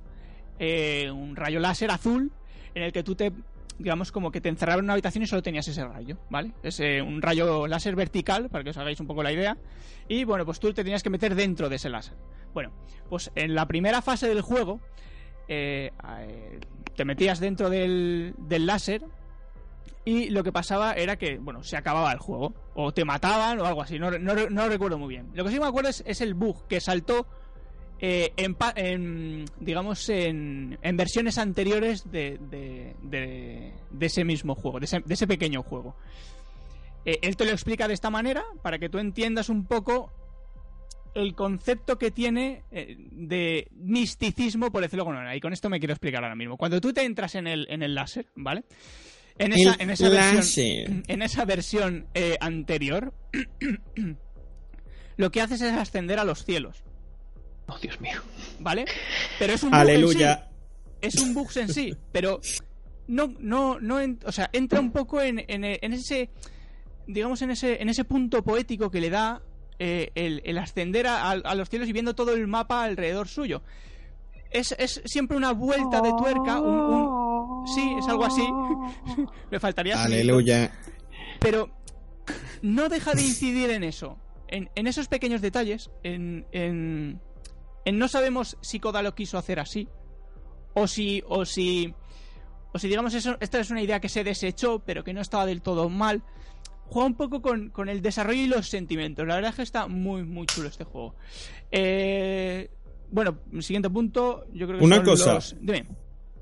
eh, 0.59 1.11
un 1.11 1.37
rayo 1.37 1.61
láser 1.61 1.91
azul, 1.91 2.33
en 2.75 2.83
el 2.85 2.93
que 2.93 3.03
tú 3.03 3.15
te, 3.15 3.33
digamos, 3.79 4.11
como 4.11 4.31
que 4.31 4.41
te 4.41 4.49
encerraba 4.49 4.79
en 4.79 4.85
una 4.85 4.95
habitación 4.95 5.25
y 5.25 5.27
solo 5.27 5.43
tenías 5.43 5.69
ese 5.69 5.85
rayo, 5.85 6.19
¿vale? 6.31 6.53
Es 6.63 6.81
un 6.81 7.21
rayo 7.21 7.67
láser 7.67 7.95
vertical, 7.95 8.49
para 8.49 8.65
que 8.65 8.71
os 8.71 8.79
hagáis 8.79 8.99
un 9.01 9.07
poco 9.07 9.23
la 9.23 9.33
idea. 9.33 9.59
Y 10.09 10.25
bueno, 10.25 10.47
pues 10.47 10.59
tú 10.59 10.73
te 10.73 10.83
tenías 10.83 11.03
que 11.03 11.11
meter 11.11 11.35
dentro 11.35 11.69
de 11.69 11.77
ese 11.77 11.91
láser. 11.91 12.17
Bueno, 12.55 12.73
pues 13.09 13.31
en 13.35 13.55
la 13.55 13.67
primera 13.67 14.01
fase 14.01 14.27
del 14.27 14.41
juego, 14.41 14.81
te 15.47 17.05
metías 17.05 17.41
dentro 17.41 17.69
del, 17.69 18.35
del 18.39 18.65
láser 18.67 19.03
y 20.05 20.31
lo 20.31 20.43
que 20.43 20.51
pasaba 20.51 20.95
era 20.95 21.17
que, 21.17 21.39
bueno, 21.39 21.63
se 21.63 21.77
acababa 21.77 22.13
el 22.13 22.19
juego. 22.19 22.55
O 22.75 22.93
te 22.93 23.05
mataban 23.05 23.61
o 23.61 23.67
algo 23.67 23.83
así, 23.83 23.99
no, 23.99 24.11
no, 24.11 24.69
recuerdo 24.69 24.99
muy 24.99 25.09
bien. 25.09 25.31
Lo 25.35 25.45
que 25.45 25.51
sí 25.51 25.61
me 25.61 25.67
acuerdo 25.67 25.91
es, 25.91 26.21
el 26.21 26.35
bug 26.35 26.67
que 26.67 26.81
saltó 26.81 27.27
eh, 28.01 28.33
en, 28.37 29.45
digamos, 29.61 30.09
en, 30.09 30.79
en 30.83 30.97
versiones 30.97 31.39
anteriores 31.39 32.11
de, 32.11 32.39
de, 32.41 33.75
ese 34.01 34.25
mismo 34.25 34.57
juego, 34.57 34.81
de 34.81 34.87
ese, 34.87 35.27
pequeño 35.27 35.63
juego. 35.63 35.95
Eh, 37.05 37.19
él 37.23 37.37
te 37.37 37.45
lo 37.45 37.53
explica 37.53 37.87
de 37.87 37.95
esta 37.95 38.11
manera 38.11 38.45
para 38.63 38.79
que 38.79 38.89
tú 38.89 38.99
entiendas 38.99 39.49
un 39.49 39.67
poco 39.67 40.11
el 41.15 41.35
concepto 41.35 41.99
que 41.99 42.11
tiene 42.11 42.65
eh, 42.73 42.97
de 42.99 43.69
misticismo, 43.73 44.73
por 44.73 44.83
decirlo 44.83 45.05
con 45.05 45.17
una. 45.17 45.37
Y 45.37 45.41
con 45.41 45.53
esto 45.53 45.69
me 45.69 45.79
quiero 45.79 45.93
explicar 45.93 46.25
ahora 46.25 46.35
mismo. 46.35 46.57
Cuando 46.57 46.81
tú 46.81 46.93
te 46.93 47.05
entras 47.05 47.37
en 47.37 47.47
el, 47.47 47.67
en 47.71 47.83
el 47.83 47.95
láser, 47.95 48.27
¿vale? 48.35 48.65
En 49.45 49.53
esa, 49.53 49.77
en 49.79 49.91
esa 49.91 50.09
versión, 50.09 51.05
en 51.07 51.23
esa 51.23 51.45
versión 51.45 52.07
eh, 52.15 52.37
anterior, 52.41 53.15
lo 55.17 55.31
que 55.31 55.41
haces 55.41 55.61
es 55.61 55.73
ascender 55.73 56.19
a 56.19 56.25
los 56.25 56.45
cielos. 56.45 56.85
Oh, 57.67 57.79
Dios 57.79 58.01
mío. 58.01 58.21
¿Vale? 58.61 58.85
Pero 59.39 59.53
es 59.53 59.63
un 59.63 59.71
bug 59.71 59.79
Aleluya. 59.79 60.49
En 61.01 61.11
sí. 61.11 61.19
Es 61.19 61.23
un 61.23 61.35
bug 61.35 61.51
en 61.57 61.73
sí, 61.73 61.97
pero 62.13 62.41
no, 63.09 63.35
no, 63.41 63.81
no, 63.81 63.99
o 64.25 64.33
sea, 64.33 64.49
entra 64.53 64.81
un 64.81 64.93
poco 64.93 65.21
en, 65.21 65.45
en, 65.49 65.93
ese, 65.93 66.31
digamos, 67.07 67.43
en 67.43 67.51
ese, 67.51 67.83
en 67.83 67.89
ese 67.89 68.05
punto 68.05 68.43
poético 68.45 68.91
que 68.91 69.01
le 69.01 69.11
da 69.11 69.43
eh, 69.79 70.13
el, 70.15 70.59
ascender 70.59 71.07
a, 71.09 71.55
los 71.57 71.69
cielos 71.69 71.89
y 71.89 71.93
viendo 71.93 72.15
todo 72.15 72.35
el 72.35 72.47
mapa 72.47 72.85
alrededor 72.85 73.27
suyo. 73.27 73.63
Es, 74.51 74.75
es 74.79 75.03
siempre 75.07 75.37
una 75.37 75.53
vuelta 75.53 76.01
de 76.01 76.11
tuerca, 76.11 76.61
un 76.61 77.02
Sí, 77.67 77.95
es 77.99 78.09
algo 78.09 78.25
así. 78.25 78.43
Me 79.51 79.61
faltaría. 79.61 80.03
Aleluya. 80.03 80.73
Pero 81.41 81.71
no 82.63 82.89
deja 82.89 83.15
de 83.15 83.23
incidir 83.23 83.71
en 83.71 83.85
eso. 83.85 84.19
En, 84.49 84.87
esos 84.87 85.09
pequeños 85.09 85.41
detalles. 85.41 85.91
En, 86.03 86.47
en, 86.53 87.21
no 87.93 88.09
sabemos 88.09 88.59
si 88.61 88.81
Koda 88.81 89.03
lo 89.03 89.15
quiso 89.15 89.39
hacer 89.39 89.61
así. 89.61 89.89
O 90.75 90.87
si. 90.87 91.23
O 91.27 91.45
si. 91.45 91.95
O 92.75 92.79
si 92.79 92.89
digamos 92.89 93.13
eso, 93.15 93.37
esta 93.41 93.61
es 93.61 93.71
una 93.71 93.83
idea 93.83 94.01
que 94.01 94.09
se 94.09 94.25
desechó, 94.25 94.79
pero 94.79 95.05
que 95.05 95.13
no 95.13 95.21
estaba 95.21 95.45
del 95.45 95.61
todo 95.61 95.89
mal. 95.89 96.23
Juega 96.87 97.07
un 97.07 97.15
poco 97.17 97.43
con, 97.43 97.71
con 97.71 97.89
el 97.89 98.03
desarrollo 98.03 98.41
y 98.41 98.47
los 98.47 98.69
sentimientos. 98.69 99.27
La 99.27 99.35
verdad 99.35 99.51
es 99.51 99.57
que 99.57 99.63
está 99.63 99.87
muy, 99.89 100.25
muy 100.25 100.47
chulo 100.47 100.69
este 100.69 100.85
juego. 100.85 101.15
Eh, 101.71 102.71
bueno, 103.11 103.39
siguiente 103.61 103.91
punto. 103.91 104.47
Yo 104.53 104.67
creo 104.67 104.79
que 104.79 104.85
una 104.85 105.03
cosa. 105.03 105.39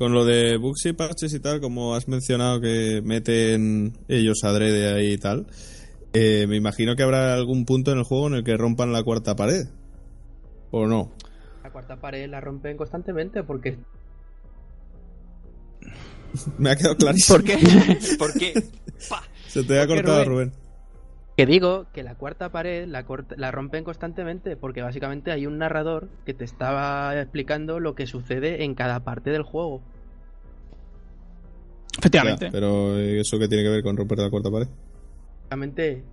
Con 0.01 0.15
lo 0.15 0.25
de 0.25 0.57
bugs 0.57 0.87
y 0.87 0.95
parches 0.95 1.35
y 1.35 1.41
tal, 1.41 1.61
como 1.61 1.95
has 1.95 2.09
mencionado 2.09 2.59
que 2.59 3.03
meten 3.05 3.99
ellos 4.09 4.39
adrede 4.45 4.95
ahí 4.95 5.13
y 5.13 5.19
tal, 5.19 5.47
eh, 6.15 6.47
me 6.49 6.57
imagino 6.57 6.97
que 6.97 7.03
habrá 7.03 7.35
algún 7.35 7.67
punto 7.67 7.93
en 7.93 7.99
el 7.99 8.05
juego 8.05 8.29
en 8.29 8.33
el 8.37 8.43
que 8.43 8.57
rompan 8.57 8.95
la 8.95 9.03
cuarta 9.03 9.37
pared. 9.37 9.67
¿O 10.71 10.87
no? 10.87 11.13
La 11.63 11.71
cuarta 11.71 12.01
pared 12.01 12.31
la 12.31 12.41
rompen 12.41 12.79
constantemente 12.79 13.43
porque... 13.43 13.77
me 16.57 16.71
ha 16.71 16.77
quedado 16.77 16.97
clarísimo. 16.97 17.37
¿Por 17.37 17.45
qué? 17.45 17.59
¿Por 18.19 18.33
qué? 18.33 18.55
Se 19.49 19.65
te 19.65 19.81
ha 19.81 19.87
cortado, 19.87 20.25
Rubén? 20.25 20.53
Que 21.41 21.47
digo 21.47 21.86
que 21.95 22.03
la 22.03 22.16
cuarta 22.16 22.53
pared 22.53 22.86
la, 22.86 23.07
la 23.38 23.51
rompen 23.51 23.82
constantemente 23.82 24.59
porque 24.59 24.82
básicamente 24.82 25.32
hay 25.32 25.47
un 25.47 25.57
narrador 25.57 26.11
que 26.26 26.34
te 26.34 26.45
estaba 26.45 27.18
explicando 27.18 27.80
lo 27.80 27.95
que 27.95 28.07
sucede 28.07 28.62
en 28.62 28.74
cada 28.74 29.05
parte 29.05 29.30
del 29.30 29.43
juego. 29.43 29.80
Efectivamente. 31.99 32.51
pero 32.53 32.99
¿eso 32.99 33.38
qué 33.38 33.49
tiene 33.49 33.64
que 33.64 33.70
ver 33.70 33.82
con 33.82 33.97
romper 33.97 34.18
la 34.18 34.28
cuarta 34.28 34.51
pared? 34.51 34.66
Efectivamente. 35.47 36.05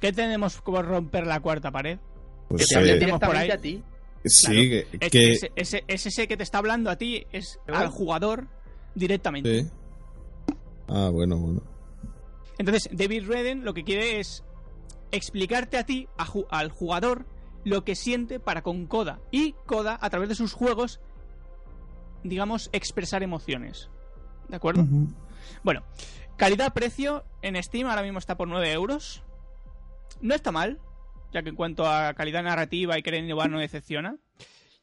¿Qué 0.00 0.12
tenemos 0.12 0.60
como 0.60 0.82
romper 0.82 1.24
la 1.28 1.38
cuarta 1.38 1.70
pared? 1.70 2.00
Pues 2.48 2.66
que 2.66 2.74
te 2.74 3.04
habla 3.04 3.18
por 3.20 3.36
ahí. 3.36 3.48
a 3.48 3.58
ti. 3.58 3.80
Sí, 4.24 4.70
que, 4.98 5.38
Ese, 5.54 5.84
ese, 5.86 6.26
que 6.26 6.36
te 6.36 6.42
está 6.42 6.58
hablando 6.58 6.90
a 6.90 6.96
ti 6.96 7.26
es 7.30 7.60
al 7.68 7.90
jugador 7.90 8.48
directamente. 8.96 9.70
Ah, 10.88 11.10
bueno, 11.12 11.38
bueno. 11.38 11.71
Entonces, 12.62 12.88
David 12.92 13.26
Redden 13.26 13.64
lo 13.64 13.74
que 13.74 13.82
quiere 13.82 14.20
es 14.20 14.44
explicarte 15.10 15.78
a 15.78 15.84
ti, 15.84 16.06
al 16.48 16.70
jugador, 16.70 17.26
lo 17.64 17.82
que 17.82 17.96
siente 17.96 18.38
para 18.38 18.62
con 18.62 18.86
Koda. 18.86 19.18
Y 19.32 19.56
Koda, 19.66 19.98
a 20.00 20.08
través 20.10 20.28
de 20.28 20.36
sus 20.36 20.52
juegos, 20.52 21.00
digamos, 22.22 22.70
expresar 22.72 23.24
emociones. 23.24 23.90
¿De 24.48 24.54
acuerdo? 24.54 24.86
Bueno, 25.64 25.82
calidad-precio 26.36 27.24
en 27.42 27.60
Steam 27.60 27.88
ahora 27.88 28.04
mismo 28.04 28.20
está 28.20 28.36
por 28.36 28.46
9 28.46 28.70
euros. 28.70 29.24
No 30.20 30.32
está 30.32 30.52
mal, 30.52 30.78
ya 31.32 31.42
que 31.42 31.48
en 31.48 31.56
cuanto 31.56 31.84
a 31.84 32.14
calidad 32.14 32.44
narrativa 32.44 32.96
y 32.96 33.02
querer 33.02 33.24
innovar 33.24 33.50
no 33.50 33.58
decepciona. 33.58 34.18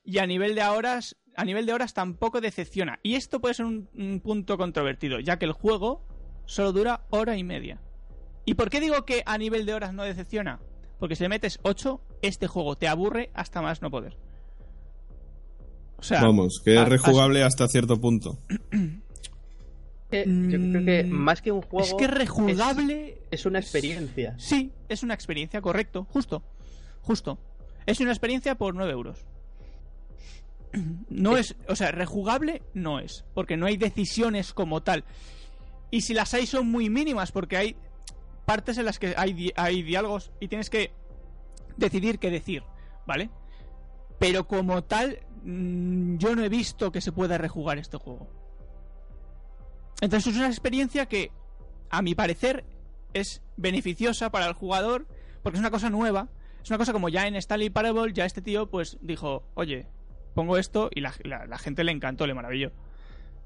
Y 0.03 0.17
a 0.17 0.27
nivel 0.27 0.53
de 0.53 0.63
horas, 0.63 1.15
a 1.37 1.45
nivel 1.45 1.65
de 1.65 1.71
horas 1.71 1.93
tampoco 1.93 2.41
decepciona. 2.41 2.99
Y 3.03 3.15
esto 3.15 3.39
puede 3.39 3.53
ser 3.53 3.67
un 3.67 4.21
punto 4.21 4.57
controvertido, 4.57 5.21
ya 5.21 5.39
que 5.39 5.45
el 5.45 5.53
juego 5.53 6.08
solo 6.49 6.73
dura 6.73 7.01
hora 7.11 7.37
y 7.37 7.43
media. 7.43 7.79
¿Y 8.43 8.55
por 8.55 8.71
qué 8.71 8.79
digo 8.79 9.05
que 9.05 9.21
a 9.27 9.37
nivel 9.37 9.67
de 9.67 9.75
horas 9.75 9.93
no 9.93 10.03
decepciona? 10.03 10.59
Porque 10.97 11.15
si 11.15 11.21
le 11.21 11.29
metes 11.29 11.59
8, 11.61 12.01
este 12.23 12.47
juego 12.47 12.75
te 12.75 12.87
aburre 12.87 13.29
hasta 13.35 13.61
más 13.61 13.83
no 13.83 13.91
poder. 13.91 14.17
O 15.97 16.03
sea, 16.03 16.23
Vamos, 16.23 16.59
que 16.65 16.81
es 16.81 16.89
rejugable 16.89 17.43
hasta 17.43 17.67
cierto 17.67 18.01
punto. 18.01 18.39
yo 18.49 18.57
creo 20.09 20.85
que 20.85 21.03
mm, 21.03 21.09
más 21.09 21.43
que 21.43 21.51
un 21.51 21.61
juego. 21.61 21.85
Es 21.85 21.93
que 21.93 22.07
rejugable. 22.07 23.21
Es, 23.29 23.45
una 23.45 23.59
experiencia. 23.59 24.33
Sí, 24.39 24.71
es 24.87 25.03
una 25.03 25.13
experiencia, 25.13 25.61
correcto. 25.61 26.07
Justo. 26.09 26.41
Justo. 27.03 27.37
Es 27.85 27.99
una 27.99 28.09
experiencia 28.09 28.55
por 28.55 28.73
9 28.73 28.91
euros. 28.91 29.19
No 31.09 31.37
es. 31.37 31.55
O 31.67 31.75
sea, 31.75 31.91
rejugable 31.91 32.63
no 32.73 32.99
es. 32.99 33.23
Porque 33.35 33.55
no 33.55 33.67
hay 33.67 33.77
decisiones 33.77 34.53
como 34.53 34.81
tal. 34.81 35.03
Y 35.91 36.01
si 36.01 36.13
las 36.13 36.33
hay 36.33 36.45
son 36.45 36.69
muy 36.69 36.89
mínimas, 36.89 37.31
porque 37.31 37.57
hay 37.57 37.75
partes 38.45 38.77
en 38.77 38.85
las 38.85 38.99
que 38.99 39.13
hay, 39.17 39.51
hay 39.55 39.83
diálogos 39.83 40.31
y 40.39 40.47
tienes 40.47 40.69
que 40.69 40.91
decidir 41.77 42.19
qué 42.19 42.29
decir, 42.29 42.63
¿vale? 43.05 43.29
Pero 44.19 44.47
como 44.47 44.83
tal, 44.83 45.19
mm, 45.43 46.17
yo 46.17 46.35
no 46.35 46.43
he 46.43 46.49
visto 46.49 46.91
que 46.91 47.01
se 47.01 47.11
pueda 47.11 47.37
rejugar 47.37 47.77
este 47.77 47.97
juego. 47.97 48.27
Entonces 50.01 50.33
es 50.33 50.39
una 50.39 50.47
experiencia 50.47 51.07
que, 51.07 51.31
a 51.89 52.01
mi 52.01 52.15
parecer, 52.15 52.65
es 53.13 53.41
beneficiosa 53.57 54.29
para 54.29 54.47
el 54.47 54.53
jugador, 54.53 55.07
porque 55.43 55.57
es 55.57 55.59
una 55.59 55.71
cosa 55.71 55.89
nueva. 55.89 56.29
Es 56.63 56.69
una 56.69 56.77
cosa 56.77 56.93
como 56.93 57.09
ya 57.09 57.27
en 57.27 57.35
Stanley 57.35 57.69
Parable, 57.69 58.13
ya 58.13 58.25
este 58.25 58.41
tío 58.41 58.69
pues 58.69 58.97
dijo, 59.01 59.43
oye, 59.55 59.87
pongo 60.35 60.57
esto 60.57 60.89
y 60.93 61.01
la, 61.01 61.11
gente 61.57 61.83
le 61.83 61.91
encantó, 61.91 62.27
le 62.27 62.33
maravilló. 62.33 62.71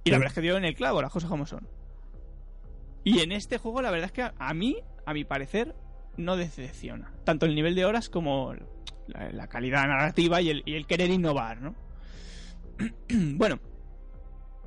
Y 0.03 0.11
la 0.11 0.17
verdad 0.17 0.31
es 0.31 0.35
que 0.35 0.41
dio 0.41 0.57
en 0.57 0.65
el 0.65 0.75
clavo, 0.75 1.01
las 1.01 1.11
cosas 1.11 1.29
como 1.29 1.45
son. 1.45 1.67
Y 3.03 3.19
en 3.19 3.31
este 3.31 3.57
juego 3.57 3.81
la 3.81 3.91
verdad 3.91 4.07
es 4.07 4.11
que 4.11 4.29
a 4.37 4.53
mí, 4.53 4.77
a 5.05 5.13
mi 5.13 5.23
parecer, 5.25 5.75
no 6.17 6.37
decepciona. 6.37 7.11
Tanto 7.23 7.45
el 7.45 7.55
nivel 7.55 7.75
de 7.75 7.85
horas 7.85 8.09
como 8.09 8.53
la, 9.07 9.47
calidad 9.47 9.83
narrativa 9.87 10.41
y 10.41 10.49
el, 10.49 10.87
querer 10.87 11.09
innovar, 11.09 11.61
¿no? 11.61 11.75
bueno. 13.35 13.59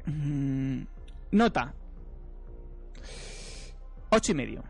Mm, 0.06 0.82
nota. 1.32 1.74
Ocho 4.10 4.32
y 4.32 4.34
medio. 4.34 4.64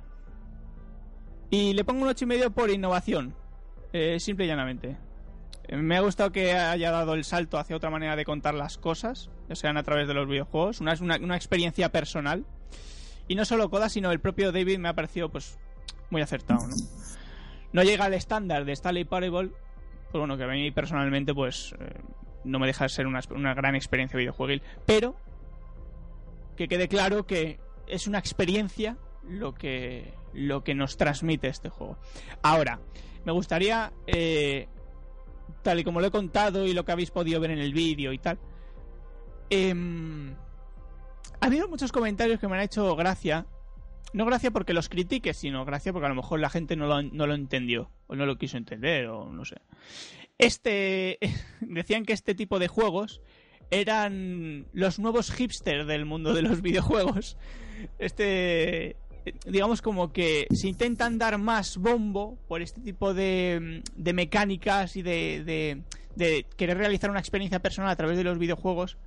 Y 1.51 1.75
le 1.75 1.85
pongo 1.85 2.03
un 2.03 2.09
ocho 2.09 2.25
y 2.25 2.29
medio 2.29 2.51
por 2.51 2.71
innovación. 2.71 3.35
Eh, 3.93 4.19
simple 4.19 4.45
y 4.45 4.49
llanamente. 4.49 4.97
Me 5.71 5.97
ha 5.97 6.01
gustado 6.01 6.31
que 6.31 6.53
haya 6.53 6.93
dado 6.93 7.15
el 7.15 7.25
salto 7.25 7.59
hacia 7.59 7.77
otra 7.77 7.91
manera 7.91 8.15
de 8.15 8.25
contar 8.25 8.55
las 8.55 8.79
cosas, 8.79 9.31
ya 9.49 9.57
sean 9.57 9.77
a 9.77 9.83
través 9.83 10.07
de 10.07 10.15
los 10.15 10.29
videojuegos, 10.29 10.81
una, 10.81 10.95
una, 11.01 11.17
una 11.17 11.37
experiencia 11.37 11.91
personal. 11.91 12.47
Y 13.29 13.35
no 13.35 13.45
solo 13.45 13.71
Koda, 13.71 13.89
sino 13.89 14.13
el 14.13 14.21
propio 14.21 14.53
David 14.53 14.79
me 14.79 14.89
ha 14.89 14.95
parecido 14.95 15.31
pues 15.31 15.59
muy 16.11 16.23
acertado, 16.23 16.67
¿no? 16.67 16.77
No 17.73 17.83
llega 17.83 18.05
al 18.05 18.15
estándar 18.15 18.65
de 18.65 18.73
Stanley 18.73 19.05
Parable, 19.05 19.51
pues 20.11 20.21
bueno, 20.21 20.37
que 20.37 20.45
a 20.45 20.49
mí 20.49 20.71
personalmente 20.71 21.35
pues 21.35 21.75
eh, 21.81 22.01
no 22.45 22.59
me 22.59 22.67
deja 22.67 22.85
de 22.85 22.89
ser 22.89 23.07
una, 23.07 23.21
una 23.31 23.55
gran 23.55 23.75
experiencia 23.75 24.17
videojueguil, 24.17 24.63
pero 24.87 25.17
que 26.57 26.69
quede 26.69 26.89
claro 26.89 27.27
que 27.27 27.59
es 27.87 28.07
una 28.07 28.19
experiencia 28.19 28.97
lo 29.29 29.55
que, 29.55 30.15
lo 30.33 30.65
que 30.65 30.75
nos 30.75 30.97
transmite 30.97 31.49
este 31.49 31.69
juego. 31.69 31.99
Ahora, 32.43 32.81
me 33.25 33.33
gustaría, 33.33 33.93
eh, 34.07 34.69
tal 35.63 35.81
y 35.81 35.85
como 35.85 36.01
lo 36.01 36.07
he 36.07 36.11
contado 36.11 36.67
y 36.67 36.73
lo 36.73 36.85
que 36.85 36.93
habéis 36.93 37.11
podido 37.11 37.41
ver 37.41 37.51
en 37.51 37.59
el 37.59 37.73
vídeo 37.73 38.13
y 38.13 38.19
tal, 38.19 38.39
eh, 39.51 39.75
ha 41.47 41.49
habido 41.49 41.69
muchos 41.69 41.93
comentarios 41.93 42.41
que 42.41 42.49
me 42.49 42.57
han 42.57 42.65
hecho 42.65 42.97
gracia. 42.97 43.47
No 44.13 44.27
gracia 44.27 44.51
porque 44.51 44.73
los 44.73 44.89
critique, 44.89 45.33
sino 45.33 45.65
gracia 45.65 45.93
porque 45.93 46.07
a 46.07 46.09
lo 46.09 46.17
mejor 46.17 46.41
la 46.41 46.51
gente 46.51 46.75
no 46.75 46.89
lo, 46.89 47.35
entendió, 47.35 47.93
o 48.09 48.17
no 48.17 48.27
lo 48.27 48.37
quiso 48.37 48.57
entender, 48.57 49.07
o 49.07 49.33
no 49.33 49.45
sé. 49.45 49.55
Este. 50.39 51.21
Decían 51.61 52.05
que 52.05 52.15
este 52.15 52.35
tipo 52.35 52.59
de 52.59 52.67
juegos 52.67 53.21
eran 53.71 54.67
los 54.73 54.99
nuevos 54.99 55.31
hipsters 55.31 55.87
del 55.87 56.05
mundo 56.05 56.35
de 56.35 56.43
los 56.43 56.63
videojuegos. 56.63 57.37
Este 58.01 58.97
digamos 59.47 59.83
como 59.83 60.13
que 60.13 60.49
se 60.53 60.67
intentan 60.67 61.17
dar 61.17 61.39
más 61.39 61.77
bombo 61.79 62.39
por 62.49 62.61
este 62.61 62.81
tipo 62.81 63.15
de, 63.15 63.83
de 63.95 64.13
mecánicas 64.13 64.97
y 64.97 65.03
de, 65.03 65.43
de, 65.45 65.83
de, 66.15 66.47
querer 66.57 66.79
realizar 66.79 67.11
una 67.11 67.19
experiencia 67.19 67.61
personal 67.61 67.91
a 67.91 67.97
través 67.97 68.17
de 68.17 68.23
los 68.23 68.39
videojuegos 68.39 68.99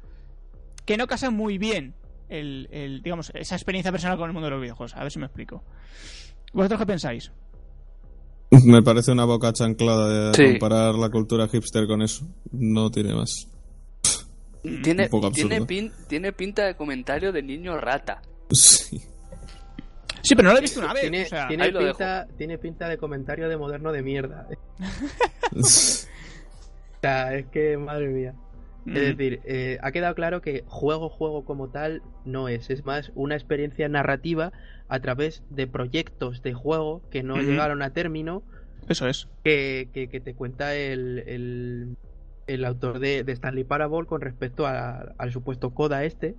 que 0.85 0.97
no 0.97 1.07
casan 1.07 1.35
muy 1.35 1.57
bien 1.57 1.95
el, 2.29 2.67
el, 2.71 3.01
digamos 3.01 3.31
esa 3.33 3.55
experiencia 3.55 3.91
personal 3.91 4.17
con 4.17 4.27
el 4.27 4.33
mundo 4.33 4.47
de 4.47 4.51
los 4.51 4.61
videojuegos. 4.61 4.95
A 4.95 5.03
ver 5.03 5.11
si 5.11 5.19
me 5.19 5.25
explico. 5.25 5.63
¿Vosotros 6.53 6.79
qué 6.79 6.85
pensáis? 6.85 7.31
Me 8.65 8.81
parece 8.81 9.11
una 9.11 9.25
boca 9.25 9.53
chanclada 9.53 10.31
de 10.31 10.33
sí. 10.33 10.51
comparar 10.51 10.95
la 10.95 11.09
cultura 11.09 11.47
hipster 11.47 11.87
con 11.87 12.01
eso. 12.01 12.25
No 12.51 12.89
tiene 12.89 13.13
más. 13.13 13.47
Tiene, 14.83 15.09
tiene, 15.33 15.61
pin, 15.61 15.89
tiene 16.09 16.33
pinta 16.33 16.65
de 16.65 16.75
comentario 16.75 17.31
de 17.31 17.41
niño 17.41 17.77
rata. 17.77 18.21
Sí. 18.51 18.99
Sí, 20.21 20.35
pero 20.35 20.49
no 20.49 20.53
lo 20.53 20.57
he 20.57 20.61
visto 20.61 20.81
una 20.81 20.93
vez. 20.93 21.03
Tiene, 21.03 21.23
o 21.23 21.27
sea, 21.27 21.47
tiene, 21.47 21.71
pinta, 21.71 22.27
tiene 22.37 22.57
pinta 22.57 22.89
de 22.89 22.97
comentario 22.97 23.47
de 23.47 23.55
moderno 23.55 23.93
de 23.93 24.03
mierda. 24.03 24.47
o 25.55 25.63
sea, 25.63 27.33
es 27.35 27.47
que, 27.47 27.77
madre 27.77 28.09
mía. 28.09 28.35
Mm. 28.89 28.97
Es 28.97 29.17
decir, 29.17 29.39
eh, 29.45 29.77
ha 29.81 29.91
quedado 29.91 30.15
claro 30.15 30.41
que 30.41 30.63
juego, 30.67 31.09
juego 31.09 31.45
como 31.45 31.69
tal 31.69 32.01
no 32.25 32.47
es. 32.47 32.69
Es 32.69 32.85
más 32.85 33.11
una 33.15 33.35
experiencia 33.35 33.87
narrativa 33.87 34.51
a 34.87 34.99
través 34.99 35.43
de 35.49 35.67
proyectos 35.67 36.41
de 36.41 36.53
juego 36.53 37.01
que 37.11 37.23
no 37.23 37.35
mm 37.35 37.39
-hmm. 37.39 37.45
llegaron 37.45 37.81
a 37.81 37.93
término. 37.93 38.43
Eso 38.87 39.07
es. 39.07 39.27
Que, 39.43 39.89
que, 39.93 40.09
que 40.09 40.19
te 40.19 40.33
cuenta 40.33 40.75
el, 40.75 41.23
el, 41.27 41.95
el 42.47 42.65
autor 42.65 42.99
de, 42.99 43.23
de, 43.23 43.31
Stanley 43.33 43.63
Parable 43.63 44.07
con 44.07 44.21
respecto 44.21 44.65
a, 44.65 45.13
al 45.17 45.31
supuesto 45.31 45.69
Coda 45.71 46.03
este. 46.03 46.35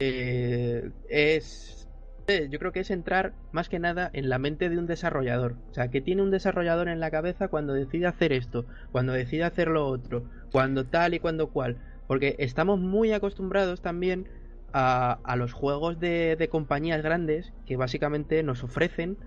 Eh, 0.00 0.90
es 1.08 1.88
yo 2.26 2.58
creo 2.58 2.72
que 2.72 2.80
es 2.80 2.90
entrar 2.90 3.34
más 3.52 3.68
que 3.68 3.78
nada 3.78 4.10
en 4.12 4.28
la 4.28 4.38
mente 4.38 4.68
de 4.70 4.78
un 4.78 4.86
desarrollador. 4.86 5.56
O 5.70 5.74
sea, 5.74 5.88
que 5.88 6.00
tiene 6.00 6.22
un 6.22 6.30
desarrollador 6.30 6.88
en 6.88 7.00
la 7.00 7.10
cabeza 7.10 7.48
cuando 7.48 7.74
decide 7.74 8.06
hacer 8.06 8.32
esto, 8.32 8.64
cuando 8.92 9.12
decide 9.12 9.44
hacer 9.44 9.68
lo 9.68 9.86
otro, 9.86 10.24
cuando 10.50 10.86
tal 10.86 11.14
y 11.14 11.20
cuando 11.20 11.48
cual. 11.50 11.76
Porque 12.06 12.36
estamos 12.38 12.80
muy 12.80 13.12
acostumbrados 13.12 13.82
también 13.82 14.28
a, 14.72 15.18
a 15.22 15.36
los 15.36 15.52
juegos 15.52 16.00
de, 16.00 16.36
de, 16.36 16.48
compañías 16.48 17.02
grandes 17.02 17.52
que 17.66 17.76
básicamente 17.76 18.42
nos 18.42 18.64
ofrecen 18.64 19.18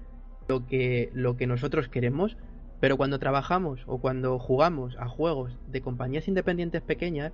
lo 0.47 0.65
que, 0.65 1.11
lo 1.13 1.37
que 1.37 1.47
nosotros 1.47 1.89
queremos. 1.89 2.35
Pero 2.79 2.97
cuando 2.97 3.19
trabajamos 3.19 3.81
o 3.85 3.99
cuando 3.99 4.39
jugamos 4.39 4.97
a 4.97 5.07
juegos 5.07 5.57
de 5.67 5.81
compañías 5.81 6.27
independientes 6.27 6.81
pequeñas, 6.81 7.33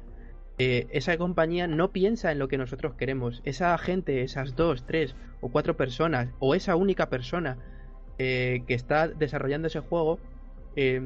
eh, 0.59 0.87
esa 0.91 1.17
compañía 1.17 1.67
no 1.67 1.91
piensa 1.91 2.31
en 2.31 2.39
lo 2.39 2.47
que 2.47 2.57
nosotros 2.57 2.93
queremos. 2.95 3.41
Esa 3.43 3.77
gente, 3.77 4.21
esas 4.21 4.55
dos, 4.55 4.85
tres 4.85 5.15
o 5.41 5.49
cuatro 5.49 5.75
personas, 5.75 6.29
o 6.39 6.53
esa 6.55 6.75
única 6.75 7.09
persona 7.09 7.57
eh, 8.19 8.63
que 8.67 8.75
está 8.75 9.07
desarrollando 9.07 9.67
ese 9.67 9.79
juego, 9.79 10.19
eh, 10.75 11.01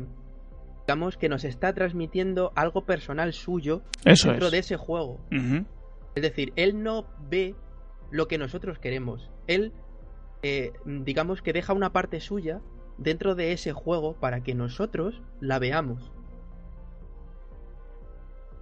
digamos 0.85 1.17
que 1.17 1.29
nos 1.29 1.43
está 1.45 1.73
transmitiendo 1.73 2.51
algo 2.55 2.85
personal 2.85 3.33
suyo 3.33 3.81
Eso 4.03 4.29
dentro 4.29 4.47
es. 4.47 4.51
de 4.51 4.57
ese 4.59 4.77
juego. 4.77 5.19
Uh 5.31 5.35
-huh. 5.35 5.65
Es 6.15 6.23
decir, 6.23 6.51
él 6.55 6.83
no 6.83 7.05
ve 7.29 7.55
lo 8.11 8.27
que 8.27 8.37
nosotros 8.37 8.79
queremos. 8.79 9.29
Él, 9.47 9.71
digamos 10.85 11.41
que 11.41 11.51
deja 11.51 11.73
una 11.73 11.91
parte 11.91 12.19
suya 12.21 12.61
dentro 12.97 13.35
de 13.35 13.51
ese 13.51 13.73
juego 13.73 14.13
para 14.13 14.41
que 14.41 14.55
nosotros 14.55 15.21
la 15.41 15.59
veamos. 15.59 16.11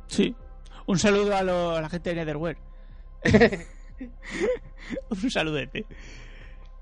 Sí, 0.08 0.36
un 0.88 1.00
saludo 1.00 1.36
a, 1.36 1.44
lo, 1.44 1.72
a 1.72 1.82
la 1.82 1.90
gente 1.90 2.10
de 2.10 2.16
Netherware. 2.16 2.58
un 5.10 5.32
saludete. 5.32 5.86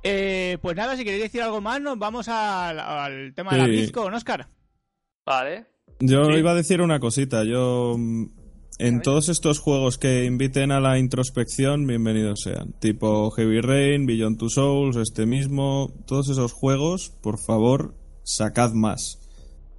Eh, 0.03 0.57
pues 0.61 0.75
nada, 0.75 0.97
si 0.97 1.05
queréis 1.05 1.23
decir 1.23 1.41
algo 1.41 1.61
más, 1.61 1.81
nos 1.81 1.97
vamos 1.97 2.27
al, 2.27 2.79
al 2.79 3.33
tema 3.33 3.51
sí. 3.51 3.55
de 3.55 3.61
la 3.61 3.67
BlizzCon, 3.67 4.13
Oscar. 4.13 4.47
Vale. 5.25 5.65
Yo 5.99 6.25
sí. 6.25 6.33
iba 6.33 6.51
a 6.51 6.55
decir 6.55 6.81
una 6.81 6.99
cosita. 6.99 7.43
Yo. 7.43 7.95
En 8.79 9.03
todos 9.03 9.29
estos 9.29 9.59
juegos 9.59 9.99
que 9.99 10.25
inviten 10.25 10.71
a 10.71 10.79
la 10.79 10.97
introspección, 10.97 11.85
bienvenidos 11.85 12.41
sean. 12.41 12.73
Tipo 12.79 13.29
Heavy 13.29 13.61
Rain, 13.61 14.07
Beyond 14.07 14.39
Two 14.39 14.49
Souls, 14.49 14.97
este 14.97 15.27
mismo. 15.27 15.93
Todos 16.07 16.29
esos 16.29 16.53
juegos, 16.53 17.11
por 17.21 17.37
favor, 17.37 17.95
sacad 18.23 18.73
más 18.73 19.22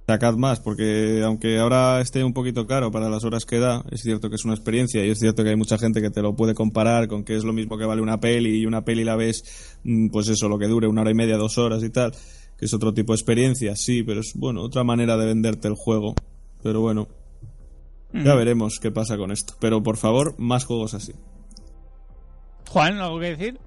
sacad 0.07 0.35
más, 0.35 0.59
porque 0.59 1.23
aunque 1.23 1.57
ahora 1.57 1.99
esté 1.99 2.23
un 2.23 2.33
poquito 2.33 2.67
caro 2.67 2.91
para 2.91 3.09
las 3.09 3.23
horas 3.23 3.45
que 3.45 3.59
da, 3.59 3.83
es 3.91 4.01
cierto 4.01 4.29
que 4.29 4.35
es 4.35 4.45
una 4.45 4.53
experiencia 4.53 5.03
y 5.03 5.09
es 5.09 5.19
cierto 5.19 5.43
que 5.43 5.49
hay 5.49 5.55
mucha 5.55 5.77
gente 5.77 6.01
que 6.01 6.11
te 6.11 6.21
lo 6.21 6.35
puede 6.35 6.53
comparar 6.53 7.07
con 7.07 7.23
que 7.23 7.35
es 7.35 7.43
lo 7.43 7.53
mismo 7.53 7.77
que 7.77 7.85
vale 7.85 8.01
una 8.01 8.19
peli 8.19 8.61
y 8.61 8.65
una 8.65 8.83
peli 8.85 9.03
la 9.03 9.15
ves, 9.15 9.79
pues 10.11 10.27
eso, 10.29 10.47
lo 10.47 10.59
que 10.59 10.67
dure 10.67 10.87
una 10.87 11.01
hora 11.01 11.11
y 11.11 11.15
media, 11.15 11.37
dos 11.37 11.57
horas 11.57 11.83
y 11.83 11.89
tal, 11.89 12.11
que 12.57 12.65
es 12.65 12.73
otro 12.73 12.93
tipo 12.93 13.13
de 13.13 13.17
experiencia, 13.17 13.75
sí, 13.75 14.03
pero 14.03 14.21
es, 14.21 14.33
bueno, 14.35 14.61
otra 14.61 14.83
manera 14.83 15.17
de 15.17 15.25
venderte 15.25 15.67
el 15.67 15.75
juego. 15.75 16.13
Pero 16.63 16.81
bueno, 16.81 17.07
ya 18.11 18.33
veremos 18.33 18.79
qué 18.81 18.89
pasa 18.89 19.17
con 19.17 19.31
esto. 19.31 19.53
Pero 19.59 19.83
por 19.83 19.97
favor, 19.97 20.33
más 20.39 20.65
juegos 20.65 20.95
así. 20.95 21.13
Juan, 22.69 22.97
¿algo 22.97 23.19
que 23.19 23.35
decir? 23.35 23.59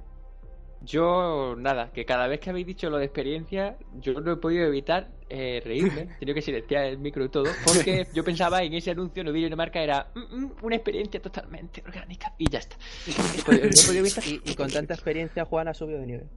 Yo, 0.82 1.54
nada, 1.56 1.92
que 1.92 2.04
cada 2.04 2.26
vez 2.26 2.40
que 2.40 2.50
habéis 2.50 2.66
dicho 2.66 2.90
lo 2.90 2.98
de 2.98 3.04
experiencia, 3.04 3.76
yo 4.00 4.20
no 4.20 4.32
he 4.32 4.36
podido 4.36 4.66
evitar 4.66 5.10
eh, 5.28 5.60
reírme. 5.64 6.02
He 6.16 6.18
tenido 6.20 6.34
que 6.34 6.42
silenciar 6.42 6.84
el 6.84 6.98
micro 6.98 7.24
y 7.24 7.28
todo, 7.28 7.44
porque 7.64 8.06
yo 8.14 8.24
pensaba 8.24 8.62
en 8.62 8.74
ese 8.74 8.90
anuncio 8.90 9.22
en 9.22 9.32
vídeo 9.32 9.50
de 9.50 9.56
marca 9.56 9.80
era 9.80 10.10
mm, 10.14 10.36
mm, 10.36 10.52
una 10.62 10.76
experiencia 10.76 11.20
totalmente 11.20 11.82
orgánica 11.86 12.34
y 12.38 12.50
ya 12.50 12.58
está. 12.58 12.76
y, 13.06 14.50
y, 14.50 14.54
con 14.54 14.70
tanta 14.70 14.94
experiencia, 14.94 15.44
Juan 15.44 15.68
ha 15.68 15.74
subido 15.74 16.00
de 16.00 16.06
nivel. 16.06 16.28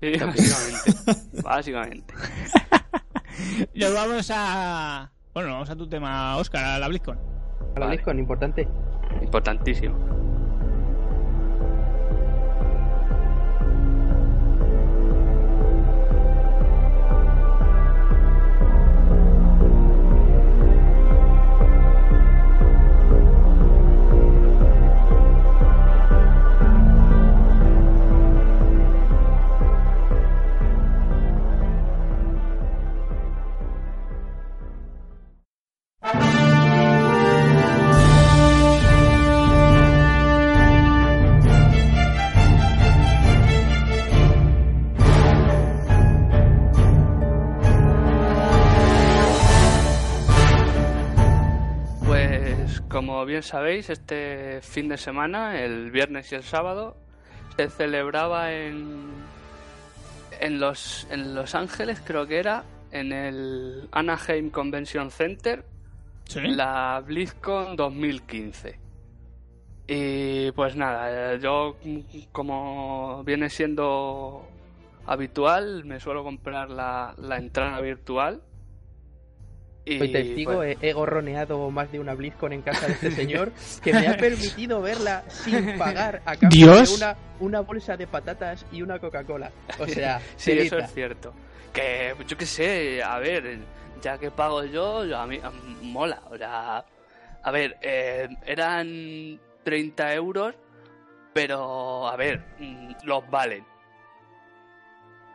Sí, 0.00 0.12
básicamente. 0.12 1.42
básicamente. 1.42 2.14
Nos 3.74 3.94
vamos 3.94 4.30
a. 4.34 5.10
Bueno, 5.32 5.52
vamos 5.52 5.70
a 5.70 5.76
tu 5.76 5.88
tema, 5.88 6.36
Oscar, 6.36 6.64
a 6.64 6.78
la 6.78 6.88
BlizzCon. 6.88 7.18
A 7.18 7.80
la 7.80 7.86
vale. 7.86 7.96
BlizzCon, 7.96 8.18
importante. 8.18 8.68
Importantísimo. 9.22 10.35
Bien 53.24 53.42
sabéis, 53.42 53.90
este 53.90 54.60
fin 54.62 54.88
de 54.88 54.96
semana, 54.96 55.60
el 55.60 55.90
viernes 55.90 56.30
y 56.32 56.34
el 56.34 56.42
sábado, 56.42 56.96
se 57.56 57.68
celebraba 57.70 58.52
en, 58.52 59.10
en, 60.40 60.60
los, 60.60 61.06
en 61.10 61.34
Los 61.34 61.54
Ángeles, 61.54 62.02
creo 62.04 62.26
que 62.26 62.38
era, 62.38 62.64
en 62.90 63.12
el 63.12 63.88
Anaheim 63.92 64.50
Convention 64.50 65.10
Center 65.10 65.64
Sí. 66.28 66.40
la 66.40 67.02
BlizzCon 67.06 67.76
2015. 67.76 68.78
Y 69.86 70.50
pues 70.52 70.74
nada, 70.74 71.36
yo 71.36 71.76
como 72.32 73.22
viene 73.24 73.48
siendo 73.48 74.44
habitual, 75.06 75.84
me 75.84 76.00
suelo 76.00 76.24
comprar 76.24 76.70
la, 76.70 77.14
la 77.18 77.36
entrada 77.36 77.80
virtual. 77.80 78.42
Y 79.88 79.98
Soy 79.98 80.10
testigo, 80.10 80.54
pues, 80.54 80.76
he, 80.82 80.88
he 80.88 80.92
gorroneado 80.92 81.70
más 81.70 81.92
de 81.92 82.00
una 82.00 82.12
BlizzCon 82.14 82.52
en 82.52 82.62
casa 82.62 82.88
de 82.88 82.92
este 82.94 83.10
señor 83.12 83.52
que 83.84 83.92
me 83.92 84.08
ha 84.08 84.16
permitido 84.18 84.80
verla 84.82 85.22
sin 85.28 85.78
pagar 85.78 86.22
a 86.26 86.34
cambio 86.36 86.72
Dios. 86.74 86.90
de 86.90 86.96
una, 87.06 87.16
una 87.38 87.60
bolsa 87.60 87.96
de 87.96 88.06
patatas 88.08 88.66
y 88.72 88.82
una 88.82 88.98
Coca-Cola. 88.98 89.52
O 89.78 89.86
sea, 89.86 90.20
sí, 90.36 90.50
eso 90.52 90.76
es 90.78 90.92
cierto. 90.92 91.32
Que 91.72 92.14
yo 92.26 92.36
qué 92.36 92.46
sé, 92.46 93.00
a 93.02 93.18
ver, 93.20 93.58
ya 94.02 94.18
que 94.18 94.30
pago 94.32 94.64
yo, 94.64 95.04
yo 95.04 95.16
a 95.18 95.26
mí 95.26 95.38
a 95.40 95.50
mí 95.50 95.76
mola. 95.92 96.20
O 96.30 96.36
sea, 96.36 96.84
a 97.44 97.50
ver, 97.52 97.76
eh, 97.80 98.28
eran 98.44 99.38
30 99.62 100.14
euros, 100.14 100.52
pero 101.32 102.08
a 102.08 102.16
ver, 102.16 102.42
mm, 102.58 102.90
los 103.04 103.30
valen. 103.30 103.64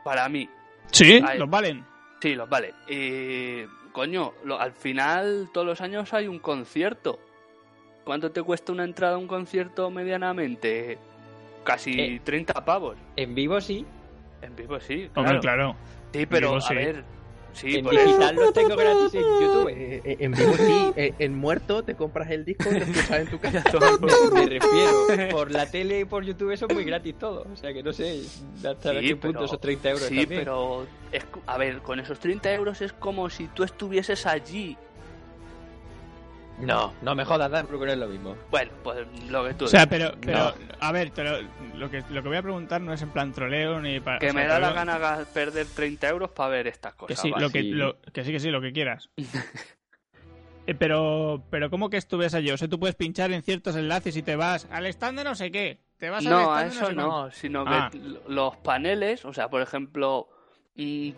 Para 0.04 0.28
mí, 0.28 0.50
Sí, 0.92 1.22
Ay. 1.26 1.38
los 1.40 1.50
valen. 1.50 1.86
sí, 2.22 2.36
los 2.36 2.50
valen. 2.50 2.74
Y, 2.90 3.64
coño, 3.92 4.34
lo- 4.44 4.60
al 4.60 4.72
final 4.74 5.50
todos 5.54 5.66
los 5.68 5.82
años 5.82 6.14
hay 6.14 6.28
un 6.28 6.40
concierto. 6.40 7.20
¿Cuánto 8.04 8.32
te 8.32 8.42
cuesta 8.42 8.72
una 8.72 8.84
entrada 8.84 9.16
a 9.16 9.18
un 9.18 9.28
concierto 9.28 9.90
medianamente? 9.92 10.98
Casi 11.64 12.00
Eh. 12.00 12.22
30 12.24 12.66
pavos. 12.66 12.98
En 13.16 13.36
vivo 13.36 13.62
sí, 13.62 13.86
En 14.42 14.56
vivo 14.56 14.80
sí, 14.80 15.08
Hombre, 15.14 15.40
claro. 15.40 15.42
claro. 15.42 15.76
Sí, 16.14 16.26
pero 16.26 16.48
Vivo, 16.48 16.58
a 16.58 16.62
sí. 16.62 16.74
ver. 16.74 17.04
Sí, 17.54 17.76
en 17.78 17.84
por 17.86 17.94
eso. 17.94 18.06
digital 18.06 18.36
los 18.36 18.54
tengo 18.54 18.76
gratis 18.76 19.14
en 19.14 19.22
YouTube. 19.22 19.68
Eh, 19.70 20.02
eh, 20.04 20.16
en 20.20 20.32
vivo 20.32 20.54
sí, 20.56 20.92
eh, 20.96 21.14
en 21.20 21.36
muerto 21.36 21.84
te 21.84 21.96
compras 21.96 22.30
el 22.32 22.46
disco 22.46 22.70
y 22.70 22.80
lo 22.80 22.86
escuchas 22.86 23.12
en 23.12 23.28
tu 23.28 23.40
casa. 23.42 23.64
Me, 24.00 24.40
me 24.42 24.46
refiero, 24.48 25.30
por 25.32 25.52
la 25.52 25.66
tele 25.70 26.00
y 26.02 26.06
por 26.06 26.24
YouTube 26.24 26.52
eso 26.52 26.66
es 26.68 26.74
muy 26.74 26.84
gratis 26.86 27.16
todo. 27.20 27.46
O 27.52 27.56
sea 27.56 27.74
que 27.74 27.84
no 27.84 27.92
sé 27.94 28.22
hasta 28.66 29.00
Sí, 29.00 29.08
qué 29.08 29.16
punto 29.16 29.40
pero- 29.40 29.46
esos 29.46 29.60
30 29.62 29.90
euros 29.90 30.04
Sí, 30.08 30.18
también. 30.20 30.40
pero 30.42 30.88
es, 31.12 31.26
cu- 31.26 31.42
a 31.46 31.58
ver, 31.58 31.80
con 31.82 32.00
esos 32.00 32.20
30 32.20 32.54
euros 32.54 32.82
es 32.82 32.94
como 32.94 33.30
si 33.30 33.48
tú 33.48 33.64
estuvieses 33.64 34.26
allí. 34.26 34.78
No, 36.60 36.94
no 37.02 37.16
me 37.16 37.26
jodas, 37.26 37.50
Dan, 37.50 37.68
no 37.72 37.86
es 37.86 37.98
lo 37.98 38.08
mismo. 38.08 38.36
Bueno, 38.52 38.72
pues 38.84 39.00
lo 39.30 39.44
que 39.46 39.54
tú 39.56 39.66
O 39.66 39.68
sea, 39.68 39.88
pero, 39.88 40.12
pero 40.22 40.54
a 40.80 40.92
ver, 40.92 41.10
te 41.10 41.24
lo, 41.24 41.38
lo 41.76 41.90
que, 41.90 42.04
lo 42.12 42.22
que 42.22 42.28
voy 42.28 42.38
a 42.38 42.42
preguntar 42.44 42.80
no 42.82 42.94
es 42.94 43.02
en 43.02 43.10
plan 43.10 43.32
troleo 43.34 43.82
ni 43.82 44.00
para... 44.00 44.20
que 44.20 44.30
o 44.30 44.32
sea, 44.32 44.42
me 44.42 44.48
da 44.48 44.60
la 44.60 44.72
gana 44.72 45.00
ga- 45.00 45.26
perder 45.26 45.66
30 45.66 46.08
euros 46.10 46.30
para 46.32 46.50
ver 46.50 46.68
estas 46.68 46.94
Que 46.94 47.00
cosas. 47.00 47.20
sí, 47.20 47.32
¿vale? 47.32 47.44
lo 47.46 47.50
que, 47.52 47.62
sí. 47.62 47.72
lo- 47.72 48.00
que 48.14 48.24
sí, 48.24 48.32
que 48.32 48.40
sí, 48.40 48.52
lo 48.52 48.62
que 48.62 48.72
quieras. 48.74 49.10
Eh, 50.68 50.76
pero, 50.76 51.42
pero 51.50 51.72
¿cómo 51.72 51.90
que 51.90 51.98
estuvieras 51.98 52.36
allí? 52.36 52.52
O 52.52 52.58
sea, 52.58 52.68
tú 52.68 52.80
puedes 52.80 52.96
pinchar 52.96 53.32
en 53.32 53.42
ciertos 53.42 53.76
enlaces 53.76 54.16
y 54.16 54.22
te 54.22 54.36
vas 54.36 54.68
al 54.70 54.86
stand 54.86 55.18
de 55.18 55.24
no 55.24 55.34
sé 55.34 55.52
qué. 55.52 55.80
Te 55.98 56.12
vas 56.12 56.24
al 56.24 56.32
No, 56.32 56.40
stand 56.42 56.58
a 56.60 56.68
eso 56.68 56.86
sé 56.86 56.94
no, 56.94 57.32
sino 57.32 57.64
Ah. 57.66 57.90
que 57.92 57.98
l- 57.98 58.20
los 58.28 58.58
paneles, 58.58 59.26
o 59.26 59.34
sea, 59.34 59.50
por 59.50 59.64
ejemplo, 59.64 60.30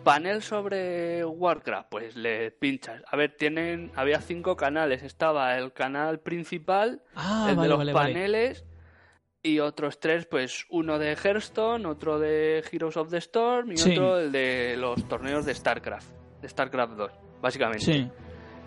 panel 0.02 0.42
sobre 0.42 1.24
Warcraft, 1.24 1.88
pues 1.88 2.16
le 2.16 2.50
pinchas. 2.50 3.02
A 3.10 3.16
ver, 3.16 3.36
tienen, 3.36 3.90
había 3.94 4.20
cinco 4.20 4.56
canales, 4.56 5.02
estaba 5.02 5.56
el 5.56 5.72
canal 5.72 6.20
principal, 6.20 7.02
Ah, 7.14 7.46
el 7.50 7.56
vale, 7.56 7.62
de 7.62 7.68
los 7.68 7.78
vale, 7.78 7.92
vale. 7.92 8.12
paneles 8.14 8.64
y 9.42 9.60
otros 9.60 10.00
tres, 10.00 10.26
pues 10.26 10.66
uno 10.70 10.98
de 10.98 11.16
Hearthstone, 11.16 11.86
otro 11.86 12.18
de 12.18 12.64
Heroes 12.70 12.96
of 12.96 13.10
the 13.10 13.18
Storm 13.18 13.72
y 13.72 13.76
Sí. 13.76 13.92
otro 13.92 14.18
el 14.18 14.32
de 14.32 14.76
los 14.78 15.06
torneos 15.08 15.44
de 15.46 15.54
StarCraft, 15.54 16.08
de 16.40 16.48
StarCraft 16.48 16.92
2, 16.94 17.12
básicamente. 17.40 17.84
Sí. 17.84 18.10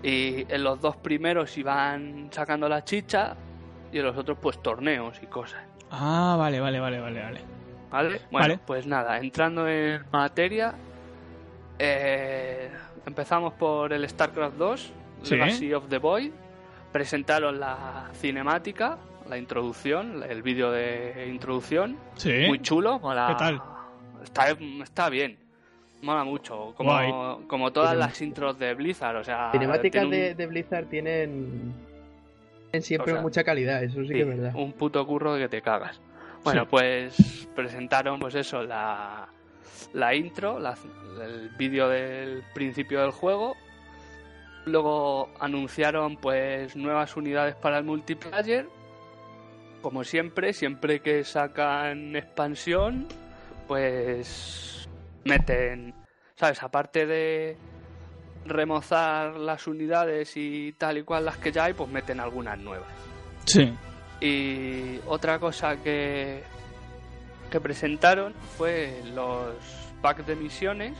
Y 0.03 0.45
en 0.53 0.63
los 0.63 0.79
dos 0.79 0.95
primeros 0.97 1.57
iban 1.57 2.29
sacando 2.31 2.69
la 2.69 2.83
chicha 2.83 3.35
y 3.91 3.97
en 3.99 4.05
los 4.05 4.15
otros 4.17 4.37
pues 4.41 4.61
torneos 4.61 5.17
y 5.21 5.25
cosas. 5.27 5.63
Ah, 5.89 6.35
vale, 6.37 6.59
vale, 6.59 6.79
vale, 6.79 6.99
vale, 6.99 7.21
vale. 7.21 7.56
¿Vale? 7.91 8.21
Bueno, 8.31 8.47
Vale. 8.47 8.59
pues 8.65 8.85
nada, 8.85 9.17
entrando 9.17 9.67
en 9.67 10.03
materia, 10.11 10.73
eh, 11.79 12.69
empezamos 13.05 13.53
por 13.53 13.93
el 13.93 14.07
StarCraft 14.09 14.57
2, 14.57 14.93
Sí. 15.23 15.35
Legacy 15.35 15.73
of 15.73 15.87
the 15.89 15.97
Void. 15.97 16.31
Presentaron 16.91 17.59
la 17.59 18.09
cinemática, 18.13 18.97
la 19.29 19.37
introducción, 19.37 20.23
el 20.27 20.41
vídeo 20.41 20.71
de 20.71 21.27
introducción. 21.29 21.97
Sí. 22.15 22.45
Muy 22.47 22.59
chulo, 22.61 22.99
mola. 22.99 23.27
¿Qué 23.29 23.35
tal? 23.35 23.61
Está, 24.23 24.47
está 24.83 25.09
bien. 25.09 25.37
Mola 26.01 26.23
mucho, 26.23 26.73
como, 26.77 26.91
Guay. 26.91 27.11
como 27.47 27.71
todas 27.71 27.89
Cinemática. 27.91 28.11
las 28.13 28.21
intros 28.21 28.59
de 28.59 28.73
Blizzard, 28.75 29.15
o 29.17 29.23
sea... 29.23 29.49
Cinemáticas 29.51 30.03
un- 30.05 30.11
de, 30.11 30.35
de 30.35 30.45
Blizzard 30.47 30.85
tienen, 30.85 31.73
tienen 32.71 32.83
siempre 32.83 33.13
O 33.13 33.15
sea, 33.15 33.21
mucha 33.23 33.43
calidad, 33.43 33.83
eso 33.83 34.01
sí, 34.01 34.07
Sí, 34.09 34.13
que 34.13 34.21
es 34.21 34.27
verdad. 34.27 34.51
un 34.55 34.73
puto 34.73 35.05
curro 35.07 35.33
de 35.33 35.41
que 35.41 35.49
te 35.49 35.61
cagas. 35.63 35.99
Bueno, 36.47 36.61
Sí. 36.63 36.67
pues 36.69 37.47
presentaron 37.55 38.19
pues 38.19 38.35
eso, 38.35 38.63
la, 38.63 39.27
la 39.93 40.15
intro, 40.15 40.59
la- 40.59 40.77
el 41.21 41.49
vídeo 41.57 41.89
del 41.89 42.43
principio 42.53 43.01
del 43.01 43.11
juego. 43.11 43.55
Luego 44.65 45.29
anunciaron 45.39 46.17
pues 46.17 46.75
nuevas 46.75 47.15
unidades 47.17 47.55
para 47.55 47.77
el 47.77 47.83
multiplayer. 47.85 48.67
Como 49.81 50.03
siempre, 50.03 50.53
siempre 50.53 50.99
que 51.01 51.23
sacan 51.23 52.15
expansión, 52.15 53.07
pues 53.67 54.87
meten, 55.23 55.93
¿sabes? 56.35 56.61
Aparte 56.63 57.05
de 57.05 57.57
remozar 58.45 59.35
las 59.37 59.67
unidades 59.67 60.35
y 60.35 60.73
tal 60.73 60.97
y 60.97 61.03
cual 61.03 61.25
las 61.25 61.37
que 61.37 61.51
ya 61.51 61.65
hay, 61.65 61.73
pues 61.73 61.89
meten 61.89 62.19
algunas 62.19 62.57
nuevas. 62.57 62.87
Sí. 63.45 63.73
Y 64.19 64.99
otra 65.05 65.39
cosa 65.39 65.77
que, 65.77 66.43
que 67.51 67.61
presentaron 67.61 68.33
fue 68.57 69.01
los 69.13 69.55
packs 70.01 70.25
de 70.25 70.35
misiones. 70.35 70.93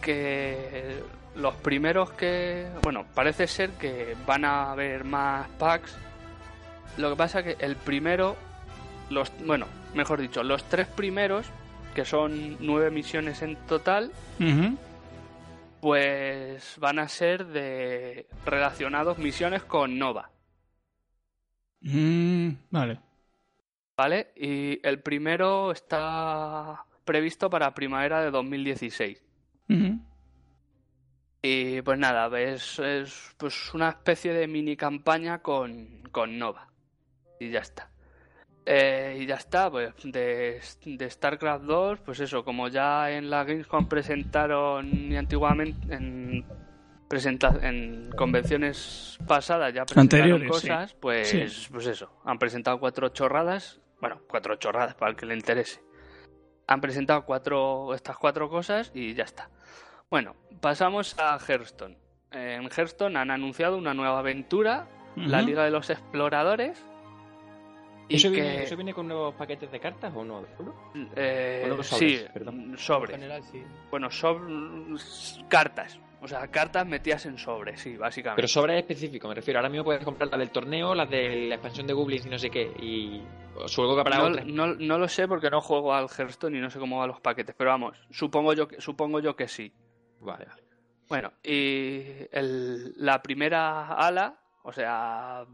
Que 0.00 1.02
los 1.34 1.54
primeros 1.56 2.12
que. 2.12 2.68
Bueno, 2.82 3.04
parece 3.14 3.46
ser 3.46 3.70
que 3.70 4.16
van 4.26 4.44
a 4.44 4.70
haber 4.72 5.04
más 5.04 5.48
packs. 5.58 5.96
Lo 6.96 7.10
que 7.10 7.16
pasa 7.16 7.42
que 7.42 7.56
el 7.60 7.76
primero. 7.76 8.36
Los, 9.10 9.32
bueno, 9.44 9.66
mejor 9.94 10.20
dicho, 10.20 10.42
los 10.42 10.64
tres 10.64 10.86
primeros, 10.86 11.46
que 11.94 12.04
son 12.04 12.58
nueve 12.60 12.90
misiones 12.90 13.40
en 13.40 13.56
total, 13.66 14.12
pues 15.80 16.76
van 16.78 16.98
a 16.98 17.08
ser 17.08 17.46
de 17.46 18.26
relacionados 18.44 19.16
misiones 19.18 19.64
con 19.64 19.98
Nova. 19.98 20.30
Mm, 21.80 22.50
vale. 22.70 23.00
¿Vale? 23.96 24.32
Y 24.36 24.86
el 24.86 25.00
primero 25.00 25.72
está 25.72 26.84
previsto 27.04 27.50
para 27.50 27.74
primavera 27.74 28.22
de 28.22 28.30
2016. 28.30 29.22
Ujú. 29.68 29.98
Y 31.42 31.82
pues 31.82 31.98
nada, 31.98 32.40
es, 32.40 32.78
es 32.78 33.34
pues 33.36 33.72
una 33.74 33.90
especie 33.90 34.32
de 34.32 34.46
mini 34.46 34.76
campaña 34.76 35.40
con, 35.40 36.02
con 36.10 36.38
Nova. 36.38 36.68
Y 37.40 37.50
ya 37.50 37.60
está. 37.60 37.90
Eh, 38.66 39.20
y 39.20 39.26
ya 39.26 39.36
está, 39.36 39.70
pues 39.70 39.94
de, 40.04 40.60
de 40.84 41.10
StarCraft 41.10 41.64
2, 41.64 42.00
pues 42.00 42.20
eso, 42.20 42.44
como 42.44 42.68
ya 42.68 43.10
en 43.10 43.30
la 43.30 43.44
Gamescom 43.44 43.88
presentaron 43.88 45.10
y 45.10 45.16
antiguamente 45.16 45.94
en, 45.94 46.44
presenta- 47.08 47.58
en 47.62 48.10
convenciones 48.16 49.18
pasadas 49.26 49.72
ya 49.74 49.84
presentaron 49.84 50.22
Anteriores, 50.32 50.60
sí. 50.60 50.68
cosas, 50.68 50.94
pues, 50.94 51.28
Sí. 51.28 51.68
pues 51.72 51.86
eso, 51.86 52.10
han 52.24 52.38
presentado 52.38 52.78
cuatro 52.78 53.08
chorradas, 53.10 53.80
bueno, 54.00 54.20
cuatro 54.28 54.56
chorradas 54.56 54.94
para 54.94 55.10
el 55.10 55.16
que 55.16 55.26
le 55.26 55.34
interese. 55.34 55.80
Han 56.66 56.80
presentado 56.80 57.24
cuatro, 57.24 57.94
estas 57.94 58.16
cuatro 58.18 58.48
cosas 58.50 58.90
y 58.94 59.14
ya 59.14 59.24
está. 59.24 59.48
Bueno, 60.10 60.36
pasamos 60.60 61.18
a 61.18 61.38
Hearthstone. 61.38 61.96
En 62.30 62.64
Hearthstone 62.64 63.18
han 63.18 63.30
anunciado 63.30 63.78
una 63.78 63.94
nueva 63.94 64.18
aventura, 64.18 64.86
la. 65.16 65.40
Liga 65.42 65.64
de 65.64 65.70
los 65.70 65.88
Exploradores. 65.90 66.84
Y 68.10 68.16
¿Eso, 68.16 68.28
que, 68.30 68.40
viene, 68.40 68.62
¿Eso 68.62 68.76
viene 68.76 68.94
con 68.94 69.06
nuevos 69.08 69.34
paquetes 69.34 69.70
de 69.70 69.80
cartas 69.80 70.12
o 70.14 70.24
no? 70.24 70.42
eh, 71.16 71.58
con 71.60 71.68
nuevos 71.68 71.86
sí, 71.88 72.16
sobres, 72.16 72.30
perdón. 72.32 72.74
sobres. 72.78 73.14
En 73.14 73.20
general, 73.20 73.42
sí. 73.50 73.62
Bueno, 73.90 74.10
sobre 74.10 74.44
cartas. 75.48 75.98
O 76.20 76.26
sea, 76.26 76.48
cartas 76.48 76.84
metidas 76.86 77.26
en 77.26 77.38
sobres, 77.38 77.80
sí, 77.80 77.96
básicamente. 77.96 78.36
Pero 78.36 78.48
sobre 78.48 78.76
específico, 78.78 79.28
me 79.28 79.34
refiero. 79.36 79.60
Ahora 79.60 79.68
mismo 79.68 79.84
puedes 79.84 80.04
comprar 80.04 80.28
las 80.28 80.38
del 80.40 80.50
torneo, 80.50 80.94
las 80.94 81.08
de 81.08 81.46
la 81.48 81.54
expansión 81.54 81.86
de 81.86 81.92
Goblins 81.92 82.26
y 82.26 82.28
no 82.28 82.38
sé 82.38 82.50
qué. 82.50 82.72
Y 82.80 83.22
supongo 83.66 83.94
que 83.94 84.00
habrá 84.00 84.16
no, 84.18 84.24
otras. 84.24 84.46
no, 84.46 84.66
no 84.74 84.98
lo 84.98 85.06
sé 85.08 85.28
porque 85.28 85.48
no 85.48 85.60
juego 85.60 85.94
al 85.94 86.08
Hearthstone 86.08 86.58
y 86.58 86.60
no 86.60 86.70
sé 86.70 86.80
cómo 86.80 86.98
van 86.98 87.08
los 87.08 87.20
paquetes, 87.20 87.54
pero 87.56 87.70
vamos, 87.70 87.96
supongo 88.10 88.52
yo 88.52 88.66
que, 88.66 88.80
supongo 88.80 89.20
yo 89.20 89.36
que 89.36 89.46
sí. 89.46 89.72
Vale, 90.20 90.46
vale. 90.46 90.62
Bueno, 91.08 91.32
y 91.42 92.02
el- 92.32 92.94
la 92.96 93.22
primera 93.22 93.92
ala, 93.94 94.40
o 94.64 94.72
sea, 94.72 95.44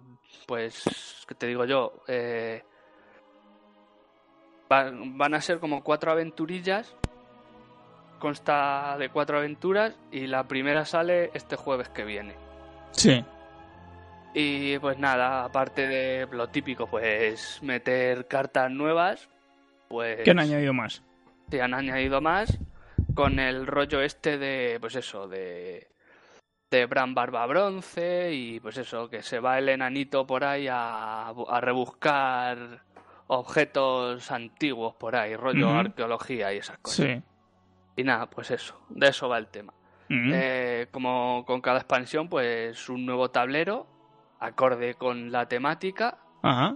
pues, 0.47 0.83
¿qué 1.29 1.35
te 1.35 1.47
digo 1.47 1.67
yo? 1.67 2.03
Eh, 2.09 2.63
van, 4.69 5.17
van 5.19 5.35
a 5.35 5.41
ser 5.41 5.59
como 5.61 5.83
cuatro 5.85 6.11
aventurillas 6.11 6.97
consta 8.25 8.97
de 8.99 9.11
cuatro 9.11 9.37
aventuras 9.37 9.95
y 10.11 10.27
la 10.27 10.49
primera 10.49 10.87
sale 10.87 11.31
este 11.35 11.57
jueves 11.57 11.91
que 11.91 12.07
viene. 12.07 12.35
Sí. 12.93 13.23
Y 14.33 14.79
pues 14.79 14.99
nada, 14.99 15.45
aparte 15.45 15.87
de 15.87 16.27
lo 16.33 16.49
típico, 16.49 16.87
pues 16.87 17.59
meter 17.63 18.27
cartas 18.27 18.71
nuevas, 18.71 19.29
pues... 19.89 20.21
¿Qué 20.25 20.31
han 20.31 20.39
añadido 20.39 20.73
más? 20.73 21.03
Sí, 21.51 21.61
han 21.61 21.75
añadido 21.75 22.23
más 22.23 22.59
con 23.15 23.39
el 23.39 23.67
rollo 23.67 24.01
este 24.01 24.39
de, 24.39 24.79
pues 24.81 24.95
eso, 24.95 25.29
de 25.29 25.89
de 26.71 26.87
Bran 26.87 27.15
Barba 27.15 27.45
Bronce 27.45 28.33
y 28.33 28.59
pues 28.59 28.79
eso, 28.79 29.11
que 29.11 29.23
se 29.23 29.39
va 29.39 29.59
el 29.59 29.69
enanito 29.69 30.27
por 30.27 30.45
ahí 30.45 30.67
a, 30.67 31.29
a 31.29 31.61
rebuscar 31.61 32.81
objetos 33.27 34.31
antiguos 34.31 34.95
por 34.95 35.15
ahí, 35.15 35.37
rollo 35.37 35.69
arqueología 35.69 36.55
y 36.55 36.57
esas 36.57 36.79
cosas. 36.79 37.07
Sí. 37.07 37.34
Y 37.97 38.05
nada, 38.05 38.29
pues 38.29 38.51
eso, 38.51 38.81
de 38.89 39.09
eso 39.09 39.29
va 39.29 39.39
el 39.39 39.49
tema. 39.49 39.73
Eh, 40.11 40.89
como 40.91 41.45
con 41.47 41.61
cada 41.61 41.79
expansión, 41.79 42.29
pues 42.29 42.89
un 42.89 43.05
nuevo 43.07 43.31
tablero, 43.31 43.87
acorde 44.39 44.95
con 44.95 45.33
la 45.33 45.49
temática. 45.49 46.19
Ajá. 46.43 46.75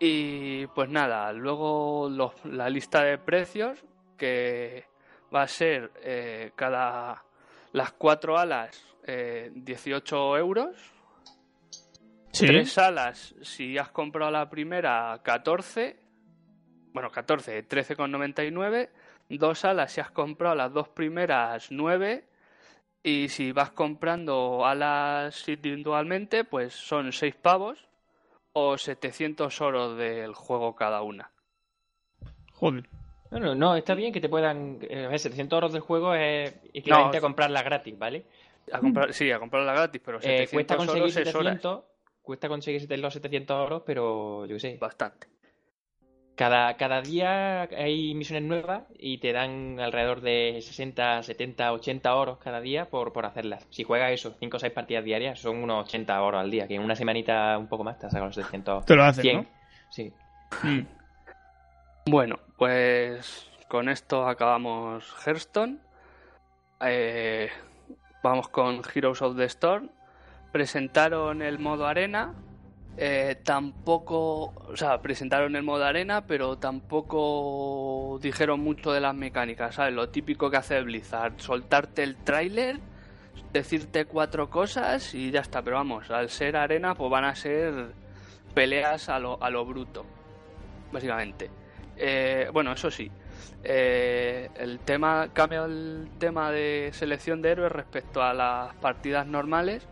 Y 0.00 0.66
pues 0.68 0.88
nada, 0.90 1.32
luego 1.32 2.10
la 2.44 2.68
lista 2.68 3.04
de 3.04 3.18
precios, 3.18 3.84
que 4.18 4.86
va 5.34 5.42
a 5.42 5.48
ser 5.48 5.92
eh, 6.02 6.52
cada 6.56 7.24
las 7.72 7.92
cuatro 7.92 8.38
alas 8.38 8.84
eh, 9.04 9.50
18 9.54 10.36
euros. 10.38 10.76
Tres 12.32 12.78
alas, 12.78 13.34
si 13.42 13.76
has 13.76 13.90
comprado 13.90 14.30
la 14.30 14.48
primera, 14.48 15.20
14. 15.22 16.00
Bueno, 16.92 17.10
14, 17.10 17.68
13,99. 17.68 18.88
Dos 19.28 19.64
alas, 19.64 19.92
si 19.92 20.00
has 20.00 20.10
comprado 20.10 20.54
las 20.54 20.72
dos 20.72 20.88
primeras, 20.88 21.70
9. 21.70 22.24
Y 23.02 23.28
si 23.28 23.52
vas 23.52 23.70
comprando 23.70 24.64
alas 24.64 25.48
individualmente, 25.48 26.44
pues 26.44 26.74
son 26.74 27.12
6 27.12 27.34
pavos 27.34 27.88
o 28.52 28.78
700 28.78 29.60
oros 29.60 29.96
del 29.96 30.34
juego 30.34 30.76
cada 30.76 31.02
una. 31.02 31.30
Joder. 32.52 32.88
No, 33.30 33.54
no, 33.54 33.76
está 33.76 33.94
bien 33.94 34.12
que 34.12 34.20
te 34.20 34.28
puedan. 34.28 34.78
700 34.80 35.56
euros 35.56 35.72
del 35.72 35.80
juego 35.80 36.14
es 36.14 36.54
equivalente 36.74 37.16
a 37.16 37.20
comprarla 37.20 37.62
gratis, 37.62 37.98
¿vale? 37.98 38.26
A 38.70 38.78
comprar, 38.78 39.12
sí, 39.12 39.30
a 39.30 39.38
comprarla 39.38 39.72
gratis, 39.72 40.00
pero 40.04 40.20
700 40.20 40.52
eh, 40.52 40.54
cuesta 40.54 40.76
conseguir 40.76 41.02
euros 41.02 41.14
700, 41.14 41.84
Cuesta 42.22 42.48
conseguir 42.48 42.98
los 42.98 43.12
700 43.14 43.62
euros, 43.62 43.82
pero 43.84 44.46
yo 44.46 44.54
qué 44.56 44.60
sé. 44.60 44.76
Bastante. 44.78 45.26
Cada, 46.42 46.76
cada 46.76 47.02
día 47.02 47.68
hay 47.70 48.14
misiones 48.14 48.42
nuevas 48.42 48.82
y 48.98 49.18
te 49.18 49.32
dan 49.32 49.78
alrededor 49.78 50.22
de 50.22 50.58
60, 50.60 51.22
70, 51.22 51.72
80 51.72 52.10
euros 52.10 52.38
cada 52.38 52.60
día 52.60 52.86
por, 52.90 53.12
por 53.12 53.26
hacerlas. 53.26 53.64
Si 53.70 53.84
juegas 53.84 54.10
eso, 54.10 54.34
5 54.40 54.56
o 54.56 54.58
6 54.58 54.72
partidas 54.72 55.04
diarias, 55.04 55.38
son 55.38 55.62
unos 55.62 55.86
80 55.86 56.18
euros 56.18 56.40
al 56.40 56.50
día, 56.50 56.66
que 56.66 56.74
en 56.74 56.82
una 56.82 56.96
semanita 56.96 57.56
un 57.56 57.68
poco 57.68 57.84
más 57.84 57.96
te 58.00 58.06
has 58.06 58.12
sacado 58.12 58.26
los 58.26 58.34
700. 58.34 58.84
Te 58.84 58.96
lo 58.96 59.04
haces, 59.04 59.22
100. 59.22 59.36
¿no? 59.36 59.46
Sí. 59.88 60.12
Mm. 60.64 60.80
Bueno, 62.06 62.40
pues 62.56 63.48
con 63.68 63.88
esto 63.88 64.26
acabamos 64.26 65.14
Hearthstone. 65.24 65.78
Eh, 66.80 67.50
vamos 68.20 68.48
con 68.48 68.82
Heroes 68.92 69.22
of 69.22 69.36
the 69.36 69.44
Storm. 69.44 69.90
Presentaron 70.50 71.40
el 71.40 71.60
modo 71.60 71.86
arena. 71.86 72.34
Eh, 72.96 73.36
tampoco, 73.42 74.52
o 74.68 74.76
sea, 74.76 75.00
presentaron 75.00 75.56
el 75.56 75.62
modo 75.62 75.84
arena, 75.84 76.26
pero 76.26 76.58
tampoco 76.58 78.18
dijeron 78.20 78.60
mucho 78.60 78.92
de 78.92 79.00
las 79.00 79.14
mecánicas, 79.14 79.76
¿sabes? 79.76 79.94
Lo 79.94 80.10
típico 80.10 80.50
que 80.50 80.58
hace 80.58 80.80
Blizzard, 80.82 81.40
soltarte 81.40 82.02
el 82.02 82.16
tráiler, 82.16 82.78
decirte 83.52 84.04
cuatro 84.04 84.50
cosas 84.50 85.14
y 85.14 85.30
ya 85.30 85.40
está. 85.40 85.62
Pero 85.62 85.76
vamos, 85.76 86.10
al 86.10 86.28
ser 86.28 86.56
arena, 86.56 86.94
pues 86.94 87.10
van 87.10 87.24
a 87.24 87.34
ser 87.34 87.92
peleas 88.54 89.08
a 89.08 89.18
lo, 89.18 89.42
a 89.42 89.48
lo 89.48 89.64
bruto, 89.64 90.04
básicamente. 90.92 91.50
Eh, 91.96 92.48
bueno, 92.52 92.72
eso 92.72 92.90
sí, 92.90 93.10
eh, 93.64 94.50
el 94.56 94.80
tema 94.80 95.28
cambia 95.32 95.64
el 95.64 96.08
tema 96.18 96.50
de 96.50 96.90
selección 96.92 97.42
de 97.42 97.50
héroes 97.50 97.72
respecto 97.72 98.22
a 98.22 98.34
las 98.34 98.74
partidas 98.76 99.26
normales, 99.26 99.86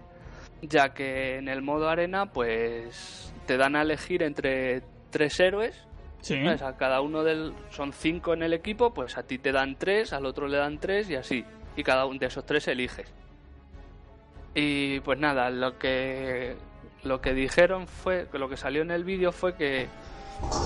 ya 0.63 0.95
que 0.95 1.37
en 1.37 1.49
el 1.49 1.63
modo 1.63 1.89
arena, 1.89 2.27
pues 2.33 3.33
te 3.47 3.57
dan 3.57 3.77
a 3.77 3.83
elegir 3.83 4.23
entre 4.23 4.83
tres 5.11 5.39
héroes. 5.41 5.87
Sí. 6.21 6.43
¿sabes? 6.45 6.63
A 6.63 6.77
cada 6.77 7.01
uno 7.01 7.25
del 7.25 7.55
son 7.71 7.93
cinco 7.93 8.35
en 8.35 8.43
el 8.43 8.53
equipo, 8.53 8.93
pues 8.93 9.17
a 9.17 9.23
ti 9.23 9.39
te 9.39 9.53
dan 9.53 9.77
tres, 9.77 10.13
al 10.13 10.27
otro 10.27 10.49
le 10.49 10.59
dan 10.59 10.79
tres 10.79 11.09
y 11.09 11.15
así. 11.17 11.45
Y 11.77 11.83
cada 11.83 12.05
uno 12.05 12.19
de 12.19 12.27
esos 12.27 12.45
tres 12.45 12.69
eliges. 12.69 13.13
Y 14.55 15.01
pues 15.01 15.19
nada, 15.19 15.49
lo 15.51 15.79
que 15.79 16.57
lo 17.03 17.21
que 17.21 17.33
dijeron 17.33 17.87
fue, 17.87 18.27
lo 18.33 18.49
que 18.49 18.57
salió 18.57 18.83
en 18.83 18.91
el 18.91 19.05
vídeo 19.05 19.33
fue 19.33 19.55
que 19.55 19.89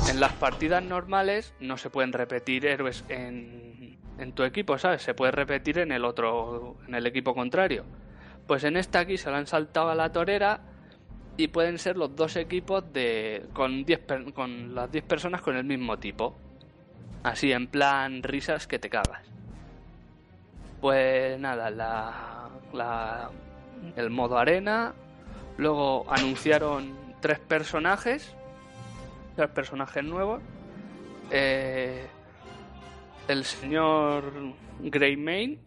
en 0.09 0.21
las 0.21 0.33
partidas 0.33 0.83
normales 0.83 1.55
no 1.61 1.77
se 1.77 1.91
pueden 1.91 2.13
repetir 2.13 2.67
héroes 2.67 3.05
en, 3.09 3.99
en 4.19 4.33
tu 4.33 4.43
equipo, 4.43 4.79
¿sabes? 4.79 5.03
Se 5.03 5.15
puede 5.15 5.33
repetir 5.33 5.79
en 5.79 5.93
el 5.93 6.05
otro, 6.05 6.77
en 6.89 6.95
el 6.95 7.07
equipo 7.07 7.35
contrario. 7.35 7.85
Pues 8.47 8.65
en 8.65 8.77
esta 8.77 9.01
aquí 9.01 9.17
se 9.17 9.31
lo 9.31 9.37
han 9.37 9.47
saltado 9.47 9.91
a 9.91 9.95
la 9.95 10.13
torera 10.13 10.61
y 11.37 11.49
pueden 11.49 11.79
ser 11.79 11.97
los 11.97 12.15
dos 12.15 12.37
equipos 12.37 12.85
de 12.93 13.47
con 13.53 13.85
10 13.85 13.99
per- 14.01 14.33
con 14.33 14.75
las 14.75 14.91
10 14.93 15.05
personas 15.05 15.41
con 15.41 15.57
el 15.57 15.65
mismo 15.65 15.99
tipo. 15.99 16.37
Así 17.23 17.53
en 17.53 17.67
plan 17.69 18.23
risas 18.23 18.67
que 18.67 18.79
te 18.79 18.91
cagas. 18.91 19.23
Pues 20.81 21.39
nada, 21.41 21.71
la, 21.71 22.49
la 22.73 23.31
el 23.97 24.11
modo 24.11 24.39
arena, 24.39 24.93
luego 25.57 26.05
anunciaron 26.11 26.95
tres 27.21 27.39
personajes 27.39 28.35
tres 29.37 29.49
personajes 29.51 30.05
nuevos. 30.05 30.41
Eh, 31.33 32.07
el 33.27 33.45
señor 33.45 34.33
Greymane, 34.81 35.59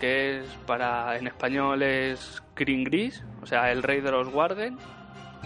que 0.00 0.40
es 0.40 0.46
para 0.66 1.16
en 1.18 1.26
español 1.26 1.82
es 1.82 2.42
Green 2.56 2.84
Gris, 2.84 3.22
o 3.42 3.46
sea, 3.46 3.70
el 3.72 3.82
rey 3.82 4.00
de 4.00 4.10
los 4.10 4.28
Warden. 4.32 4.78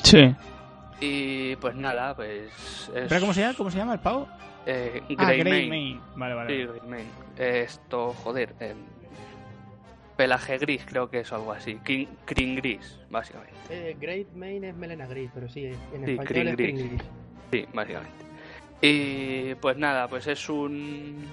Sí. 0.02 0.34
Y 1.00 1.56
pues 1.56 1.74
nada, 1.74 2.14
pues. 2.14 2.90
Es, 2.94 3.08
¿Pero 3.08 3.20
cómo 3.20 3.34
se 3.34 3.40
llama? 3.40 3.54
¿Cómo 3.56 3.70
se 3.70 3.78
llama 3.78 3.94
el 3.94 4.00
pavo? 4.00 4.28
Eh, 4.66 5.02
Ah, 5.18 5.32
Greymane. 5.32 5.42
Greymane. 5.66 6.00
Vale, 6.16 6.34
vale. 6.34 6.56
Sí, 6.56 6.66
Greymane. 6.70 7.04
Esto, 7.36 8.12
joder. 8.22 8.54
em, 8.60 8.76
pelaje 10.16 10.58
gris, 10.58 10.84
creo 10.86 11.08
que 11.10 11.20
es 11.20 11.32
algo 11.32 11.52
así. 11.52 11.76
King- 11.84 12.06
Green 12.26 12.54
Gris, 12.56 12.98
básicamente. 13.10 13.56
Eh, 13.70 13.96
Great 13.98 14.28
Main 14.34 14.62
es 14.64 14.74
melena 14.76 15.06
gris, 15.06 15.30
pero 15.34 15.48
sí, 15.48 15.64
en 15.66 16.04
Sí, 16.04 16.12
español 16.12 16.24
Green 16.26 16.48
es 16.48 16.56
Gris. 16.56 17.02
Sí, 17.50 17.66
básicamente. 17.72 18.24
Y 18.82 19.54
pues 19.56 19.76
nada, 19.78 20.06
pues 20.08 20.26
es 20.26 20.48
un 20.48 21.24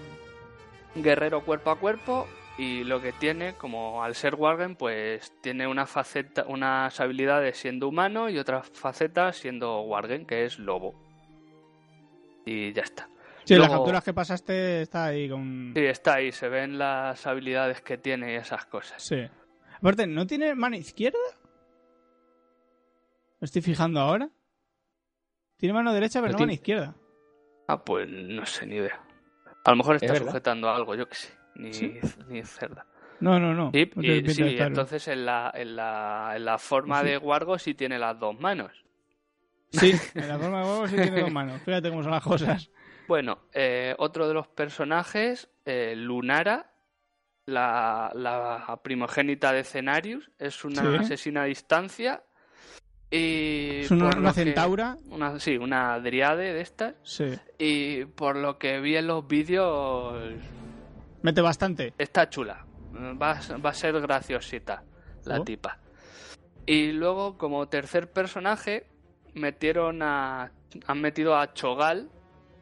guerrero 0.95 1.41
cuerpo 1.41 1.71
a 1.71 1.75
cuerpo 1.77 2.27
y 2.59 2.83
lo 2.83 3.01
que 3.01 3.13
tiene, 3.13 3.53
como 3.55 4.03
al 4.03 4.15
ser 4.15 4.35
Wargen, 4.35 4.75
pues 4.75 5.33
tiene 5.41 5.65
una 5.67 5.85
faceta, 5.85 6.45
unas 6.47 6.99
habilidades 6.99 7.57
siendo 7.57 7.87
humano 7.87 8.29
y 8.29 8.37
otras 8.37 8.69
facetas 8.71 9.37
siendo 9.37 9.81
Wargen, 9.81 10.25
que 10.25 10.45
es 10.45 10.59
lobo. 10.59 10.93
Y 12.45 12.73
ya 12.73 12.81
está. 12.83 13.07
Sí, 13.45 13.55
las 13.55 13.67
Luego- 13.67 13.83
capturas 13.83 14.03
que 14.03 14.13
pasaste 14.13 14.81
está 14.83 15.05
ahí 15.05 15.29
con... 15.29 15.71
Sí, 15.75 15.85
está 15.85 16.15
ahí, 16.15 16.31
se 16.31 16.49
ven 16.49 16.77
las 16.77 17.25
habilidades 17.25 17.81
que 17.81 17.97
tiene 17.97 18.33
y 18.33 18.35
esas 18.35 18.65
cosas. 18.65 19.01
Sí. 19.01 19.27
Aparte, 19.77 20.05
¿no 20.05 20.27
tiene 20.27 20.53
mano 20.53 20.75
izquierda? 20.75 21.17
Me 23.39 23.45
estoy 23.45 23.61
fijando 23.61 23.99
ahora. 24.01 24.29
Tiene 25.57 25.73
mano 25.73 25.93
derecha, 25.93 26.19
pero 26.21 26.33
No 26.33 26.33
no 26.33 26.39
mano 26.39 26.47
tiene- 26.47 26.53
izquierda. 26.53 26.95
Ah, 27.67 27.83
pues 27.83 28.09
no 28.09 28.45
sé, 28.45 28.65
ni 28.65 28.75
idea. 28.75 28.99
A 29.63 29.71
lo 29.71 29.77
mejor 29.77 29.95
está 29.95 30.11
verdad? 30.13 30.27
sujetando 30.27 30.69
algo, 30.69 30.95
yo 30.95 31.07
que 31.07 31.15
sé. 31.15 31.33
Ni, 31.55 31.73
Sí. 31.73 31.99
ni 32.27 32.43
cerda. 32.43 32.85
No, 33.19 33.39
no, 33.39 33.53
no. 33.53 33.71
Sí, 33.73 33.91
No 33.95 34.01
y- 34.03 34.29
sí, 34.33 34.43
entonces 34.59 35.07
en 35.09 35.25
la, 35.25 35.51
en 35.53 35.75
la, 35.75 36.33
en 36.35 36.45
la 36.45 36.57
forma 36.57 37.01
Sí. 37.01 37.07
de 37.07 37.17
Wargo 37.17 37.57
sí 37.59 37.73
tiene 37.73 37.99
las 37.99 38.17
dos 38.19 38.39
manos. 38.39 38.71
Sí, 39.71 39.91
en 40.15 40.27
la 40.27 40.39
forma 40.39 40.59
de 40.61 40.65
huevo 40.65 40.87
sí 40.87 40.95
tiene 40.95 41.21
dos 41.21 41.31
manos. 41.31 41.61
Fíjate 41.63 41.89
cómo 41.89 42.01
son 42.01 42.11
las 42.13 42.23
cosas. 42.23 42.69
Bueno, 43.07 43.39
eh, 43.53 43.93
otro 43.97 44.27
de 44.27 44.33
los 44.33 44.47
personajes, 44.47 45.49
eh, 45.65 45.95
Lunara, 45.97 46.71
la, 47.45 48.11
la 48.15 48.79
primogénita 48.83 49.51
de 49.51 49.63
Cenarius, 49.63 50.31
es 50.39 50.63
una 50.63 50.99
asesina 50.99 51.41
a 51.41 51.45
distancia. 51.45 52.23
Y 53.11 53.79
Es 53.81 53.91
una, 53.91 54.11
que- 54.11 54.33
centaura. 54.33 54.95
una- 55.09 55.39
sí, 55.39 55.57
una 55.57 55.99
driade 55.99 56.53
de 56.53 56.61
estas. 56.61 56.93
Sí. 57.03 57.25
Y 57.57 58.05
por 58.05 58.35
lo 58.35 58.59
que 58.59 58.79
vi 58.79 58.95
en 58.97 59.07
los 59.07 59.27
vídeos, 59.27 60.21
Mete 61.21 61.41
bastante. 61.41 61.93
está 61.97 62.29
chula. 62.29 62.65
Va, 63.21 63.31
a- 63.31 63.57
va 63.57 63.69
a 63.69 63.73
ser 63.73 63.99
graciosita 64.01 64.83
la 65.25 65.39
Oh. 65.39 65.43
tipa. 65.43 65.77
Y 66.65 66.91
luego, 66.91 67.37
como 67.37 67.67
tercer 67.67 68.11
personaje, 68.11 68.87
metieron 69.33 70.01
a. 70.01 70.51
Han 70.87 71.01
metido 71.01 71.35
a 71.37 71.53
Chogal, 71.53 72.09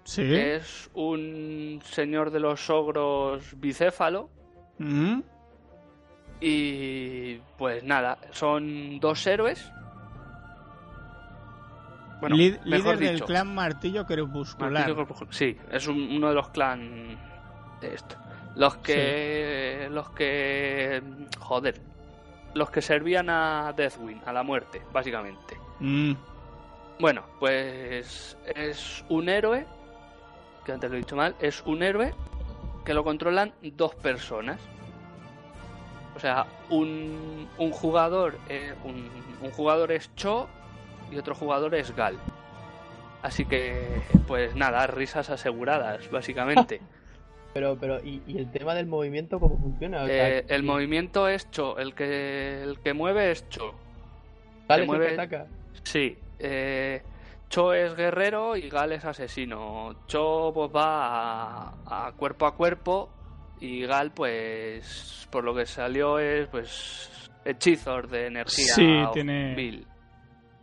Sí. 0.03 0.21
que 0.21 0.55
es 0.55 0.89
un 0.93 1.81
señor 1.83 2.31
de 2.31 2.39
los 2.39 2.69
ogros 2.69 3.59
bicéfalo. 3.59 4.29
Mm. 4.79 5.21
Y 6.39 7.37
pues 7.57 7.83
nada, 7.83 8.17
son 8.31 8.99
dos 8.99 9.25
héroes. 9.27 9.71
Bueno, 12.19 12.35
mejor 12.65 12.97
líder 12.97 12.99
del 12.99 13.23
clan 13.23 13.53
Martillo 13.53 14.05
Crepuscular. 14.05 14.71
Martillo 14.71 14.95
Crepuscular. 14.95 15.33
Sí, 15.33 15.57
es 15.71 15.87
un- 15.87 16.09
uno 16.15 16.29
de 16.29 16.33
los 16.35 16.49
clan 16.49 17.17
de 17.81 17.93
esto. 17.93 18.15
Los 18.57 18.77
que. 18.77 19.87
Los 19.91 20.09
que. 20.09 21.01
Joder. 21.39 21.79
Los 22.55 22.71
que 22.71 22.81
servían 22.81 23.29
a 23.29 23.71
Deathwing, 23.75 24.21
a 24.25 24.33
la 24.33 24.41
muerte, 24.41 24.81
básicamente. 24.91 25.57
Mm. 25.79 26.13
Bueno, 26.99 27.23
pues 27.39 28.35
es 28.55 29.05
un 29.09 29.29
héroe, 29.29 29.67
que 30.65 30.71
antes 30.71 30.89
lo 30.89 30.95
he 30.95 30.99
dicho 30.99 31.15
mal, 31.15 31.35
es 31.39 31.61
un 31.67 31.83
héroe 31.83 32.15
que 32.83 32.95
lo 32.95 33.03
controlan 33.03 33.53
dos 33.61 33.93
personas. 33.93 34.59
O 36.15 36.19
sea, 36.19 36.47
un, 36.71 37.47
un 37.59 37.71
jugador 37.71 38.39
eh, 38.49 38.73
un, 38.83 39.07
un 39.39 39.51
jugador 39.51 39.91
es 39.91 40.09
Cho 40.15 40.47
y 41.11 41.17
otro 41.17 41.35
jugador 41.35 41.75
es 41.75 41.95
Gal. 41.95 42.17
Así 43.21 43.45
que, 43.45 44.01
pues 44.25 44.55
nada, 44.55 44.87
risas 44.87 45.29
aseguradas, 45.29 46.09
básicamente. 46.09 46.81
Pero, 47.57 47.75
pero, 47.79 47.97
¿y, 48.05 48.21
y 48.27 48.37
el 48.37 48.51
tema 48.51 48.75
del 48.75 48.85
movimiento 48.85 49.39
cómo 49.39 49.57
funciona? 49.57 50.03
O 50.03 50.05
sea, 50.05 50.29
Eh, 50.29 50.45
el 50.47 50.63
¿y- 50.63 50.67
movimiento 50.67 51.27
es 51.27 51.49
Cho, 51.49 51.79
el 51.79 51.95
que, 51.95 52.61
el 52.61 52.79
que 52.81 52.93
mueve 52.93 53.31
es 53.31 53.49
Cho. 53.49 53.73
Gal 54.67 54.67
se 54.67 54.73
es 54.75 54.77
el 54.77 54.81
que 54.81 54.85
mueve- 54.85 55.13
ataca? 55.13 55.47
Sí, 55.81 56.19
eh, 56.37 57.01
Cho 57.49 57.73
es 57.73 57.95
guerrero 57.95 58.55
y 58.57 58.69
Gal 58.69 58.91
es 58.91 59.05
asesino. 59.05 59.95
Cho 60.05 60.51
pues 60.53 60.69
va 60.69 61.69
a, 61.69 62.07
a 62.07 62.11
cuerpo 62.11 62.45
a 62.45 62.55
cuerpo 62.55 63.09
y 63.59 63.87
Gal 63.87 64.11
pues 64.11 65.27
por 65.31 65.43
lo 65.43 65.55
que 65.55 65.65
salió 65.65 66.19
es 66.19 66.47
pues 66.49 67.31
hechizos 67.43 68.07
de 68.11 68.27
energía. 68.27 68.65
Sí, 68.75 68.97
o 69.01 69.09
tiene- 69.13 69.55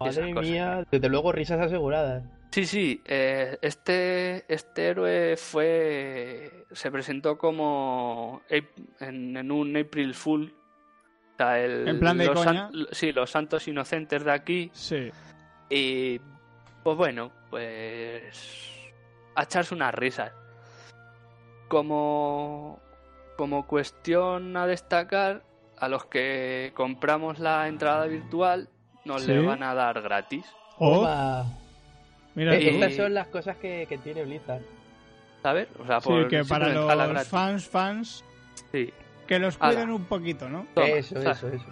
esas 0.01 0.19
Madre 0.29 0.35
mía, 0.43 0.85
desde 0.93 1.09
luego 1.09 1.33
risas 1.33 1.59
aseguradas. 1.61 2.23
Sí, 2.55 2.67
sí, 2.67 3.03
eh, 3.05 3.59
este, 3.63 4.45
este 4.53 4.87
héroe 4.91 5.37
fue 5.37 6.67
se 6.71 6.89
presentó 6.93 7.37
como 7.37 8.43
en, 8.49 9.37
en 9.37 9.51
un 9.51 9.77
April 9.77 10.15
Fool. 10.15 10.55
O 11.33 11.37
sea, 11.37 11.59
el- 11.59 11.89
En 11.89 11.99
plan 11.99 12.17
de 12.17 12.27
los 12.27 12.45
coña. 12.45 12.71
san- 12.71 12.87
sí, 12.93 13.11
los 13.11 13.29
santos 13.29 13.67
inocentes 13.67 14.25
de 14.25 14.31
aquí 14.31 14.71
Sí. 14.73 15.11
Y 15.69 16.21
pues 16.85 16.97
bueno, 16.97 17.33
pues 17.51 18.71
a 19.35 19.43
echarse 19.43 19.75
unas 19.75 19.93
risas. 19.93 20.31
Como 21.69 22.81
como 23.37 23.67
cuestión 23.67 24.57
a 24.57 24.65
destacar, 24.69 25.43
a 25.77 25.89
los 25.89 26.07
que 26.07 26.71
compramos 26.77 27.41
la 27.41 27.67
entrada 27.67 28.07
virtual 28.07 28.69
nos 29.05 29.23
Sí. 29.23 29.33
le 29.33 29.41
van 29.45 29.65
a 29.65 29.75
dar 29.75 30.01
gratis, 30.03 30.47
Oh. 30.79 31.05
Mira 32.35 32.55
Eh. 32.57 32.71
Estas 32.71 32.95
son 32.95 33.15
las 33.15 33.27
cosas 33.29 33.57
que, 33.59 33.87
que 33.89 33.99
tiene 33.99 34.25
Blizzard. 34.25 34.63
¿sabes? 35.43 35.69
O 35.79 35.87
sea, 35.87 36.01
Sí, 36.01 36.09
por 36.09 36.29
que 36.29 36.43
para 36.45 36.69
los 36.71 36.87
gratis. 36.87 37.29
fans, 37.29 37.69
fans, 37.69 38.25
Sí. 38.73 38.91
que 39.27 39.39
los 39.39 39.59
cuiden 39.59 39.91
un 39.91 40.05
poquito, 40.07 40.49
¿no? 40.49 40.67
Toma, 40.75 40.87
eso, 40.89 41.19
o 41.19 41.21
sea, 41.21 41.33
eso, 41.33 41.49
eso. 41.49 41.67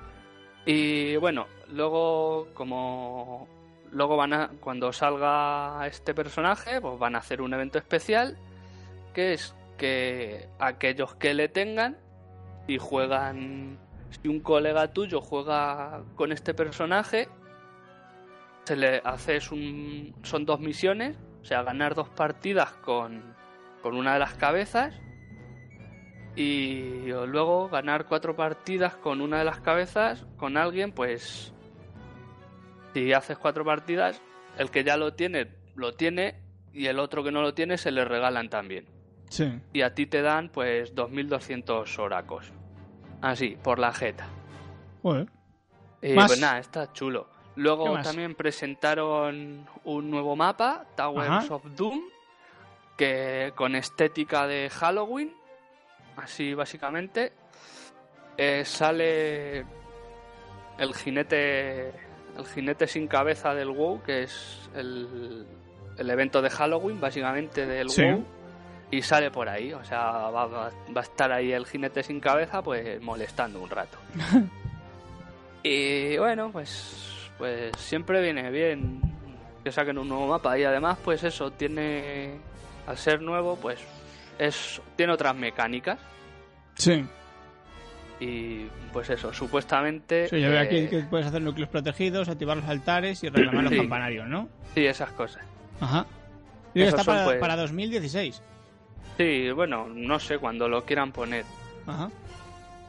Y 0.66 1.16
bueno, 1.16 1.46
luego 1.72 2.48
como 2.54 3.48
luego 3.90 4.16
van 4.18 4.32
a 4.34 4.50
cuando 4.60 4.92
salga 4.92 5.86
este 5.86 6.14
personaje, 6.14 6.80
pues 6.82 6.98
van 6.98 7.14
a 7.14 7.18
hacer 7.18 7.40
un 7.42 7.52
evento 7.54 7.78
especial 7.78 8.36
que 9.14 9.32
es 9.34 9.54
que 9.78 10.48
aquellos 10.58 11.14
que 11.16 11.32
le 11.34 11.48
tengan 11.48 11.96
y 12.68 12.76
juegan 12.78 13.78
si 14.10 14.28
un 14.28 14.40
colega 14.40 14.92
tuyo 14.92 15.20
juega 15.22 16.02
con 16.14 16.30
este 16.32 16.52
personaje 16.54 17.28
se 18.64 18.76
le 18.76 19.00
haces 19.04 19.50
un 19.50 20.14
son 20.22 20.44
dos 20.44 20.60
misiones, 20.60 21.16
o 21.40 21.44
sea, 21.44 21.62
ganar 21.62 21.94
dos 21.94 22.08
partidas 22.08 22.72
con 22.74 23.34
con 23.82 23.96
una 23.96 24.14
de 24.14 24.20
las 24.20 24.34
cabezas 24.34 24.94
y 26.36 27.08
luego 27.08 27.68
ganar 27.68 28.06
cuatro 28.06 28.34
partidas 28.34 28.94
con 28.96 29.20
una 29.20 29.38
de 29.40 29.44
las 29.44 29.60
cabezas 29.60 30.26
con 30.36 30.56
alguien, 30.56 30.92
pues 30.92 31.52
si 32.94 33.12
haces 33.12 33.36
cuatro 33.36 33.64
partidas, 33.64 34.22
el 34.56 34.70
que 34.70 34.84
ya 34.84 34.96
lo 34.96 35.14
tiene, 35.14 35.48
lo 35.74 35.92
tiene 35.92 36.40
y 36.72 36.86
el 36.86 36.98
otro 36.98 37.22
que 37.22 37.32
no 37.32 37.42
lo 37.42 37.54
tiene 37.54 37.76
se 37.76 37.90
le 37.90 38.04
regalan 38.04 38.48
también. 38.48 38.86
Sí. 39.28 39.50
Y 39.72 39.82
a 39.82 39.94
ti 39.94 40.06
te 40.06 40.22
dan 40.22 40.50
pues 40.50 40.94
2200 40.94 41.98
oracos. 41.98 42.52
Así, 43.20 43.56
por 43.62 43.78
la 43.78 43.92
jeta. 43.92 44.26
Joder. 45.02 45.28
Y 46.02 46.14
Más. 46.14 46.28
pues 46.28 46.40
nada, 46.40 46.58
está 46.58 46.92
chulo. 46.92 47.28
¿Qué 47.54 47.60
Luego 47.60 48.00
también 48.00 48.34
presentaron 48.34 49.66
un 49.84 50.10
nuevo 50.10 50.34
mapa, 50.36 50.86
Towers 50.96 51.28
Ajá. 51.44 51.54
of 51.54 51.64
Doom, 51.76 52.00
que 52.96 53.52
con 53.54 53.74
estética 53.76 54.46
de 54.46 54.70
Halloween, 54.70 55.34
así 56.16 56.54
básicamente. 56.54 57.32
Eh, 58.38 58.64
sale 58.64 59.60
el 60.78 60.94
jinete, 60.94 61.88
el 61.90 62.46
jinete 62.54 62.86
sin 62.86 63.06
cabeza 63.06 63.54
del 63.54 63.68
WoW, 63.68 64.02
que 64.02 64.22
es 64.22 64.70
el, 64.74 65.46
el 65.98 66.10
evento 66.10 66.40
de 66.40 66.48
Halloween, 66.48 66.98
básicamente 67.00 67.66
del 67.66 67.90
Sí. 67.90 68.02
WoW. 68.02 68.24
Y 68.90 69.00
sale 69.02 69.30
por 69.30 69.48
ahí, 69.48 69.72
o 69.72 69.82
sea, 69.84 70.00
va, 70.30 70.46
va- 70.46 70.70
va 70.94 71.00
a 71.00 71.04
estar 71.04 71.32
ahí 71.32 71.52
el 71.52 71.64
jinete 71.66 72.02
sin 72.02 72.20
cabeza, 72.20 72.62
pues 72.62 73.00
molestando 73.02 73.60
un 73.60 73.68
rato. 73.70 73.98
Y 75.62 76.16
bueno, 76.18 76.50
pues, 76.50 77.11
pues 77.42 77.72
siempre 77.76 78.22
viene 78.22 78.52
bien 78.52 79.00
que 79.64 79.72
saquen 79.72 79.98
un 79.98 80.08
nuevo 80.08 80.28
mapa. 80.28 80.56
Y 80.56 80.62
además, 80.62 80.96
pues 81.02 81.24
eso, 81.24 81.50
tiene, 81.50 82.34
al 82.86 82.96
ser 82.96 83.20
nuevo, 83.20 83.56
pues 83.56 83.80
es, 84.38 84.80
tiene 84.94 85.12
otras 85.12 85.34
mecánicas. 85.34 85.98
Sí. 86.76 87.04
Y 88.20 88.66
pues 88.92 89.10
eso, 89.10 89.32
supuestamente... 89.32 90.28
Sí, 90.28 90.40
yo 90.40 90.50
veo 90.50 90.60
eh, 90.60 90.66
aquí 90.66 90.86
que 90.86 91.00
puedes 91.00 91.26
hacer 91.26 91.42
núcleos 91.42 91.68
protegidos, 91.68 92.28
activar 92.28 92.58
los 92.58 92.68
altares 92.68 93.24
y 93.24 93.28
reclamar 93.28 93.64
los 93.64 93.72
Sí. 93.72 93.78
campanarios, 93.80 94.28
¿no? 94.28 94.48
Sí, 94.76 94.86
esas 94.86 95.10
cosas. 95.10 95.42
Ajá. 95.80 96.06
Y 96.74 96.82
está 96.82 96.98
son, 97.02 97.06
para, 97.06 97.24
pues- 97.24 97.40
para 97.40 97.56
2016. 97.56 98.40
Sí, 99.18 99.50
bueno, 99.50 99.88
no 99.92 100.20
sé, 100.20 100.38
cuando 100.38 100.68
lo 100.68 100.84
quieran 100.84 101.10
poner. 101.10 101.44
Ajá. 101.88 102.08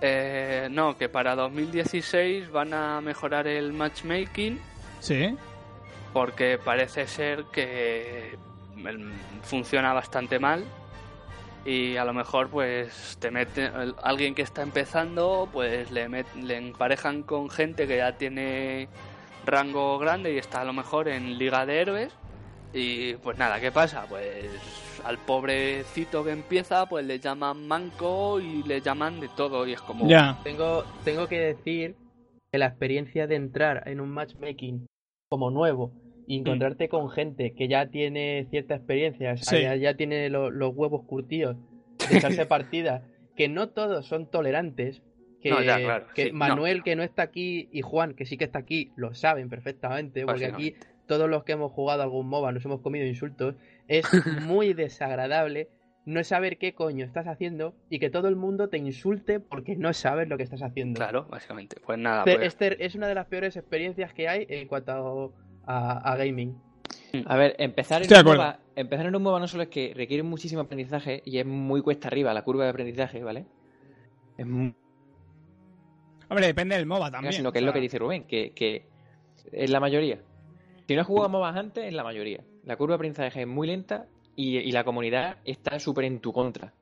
Eh, 0.05 0.67
no, 0.69 0.97
que 0.97 1.07
para 1.07 1.33
2016 1.33 2.51
van 2.51 2.73
a 2.73 2.99
mejorar 2.99 3.47
el 3.47 3.71
matchmaking 3.71 4.59
Sí. 4.99 5.33
porque 6.11 6.57
parece 6.57 7.07
ser 7.07 7.45
que 7.53 8.37
el- 8.85 9.13
funciona 9.43 9.93
bastante 9.93 10.39
mal 10.39 10.65
y 11.65 11.95
a 11.95 12.03
lo 12.03 12.13
mejor 12.13 12.49
pues 12.49 13.15
te 13.21 13.31
mete 13.31 13.71
alguien 14.01 14.35
que 14.35 14.41
está 14.41 14.61
empezando 14.61 15.47
pues 15.53 15.89
le, 15.89 16.09
met- 16.09 16.33
le 16.35 16.57
emparejan 16.57 17.23
con 17.23 17.49
gente 17.49 17.87
que 17.87 17.95
ya 17.97 18.17
tiene 18.17 18.89
rango 19.45 19.97
grande 19.99 20.33
y 20.33 20.37
está 20.37 20.59
a 20.61 20.65
lo 20.65 20.73
mejor 20.73 21.07
en 21.07 21.37
liga 21.37 21.65
de 21.65 21.79
héroes 21.79 22.13
y 22.73 23.13
pues 23.15 23.37
nada, 23.37 23.59
¿qué 23.59 23.71
pasa? 23.71 24.05
Pues 24.09 24.49
al 25.05 25.17
pobrecito 25.19 26.23
que 26.23 26.31
empieza 26.31 26.85
pues 26.87 27.05
le 27.05 27.19
llaman 27.19 27.67
manco 27.67 28.39
y 28.39 28.63
le 28.63 28.81
llaman 28.81 29.19
de 29.19 29.29
todo 29.35 29.67
y 29.67 29.73
es 29.73 29.81
como 29.81 30.07
Ya. 30.07 30.39
Tengo, 30.43 30.83
tengo 31.03 31.27
que 31.27 31.39
decir 31.39 31.95
que 32.51 32.57
la 32.59 32.67
experiencia 32.67 33.27
de 33.27 33.35
entrar 33.35 33.83
en 33.87 33.99
un 33.99 34.09
matchmaking 34.09 34.85
como 35.29 35.49
nuevo 35.51 35.91
y 36.27 36.39
encontrarte 36.39 36.87
con 36.89 37.09
gente 37.09 37.53
que 37.53 37.67
ya 37.67 37.87
tiene 37.87 38.47
cierta 38.49 38.75
experiencia, 38.75 39.33
o 39.33 39.37
sea, 39.37 39.57
Sí. 39.57 39.63
ya, 39.63 39.75
ya 39.75 39.93
tiene 39.95 40.29
lo- 40.29 40.51
los 40.51 40.73
huevos 40.73 41.03
curtidos 41.05 41.57
de 41.97 42.05
echarse 42.41 42.45
partida, 42.45 43.03
que 43.35 43.49
no 43.49 43.69
todos 43.69 44.05
son 44.05 44.29
tolerantes, 44.29 45.01
que, 45.41 45.49
No, 45.49 45.61
ya, 45.61 45.77
claro, 45.79 46.05
que 46.15 46.25
sí, 46.25 46.31
no. 46.31 46.37
Manuel 46.37 46.83
que 46.83 46.95
no 46.95 47.03
está 47.03 47.23
aquí 47.23 47.67
y 47.73 47.81
Juan 47.81 48.13
que 48.13 48.25
sí 48.25 48.37
que 48.37 48.45
está 48.45 48.59
aquí 48.59 48.91
lo 48.95 49.13
saben 49.13 49.49
perfectamente, 49.49 50.25
porque 50.25 50.45
aquí. 50.45 50.75
Todos 51.07 51.29
los 51.29 51.43
que 51.43 51.53
hemos 51.53 51.71
jugado 51.71 52.03
algún 52.03 52.27
MOBA 52.27 52.51
nos 52.51 52.65
hemos 52.65 52.81
comido 52.81 53.05
insultos, 53.05 53.55
es 53.87 54.05
muy 54.41 54.73
desagradable 54.73 55.69
no 56.05 56.23
saber 56.23 56.57
qué 56.57 56.73
coño 56.73 57.05
estás 57.05 57.27
haciendo 57.27 57.73
y 57.89 57.99
que 57.99 58.09
todo 58.09 58.27
el 58.27 58.35
mundo 58.35 58.67
te 58.67 58.77
insulte 58.77 59.39
porque 59.39 59.75
no 59.75 59.93
sabes 59.93 60.27
lo 60.27 60.37
que 60.37 60.43
estás 60.43 60.61
haciendo. 60.61 60.97
Claro, 60.97 61.25
básicamente. 61.29 61.77
Pues 61.85 61.97
nada, 61.97 62.19
Este- 62.25 62.35
pues, 62.35 62.47
este 62.47 62.85
es 62.85 62.95
una 62.95 63.07
de 63.07 63.15
las 63.15 63.27
peores 63.27 63.55
experiencias 63.55 64.13
que 64.13 64.27
hay 64.27 64.45
en 64.49 64.67
cuanto 64.67 65.33
a, 65.65 66.11
a 66.11 66.15
gaming. 66.17 66.57
A 67.25 67.37
ver, 67.37 67.55
empezar 67.59 68.01
en, 68.03 68.11
un. 68.11 68.23
MOBA, 68.35 68.59
empezar 68.75 69.05
en 69.05 69.15
un 69.15 69.23
MOBA 69.23 69.39
no 69.39 69.47
solo 69.47 69.63
es 69.63 69.69
que 69.69 69.93
requiere 69.95 70.23
muchísimo 70.23 70.61
aprendizaje 70.61 71.21
y 71.25 71.37
es 71.37 71.45
muy 71.45 71.81
cuesta 71.81 72.07
arriba 72.07 72.33
la 72.33 72.43
curva 72.43 72.63
de 72.65 72.71
aprendizaje, 72.71 73.23
¿vale? 73.23 73.45
Es 74.37 74.45
muy 74.45 74.73
Hombre, 76.29 76.47
depende 76.47 76.75
del 76.75 76.85
MOBA 76.85 77.11
también. 77.11 77.33
sino 77.33 77.51
que 77.51 77.59
o 77.59 77.61
es 77.61 77.65
lo 77.65 77.73
que 77.73 77.79
dice 77.79 77.99
Rubén, 77.99 78.23
que, 78.23 78.53
que 78.53 78.87
es 79.51 79.69
la 79.69 79.79
mayoría. 79.79 80.19
Si 80.87 80.95
no 80.95 81.01
has 81.01 81.07
jugado 81.07 81.29
MOBAs 81.29 81.55
antes, 81.55 81.85
es 81.85 81.93
la 81.93 82.03
mayoría. 82.03 82.43
La 82.65 82.75
curva 82.75 82.93
de 82.93 82.95
aprendizaje 82.95 83.41
es 83.41 83.47
muy 83.47 83.67
lenta 83.67 84.07
y, 84.35 84.71
la 84.71 84.83
comunidad 84.83 85.37
está 85.45 85.79
súper 85.79 86.05
en 86.05 86.19
tu 86.19 86.33
contra. 86.33 86.73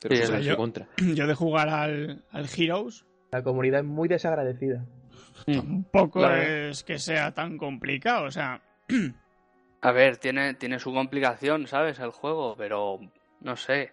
Pero 0.00 0.14
en 0.14 0.42
yo, 0.42 0.56
contra. 0.56 0.88
Yo 1.14 1.26
de 1.26 1.34
jugar 1.34 1.68
al, 1.68 2.24
al 2.30 2.48
Heroes. 2.56 3.04
La 3.32 3.42
comunidad 3.42 3.80
es 3.80 3.86
muy 3.86 4.08
desagradecida. 4.08 4.86
Tampoco 5.44 6.26
es 6.28 6.82
que 6.84 6.98
sea 6.98 7.32
tan 7.32 7.58
complicado, 7.58 8.26
o 8.26 8.30
sea. 8.30 8.62
A 9.82 9.92
ver, 9.92 10.18
tiene, 10.18 10.54
tiene 10.54 10.78
su 10.78 10.92
complicación, 10.92 11.66
¿sabes? 11.66 11.98
El 12.00 12.10
juego, 12.10 12.54
pero 12.56 13.00
no 13.40 13.56
sé. 13.56 13.92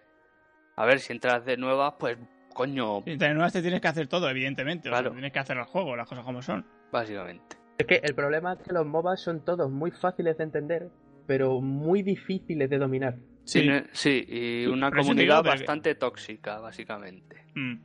A 0.76 0.84
ver, 0.84 1.00
si 1.00 1.14
entras 1.14 1.46
de 1.46 1.56
nuevas, 1.56 1.94
pues 1.98 2.18
coño. 2.52 3.02
Si 3.04 3.12
entras 3.12 3.30
de 3.30 3.34
nuevas 3.34 3.52
te 3.54 3.62
tienes 3.62 3.80
que 3.80 3.88
hacer 3.88 4.06
todo, 4.06 4.28
evidentemente. 4.28 4.90
Claro. 4.90 5.12
tienes 5.12 5.32
que 5.32 5.38
hacer 5.38 5.56
el 5.56 5.64
juego, 5.64 5.96
las 5.96 6.06
cosas 6.06 6.24
como 6.24 6.42
son. 6.42 6.66
Básicamente. 6.92 7.57
Es 7.78 7.86
que 7.86 8.00
el 8.02 8.14
problema 8.14 8.54
es 8.54 8.58
que 8.58 8.72
los 8.72 8.84
MOBAs 8.84 9.20
son 9.20 9.44
todos 9.44 9.70
muy 9.70 9.92
fáciles 9.92 10.36
de 10.36 10.44
entender, 10.44 10.88
pero 11.26 11.60
muy 11.60 12.02
difíciles 12.02 12.68
de 12.68 12.78
dominar. 12.78 13.16
Sí, 13.44 13.66
sí 13.92 14.26
y 14.28 14.66
una 14.66 14.90
comunidad 14.90 15.42
bastante 15.42 15.94
tóxica, 15.94 16.58
básicamente. 16.58 17.44
Mm. 17.54 17.76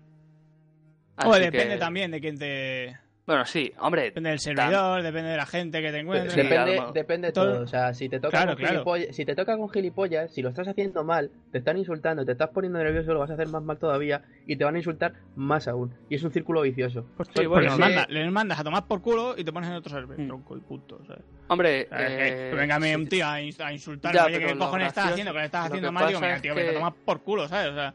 O 1.25 1.35
depende 1.35 1.77
también 1.77 2.11
de 2.11 2.19
quién 2.19 2.37
te 2.37 2.97
bueno, 3.25 3.45
sí, 3.45 3.71
hombre. 3.79 4.03
Depende 4.03 4.31
del 4.31 4.39
servidor, 4.39 5.01
depende 5.01 5.29
de 5.29 5.37
la 5.37 5.45
gente 5.45 5.81
que 5.81 5.91
te 5.91 5.99
encuentres. 5.99 6.35
Depende, 6.35 6.83
depende 6.93 7.27
de 7.27 7.31
todo. 7.31 7.61
O 7.61 7.67
sea, 7.67 7.93
si 7.93 8.09
te, 8.09 8.19
toca 8.19 8.45
con 8.45 8.57
Gilipollas, 8.57 9.15
si 9.15 9.23
te 9.23 9.33
toca 9.33 9.57
con 9.57 9.69
gilipollas, 9.69 10.33
si 10.33 10.41
lo 10.41 10.49
estás 10.49 10.67
haciendo 10.67 11.05
mal, 11.05 11.31
te 11.51 11.59
están 11.59 11.77
insultando, 11.77 12.25
te 12.25 12.33
estás 12.33 12.49
poniendo 12.49 12.79
nervioso, 12.79 13.13
lo 13.13 13.19
vas 13.19 13.29
a 13.29 13.35
hacer 13.35 13.47
más 13.47 13.63
mal 13.63 13.77
todavía 13.77 14.23
y 14.45 14.57
te 14.57 14.65
van 14.65 14.75
a 14.75 14.79
insultar 14.79 15.13
más 15.35 15.69
aún. 15.69 15.93
Y 16.09 16.15
es 16.15 16.23
un 16.23 16.31
círculo 16.31 16.61
vicioso. 16.63 17.05
Pues, 17.15 17.29
sí, 17.33 17.45
bueno, 17.45 17.77
les, 18.09 18.31
mandas 18.31 18.59
a 18.59 18.63
tomar 18.63 18.87
por 18.87 19.01
culo 19.01 19.35
y 19.37 19.45
te 19.45 19.53
pones 19.53 19.69
en 19.69 19.75
otro 19.75 19.93
server, 19.93 20.19
mm. 20.19 20.27
tronco 20.27 20.57
y 20.57 20.59
punto. 20.59 20.99
Hombre, 21.47 21.87
eh, 21.91 22.53
venga 22.55 22.77
un 22.77 23.07
tío 23.07 23.25
a, 23.25 23.41
insultar, 23.41 24.17
oye, 24.25 24.39
¿qué 24.39 24.57
cojones 24.57 24.89
estás 24.89 25.11
haciendo? 25.11 25.31
Que 25.31 25.39
le 25.39 25.45
estás 25.45 25.67
haciendo 25.67 25.91
mal, 25.93 26.07
digo, 26.07 26.19
mira, 26.19 26.41
tío, 26.41 26.53
que... 26.55 26.63
te 26.63 26.73
tomas 26.73 26.93
por 27.05 27.21
culo, 27.21 27.47
¿sabes? 27.47 27.71
O 27.71 27.75
sea. 27.75 27.93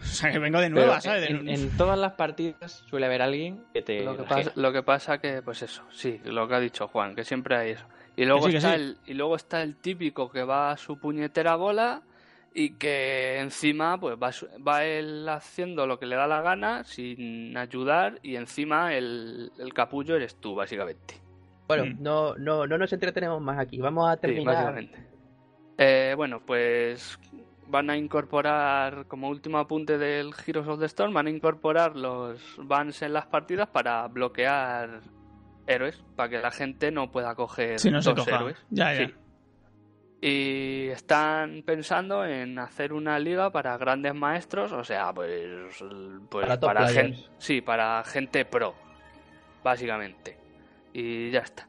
O 0.00 0.04
sea, 0.04 0.30
que 0.30 0.38
vengo 0.38 0.60
de 0.60 0.70
nueva, 0.70 1.00
¿sabes? 1.00 1.28
En, 1.30 1.76
todas 1.76 1.98
las 1.98 2.12
partidas 2.12 2.84
suele 2.88 3.06
haber 3.06 3.22
alguien 3.22 3.64
que 3.74 3.82
te. 3.82 4.04
Lo 4.04 4.16
que, 4.16 4.22
pasa, 4.22 4.52
lo 4.54 4.72
que 4.72 4.82
pasa 4.82 5.18
que, 5.18 5.42
pues 5.42 5.62
eso, 5.62 5.82
sí, 5.90 6.20
lo 6.24 6.46
que 6.48 6.54
ha 6.54 6.60
dicho 6.60 6.88
Juan, 6.88 7.14
que 7.14 7.24
siempre 7.24 7.56
hay 7.56 7.70
eso. 7.72 7.84
Y 8.16 8.24
luego, 8.24 8.48
está, 8.48 8.74
El, 8.74 8.96
y 9.06 9.14
luego 9.14 9.36
está 9.36 9.62
el 9.62 9.76
típico 9.76 10.30
que 10.30 10.42
va 10.42 10.72
a 10.72 10.76
su 10.76 10.98
puñetera 10.98 11.56
bola 11.56 12.02
y 12.52 12.70
que 12.70 13.38
encima 13.38 13.98
pues 13.98 14.16
va, 14.16 14.30
va 14.66 14.84
él 14.84 15.28
haciendo 15.28 15.86
lo 15.86 15.98
que 16.00 16.06
le 16.06 16.16
da 16.16 16.26
la 16.26 16.42
gana 16.42 16.82
sin 16.82 17.56
ayudar 17.56 18.18
y 18.22 18.34
encima 18.34 18.94
el, 18.94 19.52
el 19.58 19.72
capullo 19.72 20.16
eres 20.16 20.40
tú, 20.40 20.56
básicamente. 20.56 21.14
Bueno, 21.68 21.84
mm. 21.84 22.02
no, 22.02 22.34
no, 22.36 22.66
no 22.66 22.78
nos 22.78 22.92
entretenemos 22.92 23.40
más 23.40 23.58
aquí, 23.58 23.78
vamos 23.78 24.10
a 24.10 24.16
terminar. 24.16 24.84
Eh, 25.76 26.14
bueno, 26.16 26.42
pues 26.44 27.20
van 27.68 27.90
a 27.90 27.96
incorporar, 27.96 29.06
como 29.06 29.28
último 29.28 29.58
apunte 29.58 29.98
del 29.98 30.32
Heroes 30.46 30.68
of 30.68 30.80
the 30.80 30.86
Storm, 30.86 31.12
van 31.12 31.26
a 31.26 31.30
incorporar 31.30 31.96
los 31.96 32.40
bans 32.58 33.02
en 33.02 33.12
las 33.12 33.26
partidas 33.26 33.68
para 33.68 34.06
bloquear 34.08 35.00
héroes, 35.66 36.02
para 36.16 36.28
que 36.30 36.38
la 36.38 36.50
gente 36.50 36.90
no 36.90 37.10
pueda 37.10 37.34
coger 37.34 37.80
dos 37.80 38.28
héroes. 38.28 38.56
Ya, 38.70 38.94
ya. 38.94 39.10
Y 40.20 40.88
están 40.88 41.62
pensando 41.64 42.24
en 42.24 42.58
hacer 42.58 42.92
una 42.92 43.20
liga 43.20 43.50
para 43.50 43.76
grandes 43.76 44.14
maestros, 44.14 44.72
o 44.72 44.82
sea, 44.82 45.12
pues, 45.12 45.84
pues 46.28 46.58
para, 46.58 46.88
gente, 46.88 47.18
sí, 47.38 47.60
para 47.60 48.02
gente 48.02 48.44
pro, 48.44 48.74
básicamente. 49.62 50.36
Y 50.92 51.30
ya 51.30 51.40
está. 51.40 51.68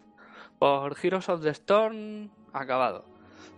Por 0.58 0.96
Heroes 1.02 1.30
of 1.30 1.44
the 1.44 1.50
Storm, 1.50 2.32
acabado. 2.52 3.06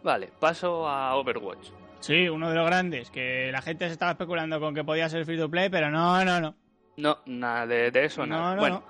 Vale, 0.04 0.32
paso 0.40 0.88
a 0.88 1.16
Overwatch. 1.16 1.81
Sí, 2.02 2.28
uno 2.28 2.50
de 2.50 2.56
los 2.56 2.66
grandes, 2.66 3.10
que 3.12 3.50
la 3.52 3.62
gente 3.62 3.86
se 3.86 3.94
estaba 3.94 4.12
especulando 4.12 4.60
con 4.60 4.74
que 4.74 4.84
podía 4.84 5.08
ser 5.08 5.24
free 5.26 5.38
to 5.38 5.50
play, 5.50 5.70
pero 5.70 5.90
no, 5.90 6.26
no, 6.26 6.42
no. 6.42 6.56
No, 6.98 7.20
nada 7.26 7.66
de, 7.66 7.92
eso, 8.04 8.26
nada. 8.26 8.56
bueno, 8.56 8.84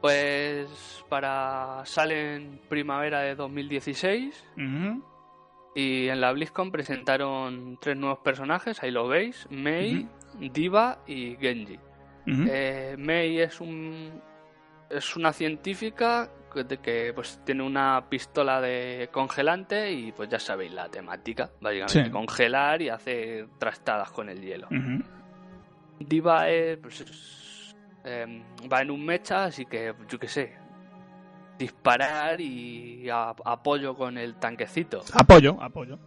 pues 0.00 1.04
para 1.08 1.82
sale 1.84 2.34
en 2.34 2.60
primavera 2.68 3.20
de 3.20 3.34
2016 3.34 4.44
y 5.74 6.08
en 6.08 6.20
la 6.20 6.32
BlizzCon 6.32 6.72
presentaron 6.72 7.78
tres 7.80 7.96
nuevos 7.96 8.18
personajes, 8.18 8.82
ahí 8.82 8.90
lo 8.90 9.08
veis, 9.08 9.46
Mei, 9.50 10.08
Diva 10.38 10.98
y 11.06 11.36
Genji. 11.36 11.78
Eh, 12.26 12.96
Mei 12.98 13.40
es 13.40 13.60
un 13.60 14.22
es 14.90 15.16
una 15.16 15.32
científica 15.32 16.30
de 16.62 16.78
que 16.78 17.12
pues 17.14 17.40
tiene 17.44 17.62
una 17.62 18.08
pistola 18.08 18.60
de 18.60 19.08
congelante 19.12 19.92
y 19.92 20.12
pues 20.12 20.28
ya 20.28 20.38
sabéis 20.38 20.72
la 20.72 20.88
temática, 20.88 21.50
básicamente 21.60 22.10
congelar 22.10 22.82
y 22.82 22.88
hacer 22.88 23.48
trastadas 23.58 24.10
con 24.10 24.28
el 24.28 24.40
hielo. 24.40 24.68
Diva 25.98 26.44
pues, 26.80 27.74
em, 28.04 28.42
va 28.72 28.82
en 28.82 28.90
un 28.90 29.04
mecha, 29.04 29.44
así 29.44 29.66
que 29.66 29.94
yo 30.08 30.18
qué 30.18 30.28
sé, 30.28 30.56
disparar 31.58 32.40
y 32.40 33.08
apoyo 33.10 33.96
con 33.96 34.18
el 34.18 34.36
tanquecito. 34.36 35.02
Apoyo, 35.14 35.60
apoyo. 35.60 35.98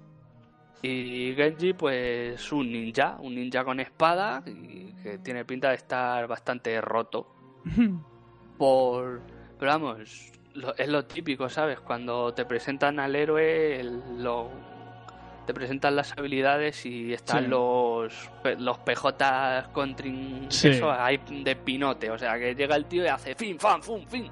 Y 0.82 1.34
Genji, 1.36 1.74
pues 1.74 2.52
un 2.52 2.72
ninja, 2.72 3.18
un 3.20 3.36
ninja 3.36 3.64
con 3.64 3.80
espada 3.80 4.44
y 4.46 4.94
que 5.02 5.18
tiene 5.20 5.44
pinta 5.44 5.70
de 5.70 5.76
estar 5.76 6.28
bastante 6.28 6.80
roto. 6.82 7.34
Por. 8.58 9.22
Pero 9.60 9.72
vamos, 9.72 10.32
es 10.78 10.88
lo 10.88 11.06
típico, 11.06 11.50
¿sabes? 11.50 11.80
Cuando 11.80 12.34
te 12.34 12.46
presentan 12.46 13.00
al 13.00 13.16
héroe, 13.16 13.84
lo, 14.18 14.50
te 15.46 15.54
presentan 15.54 15.96
las 15.96 16.16
habilidades 16.18 16.86
y 16.86 17.14
están 17.14 17.50
los, 17.50 18.30
los 18.60 18.78
PJ 18.80 19.70
contring. 19.72 20.48
Eso 20.50 20.92
hay 20.92 21.20
de 21.44 21.56
pinote. 21.56 22.12
O 22.12 22.18
sea, 22.18 22.38
que 22.38 22.54
llega 22.54 22.76
el 22.76 22.86
tío 22.86 23.04
y 23.04 23.08
hace 23.08 23.34
fin, 23.34 23.58
fan, 23.60 23.82
fum, 23.82 24.06
fin. 24.08 24.30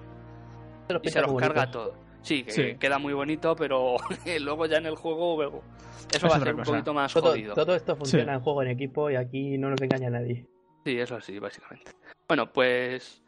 y 1.02 1.10
se 1.10 1.22
los 1.22 1.34
carga 1.36 1.72
todo. 1.72 2.06
Sí, 2.22 2.44
que 2.44 2.78
queda 2.78 2.98
muy 2.98 3.14
bonito, 3.14 3.56
pero 3.56 3.98
luego 4.42 4.66
ya 4.66 4.78
en 4.78 4.88
el 4.88 4.96
juego 4.96 5.64
eso, 6.12 6.28
va 6.28 6.36
a 6.36 6.40
ser 6.40 6.56
un 6.56 6.64
poquito 6.64 6.94
más 6.94 7.14
jodido. 7.14 7.54
Todo 7.54 7.76
esto 7.76 7.96
funciona 7.96 8.34
en 8.34 8.40
juego 8.42 8.64
en 8.64 8.70
equipo 8.70 9.10
y 9.10 9.16
aquí 9.16 9.58
no 9.58 9.70
nos 9.70 9.82
engaña 9.82 10.10
nadie. 10.10 10.46
Sí, 10.84 11.00
eso 11.00 11.22
sí, 11.22 11.40
básicamente. 11.40 11.92
Bueno, 12.28 12.52
pues 12.52 13.24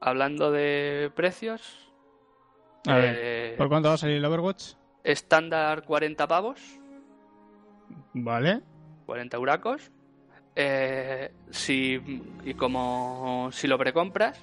hablando 0.00 0.52
de 0.52 1.10
precios, 1.14 1.92
eh, 2.88 3.54
¿por 3.56 3.68
cuánto 3.68 3.88
va 3.88 3.94
a 3.94 3.98
salir 3.98 4.16
el 4.16 4.24
Overwatch? 4.24 4.74
Estándar 5.02 5.82
40 5.84 6.26
pavos. 6.26 6.60
Vale. 8.12 8.60
40 9.06 9.38
huracos. 9.38 9.90
Eh, 10.56 11.32
si, 11.50 12.00
y 12.44 12.54
como 12.54 13.50
si 13.52 13.66
lo 13.66 13.76
precompras, 13.76 14.40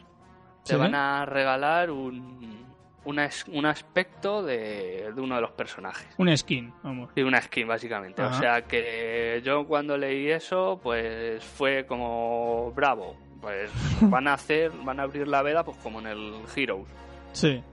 te 0.65 0.75
van 0.75 0.93
a 0.93 1.25
regalar 1.25 1.89
un, 1.89 2.65
un 3.05 3.65
aspecto 3.65 4.43
de, 4.43 5.11
uno 5.15 5.35
de 5.35 5.41
los 5.41 5.51
personajes. 5.51 6.13
Un 6.17 6.35
skin, 6.35 6.73
vamos. 6.83 7.11
Sí, 7.15 7.23
una 7.23 7.41
skin, 7.41 7.67
básicamente. 7.67 8.21
O 8.21 8.33
sea 8.33 8.63
que 8.63 9.41
yo 9.43 9.65
cuando 9.65 9.97
leí 9.97 10.29
eso, 10.29 10.79
pues 10.83 11.43
fue 11.43 11.85
como 11.85 12.71
bravo. 12.73 13.15
Pues 13.39 13.71
van 14.01 14.27
a 14.27 14.33
hacer, 14.33 14.71
van 14.83 14.99
a 14.99 15.03
abrir 15.03 15.27
la 15.27 15.41
veda, 15.41 15.63
pues 15.63 15.77
como 15.77 15.99
en 15.99 16.07
el 16.07 16.33
Heroes. 16.55 16.87
Sí 17.31 17.63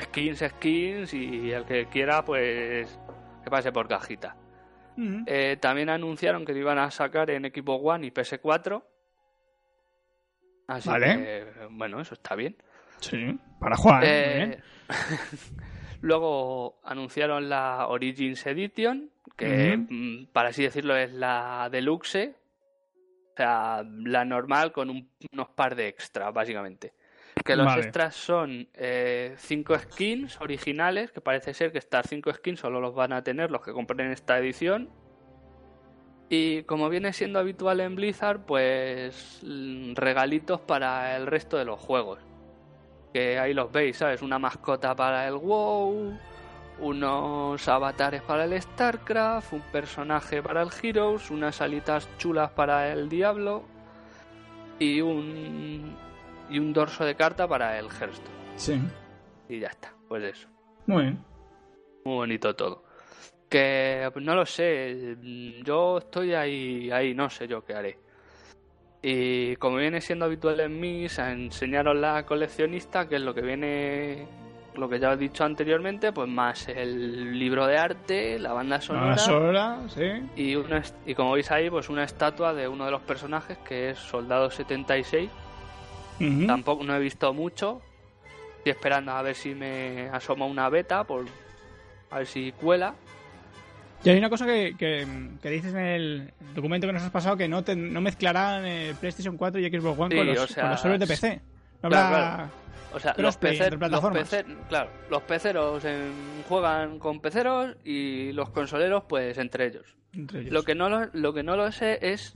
skins, 0.00 0.44
skins 0.46 1.14
y 1.14 1.50
el 1.52 1.64
que 1.64 1.86
quiera, 1.86 2.24
pues 2.24 2.98
que 3.44 3.50
pase 3.50 3.72
por 3.72 3.88
cajita. 3.88 4.36
Eh, 5.26 5.58
también 5.60 5.90
anunciaron 5.90 6.44
que 6.44 6.52
lo 6.52 6.58
iban 6.58 6.78
a 6.78 6.90
sacar 6.90 7.30
en 7.30 7.44
Equipo 7.44 7.74
One 7.74 8.06
y 8.06 8.10
PS4. 8.10 8.82
Así 10.68 10.90
que, 10.90 11.46
bueno, 11.70 12.00
eso 12.00 12.14
está 12.14 12.34
bien. 12.34 12.56
Sí, 13.00 13.38
para 13.60 13.76
jugar. 13.76 14.02
Eh, 14.04 14.58
luego 16.00 16.80
anunciaron 16.82 17.48
la 17.48 17.86
Origins 17.88 18.46
Edition, 18.46 19.10
que 19.36 19.76
mm, 19.76 20.32
para 20.32 20.48
así 20.48 20.62
decirlo 20.62 20.96
es 20.96 21.12
la 21.12 21.68
deluxe. 21.70 22.34
O 23.32 23.36
sea, 23.36 23.84
la 23.84 24.24
normal 24.24 24.72
con 24.72 24.88
unos 24.90 25.48
par 25.50 25.76
de 25.76 25.88
extras, 25.88 26.32
básicamente. 26.32 26.94
Que 27.46 27.56
los 27.56 27.76
extras 27.76 28.14
son 28.14 28.68
eh, 28.74 29.34
cinco 29.38 29.78
skins 29.78 30.40
originales, 30.40 31.12
que 31.12 31.20
parece 31.20 31.54
ser 31.54 31.72
que 31.72 31.78
estas 31.78 32.06
cinco 32.08 32.32
skins 32.32 32.60
solo 32.60 32.80
los 32.80 32.94
van 32.94 33.12
a 33.12 33.22
tener 33.22 33.50
los 33.50 33.62
que 33.62 33.72
compren 33.72 34.10
esta 34.10 34.38
edición. 34.38 34.90
Y 36.28 36.64
como 36.64 36.88
viene 36.88 37.12
siendo 37.12 37.38
habitual 37.38 37.80
en 37.80 37.94
Blizzard, 37.94 38.40
pues 38.40 39.40
mm, 39.44 39.94
regalitos 39.94 40.60
para 40.60 41.16
el 41.16 41.26
resto 41.26 41.56
de 41.56 41.64
los 41.64 41.78
juegos. 41.80 42.18
Que 43.12 43.38
ahí 43.38 43.54
los 43.54 43.70
veis, 43.70 43.98
¿sabes? 43.98 44.22
Una 44.22 44.38
mascota 44.38 44.94
para 44.96 45.26
el 45.28 45.34
WoW, 45.34 46.18
unos 46.80 47.68
avatares 47.68 48.22
para 48.22 48.44
el 48.44 48.60
StarCraft, 48.60 49.52
un 49.52 49.62
personaje 49.72 50.42
para 50.42 50.62
el 50.62 50.68
Heroes, 50.82 51.30
unas 51.30 51.60
alitas 51.60 52.08
chulas 52.18 52.50
para 52.50 52.92
el 52.92 53.08
Diablo 53.08 53.64
y 54.78 55.00
un 55.00 55.96
y 56.50 56.58
un 56.58 56.72
dorso 56.72 57.04
de 57.04 57.14
carta 57.14 57.46
para 57.48 57.78
el 57.78 57.86
Hearthstone. 57.86 58.36
Sí. 58.56 58.80
Y 59.48 59.60
ya 59.60 59.68
está, 59.68 59.92
pues 60.08 60.24
eso. 60.24 60.48
Muy 60.86 61.02
bien. 61.02 61.24
Muy 62.04 62.14
bonito 62.14 62.54
todo. 62.54 62.84
Que 63.48 64.08
pues, 64.12 64.24
no 64.24 64.34
lo 64.34 64.44
sé, 64.44 65.16
yo 65.64 65.98
estoy 65.98 66.34
ahí, 66.34 66.90
ahí, 66.90 67.14
no 67.14 67.30
sé 67.30 67.46
yo 67.46 67.64
qué 67.64 67.74
haré. 67.74 67.98
Y 69.02 69.54
como 69.56 69.76
viene 69.76 70.00
siendo 70.00 70.24
habitual 70.24 70.58
en 70.60 70.80
mí, 70.80 71.06
a 71.18 71.30
enseñaros 71.30 71.96
la 71.96 72.26
coleccionista, 72.26 73.08
que 73.08 73.16
es 73.16 73.22
lo 73.22 73.34
que 73.34 73.42
viene, 73.42 74.26
lo 74.74 74.88
que 74.88 74.98
ya 74.98 75.12
he 75.12 75.16
dicho 75.16 75.44
anteriormente, 75.44 76.12
pues 76.12 76.28
más 76.28 76.68
el 76.68 77.38
libro 77.38 77.66
de 77.66 77.78
arte, 77.78 78.38
la 78.40 78.52
banda 78.52 78.80
sonora. 78.80 79.10
La 79.10 79.18
sonora, 79.18 79.78
sí. 79.88 80.10
Y, 80.34 80.56
una, 80.56 80.82
y 81.04 81.14
como 81.14 81.32
veis 81.32 81.50
ahí, 81.52 81.70
pues 81.70 81.88
una 81.88 82.02
estatua 82.02 82.52
de 82.52 82.66
uno 82.66 82.84
de 82.84 82.90
los 82.90 83.02
personajes, 83.02 83.58
que 83.58 83.90
es 83.90 83.98
Soldado 83.98 84.50
76. 84.50 85.30
Tampoco 86.46 86.84
no 86.84 86.94
he 86.94 87.00
visto 87.00 87.32
mucho. 87.32 87.82
Estoy 88.58 88.72
esperando 88.72 89.12
a 89.12 89.22
ver 89.22 89.34
si 89.34 89.54
me 89.54 90.08
asoma 90.08 90.46
una 90.46 90.68
beta, 90.68 91.04
por 91.04 91.26
a 92.10 92.18
ver 92.18 92.26
si 92.26 92.52
cuela. 92.52 92.94
Y 94.04 94.10
hay 94.10 94.18
una 94.18 94.30
cosa 94.30 94.46
que, 94.46 94.74
que, 94.78 95.50
dices 95.50 95.72
en 95.72 95.80
el 95.80 96.32
documento 96.54 96.86
que 96.86 96.92
nos 96.92 97.02
has 97.02 97.10
pasado 97.10 97.36
que 97.36 97.48
no, 97.48 97.64
te, 97.64 97.74
no 97.74 98.00
mezclarán 98.00 98.64
el 98.64 98.94
PlayStation 98.94 99.36
4 99.36 99.60
y 99.60 99.68
Xbox 99.68 99.98
One 99.98 100.16
con, 100.16 100.26
los, 100.26 100.50
servidores 100.50 101.00
de 101.00 101.06
PC. 101.06 101.40
No 101.82 101.86
habrá 101.88 102.50
O 102.92 103.00
sea, 103.00 103.14
los, 103.18 103.36
PC, 103.36 103.70
los 103.70 104.00
claro, 104.68 104.90
los 105.10 105.22
peceros 105.22 105.82
juegan 106.48 106.98
con 106.98 107.20
peceros 107.20 107.76
y 107.84 108.32
los 108.32 108.50
consoleros 108.50 109.04
pues 109.08 109.38
entre 109.38 109.66
ellos. 109.66 109.96
Lo 110.12 110.62
que 110.62 110.74
no 110.74 110.88
lo, 110.88 111.06
lo 111.12 111.34
que 111.34 111.42
no 111.42 111.56
lo 111.56 111.72
sé 111.72 111.98
es 112.00 112.34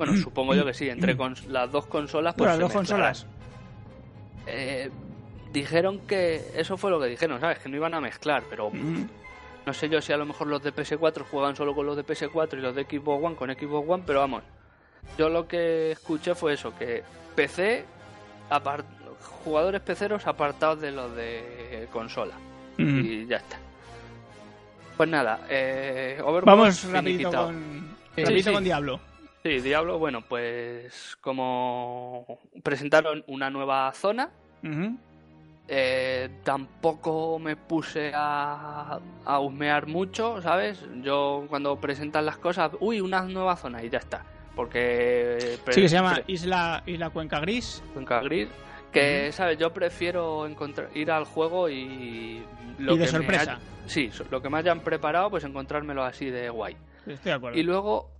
bueno, 0.00 0.16
supongo 0.16 0.54
yo 0.54 0.64
que 0.64 0.72
sí, 0.72 0.88
entre 0.88 1.14
las 1.48 1.70
dos 1.70 1.84
consolas 1.84 2.34
pues 2.34 2.48
las 2.48 2.58
dos 2.58 2.72
consolas. 2.72 3.26
Eh, 4.46 4.90
dijeron 5.52 6.00
que 6.06 6.40
eso 6.54 6.78
fue 6.78 6.90
lo 6.90 6.98
que 6.98 7.06
dijeron, 7.06 7.38
¿sabes? 7.38 7.58
Que 7.58 7.68
no 7.68 7.76
iban 7.76 7.92
a 7.92 8.00
mezclar, 8.00 8.44
pero 8.48 8.72
no 8.72 9.74
sé 9.74 9.90
yo 9.90 10.00
si 10.00 10.14
a 10.14 10.16
lo 10.16 10.24
mejor 10.24 10.46
los 10.46 10.62
de 10.62 10.72
PS4 10.72 11.24
juegan 11.30 11.54
solo 11.54 11.74
con 11.74 11.84
los 11.84 11.96
de 11.96 12.06
PS4 12.06 12.54
y 12.54 12.62
los 12.62 12.74
de 12.74 12.84
Xbox 12.84 13.22
One 13.22 13.36
con 13.36 13.50
Xbox 13.50 13.90
One, 13.90 14.02
pero 14.06 14.20
vamos. 14.20 14.42
Yo 15.18 15.28
lo 15.28 15.46
que 15.46 15.90
escuché 15.90 16.34
fue 16.34 16.54
eso, 16.54 16.74
que 16.78 17.02
PC, 17.36 17.84
jugadores 19.44 19.82
peceros 19.82 20.26
apartados 20.26 20.80
de 20.80 20.92
los 20.92 21.14
de 21.14 21.86
consola. 21.92 22.36
Y 22.78 23.26
ya 23.26 23.36
está. 23.36 23.58
Pues 24.96 25.10
nada, 25.10 25.40
eh, 25.50 26.22
Vamos 26.42 26.90
rapidito 26.90 27.30
con, 27.30 27.96
con 28.54 28.64
Diablo. 28.64 29.09
Sí, 29.42 29.60
Diablo, 29.60 29.98
bueno, 29.98 30.22
pues 30.22 31.16
como 31.20 32.26
presentaron 32.62 33.24
una 33.26 33.48
nueva 33.48 33.90
zona, 33.92 34.30
eh, 35.66 36.28
tampoco 36.42 37.38
me 37.38 37.56
puse 37.56 38.12
a, 38.14 38.98
a 39.24 39.40
husmear 39.40 39.86
mucho, 39.86 40.42
¿sabes? 40.42 40.84
Yo 41.02 41.46
cuando 41.48 41.80
presentan 41.80 42.26
las 42.26 42.36
cosas, 42.36 42.72
uy, 42.80 43.00
una 43.00 43.22
nueva 43.22 43.56
zona 43.56 43.82
y 43.82 43.88
ya 43.88 43.98
está. 43.98 44.24
Porque... 44.54 45.38
Sí, 45.70 45.82
que 45.82 45.88
se 45.88 45.96
llama 45.96 46.20
Isla, 46.26 46.82
Isla 46.84 47.10
Cuenca 47.10 47.40
Gris. 47.40 47.82
Cuenca 47.94 48.20
Gris. 48.20 48.48
Que, 48.92 49.30
¿sabes? 49.32 49.56
Yo 49.56 49.72
prefiero 49.72 50.46
encontrar, 50.46 50.90
ir 50.94 51.10
al 51.10 51.24
juego 51.24 51.70
y... 51.70 52.44
Lo 52.78 52.96
de 52.96 53.06
sorpresa. 53.06 53.58
sí, 53.86 54.10
lo 54.30 54.42
que 54.42 54.50
me 54.50 54.58
hayan 54.58 54.80
preparado, 54.80 55.30
pues 55.30 55.44
encontrármelo 55.44 56.02
así 56.02 56.26
de 56.30 56.50
guay. 56.50 56.76
Estoy 57.06 57.30
de 57.30 57.32
acuerdo. 57.32 57.58
Y 57.58 57.62
luego, 57.62 58.10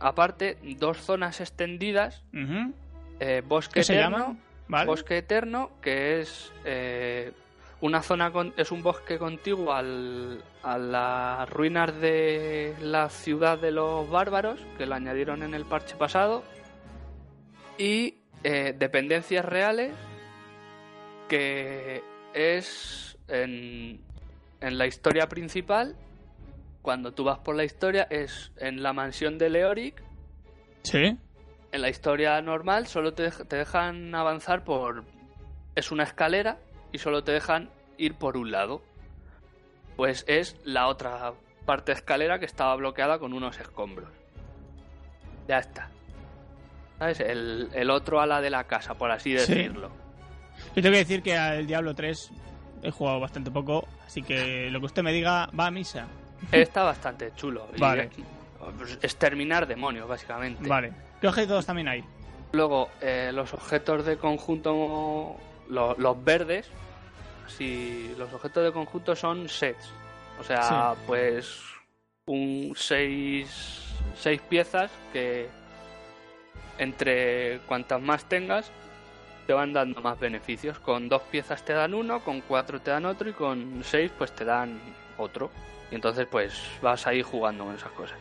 aparte, 0.00 0.58
dos 0.78 0.98
zonas 0.98 1.40
extendidas. 1.40 2.24
eh, 3.20 3.42
bosque 3.46 3.80
¿Qué 3.80 3.84
se 3.84 3.94
llama? 3.96 4.36
Bosque 4.86 5.18
Eterno, 5.18 5.70
que 5.82 6.20
es 6.20 6.50
eh, 6.64 7.32
una 7.80 8.00
zona 8.02 8.30
con, 8.30 8.54
es 8.56 8.70
un 8.70 8.82
bosque 8.82 9.18
contiguo 9.18 9.72
al, 9.72 10.42
a 10.62 10.78
las 10.78 11.50
ruinas 11.50 11.94
de 12.00 12.74
la 12.80 13.08
ciudad 13.10 13.58
de 13.58 13.72
los 13.72 14.08
bárbaros, 14.08 14.60
que 14.78 14.86
lo 14.86 14.94
añadieron 14.94 15.42
en 15.42 15.52
el 15.54 15.64
parche 15.66 15.96
pasado, 15.96 16.42
y 17.76 18.18
eh, 18.44 18.74
dependencias 18.78 19.44
reales, 19.44 19.92
que 21.28 22.02
es 22.34 23.18
en, 23.28 24.00
en 24.60 24.78
la 24.78 24.86
historia 24.86 25.28
principal, 25.28 25.96
cuando 26.82 27.12
tú 27.12 27.24
vas 27.24 27.38
por 27.38 27.56
la 27.56 27.64
historia, 27.64 28.06
es 28.10 28.52
en 28.58 28.82
la 28.82 28.92
mansión 28.92 29.38
de 29.38 29.50
Leoric. 29.50 30.02
Sí 30.82 31.16
en 31.72 31.80
la 31.80 31.88
historia 31.88 32.40
normal 32.42 32.86
solo 32.86 33.14
te, 33.14 33.30
dejan 33.48 34.14
avanzar 34.14 34.62
por... 34.62 35.04
Es 35.74 35.90
una 35.90 36.04
escalera 36.04 36.58
y 36.92 36.98
solo 36.98 37.24
te 37.24 37.32
dejan 37.32 37.70
ir 37.96 38.14
por 38.14 38.36
un 38.36 38.50
lado. 38.50 38.82
Pues 39.96 40.24
es 40.28 40.56
la 40.64 40.86
otra 40.86 41.32
parte 41.64 41.92
de 41.92 41.98
escalera 41.98 42.38
que 42.38 42.44
estaba 42.44 42.76
bloqueada 42.76 43.18
con 43.18 43.32
unos 43.32 43.58
escombros. 43.58 44.10
Ya 45.48 45.58
está. 45.58 45.88
¿Sabes? 46.98 47.20
El, 47.20 47.90
otro 47.90 48.20
ala 48.20 48.42
de 48.42 48.50
la 48.50 48.64
casa, 48.64 48.94
por 48.94 49.10
así 49.10 49.32
decirlo. 49.32 49.90
Yo 50.76 50.82
tengo 50.82 50.92
que 50.92 50.98
decir 50.98 51.22
que 51.22 51.36
al 51.36 51.66
Diablo 51.66 51.94
3 51.94 52.30
he 52.82 52.90
jugado 52.90 53.18
bastante 53.18 53.50
poco, 53.50 53.88
así 54.06 54.22
que 54.22 54.70
lo 54.70 54.78
que 54.80 54.86
usted 54.86 55.02
me 55.02 55.12
diga 55.12 55.48
va 55.58 55.66
a 55.66 55.70
misa. 55.70 56.06
Está 56.50 56.82
bastante 56.82 57.32
chulo. 57.34 57.68
Vale. 57.78 58.10
Pues, 58.76 58.98
exterminar 59.02 59.66
demonios, 59.66 60.08
básicamente. 60.08 60.68
Vale. 60.68 60.92
¿Qué 61.20 61.28
objetos 61.28 61.66
también 61.66 61.88
hay? 61.88 62.04
Luego, 62.52 62.90
eh, 63.00 63.30
los 63.32 63.54
objetos 63.54 64.04
de 64.04 64.16
conjunto, 64.16 65.36
los, 65.68 66.24
verdes, 66.24 66.68
si 67.46 68.14
los 68.18 68.32
objetos 68.32 68.64
de 68.64 68.72
conjunto 68.72 69.16
son 69.16 69.48
sets. 69.48 69.90
O 70.38 70.44
sea, 70.44 70.94
pues 71.06 71.60
un 72.26 72.74
seis, 72.76 73.94
seis 74.16 74.40
piezas 74.42 74.90
que 75.12 75.48
entre 76.78 77.60
cuantas 77.66 78.00
más 78.00 78.24
tengas 78.24 78.70
te 79.46 79.52
van 79.52 79.72
dando 79.72 80.00
más 80.00 80.18
beneficios. 80.18 80.78
Con 80.78 81.08
dos 81.08 81.22
piezas 81.22 81.64
te 81.64 81.72
dan 81.72 81.94
uno, 81.94 82.20
con 82.20 82.40
cuatro 82.42 82.80
te 82.80 82.90
dan 82.90 83.06
otro 83.06 83.28
y 83.28 83.32
con 83.32 83.82
seis 83.84 84.10
pues 84.16 84.32
te 84.32 84.44
dan 84.44 84.80
otro. 85.18 85.50
Y 85.92 85.94
entonces 85.94 86.26
pues 86.30 86.78
vas 86.80 87.06
ahí 87.06 87.22
jugando 87.22 87.66
con 87.66 87.74
esas 87.74 87.92
cosas. 87.92 88.18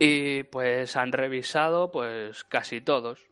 Y 0.00 0.42
pues 0.42 0.96
han 0.96 1.12
revisado 1.12 1.92
pues 1.92 2.42
casi 2.44 2.80
todos. 2.80 3.24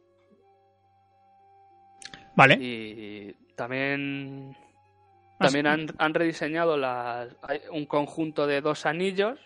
Vale. 2.36 2.56
Y 2.60 3.34
también 3.56 4.56
también 5.38 5.66
han, 5.66 5.86
han 5.98 6.14
rediseñado 6.14 6.76
las, 6.76 7.28
un 7.72 7.86
conjunto 7.86 8.46
de 8.46 8.60
dos 8.60 8.86
anillos. 8.86 9.40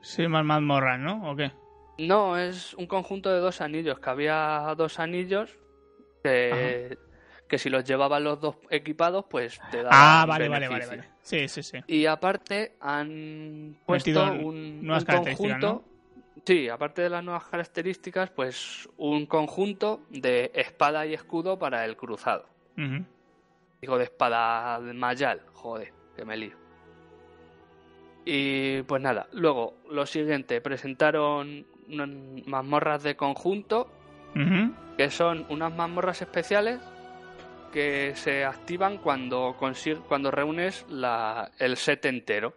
Sí, 0.00 0.26
más 0.26 0.44
mazmorras, 0.44 0.98
¿no? 0.98 1.30
¿O 1.30 1.36
qué? 1.36 1.52
No, 1.98 2.36
es 2.36 2.74
un 2.74 2.86
conjunto 2.86 3.30
de 3.30 3.38
dos 3.38 3.60
anillos, 3.60 4.00
que 4.00 4.10
había 4.10 4.74
dos 4.76 4.98
anillos 4.98 5.56
que, 6.24 6.98
que 7.52 7.58
si 7.58 7.68
los 7.68 7.84
llevaban 7.84 8.24
los 8.24 8.40
dos 8.40 8.56
equipados, 8.70 9.26
pues 9.28 9.60
te 9.70 9.82
daban 9.82 9.90
Ah, 9.92 10.24
vale, 10.26 10.48
vale, 10.48 10.68
vale, 10.68 10.86
vale. 10.86 11.04
Sí, 11.20 11.48
sí, 11.48 11.62
sí. 11.62 11.80
Y 11.86 12.06
aparte 12.06 12.76
han 12.80 13.76
puesto 13.84 14.24
un, 14.32 14.90
un 14.90 15.04
conjunto... 15.04 15.84
Sí, 16.46 16.70
aparte 16.70 17.02
de 17.02 17.10
las 17.10 17.22
nuevas 17.22 17.44
características, 17.44 18.30
pues 18.30 18.88
un 18.96 19.26
conjunto 19.26 20.00
de 20.08 20.50
espada 20.54 21.04
y 21.04 21.12
escudo 21.12 21.58
para 21.58 21.84
el 21.84 21.94
cruzado. 21.94 22.46
Digo 23.82 23.98
de 23.98 24.04
espada 24.04 24.80
de 24.80 24.94
mayal, 24.94 25.42
joder, 25.52 25.92
que 26.16 26.24
me 26.24 26.38
lío. 26.38 26.56
Y 28.24 28.80
pues 28.84 29.02
nada, 29.02 29.26
luego 29.32 29.74
lo 29.90 30.06
siguiente, 30.06 30.62
presentaron 30.62 31.66
mazmorras 32.46 33.02
de 33.02 33.14
conjunto, 33.14 33.90
que 34.96 35.10
son 35.10 35.44
unas 35.50 35.76
mazmorras 35.76 36.22
especiales 36.22 36.80
que 37.72 38.14
se 38.14 38.44
activan 38.44 38.98
cuando, 38.98 39.56
cuando 40.06 40.30
reúnes 40.30 40.86
la, 40.88 41.50
el 41.58 41.76
set 41.76 42.04
entero. 42.04 42.54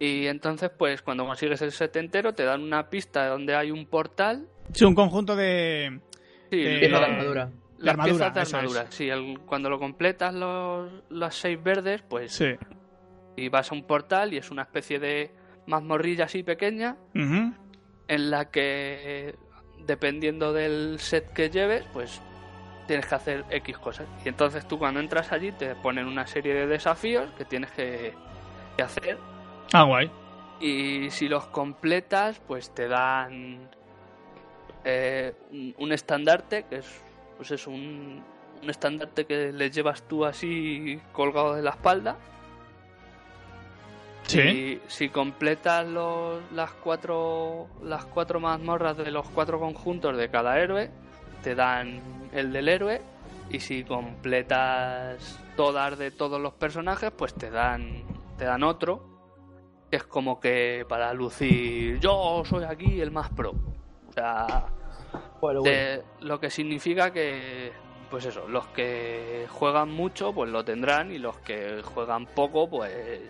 Y 0.00 0.26
entonces, 0.26 0.70
pues 0.76 1.00
cuando 1.02 1.24
consigues 1.24 1.62
el 1.62 1.70
set 1.70 1.94
entero, 1.96 2.32
te 2.32 2.42
dan 2.42 2.62
una 2.62 2.90
pista 2.90 3.22
de 3.22 3.28
donde 3.28 3.54
hay 3.54 3.70
un 3.70 3.86
portal. 3.86 4.48
Sí, 4.72 4.84
un 4.84 4.96
conjunto 4.96 5.36
de. 5.36 6.00
Sí, 6.50 6.56
de, 6.56 6.88
de 6.88 6.96
armadura. 6.96 7.50
Las 7.78 7.96
piezas 8.04 8.34
de 8.34 8.40
armadura. 8.40 8.86
Sí, 8.90 9.08
cuando 9.46 9.70
lo 9.70 9.78
completas 9.78 10.34
los, 10.34 10.90
las 11.10 11.36
seis 11.36 11.62
verdes, 11.62 12.02
pues. 12.02 12.32
Sí. 12.32 12.56
Y 13.36 13.48
vas 13.48 13.70
a 13.70 13.74
un 13.74 13.84
portal 13.84 14.32
y 14.32 14.38
es 14.38 14.50
una 14.50 14.62
especie 14.62 14.98
de 14.98 15.30
mazmorrilla 15.66 16.24
así 16.24 16.42
pequeña. 16.42 16.96
En 17.14 18.30
la 18.30 18.50
que, 18.50 19.36
dependiendo 19.86 20.52
del 20.52 20.98
set 20.98 21.32
que 21.32 21.48
lleves, 21.48 21.84
pues 21.92 22.20
tienes 22.86 23.06
que 23.06 23.14
hacer 23.14 23.44
X 23.50 23.78
cosas. 23.78 24.06
Y 24.24 24.28
entonces 24.28 24.66
tú 24.66 24.78
cuando 24.78 25.00
entras 25.00 25.32
allí 25.32 25.52
te 25.52 25.74
ponen 25.76 26.06
una 26.06 26.26
serie 26.26 26.54
de 26.54 26.66
desafíos 26.66 27.30
que 27.36 27.44
tienes 27.44 27.70
que, 27.72 28.14
que 28.76 28.82
hacer 28.82 29.18
Ah, 29.72 29.84
guay. 29.84 30.10
Y 30.60 31.10
si 31.10 31.28
los 31.28 31.46
completas, 31.46 32.40
pues 32.46 32.74
te 32.74 32.88
dan 32.88 33.70
eh, 34.84 35.32
un 35.78 35.92
estandarte, 35.92 36.64
que 36.64 36.76
es, 36.76 37.02
pues 37.36 37.50
es 37.50 37.66
un, 37.66 38.22
un 38.62 38.70
estandarte 38.70 39.24
que 39.24 39.50
le 39.50 39.70
llevas 39.70 40.02
tú 40.02 40.24
así 40.24 41.00
colgado 41.12 41.54
de 41.54 41.62
la 41.62 41.70
espalda. 41.70 42.16
Sí. 44.24 44.40
Y 44.40 44.80
si 44.86 45.08
completas 45.08 45.86
los, 45.86 46.40
las 46.52 46.70
cuatro 46.72 47.66
las 47.82 48.04
cuatro 48.04 48.38
mazmorras 48.38 48.96
de 48.96 49.10
los 49.10 49.28
cuatro 49.30 49.58
conjuntos 49.58 50.16
de 50.16 50.28
cada 50.28 50.60
héroe, 50.60 50.90
te 51.42 51.54
dan 51.54 52.00
el 52.32 52.52
del 52.52 52.68
héroe. 52.68 53.02
Y 53.50 53.60
si 53.60 53.84
completas 53.84 55.38
todas 55.56 55.98
de 55.98 56.10
todos 56.10 56.40
los 56.40 56.54
personajes, 56.54 57.10
pues 57.10 57.34
te 57.34 57.50
dan 57.50 58.02
te 58.38 58.44
dan 58.44 58.62
otro. 58.62 59.10
Que 59.90 59.96
es 59.96 60.04
como 60.04 60.40
que 60.40 60.86
para 60.88 61.12
lucir, 61.12 61.98
yo 62.00 62.42
soy 62.46 62.64
aquí 62.64 63.00
el 63.00 63.10
más 63.10 63.28
pro. 63.30 63.50
O 64.08 64.12
sea, 64.12 64.64
Bueno, 65.40 65.60
bueno. 65.60 65.62
de- 65.62 66.02
lo 66.20 66.40
que 66.40 66.48
significa 66.48 67.12
que, 67.12 67.72
pues 68.10 68.24
eso, 68.24 68.48
los 68.48 68.66
que 68.68 69.46
juegan 69.50 69.90
mucho, 69.90 70.32
pues 70.32 70.50
lo 70.50 70.64
tendrán, 70.64 71.12
y 71.12 71.18
los 71.18 71.36
que 71.40 71.82
juegan 71.82 72.24
poco, 72.26 72.70
pues 72.70 73.20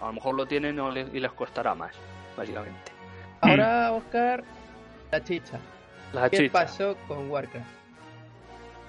a 0.00 0.06
lo 0.06 0.12
mejor 0.14 0.34
lo 0.34 0.46
tienen 0.46 0.78
y 1.12 1.20
les 1.20 1.32
costará 1.32 1.74
más, 1.74 1.94
básicamente. 2.36 2.92
Ahora, 3.42 3.92
Oscar, 3.92 4.44
la 5.10 5.22
chicha. 5.22 5.58
La 6.12 6.28
¿Qué 6.30 6.38
chicha. 6.38 6.52
pasó 6.52 6.96
con 7.06 7.30
Warcraft? 7.30 7.66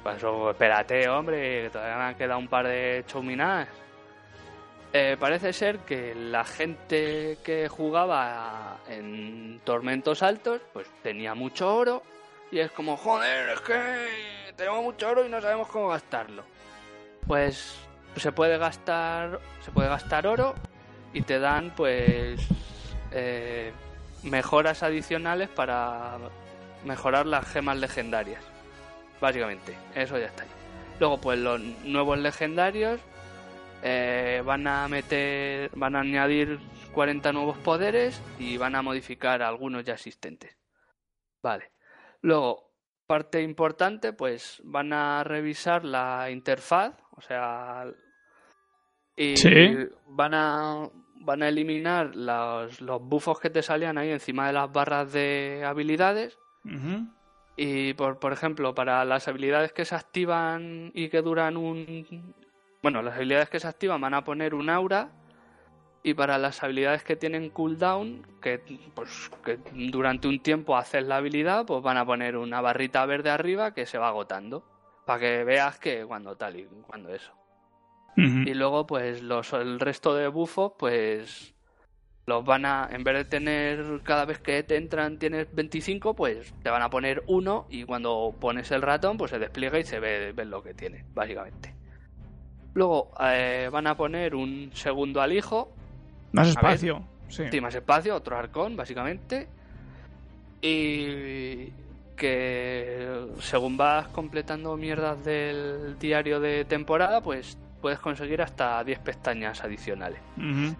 Pasó, 0.04 0.52
espérate, 0.52 1.08
hombre, 1.10 1.64
que 1.64 1.70
todavía 1.70 1.98
me 1.98 2.04
han 2.04 2.16
quedado 2.16 2.40
un 2.40 2.48
par 2.48 2.68
de 2.68 3.04
chominadas. 3.08 3.68
Eh, 4.92 5.18
parece 5.20 5.54
ser 5.54 5.80
que 5.80 6.16
la 6.16 6.44
gente 6.44 7.38
que 7.44 7.68
jugaba 7.68 8.78
en 8.88 9.62
tormentos 9.64 10.24
altos, 10.24 10.62
pues 10.74 10.88
tenía 11.04 11.36
mucho 11.36 11.76
oro. 11.76 12.02
Y 12.52 12.60
es 12.60 12.72
como, 12.72 12.98
joder, 12.98 13.50
es 13.50 13.62
que 13.62 14.54
tenemos 14.56 14.82
mucho 14.82 15.10
oro 15.10 15.26
y 15.26 15.30
no 15.30 15.40
sabemos 15.42 15.68
cómo 15.68 15.90
gastarlo. 15.90 16.44
Pues 17.28 17.76
se 18.16 18.32
puede 18.32 18.58
gastar, 18.58 19.40
se 19.64 19.72
puede 19.72 19.90
gastar 19.90 20.26
oro 20.26 20.56
y 21.14 21.22
te 21.22 21.40
dan, 21.40 21.72
pues, 21.76 22.42
eh, 23.12 23.72
mejoras 24.24 24.82
adicionales 24.82 25.50
para 25.50 26.18
mejorar 26.86 27.26
las 27.26 27.48
gemas 27.48 27.78
legendarias. 27.78 28.44
Básicamente, 29.20 29.76
eso 29.96 30.18
ya 30.18 30.28
está 30.28 30.44
ahí. 30.44 30.50
Luego, 31.00 31.20
pues 31.20 31.40
los 31.40 31.60
nuevos 31.60 32.18
legendarios 32.20 33.00
eh, 33.84 34.42
van 34.46 34.68
a 34.68 34.88
meter, 34.88 35.72
van 35.76 35.96
a 35.96 36.02
añadir 36.02 36.60
40 36.94 37.32
nuevos 37.32 37.58
poderes 37.58 38.22
y 38.40 38.58
van 38.58 38.76
a 38.76 38.82
modificar 38.82 39.42
algunos 39.42 39.84
ya 39.84 39.94
existentes. 39.94 40.58
Vale. 41.42 41.72
Luego, 42.22 42.74
parte 43.08 43.42
importante, 43.42 44.14
pues 44.14 44.62
van 44.66 44.92
a 44.94 45.24
revisar 45.24 45.86
la 45.86 46.30
interfaz, 46.30 46.94
o 47.12 47.22
sea, 47.22 47.86
y 49.16 49.36
Sí. 49.38 49.50
van 50.08 50.34
a 50.34 50.90
van 51.22 51.44
a 51.44 51.50
eliminar 51.50 52.16
los, 52.16 52.80
los 52.80 53.02
bufos 53.02 53.42
que 53.42 53.50
te 53.50 53.62
salían 53.62 53.98
ahí 53.98 54.10
encima 54.10 54.48
de 54.48 54.54
las 54.54 54.72
barras 54.72 55.12
de 55.12 55.64
habilidades 55.66 56.38
Y 57.56 57.94
por, 57.94 58.20
por 58.20 58.32
ejemplo, 58.32 58.74
para 58.74 59.04
las 59.06 59.28
habilidades 59.28 59.74
que 59.74 59.86
se 59.86 59.96
activan 59.96 60.92
y 60.94 61.10
que 61.10 61.22
duran 61.22 61.58
un... 61.58 62.34
Bueno, 62.82 63.02
las 63.02 63.16
habilidades 63.16 63.50
que 63.50 63.60
se 63.60 63.68
activan 63.68 64.00
van 64.00 64.14
a 64.14 64.24
poner 64.24 64.54
un 64.54 64.70
aura 64.70 65.10
y 66.02 66.14
para 66.14 66.38
las 66.38 66.64
habilidades 66.64 67.04
que 67.04 67.18
tienen 67.18 67.50
cooldown, 67.50 68.26
que, 68.42 68.62
pues, 68.94 69.30
que 69.44 69.60
durante 69.74 70.30
un 70.30 70.40
tiempo 70.40 70.78
haces 70.78 71.06
la 71.06 71.18
habilidad, 71.18 71.66
pues 71.66 71.84
van 71.84 71.98
a 71.98 72.06
poner 72.06 72.38
una 72.38 72.62
barrita 72.62 73.06
verde 73.06 73.30
arriba 73.30 73.74
que 73.74 73.86
se 73.86 73.98
va 73.98 74.08
agotando. 74.08 74.64
Para 75.06 75.20
que 75.20 75.44
veas 75.44 75.80
que 75.80 76.06
cuando 76.06 76.38
tal 76.38 76.56
y 76.58 76.68
cuando 76.88 77.14
eso. 77.14 77.34
Y 78.16 78.54
luego, 78.54 78.86
pues 78.86 79.22
los, 79.22 79.54
el 79.54 79.80
resto 79.80 80.14
de 80.14 80.28
bufos, 80.28 80.74
pues 80.78 81.56
los 82.30 82.46
van 82.46 82.66
a, 82.66 82.88
en 82.92 83.04
vez 83.04 83.16
de 83.16 83.26
tener 83.26 84.02
cada 84.04 84.24
vez 84.24 84.40
que 84.40 84.64
te 84.64 84.78
entran 84.78 85.18
tienes 85.18 85.48
25, 85.54 86.16
pues 86.16 86.54
te 86.64 86.70
van 86.70 86.82
a 86.82 86.90
poner 86.90 87.24
uno 87.28 87.66
y 87.70 87.84
cuando 87.84 88.34
pones 88.40 88.72
el 88.72 88.82
ratón, 88.82 89.18
pues 89.18 89.32
se 89.32 89.40
despliega 89.40 89.80
y 89.80 89.84
se 89.84 90.00
ve, 90.00 90.34
lo 90.46 90.64
que 90.64 90.74
tiene, 90.74 91.04
básicamente. 91.14 91.74
Luego 92.76 93.12
eh, 93.20 93.68
van 93.72 93.88
a 93.88 93.98
poner 93.98 94.36
un 94.36 94.70
segundo 94.74 95.22
alijo, 95.22 95.74
Más 96.32 96.48
ver. 96.48 96.56
espacio. 96.56 97.04
Sí. 97.28 97.44
sí, 97.52 97.62
más 97.62 97.76
espacio, 97.76 98.16
otro 98.16 98.38
arcón, 98.38 98.76
básicamente. 98.76 99.48
Y 100.62 101.72
que 102.16 103.26
según 103.40 103.76
vas 103.78 104.08
completando 104.10 104.76
mierdas 104.78 105.24
del 105.24 105.98
diario 105.98 106.40
de 106.40 106.66
temporada, 106.66 107.22
pues 107.22 107.58
puedes 107.82 108.00
conseguir 108.00 108.42
hasta 108.42 108.84
10 108.84 109.00
pestañas 109.00 109.64
adicionales. 109.64 110.20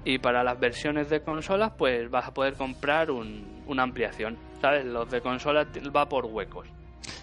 Y 0.04 0.18
para 0.20 0.44
las 0.44 0.60
versiones 0.60 1.10
de 1.10 1.22
consolas, 1.22 1.72
pues 1.78 2.10
vas 2.10 2.28
a 2.28 2.34
poder 2.34 2.54
comprar 2.56 3.10
un- 3.12 3.64
una 3.68 3.84
ampliación. 3.84 4.38
¿Sabes? 4.62 4.86
Los 4.86 5.10
de 5.10 5.22
consola 5.22 5.66
va 5.96 6.10
por 6.10 6.26
huecos. 6.26 6.68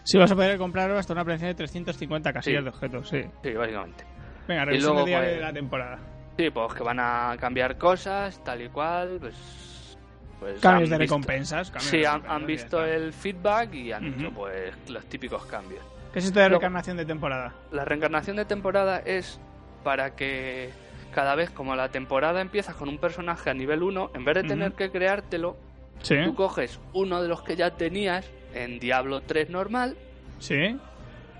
Sí, 0.04 0.16
vas 0.18 0.30
a 0.32 0.34
poder 0.34 0.56
comprar 0.56 0.90
hasta 0.92 1.12
una 1.12 1.24
presencia 1.24 1.48
de 1.48 1.54
350 1.54 2.32
casillas 2.32 2.60
Sí. 2.60 2.64
de 2.64 2.70
objetos, 2.70 3.08
sí. 3.08 3.22
Sí, 3.42 3.52
básicamente. 3.52 4.04
Venga, 4.48 4.64
revisión 4.64 4.92
luego, 4.94 5.04
de 5.04 5.10
diario 5.10 5.28
pues- 5.28 5.36
de 5.36 5.42
la 5.42 5.52
temporada. 5.52 5.98
Sí, 6.38 6.50
pues 6.50 6.74
que 6.74 6.82
van 6.82 7.00
a 7.00 7.36
cambiar 7.38 7.76
cosas, 7.78 8.42
tal 8.44 8.62
y 8.62 8.68
cual, 8.68 9.18
pues... 9.20 9.98
pues 10.38 10.60
Cambios 10.60 10.90
de 10.90 10.98
recompensas. 10.98 11.70
cambios 11.70 11.90
Sí, 11.90 11.98
de 11.98 12.06
han, 12.06 12.22
recompensas, 12.22 12.34
han 12.36 12.40
ya 12.42 12.46
visto 12.46 12.84
el 12.84 13.12
feedback 13.12 13.74
y 13.74 13.92
han 13.92 14.08
Ujú. 14.08 14.20
hecho 14.20 14.30
pues 14.34 14.90
los 14.90 15.04
típicos 15.06 15.44
cambios. 15.46 15.82
¿Qué 16.12 16.18
es 16.20 16.26
esto 16.26 16.40
de 16.40 16.48
Luego- 16.48 16.60
reencarnación 16.60 16.96
de 16.98 17.04
temporada? 17.06 17.52
La 17.72 17.84
reencarnación 17.84 18.36
de 18.36 18.44
temporada 18.44 18.98
es 19.04 19.40
para 19.86 20.16
que 20.16 20.70
cada 21.14 21.36
vez 21.36 21.48
como 21.50 21.76
la 21.76 21.90
temporada 21.90 22.40
empieza 22.40 22.74
con 22.74 22.88
un 22.88 22.98
personaje 22.98 23.50
a 23.50 23.54
nivel 23.54 23.84
1, 23.84 24.10
en 24.14 24.24
vez 24.24 24.34
de 24.34 24.42
tener 24.42 24.72
que 24.72 24.90
creártelo, 24.90 25.56
Sí. 26.02 26.16
tú 26.24 26.34
coges 26.34 26.80
uno 26.92 27.22
de 27.22 27.28
los 27.28 27.42
que 27.42 27.54
ya 27.54 27.70
tenías 27.70 28.28
en 28.52 28.80
Diablo 28.80 29.20
3 29.20 29.48
normal, 29.48 29.96
Sí. 30.40 30.76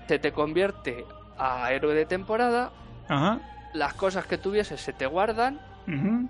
se 0.07 0.17
te 0.17 0.31
convierte 0.31 1.03
a 1.37 1.73
héroe 1.73 1.93
de 1.93 2.05
temporada, 2.05 2.71
Ajá. 3.09 3.39
las 3.73 3.93
cosas 3.95 4.25
que 4.25 4.37
tuvieses 4.37 4.79
se 4.79 4.93
te 4.93 5.07
guardan, 5.07 5.59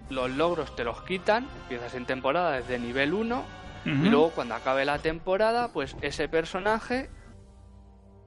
los 0.10 0.32
logros 0.32 0.76
te 0.76 0.84
los 0.84 1.04
quitan, 1.04 1.46
empiezas 1.64 1.94
en 1.94 2.08
temporada 2.08 2.54
desde 2.54 2.80
nivel 2.80 3.14
1 3.14 3.44
Ujú. 3.86 4.06
y 4.06 4.10
luego 4.10 4.32
cuando 4.32 4.56
acabe 4.56 4.86
la 4.86 4.98
temporada, 4.98 5.70
pues 5.72 5.96
ese 6.02 6.28
personaje 6.28 7.12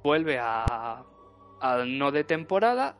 vuelve 0.04 0.38
a, 0.38 1.02
al 1.60 1.98
no 1.98 2.12
de 2.12 2.22
temporada. 2.22 2.94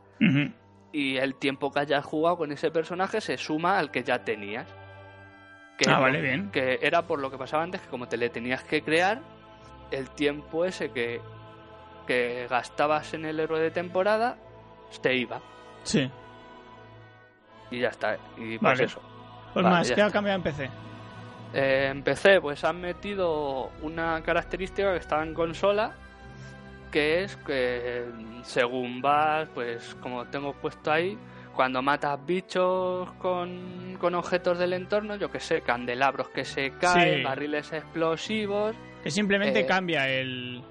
Y 0.91 1.17
el 1.17 1.35
tiempo 1.35 1.71
que 1.71 1.79
hayas 1.79 2.03
jugado 2.05 2.37
con 2.37 2.51
ese 2.51 2.71
personaje 2.71 3.21
se 3.21 3.37
suma 3.37 3.77
al 3.79 3.91
que 3.91 4.03
ya 4.03 4.23
tenías. 4.23 4.67
Que 5.77 5.89
Ah, 5.89 5.99
vale, 5.99 6.21
bien. 6.21 6.51
Que 6.51 6.79
era 6.81 7.01
por 7.03 7.19
lo 7.19 7.31
que 7.31 7.37
pasaba 7.37 7.63
antes, 7.63 7.81
que 7.81 7.87
como 7.89 8.07
te 8.07 8.17
le 8.17 8.29
tenías 8.29 8.63
que 8.63 8.81
crear, 8.83 9.21
el 9.89 10.09
tiempo 10.11 10.65
ese 10.65 10.91
que, 10.91 11.21
que 12.07 12.47
gastabas 12.49 13.13
en 13.13 13.25
el 13.25 13.39
héroe 13.39 13.59
de 13.59 13.71
temporada 13.71 14.37
se 14.89 15.15
iba. 15.15 15.41
Sí. 15.83 16.09
Y 17.71 17.79
ya 17.79 17.89
está. 17.89 18.15
Y 18.37 18.57
pues 18.57 18.61
Vale. 18.61 18.83
eso. 18.83 19.01
Pues 19.53 19.63
Vale, 19.63 19.77
más, 19.77 19.91
¿qué 19.91 20.01
ha 20.01 20.11
cambiado 20.11 20.37
en 20.37 20.43
PC? 20.43 20.69
Eh, 21.53 21.87
en 21.91 22.03
PC, 22.03 22.39
pues 22.41 22.63
han 22.63 22.79
metido 22.79 23.69
una 23.81 24.21
característica 24.23 24.91
que 24.91 24.99
estaba 24.99 25.23
en 25.23 25.33
consola, 25.33 25.93
que 26.91 27.23
es 27.23 27.35
que 27.37 28.05
según 28.43 29.01
vas, 29.01 29.47
pues 29.53 29.95
como 30.01 30.25
tengo 30.25 30.53
puesto 30.53 30.91
ahí, 30.91 31.17
cuando 31.55 31.81
matas 31.81 32.23
bichos 32.25 33.11
con, 33.13 33.97
con 33.99 34.15
objetos 34.15 34.57
del 34.59 34.73
entorno, 34.73 35.15
yo 35.15 35.31
que 35.31 35.39
sé, 35.39 35.61
candelabros 35.61 36.29
que 36.29 36.45
se 36.45 36.71
caen, 36.71 37.17
Sí. 37.19 37.23
barriles 37.23 37.71
explosivos, 37.73 38.75
Que 39.03 39.09
simplemente 39.11 39.61
Eh, 39.61 39.65
cambia 39.65 40.07
el, 40.07 40.61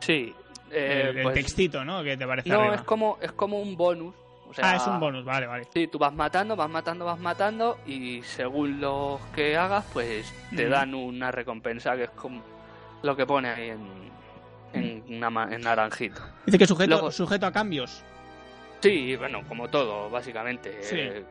sí. 0.00 0.34
eh, 0.70 1.08
el, 1.10 1.16
el 1.18 1.22
pues, 1.22 1.34
textito, 1.34 1.84
¿no? 1.84 2.02
Que 2.02 2.16
te 2.16 2.24
aparece 2.24 2.48
no, 2.48 2.60
arriba. 2.60 2.74
es 2.76 2.82
como, 2.82 3.18
es 3.20 3.32
como 3.32 3.60
un 3.60 3.76
bonus. 3.76 4.14
O 4.48 4.54
sea, 4.54 4.70
Ah, 4.72 4.76
es 4.76 4.86
un 4.86 4.98
bonus, 5.00 5.24
vale, 5.24 5.46
vale. 5.46 5.66
Sí, 5.74 5.88
tú 5.88 5.98
vas 5.98 6.14
matando, 6.14 6.54
vas 6.56 6.70
matando, 6.70 7.04
vas 7.04 7.18
matando 7.18 7.78
y 7.86 8.22
según 8.22 8.80
lo 8.80 9.20
que 9.34 9.56
hagas, 9.56 9.84
pues 9.92 10.32
te 10.54 10.62
Ujú. 10.64 10.70
dan 10.72 10.94
una 10.94 11.30
recompensa 11.32 11.96
que 11.96 12.04
es 12.04 12.10
como 12.10 12.40
lo 13.02 13.16
que 13.16 13.26
pone 13.26 13.48
ahí 13.48 13.70
en, 13.70 13.80
en, 14.76 15.16
una 15.16 15.30
ma- 15.30 15.48
en 15.52 15.60
naranjito. 15.62 16.20
Dice 16.44 16.58
que 16.58 16.66
sujeto, 16.66 16.90
Luego- 16.90 17.10
sujeto 17.10 17.46
a 17.46 17.52
cambios. 17.52 18.02
Sí, 18.80 19.16
bueno, 19.16 19.42
como 19.48 19.68
todo, 19.68 20.10
básicamente. 20.10 20.82
Sí. 20.82 20.96
Eh, 20.98 21.24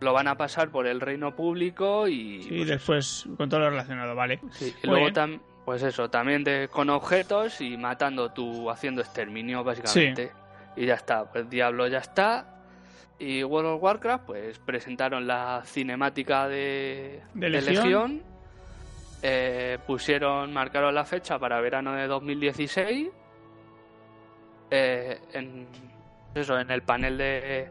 lo 0.00 0.12
van 0.12 0.28
a 0.28 0.36
pasar 0.36 0.70
por 0.70 0.86
el 0.86 1.00
reino 1.00 1.34
público 1.36 2.08
y, 2.08 2.42
Sí, 2.42 2.48
pues, 2.56 2.68
después 2.68 3.26
con 3.36 3.48
todo 3.48 3.60
lo 3.60 3.70
relacionado, 3.70 4.14
vale. 4.14 4.40
sí, 4.52 4.74
y 4.82 4.86
luego 4.86 5.04
bien. 5.04 5.14
tam- 5.14 5.40
pues 5.64 5.82
eso, 5.82 6.08
también 6.10 6.42
de, 6.42 6.68
con 6.72 6.88
objetos 6.90 7.60
y 7.60 7.76
matando 7.76 8.30
tú, 8.32 8.70
haciendo 8.70 9.02
exterminio, 9.02 9.62
básicamente. 9.62 10.32
Y 10.76 10.86
ya 10.86 10.94
está, 10.94 11.30
pues 11.30 11.48
Diablo 11.50 11.86
ya 11.86 11.98
está. 11.98 12.46
Y 13.18 13.44
World 13.44 13.72
of 13.72 13.82
Warcraft, 13.82 14.24
pues 14.24 14.58
presentaron 14.58 15.26
la 15.26 15.62
cinemática 15.66 16.48
de, 16.48 17.20
¿De 17.34 17.50
de 17.50 17.60
Legión? 17.60 17.74
Legión. 17.84 18.22
Eh, 19.22 19.78
pusieron, 19.86 20.52
marcaron 20.52 20.94
la 20.94 21.04
fecha 21.04 21.38
para 21.38 21.60
verano 21.60 21.94
de 21.94 22.06
2016. 22.06 23.08
Eh, 24.70 25.20
en, 25.32 25.66
eso, 26.34 26.58
en 26.58 26.70
el 26.70 26.82
panel 26.82 27.18
de, 27.18 27.70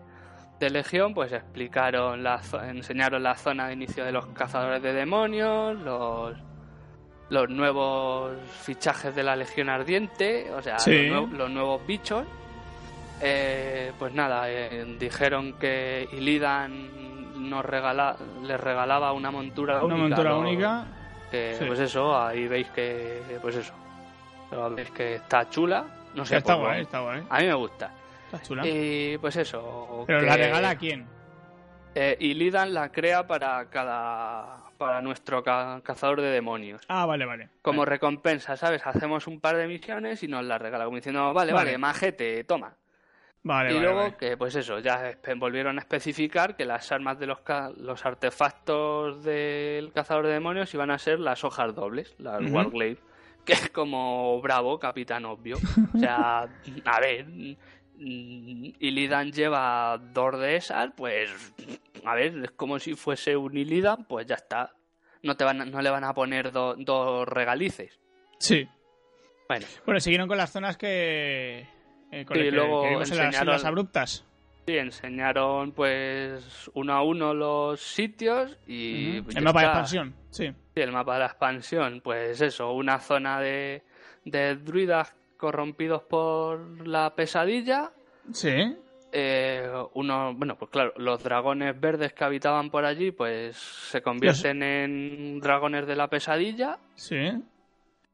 de 0.59 0.69
Legión, 0.69 1.13
pues 1.13 1.31
explicaron, 1.31 2.21
la, 2.21 2.41
enseñaron 2.67 3.23
la 3.23 3.35
zona 3.35 3.67
de 3.67 3.73
inicio 3.73 4.03
de 4.03 4.11
los 4.11 4.27
cazadores 4.27 4.84
de 4.84 4.93
demonios, 4.93 5.80
los, 5.80 6.38
los 7.30 7.49
nuevos 7.49 8.38
fichajes 8.61 9.15
de 9.15 9.23
la 9.23 9.35
Legión 9.35 9.69
Ardiente, 9.69 10.51
o 10.51 10.61
sea, 10.61 10.77
los, 10.85 11.49
nuevos 11.49 11.85
bichos. 11.88 12.26
Eh, 13.21 13.91
pues 13.97 14.13
nada, 14.13 14.49
eh, 14.49 14.95
dijeron 14.99 15.53
que 15.59 16.07
Illidan 16.13 17.49
nos 17.49 17.65
regala, 17.65 18.15
les 18.43 18.59
regalaba 18.59 19.11
una 19.13 19.31
montura 19.31 19.84
una 19.84 19.95
montura 19.95 20.35
única. 20.35 20.85
Que, 21.30 21.56
Pues 21.65 21.80
eso, 21.80 22.18
ahí 22.19 22.47
veis 22.47 22.68
que, 22.69 23.22
pues 23.41 23.56
eso, 23.56 23.73
veis 24.76 24.89
que 24.91 25.15
está 25.15 25.49
chula. 25.49 25.85
No 26.15 26.26
sé, 26.26 26.38
está 26.38 26.56
guay, 26.56 26.81
está 26.81 26.99
guay. 26.99 27.23
A 27.30 27.39
mí 27.39 27.45
me 27.47 27.53
gusta. 27.53 27.91
Está 28.26 28.41
chula. 28.41 28.65
Y 28.65 29.18
pues 29.19 29.35
eso. 29.35 30.03
¿Pero 30.07 30.22
la 30.22 30.35
regala 30.38 30.72
a 30.72 30.76
quién? 30.76 31.06
Eh, 31.95 32.15
y 32.19 32.34
Lidan 32.35 32.73
la 32.73 32.91
crea 32.91 33.26
para 33.27 33.65
cada. 33.69 34.57
para 34.77 35.01
nuestro 35.01 35.43
cazador 35.43 36.22
de 36.22 36.30
demonios. 36.30 36.84
Ah, 36.88 37.06
vale, 37.06 37.26
vale. 37.26 37.49
Como 37.61 37.85
recompensa, 37.85 38.56
¿sabes? 38.57 38.85
Hacemos 38.85 39.27
un 39.27 39.39
par 39.39 39.57
de 39.57 39.68
misiones 39.68 40.23
y 40.23 40.27
nos 40.27 40.43
la 40.45 40.57
regala. 40.57 40.85
Como 40.85 40.97
diciendo, 40.97 41.34
vale, 41.34 41.51
vale, 41.53 41.77
majete, 41.77 42.43
toma. 42.43 42.76
Vale, 43.41 43.74
y 43.74 43.80
luego 43.80 44.18
que, 44.18 44.36
pues 44.36 44.56
eso, 44.56 44.80
ya 44.80 45.18
volvieron 45.38 45.78
a 45.78 45.82
especificar 45.82 46.57
que 46.57 46.66
las 46.66 46.91
armas 46.91 47.18
de 47.20 47.26
los, 47.26 47.40
los 47.78 48.06
artefactos 48.06 49.24
del 49.24 49.94
cazador 49.94 50.28
de 50.28 50.34
demonios 50.34 50.74
iban 50.74 50.91
a 50.91 50.98
ser 50.98 51.20
las 51.20 51.44
hojas 51.45 51.74
dobles, 51.74 52.16
las 52.18 52.41
Warglaive, 52.52 52.99
que 53.45 53.53
es 53.53 53.70
como 53.70 54.41
bravo, 54.41 54.78
capitán 54.78 55.26
obvio. 55.26 55.57
O 55.95 55.98
sea, 55.98 56.49
a 56.86 56.99
ver, 56.99 57.28
Illidan 57.98 59.32
lleva 59.32 59.98
dos 59.98 60.38
de 60.40 60.57
esas, 60.57 60.91
pues 60.95 61.30
a 62.06 62.16
ver, 62.16 62.44
es 62.44 62.52
como 62.52 62.78
si 62.78 62.94
fuese 62.95 63.38
un 63.38 63.56
Illidan, 63.56 64.03
pues 64.06 64.28
ya 64.28 64.36
está. 64.36 64.76
No, 65.24 65.36
te 65.36 65.44
van, 65.44 65.70
no 65.72 65.82
le 65.82 65.90
van 65.90 66.03
a 66.03 66.14
poner 66.14 66.52
dos 66.52 67.28
regalices. 67.28 67.99
Sí. 68.38 68.68
Bueno. 69.48 69.66
Bueno, 69.86 69.99
siguieron 69.99 70.28
con 70.28 70.38
las 70.38 70.52
zonas 70.52 70.78
que. 70.78 71.68
Eh, 72.11 72.26
y 72.34 72.52
luego 72.52 72.99
enseñaron, 72.99 73.53
las 73.53 73.65
abruptas. 73.65 74.26
Sí, 74.65 74.77
enseñaron 74.77 75.72
pues 75.72 76.69
uno 76.73 76.94
a 76.94 77.03
uno 77.03 77.34
los 77.34 77.80
sitios 77.80 78.57
y. 78.68 79.18
el 79.36 79.44
mapa 79.44 79.61
de 79.61 79.65
expansión, 79.68 80.15
sí. 80.30 80.48
Sí, 80.76 80.81
el 80.81 80.91
mapa 80.91 81.14
de 81.14 81.19
la 81.19 81.26
expansión. 81.26 82.02
Pues 82.03 82.41
eso, 82.41 82.72
una 82.73 82.99
zona 82.99 83.40
de, 83.40 83.84
de 84.26 84.56
druidas 84.56 85.15
corrompidos 85.38 86.03
por 86.03 86.88
la 86.88 87.15
pesadilla. 87.15 87.91
Sí. 88.31 88.76
Eh, 89.11 89.68
uno, 89.95 90.36
bueno, 90.36 90.56
pues 90.56 90.69
claro, 90.69 90.94
los 90.98 91.23
dragones 91.23 91.80
verdes 91.80 92.14
que 92.14 92.23
habitaban 92.23 92.69
por 92.69 92.86
allí, 92.86 93.11
pues 93.11 93.57
se 93.57 94.02
convierten 94.02 94.61
en 94.61 95.40
dragones 95.40 95.88
de 95.88 95.95
la 95.95 96.07
pesadilla. 96.07 96.77
Sí. 96.94 97.31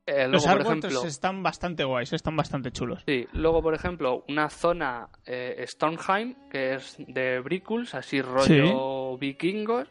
Eh, 0.07 0.27
los 0.27 0.45
ejemplo, 0.45 1.03
están 1.03 1.41
bastante 1.41 1.84
guays, 1.84 2.14
están 2.14 2.36
bastante 2.36 2.72
chulos. 2.72 3.02
Sí, 3.07 3.27
luego, 3.34 3.64
por 3.64 3.73
ejemplo, 3.73 4.23
una 4.27 4.49
zona 4.49 5.10
eh, 5.26 5.65
Stornheim, 5.68 6.36
que 6.49 6.76
es 6.76 6.98
de 6.99 7.40
Briculs, 7.40 7.95
así 7.95 8.22
rollo 8.22 9.18
vikingos. 9.18 9.88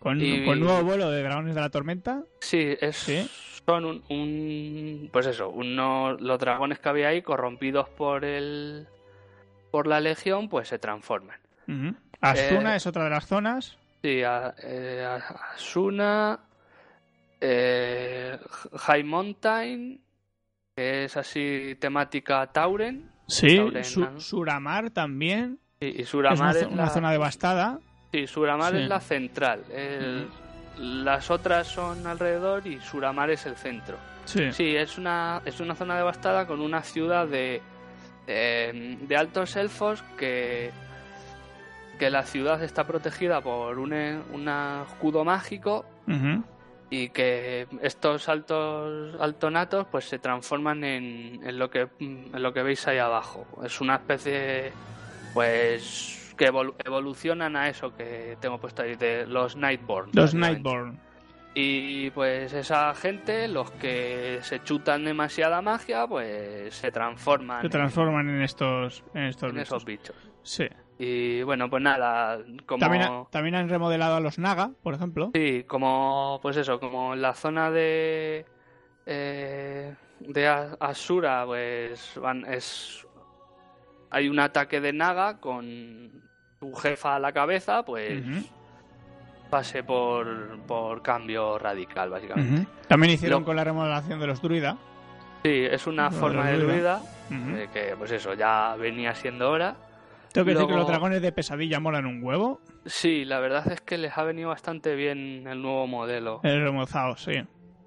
¿Con, 0.00 0.18
nuevo 0.18 0.82
vuelo 0.84 1.10
de 1.10 1.22
dragones 1.22 1.54
de 1.54 1.60
la 1.60 1.70
tormenta? 1.70 2.22
Sí, 2.40 2.76
es, 2.80 3.30
son 3.66 4.02
un, 4.08 5.10
Pues 5.12 5.26
eso, 5.26 5.48
unos, 5.48 6.20
los 6.20 6.38
dragones 6.38 6.78
que 6.78 6.88
había 6.88 7.08
ahí, 7.08 7.22
corrompidos 7.22 7.88
por 7.88 8.24
el. 8.24 8.86
por 9.70 9.86
la 9.86 10.00
legión, 10.00 10.48
pues 10.48 10.68
se 10.68 10.78
transforman. 10.78 11.38
Asuna 12.20 12.74
eh, 12.74 12.76
es 12.76 12.86
otra 12.86 13.04
de 13.04 13.10
las 13.10 13.26
zonas. 13.26 13.76
Sí, 14.02 14.22
eh, 14.22 15.06
Asuna. 15.54 16.38
Eh, 17.40 18.38
High 18.74 19.04
Mountain, 19.04 20.00
que 20.74 21.04
es 21.04 21.16
así 21.16 21.76
temática 21.80 22.46
Tauren. 22.52 23.10
Sí, 23.26 23.58
Suramar 24.16 24.90
también. 24.90 25.58
y 25.80 26.04
Suramar 26.04 26.56
es, 26.56 26.66
una, 26.66 26.88
zona 26.88 27.12
devastada. 27.12 27.78
Sí, 28.12 28.26
Suramar 28.26 28.74
es 28.74 28.88
la 28.88 29.00
central. 29.00 29.64
Las 30.78 31.30
otras 31.30 31.66
son 31.66 32.06
alrededor 32.06 32.66
y 32.66 32.80
Suramar 32.80 33.30
es 33.30 33.44
el 33.46 33.56
centro. 33.56 33.96
Sí. 34.24 34.52
sí, 34.52 34.76
es 34.76 34.98
una, 34.98 35.40
es 35.44 35.58
una 35.60 35.74
zona 35.74 35.96
devastada 35.96 36.46
con 36.46 36.60
una 36.60 36.82
ciudad 36.82 37.26
de, 37.26 37.62
de, 38.26 39.16
altos 39.16 39.56
elfos 39.56 40.02
que, 40.18 40.70
que 41.98 42.10
la 42.10 42.24
ciudad 42.24 42.62
está 42.62 42.86
protegida 42.86 43.40
por 43.40 43.78
un, 43.78 43.92
un 43.94 44.48
escudo 44.86 45.24
mágico 45.24 45.86
y 46.90 47.10
que 47.10 47.66
estos 47.82 48.28
altos 48.28 49.14
altonatos 49.20 49.86
pues 49.90 50.06
se 50.06 50.18
transforman 50.18 50.84
en, 50.84 51.40
en, 51.44 51.58
lo 51.58 51.70
que 51.70 51.88
en 52.00 52.42
lo 52.42 52.52
que 52.52 52.62
veis 52.62 52.86
ahí 52.88 52.98
abajo. 52.98 53.46
Es 53.64 53.80
una 53.80 53.96
especie 53.96 54.72
pues 55.34 56.34
que 56.36 56.46
evolucionan 56.46 57.56
a 57.56 57.68
eso 57.68 57.94
que 57.94 58.36
tengo 58.40 58.58
puesto 58.58 58.82
ahí 58.82 58.96
de 58.96 59.26
los 59.26 59.56
Nightborn. 59.56 60.10
Los 60.14 60.34
Nightborn. 60.34 60.98
Y 61.54 62.10
pues 62.10 62.52
esa 62.52 62.94
gente 62.94 63.48
los 63.48 63.70
que 63.72 64.38
se 64.42 64.62
chutan 64.62 65.04
demasiada 65.04 65.60
magia 65.60 66.06
pues 66.06 66.74
se 66.74 66.92
transforman 66.92 67.62
se 67.62 67.68
transforman 67.68 68.28
en, 68.28 68.42
estos 68.42 69.02
en 69.14 69.24
estos 69.24 69.50
en 69.50 69.58
esos 69.58 69.84
bichos. 69.84 70.16
Sí 70.42 70.68
y 70.98 71.42
bueno, 71.42 71.70
pues 71.70 71.82
nada, 71.82 72.38
como... 72.66 73.28
También, 73.30 73.54
han 73.54 73.68
remodelado 73.68 74.16
a 74.16 74.20
los 74.20 74.38
Naga, 74.38 74.70
por 74.82 74.94
ejemplo. 74.94 75.30
Sí, 75.34 75.64
como, 75.66 76.40
pues 76.42 76.56
eso, 76.56 76.80
como 76.80 77.14
en 77.14 77.22
la 77.22 77.34
zona 77.34 77.70
de... 77.70 78.44
Eh, 79.06 79.94
de 80.20 80.48
Asura, 80.80 81.44
pues 81.46 82.18
van, 82.20 82.44
es... 82.46 83.06
Hay 84.10 84.28
un 84.28 84.40
ataque 84.40 84.80
de 84.80 84.92
Naga 84.92 85.38
con 85.38 86.10
su 86.58 86.74
jefa 86.74 87.16
a 87.16 87.20
la 87.20 87.32
cabeza, 87.32 87.84
pues... 87.84 88.22
Pase 89.50 89.82
por, 89.82 90.58
por 90.66 91.00
cambio 91.00 91.58
radical, 91.58 92.10
básicamente. 92.10 92.66
También 92.86 93.14
hicieron 93.14 93.44
con 93.44 93.56
la 93.56 93.64
remodelación 93.64 94.20
de 94.20 94.26
los 94.26 94.42
druida. 94.42 94.76
Sí, 95.42 95.64
es 95.70 95.86
una 95.86 96.10
forma 96.10 96.48
de 96.48 96.58
druida, 96.58 97.00
que 97.72 97.94
pues 97.96 98.10
eso, 98.10 98.34
ya 98.34 98.76
venía 98.76 99.14
siendo 99.14 99.50
hora. 99.50 99.74
Tengo 100.32 100.44
que 100.44 100.52
decir 100.54 100.66
que 100.66 100.74
los 100.74 100.86
dragones 100.86 101.22
de 101.22 101.32
pesadilla 101.32 101.80
molan 101.80 102.06
un 102.06 102.22
huevo. 102.22 102.60
Sí, 102.86 103.24
la 103.24 103.40
verdad 103.40 103.70
es 103.72 103.80
que 103.80 103.98
les 103.98 104.16
ha 104.16 104.22
venido 104.24 104.48
bastante 104.50 104.94
bien 104.94 105.46
el 105.46 105.62
nuevo 105.62 105.86
modelo. 105.86 106.40
El 106.42 106.62
remozado, 106.62 107.16
sí. 107.16 107.32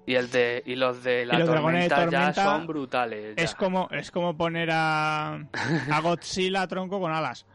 Y 0.04 0.14
el 0.16 0.30
de 0.30 0.62
y 0.66 0.74
los 0.74 1.04
de 1.04 1.24
la 1.24 1.44
tormenta, 1.44 2.10
ya 2.10 2.32
son 2.32 2.66
brutales. 2.66 3.34
Es 3.36 3.54
como 3.54 3.88
es 3.90 4.10
como 4.10 4.36
poner 4.36 4.70
a, 4.72 5.34
a 5.34 6.00
Godzilla 6.02 6.66
tronco 6.66 7.00
con 7.00 7.12
alas. 7.12 7.46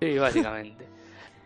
Sí, 0.00 0.18
básicamente. 0.18 0.86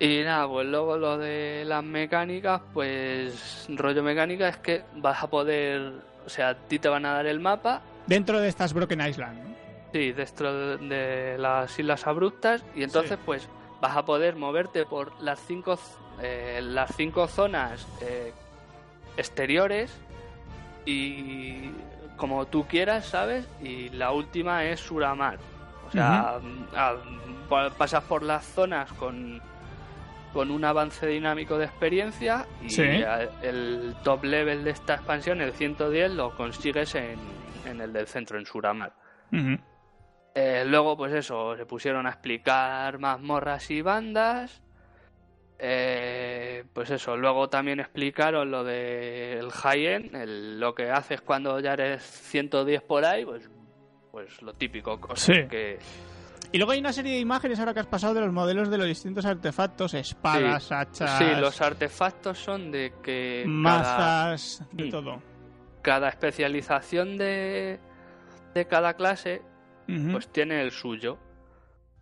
y 0.01 0.23
nada, 0.25 0.49
pues 0.49 0.67
luego 0.67 0.97
lo 0.97 1.17
de 1.17 1.65
las 1.65 1.85
mecánicas, 1.85 2.61
pues 2.75 3.67
rollo 3.69 4.03
mecánica 4.03 4.49
es 4.49 4.57
que 4.57 4.83
vas 4.97 5.23
a 5.23 5.31
poder, 5.31 5.93
o 6.27 6.29
sea, 6.29 6.49
a 6.51 6.55
ti 6.55 6.81
te 6.81 6.89
van 6.89 7.07
a 7.07 7.13
dar 7.13 7.27
el 7.27 7.39
mapa 7.39 7.83
dentro 8.09 8.41
de 8.41 8.49
estas 8.49 8.73
Broken 8.73 9.01
Island. 9.07 9.39
¿no? 9.39 9.58
Sí, 9.93 10.13
dentro 10.13 10.77
de 10.77 11.37
las 11.39 11.79
islas 11.79 12.07
abruptas 12.07 12.65
y 12.75 12.83
entonces 12.83 13.19
pues 13.25 13.49
vas 13.81 13.97
a 13.97 14.05
poder 14.05 14.37
moverte 14.37 14.85
por 14.85 15.19
las 15.21 15.41
cinco 15.41 15.79
eh, 16.21 16.61
las 16.63 16.95
cinco 16.97 17.27
zonas 17.27 17.87
eh, 18.03 18.33
exteriores 19.17 19.97
y 20.85 21.71
como 22.17 22.47
tú 22.47 22.67
quieras, 22.67 23.07
¿sabes? 23.07 23.49
Y 23.63 23.89
la 23.91 24.11
última 24.11 24.65
es 24.65 24.81
Suramar. 24.81 25.39
O 25.87 25.91
sea, 25.91 26.39
pasas 27.79 28.05
por 28.05 28.23
las 28.23 28.45
zonas 28.45 28.93
con 28.95 29.41
con 30.33 30.51
un 30.51 30.63
avance 30.65 31.07
dinámico 31.07 31.57
de 31.57 31.65
experiencia 31.65 32.47
y 32.63 32.79
el 33.43 33.97
top 34.05 34.25
level 34.25 34.63
de 34.63 34.71
esta 34.71 34.95
expansión, 34.97 35.41
el 35.41 35.53
110, 35.53 36.13
lo 36.13 36.37
consigues 36.37 36.95
en, 36.95 37.19
en 37.65 37.81
el 37.81 37.93
del 37.93 38.07
centro, 38.07 38.39
en 38.39 38.45
Suramar. 38.45 38.93
Eh, 40.41 40.65
luego, 40.65 40.97
pues 40.97 41.13
eso, 41.13 41.57
se 41.57 41.67
pusieron 41.67 42.07
a 42.07 42.11
explicar 42.11 43.01
mazmorras 43.01 43.73
y 43.73 43.83
bandas. 43.83 44.63
Eh, 45.59 46.63
pues 46.73 46.91
eso, 46.91 47.17
luego 47.17 47.49
también 47.49 47.81
explicaron 47.81 48.49
lo 48.49 48.63
del 48.63 49.51
high-end, 49.51 50.13
lo 50.61 50.77
que 50.77 50.91
haces 50.91 51.23
cuando 51.23 51.59
ya 51.59 51.73
eres 51.73 52.05
110 52.05 52.83
por 52.83 53.05
ahí, 53.05 53.25
pues, 53.25 53.51
pues 54.13 54.41
lo 54.43 54.55
típico, 54.55 55.01
cosas 55.01 55.49
que... 55.51 55.81
Y 56.53 56.59
luego 56.59 56.71
hay 56.71 56.79
una 56.79 56.93
serie 56.93 57.15
de 57.15 57.19
imágenes 57.19 57.59
ahora 57.59 57.75
que 57.75 57.81
has 57.81 57.89
pasado 57.89 58.15
de 58.15 58.21
los 58.21 58.33
modelos 58.33 58.71
de 58.71 58.79
los 58.79 58.87
distintos 58.87 59.27
artefactos, 59.27 59.93
espadas, 59.95 60.71
hachas... 60.71 61.19
Sí, 61.19 61.25
los 61.41 61.61
artefactos 61.61 62.39
son 62.39 62.71
de 62.71 62.93
que... 63.03 63.43
Mazas, 63.45 64.65
de 64.71 64.85
mm. 64.85 64.91
todo. 64.91 65.21
Cada 65.83 66.09
especialización 66.09 67.19
de, 67.19 67.81
de 68.55 68.67
cada 68.67 68.95
clase 68.95 69.43
pues 70.13 70.29
tiene 70.29 70.61
el 70.63 70.71
suyo. 70.71 71.19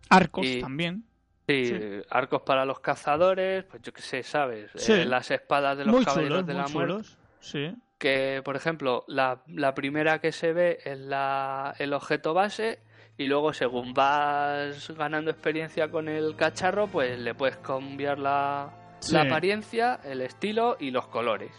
Arcos 0.09 0.45
también. 0.61 1.03
Sí, 1.47 1.71
arcos 2.09 2.41
para 2.41 2.65
los 2.65 2.81
cazadores, 2.81 3.63
pues 3.63 3.81
yo 3.81 3.93
qué 3.93 4.01
sé, 4.01 4.23
¿sabes? 4.23 4.69
Eh, 4.89 5.05
las 5.05 5.31
espadas 5.31 5.77
de 5.77 5.85
los 5.85 6.03
caballeros 6.03 6.45
de 6.45 6.53
la 6.53 6.67
muerte. 6.67 7.07
Sí. 7.39 7.73
Que, 7.97 8.41
por 8.43 8.55
ejemplo, 8.55 9.05
la, 9.07 9.41
la 9.47 9.73
primera 9.73 10.19
que 10.19 10.31
se 10.31 10.51
ve 10.51 10.79
es 10.83 10.99
la, 10.99 11.73
el 11.79 11.93
objeto 11.93 12.33
base 12.33 12.79
y 13.17 13.27
luego 13.27 13.53
según 13.53 13.93
vas 13.93 14.91
ganando 14.95 15.31
experiencia 15.31 15.89
con 15.89 16.09
el 16.09 16.35
cacharro, 16.35 16.87
pues 16.87 17.17
le 17.17 17.33
puedes 17.33 17.57
cambiar 17.57 18.19
la, 18.19 18.97
la 19.11 19.21
apariencia, 19.21 19.99
el 20.03 20.21
estilo 20.21 20.75
y 20.79 20.91
los 20.91 21.07
colores. 21.07 21.51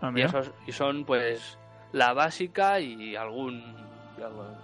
Ah, 0.00 0.12
y, 0.14 0.22
esos, 0.22 0.52
y 0.66 0.72
son 0.72 1.04
pues 1.04 1.58
la 1.92 2.12
básica 2.12 2.80
y 2.80 3.16
algún 3.16 3.76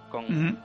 con 0.09 0.61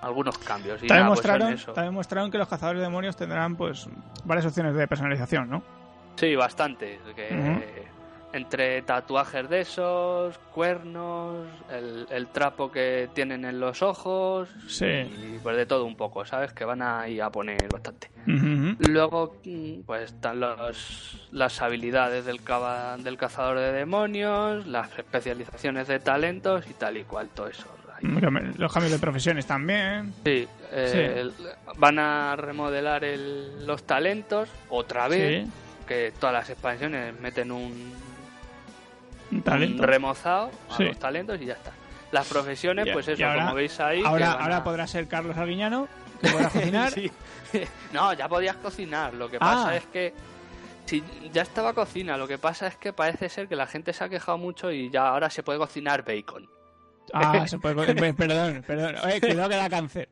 algunos 0.00 0.38
cambios. 0.38 0.82
Y 0.82 0.86
también, 0.86 1.06
pues, 1.06 1.92
mostraron, 1.92 2.30
que 2.30 2.38
los 2.38 2.48
cazadores 2.48 2.80
de 2.80 2.86
demonios 2.86 3.16
tendrán 3.16 3.56
pues 3.56 3.88
varias 4.24 4.46
opciones 4.46 4.74
de 4.74 4.86
personalización, 4.86 5.48
¿no? 5.48 5.62
Sí, 6.16 6.34
bastante. 6.34 6.98
Que, 7.14 7.86
entre 8.32 8.82
tatuajes 8.82 9.48
de 9.48 9.60
esos, 9.60 10.38
cuernos, 10.52 11.46
el, 11.70 12.26
trapo 12.28 12.70
que 12.70 13.08
tienen 13.14 13.44
en 13.44 13.60
los 13.60 13.82
ojos 13.82 14.48
sí. 14.66 14.84
y 14.84 15.38
pues 15.42 15.56
de 15.56 15.64
todo 15.64 15.84
un 15.84 15.96
poco, 15.96 16.24
¿sabes? 16.26 16.52
Que 16.52 16.64
van 16.64 16.82
a 16.82 17.08
ir 17.08 17.22
a 17.22 17.30
poner 17.30 17.68
bastante. 17.68 18.10
Luego, 18.26 19.36
pues 19.86 20.12
están 20.12 20.40
los, 20.40 21.28
las 21.32 21.62
habilidades 21.62 22.24
del, 22.24 22.40
del 22.98 23.16
cazador 23.16 23.58
de 23.58 23.72
demonios, 23.72 24.66
las 24.66 24.98
especializaciones 24.98 25.88
de 25.88 26.00
talentos 26.00 26.68
y 26.68 26.74
tal 26.74 26.96
y 26.96 27.04
cual, 27.04 27.28
todo 27.28 27.48
eso. 27.48 27.66
Los 28.02 28.72
cambios 28.72 28.92
de 28.92 28.98
profesiones 28.98 29.46
también. 29.46 30.12
Sí, 30.24 30.46
eh, 30.72 31.30
van 31.76 31.98
a 31.98 32.36
remodelar 32.36 33.02
los 33.04 33.84
talentos 33.84 34.48
otra 34.68 35.08
vez. 35.08 35.48
Que 35.86 36.12
todas 36.18 36.32
las 36.32 36.50
expansiones 36.50 37.18
meten 37.20 37.52
un, 37.52 37.94
talento. 39.44 39.86
remozado 39.86 40.50
a 40.68 40.82
los 40.82 40.98
talentos 40.98 41.40
y 41.40 41.46
ya 41.46 41.52
está. 41.52 41.70
Las 42.10 42.26
profesiones, 42.26 42.88
pues 42.92 43.06
eso, 43.06 43.24
como 43.24 43.54
veis 43.54 43.78
ahí. 43.78 44.02
Ahora, 44.04 44.32
ahora 44.32 44.64
podrá 44.64 44.86
ser 44.86 45.06
Carlos 45.06 45.36
Arguiñano, 45.36 45.86
que 46.20 46.30
podrá 46.30 46.50
cocinar. 46.50 46.92
no, 47.92 48.12
ya 48.14 48.28
podías 48.28 48.56
cocinar. 48.56 49.14
Lo 49.14 49.30
que 49.30 49.38
pasa 49.38 49.70
ah. 49.70 49.76
es 49.76 49.86
que. 49.86 50.12
Si 50.86 51.02
ya 51.32 51.42
estaba 51.42 51.72
cocina, 51.72 52.16
lo 52.16 52.28
que 52.28 52.38
pasa 52.38 52.68
es 52.68 52.76
que 52.76 52.92
parece 52.92 53.28
ser 53.28 53.48
que 53.48 53.56
la 53.56 53.66
gente 53.66 53.92
se 53.92 54.04
ha 54.04 54.08
quejado 54.08 54.38
mucho 54.38 54.70
y 54.70 54.88
ya 54.88 55.08
ahora 55.08 55.30
se 55.30 55.42
puede 55.42 55.58
cocinar 55.58 56.04
bacon. 56.04 56.48
Ah, 57.12 57.46
se 57.48 57.58
puede 57.58 57.74
Perdón, 58.14 58.62
perdón. 58.66 58.96
cuidado 59.20 59.48
que 59.48 59.56
da 59.56 59.68
cáncer. 59.70 60.08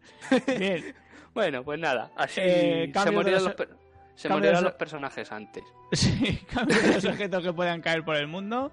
Bien. 0.58 0.94
Bueno, 1.34 1.64
pues 1.64 1.80
nada. 1.80 2.12
Así 2.16 2.40
eh, 2.40 2.92
se 2.94 3.10
morirán 3.10 3.42
los, 3.42 3.54
se 4.14 4.28
los 4.28 4.72
personajes 4.74 5.32
antes. 5.32 5.64
Sí, 5.92 6.40
cambio 6.52 6.80
de 6.80 6.94
los 6.94 7.04
objetos 7.04 7.42
que 7.42 7.52
puedan 7.52 7.80
caer 7.80 8.04
por 8.04 8.14
el 8.14 8.28
mundo. 8.28 8.70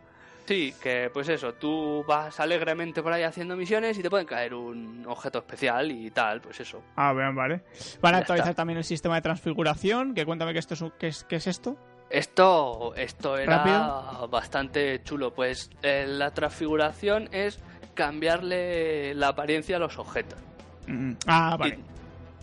Sí, 0.48 0.74
que 0.82 1.10
pues 1.14 1.30
eso, 1.30 1.54
tú 1.54 2.04
vas 2.08 2.40
alegremente 2.40 3.02
por 3.02 3.14
ahí 3.14 3.24
haciendo 3.24 3.56
misiones 3.56 3.98
y 3.98 4.02
te 4.02 4.10
pueden 4.10 4.26
caer 4.26 4.54
un 4.54 5.06
objeto 5.08 5.40
especial 5.40 5.92
y 5.92 6.12
tal, 6.12 6.42
pues 6.42 6.60
eso. 6.60 6.84
Ah, 6.96 7.14
bien, 7.14 7.36
vale. 7.36 7.62
Van 8.02 8.16
a 8.16 8.20
actualizar 8.20 8.54
también 8.54 8.78
el 8.78 8.84
sistema 8.84 9.16
de 9.16 9.22
transfiguración, 9.22 10.14
que 10.14 10.26
cuéntame 10.26 10.54
que 10.54 10.60
esto 10.60 10.74
es, 10.74 10.84
qué 11.00 11.08
es, 11.08 11.24
qué 11.24 11.38
es 11.38 11.48
esto. 11.48 11.78
Esto, 12.12 12.94
esto 12.96 13.38
era 13.38 14.26
bastante 14.30 15.02
chulo, 15.04 15.34
pues 15.34 15.70
eh, 15.82 16.06
la 16.08 16.32
transfiguración 16.32 17.30
es 17.32 17.60
cambiarle 17.94 19.16
la 19.16 19.30
apariencia 19.30 19.78
a 19.78 19.80
los 19.80 19.98
objetos. 19.98 20.40
Mm, 20.88 21.14
ah, 21.28 21.56
vale. 21.58 21.80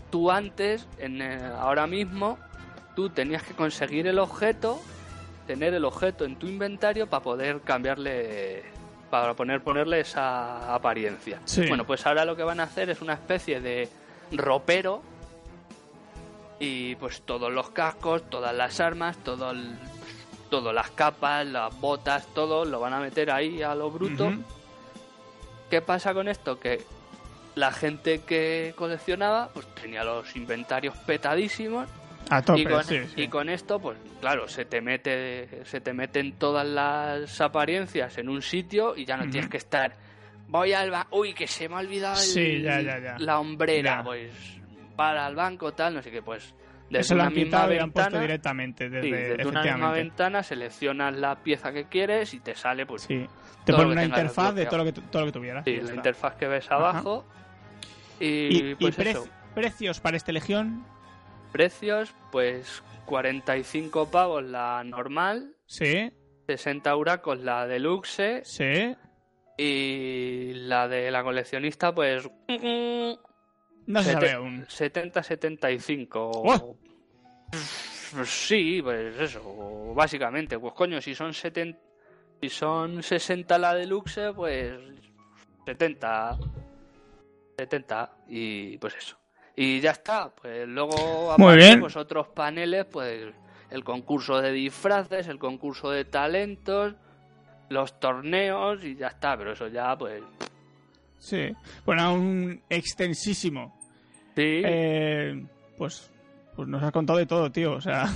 tú 0.09 0.31
antes, 0.31 0.87
en, 0.97 1.21
eh, 1.21 1.39
ahora 1.59 1.87
mismo, 1.87 2.37
tú 2.95 3.09
tenías 3.09 3.43
que 3.43 3.53
conseguir 3.53 4.07
el 4.07 4.19
objeto 4.19 4.79
tener 5.49 5.73
el 5.73 5.83
objeto 5.83 6.25
en 6.25 6.35
tu 6.35 6.45
inventario 6.45 7.07
para 7.07 7.23
poder 7.23 7.61
cambiarle 7.61 8.61
para 9.09 9.33
poner 9.33 9.63
ponerle 9.63 10.01
esa 10.01 10.75
apariencia. 10.75 11.39
Bueno, 11.67 11.87
pues 11.87 12.05
ahora 12.05 12.23
lo 12.23 12.35
que 12.35 12.43
van 12.43 12.59
a 12.59 12.63
hacer 12.63 12.91
es 12.91 13.01
una 13.01 13.13
especie 13.13 13.59
de 13.59 13.89
ropero 14.31 15.01
y 16.59 16.95
pues 16.95 17.21
todos 17.21 17.51
los 17.51 17.69
cascos, 17.71 18.29
todas 18.29 18.53
las 18.53 18.79
armas, 18.79 19.17
todo 19.23 19.53
todas 20.49 20.73
las 20.73 20.89
capas, 20.91 21.45
las 21.45 21.79
botas, 21.79 22.27
todo 22.33 22.65
lo 22.65 22.79
van 22.79 22.93
a 22.93 22.99
meter 22.99 23.31
ahí 23.31 23.61
a 23.61 23.75
lo 23.75 23.89
bruto. 23.91 24.33
¿Qué 25.69 25.81
pasa 25.81 26.13
con 26.13 26.27
esto? 26.27 26.59
Que 26.59 26.81
la 27.55 27.71
gente 27.71 28.21
que 28.21 28.73
coleccionaba 28.75 29.49
pues 29.53 29.67
tenía 29.75 30.03
los 30.03 30.35
inventarios 30.35 30.95
petadísimos 30.97 31.87
y, 33.15 33.27
con, 33.27 33.49
esto, 33.49 33.79
pues 33.79 33.97
claro, 34.19 34.47
se 34.47 34.65
te 34.65 34.81
mete, 34.81 35.65
se 35.65 35.81
te 35.81 35.93
meten 35.93 36.33
todas 36.33 36.67
las 36.67 37.41
apariencias 37.41 38.17
en 38.19 38.29
un 38.29 38.41
sitio 38.41 38.95
y 38.95 39.05
ya 39.05 39.17
no 39.17 39.29
tienes 39.29 39.49
que 39.49 39.57
estar. 39.57 39.95
Voy 40.47 40.73
al 40.73 40.91
banco, 40.91 41.17
uy, 41.17 41.33
que 41.33 41.47
se 41.47 41.67
me 41.69 41.75
ha 41.75 41.79
olvidado 41.79 42.19
la 43.19 43.39
hombrera, 43.39 44.03
pues 44.03 44.58
para 44.99 45.25
al 45.25 45.35
banco 45.35 45.73
tal, 45.73 45.95
no 45.95 46.01
sé 46.01 46.11
qué, 46.11 46.21
pues 46.21 46.53
desde 46.89 47.15
una 47.15 47.29
misma 47.29 47.67
ventana 47.67 48.19
directamente 48.19 48.89
desde, 48.89 49.45
una 49.47 49.61
misma 49.61 49.91
ventana 49.91 50.41
seleccionas 50.41 51.15
la 51.15 51.35
pieza 51.35 51.71
que 51.71 51.85
quieres 51.85 52.33
y 52.33 52.39
te 52.39 52.55
sale 52.55 52.87
pues 52.87 53.03
sí. 53.03 53.27
te 53.63 53.73
pone 53.73 53.91
una 53.91 54.03
interfaz 54.03 54.55
de 54.55 54.65
todo 54.65 54.79
lo 54.79 54.85
que 54.85 54.93
todo 54.93 55.21
lo 55.21 55.27
que 55.27 55.31
tuvieras 55.31 55.63
sí, 55.65 55.79
la 55.79 55.93
interfaz 55.93 56.33
que 56.33 56.47
ves 56.47 56.71
abajo 56.71 57.25
y, 58.19 58.73
pues 58.73 58.95
precios 59.53 59.99
para 59.99 60.17
esta 60.17 60.31
legión 60.31 60.83
Precios, 61.51 62.13
pues 62.31 62.83
45 63.05 64.11
pavos 64.11 64.43
la 64.43 64.83
normal. 64.83 65.55
Sí. 65.65 66.11
60 66.47 66.95
huracos 66.95 67.39
la 67.39 67.65
deluxe. 67.67 68.41
Sí. 68.43 68.95
Y 69.57 70.53
la 70.53 70.87
de 70.87 71.09
la 71.11 71.23
coleccionista, 71.23 71.93
pues. 71.93 72.29
No 73.89 74.01
se 74.03 74.13
sabe 74.13 74.31
aún. 74.33 74.65
70-75. 74.67 76.75
Sí, 78.23 78.81
pues 78.83 79.19
eso, 79.19 79.93
básicamente. 79.95 80.59
Pues 80.59 80.73
coño, 80.73 81.01
si 81.01 81.15
son 81.15 81.33
70. 81.33 81.79
Si 82.39 82.49
son 82.49 83.01
60 83.01 83.57
la 83.57 83.73
deluxe, 83.73 84.31
pues 84.35 84.79
70. 85.65 86.37
70. 87.57 88.11
Y 88.27 88.77
pues 88.77 88.95
eso. 88.95 89.17
Y 89.55 89.79
ya 89.79 89.89
está. 89.91 90.29
Pues 90.35 90.67
luego 90.67 91.31
aparecen 91.31 91.79
pues, 91.79 91.95
otros 91.95 92.27
paneles, 92.27 92.85
pues 92.85 93.33
el 93.71 93.83
concurso 93.83 94.39
de 94.39 94.51
disfraces, 94.51 95.27
el 95.27 95.39
concurso 95.39 95.89
de 95.89 96.05
talentos, 96.05 96.93
los 97.69 97.99
torneos 97.99 98.83
y 98.83 98.95
ya 98.95 99.07
está. 99.07 99.35
Pero 99.35 99.53
eso 99.53 99.67
ya, 99.67 99.97
pues. 99.97 100.21
Sí. 101.17 101.51
Bueno, 101.85 102.13
un 102.13 102.61
extensísimo. 102.69 103.78
Sí. 104.39 104.61
Eh, 104.63 105.43
pues, 105.77 106.09
pues 106.55 106.69
nos 106.69 106.81
ha 106.81 106.93
contado 106.93 107.19
de 107.19 107.25
todo, 107.25 107.51
tío. 107.51 107.73
O 107.73 107.81
sea, 107.81 108.09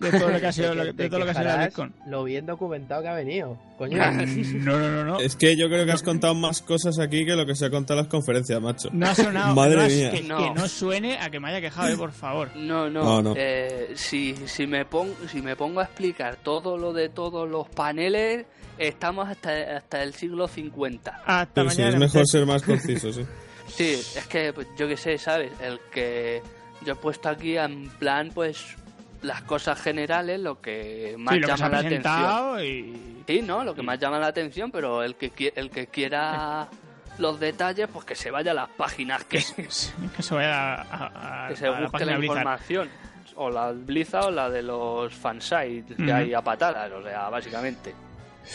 de 0.00 0.10
todo 0.10 0.30
lo 0.30 0.40
que 0.40 0.46
ha 0.48 0.52
sido, 0.52 0.74
de, 0.74 1.08
todo 1.08 1.20
lo 1.20 1.24
que 1.26 1.30
ha 1.30 1.34
sido 1.70 1.84
la 1.84 1.92
Lo 2.08 2.24
bien 2.24 2.44
documentado 2.44 3.02
que 3.02 3.08
ha 3.08 3.14
venido, 3.14 3.56
coño. 3.78 3.96
No, 3.96 4.78
no, 4.80 4.90
no, 4.90 5.04
no. 5.04 5.20
Es 5.20 5.36
que 5.36 5.56
yo 5.56 5.68
creo 5.68 5.86
que 5.86 5.92
has 5.92 6.02
contado 6.02 6.34
más 6.34 6.60
cosas 6.60 6.98
aquí 6.98 7.24
que 7.24 7.36
lo 7.36 7.46
que 7.46 7.54
se 7.54 7.66
ha 7.66 7.70
contado 7.70 8.00
en 8.00 8.06
las 8.06 8.10
conferencias, 8.10 8.60
macho. 8.60 8.88
No 8.92 9.06
ha 9.06 9.14
sonado. 9.14 9.54
Madre 9.54 9.86
mía. 9.86 10.10
Que, 10.10 10.22
no. 10.22 10.66
suene 10.66 11.18
a 11.20 11.30
que 11.30 11.38
me 11.38 11.50
haya 11.50 11.60
quejado, 11.60 11.88
eh, 11.88 11.96
por 11.96 12.10
favor. 12.10 12.50
No, 12.56 12.90
no. 12.90 13.32
Eh, 13.36 13.92
si, 13.94 14.34
si, 14.46 14.66
me 14.66 14.84
pongo, 14.86 15.14
si 15.28 15.40
me 15.40 15.54
pongo 15.54 15.78
a 15.78 15.84
explicar 15.84 16.34
todo 16.42 16.76
lo 16.76 16.92
de 16.92 17.10
todos 17.10 17.48
los 17.48 17.68
paneles, 17.68 18.44
estamos 18.76 19.28
hasta, 19.28 19.76
hasta 19.76 20.02
el 20.02 20.14
siglo 20.14 20.48
50. 20.48 21.22
Hasta 21.24 21.70
sí, 21.70 21.82
es 21.82 21.96
mejor 21.96 22.26
ser 22.26 22.44
más 22.44 22.64
conciso, 22.64 23.12
sí. 23.12 23.22
Sí, 23.74 23.92
es 23.92 24.26
que 24.28 24.52
pues, 24.52 24.68
yo 24.76 24.88
qué 24.88 24.96
sé, 24.96 25.18
¿sabes? 25.18 25.52
El 25.60 25.80
que 25.92 26.42
yo 26.84 26.94
he 26.94 26.96
puesto 26.96 27.28
aquí 27.28 27.56
en 27.56 27.88
plan, 27.90 28.30
pues 28.34 28.76
las 29.22 29.42
cosas 29.42 29.80
generales, 29.80 30.40
lo 30.40 30.60
que 30.60 31.14
más 31.18 31.36
llama 31.36 31.68
la 31.68 31.78
atención. 31.78 32.64
Y... 32.64 33.22
Sí, 33.26 33.42
¿no? 33.42 33.64
Lo 33.64 33.74
que 33.74 33.82
más 33.82 33.98
llama 33.98 34.18
la 34.18 34.28
atención, 34.28 34.70
pero 34.70 35.02
el 35.02 35.14
que, 35.14 35.52
el 35.54 35.70
que 35.70 35.86
quiera 35.88 36.68
los 37.18 37.38
detalles, 37.38 37.88
pues 37.92 38.04
que 38.04 38.14
se 38.14 38.30
vaya 38.30 38.52
a 38.52 38.54
las 38.54 38.68
páginas 38.70 39.24
que, 39.24 39.38
que 39.38 40.22
se 40.22 40.34
vaya 40.34 40.82
a, 40.82 41.48
que 41.48 41.56
se 41.56 41.70
busque 41.70 42.04
la, 42.04 42.18
información. 42.18 42.88
O 43.36 43.48
la 43.48 43.72
Blizzard 43.72 44.26
o 44.26 44.30
la 44.30 44.50
de 44.50 44.62
los 44.62 45.14
fansites 45.14 45.96
que 45.96 46.12
hay 46.12 46.34
a 46.34 46.42
patadas, 46.42 46.90
o 46.92 47.02
sea, 47.02 47.28
básicamente. 47.30 47.94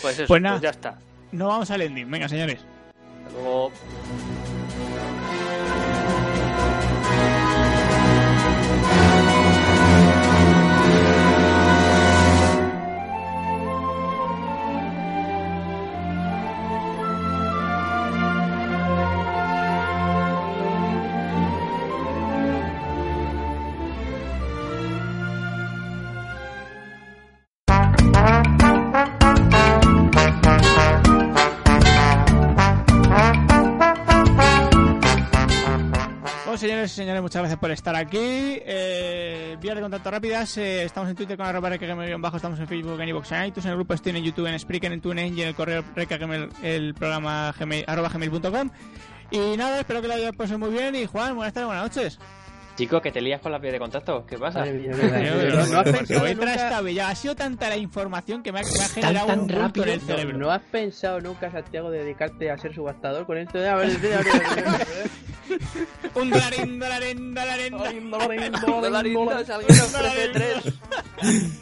Pues 0.01 0.19
eso, 0.19 0.27
pues, 0.27 0.41
pues 0.43 0.61
ya 0.61 0.69
está. 0.69 0.97
No 1.31 1.47
vamos 1.47 1.71
al 1.71 1.81
ending, 1.81 2.09
venga 2.09 2.27
señores. 2.27 2.59
luego. 3.33 3.71
Señores 36.87 36.91
y 36.91 36.95
señores, 36.95 37.21
muchas 37.21 37.41
gracias 37.41 37.59
por 37.59 37.71
estar 37.71 37.95
aquí. 37.95 38.17
Eh, 38.19 39.57
vías 39.61 39.75
de 39.75 39.81
contacto 39.81 40.11
rápidas. 40.11 40.57
Eh, 40.57 40.83
estamos 40.83 41.09
en 41.09 41.15
Twitter 41.15 41.37
con 41.37 41.45
arroba 41.45 41.69
bajo 42.19 42.35
estamos 42.35 42.59
en 42.59 42.67
Facebook, 42.67 42.99
en 42.99 43.09
iVoox, 43.09 43.31
en 43.31 43.45
iTunes, 43.45 43.65
en 43.65 43.71
el 43.71 43.77
grupo 43.77 43.97
Steam, 43.97 44.15
en 44.17 44.23
YouTube, 44.23 44.47
en 44.47 44.59
Spreaker, 44.59 44.91
en 44.91 45.01
TuneIn 45.01 45.37
y 45.37 45.41
en 45.41 45.47
el 45.49 45.55
correo 45.55 45.83
recagmail, 45.95 46.49
el 46.61 46.93
programa 46.93 47.53
gmail, 47.57 47.85
arroba 47.87 48.09
gmail.com. 48.09 48.69
Y 49.31 49.57
nada, 49.57 49.79
espero 49.79 50.01
que 50.01 50.07
lo 50.07 50.13
hayáis 50.13 50.35
pasado 50.35 50.59
muy 50.59 50.69
bien. 50.69 50.95
Y 50.95 51.05
Juan, 51.05 51.35
buenas 51.35 51.53
tardes, 51.53 51.67
buenas 51.67 51.85
noches. 51.85 52.19
Chico, 52.75 53.01
que 53.01 53.11
te 53.11 53.21
lías 53.21 53.41
con 53.41 53.51
la 53.51 53.59
piel 53.59 53.71
de 53.71 53.79
contacto. 53.79 54.25
¿Qué 54.25 54.37
pasa? 54.37 54.65
no, 54.65 55.79
has 55.79 55.89
pensado 55.89 56.27
nunca... 56.27 57.07
Ha 57.07 57.15
sido 57.15 57.35
tanta 57.35 57.69
la 57.69 57.77
información 57.77 58.43
que 58.43 58.51
me 58.51 58.59
ha, 58.59 58.63
generado 58.63 59.41
un 59.41 59.49
rápido 59.49 59.85
en 59.85 59.93
el 59.93 60.01
cerebro. 60.01 60.37
¿No 60.37 60.51
has 60.51 60.61
pensado 60.61 61.21
nunca, 61.21 61.51
Santiago, 61.51 61.89
dedicarte 61.89 62.51
a 62.51 62.57
ser 62.57 62.75
subastador 62.75 63.25
con 63.25 63.37
esto 63.37 63.57
de... 63.57 63.69
Un 66.15 66.29
dolarín, 66.29 66.79
dolarín, 66.79 67.33
dolarín, 67.33 67.71
dolarín, 67.77 68.09
dolarín, 68.09 68.51
dolarín, 68.81 69.17
alguien 69.29 69.81
ofrece 69.81 70.29
tres. 70.33 70.63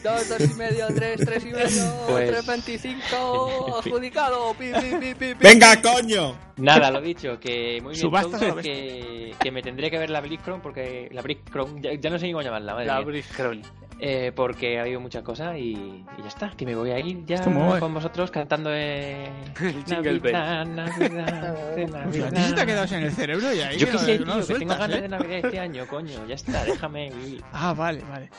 Dos, 0.03 0.29
dos 0.29 0.41
y 0.41 0.53
medio, 0.55 0.87
tres, 0.95 1.21
tres 1.25 1.43
y 1.43 1.49
medio, 1.49 2.05
pues... 2.07 2.29
tres 2.29 2.45
veinticinco, 2.45 3.77
adjudicado, 3.79 4.53
pi, 4.53 4.71
pi, 4.99 5.15
pi, 5.15 5.33
¡Venga, 5.39 5.81
coño! 5.81 6.37
Nada, 6.57 6.91
lo 6.91 7.01
dicho, 7.01 7.39
que 7.39 7.79
muy 7.81 7.95
bien, 7.95 8.55
que, 8.61 9.35
que 9.39 9.51
me 9.51 9.63
tendré 9.63 9.89
que 9.89 9.97
ver 9.97 10.11
la 10.11 10.21
BlizzCon 10.21 10.61
porque 10.61 11.09
la 11.11 11.23
BlizzCon, 11.23 11.81
ya, 11.81 11.93
ya 11.95 12.09
no 12.11 12.19
sé 12.19 12.27
ni 12.27 12.33
cómo 12.33 12.43
llamarla, 12.43 12.73
madre 12.73 12.85
La 12.85 12.99
BlizzCon. 12.99 13.61
Eh, 13.99 14.31
porque 14.35 14.79
ha 14.79 14.81
habido 14.81 14.99
muchas 14.99 15.23
cosas 15.23 15.55
y, 15.57 15.71
y, 15.71 16.05
ya 16.21 16.27
está, 16.27 16.51
que 16.51 16.65
me 16.65 16.75
voy 16.75 16.91
a 16.91 16.99
ir 16.99 17.25
ya 17.25 17.41
con 17.43 17.93
vosotros 17.93 18.31
cantando 18.31 18.69
eh, 18.73 19.29
Navidad, 19.87 20.65
Navidad, 20.65 21.55
Navidad. 21.87 22.35
¿A 22.35 22.47
se 22.47 22.53
te 22.53 22.61
ha 22.61 22.65
quedado 22.65 22.95
en 22.95 23.03
el 23.03 23.11
cerebro 23.11 23.53
ya? 23.53 23.71
Yo 23.71 23.89
que 23.89 23.97
sé, 23.97 24.19
tío, 24.19 24.47
que 24.47 24.55
tengo 24.55 24.75
ganas 24.75 24.97
¿eh? 24.97 25.01
de 25.01 25.09
Navidad 25.09 25.45
este 25.45 25.59
año, 25.59 25.87
coño, 25.87 26.25
ya 26.27 26.35
está, 26.35 26.65
déjame 26.65 27.11
vivir. 27.11 27.43
Ah, 27.53 27.73
vale, 27.73 28.03
vale. 28.09 28.29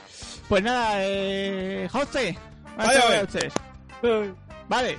Pues 0.48 0.62
nada, 0.62 0.96
eh, 0.98 1.88
José, 1.90 2.36
buenas 2.76 3.22
noches. 3.22 3.52
Vale. 4.68 4.98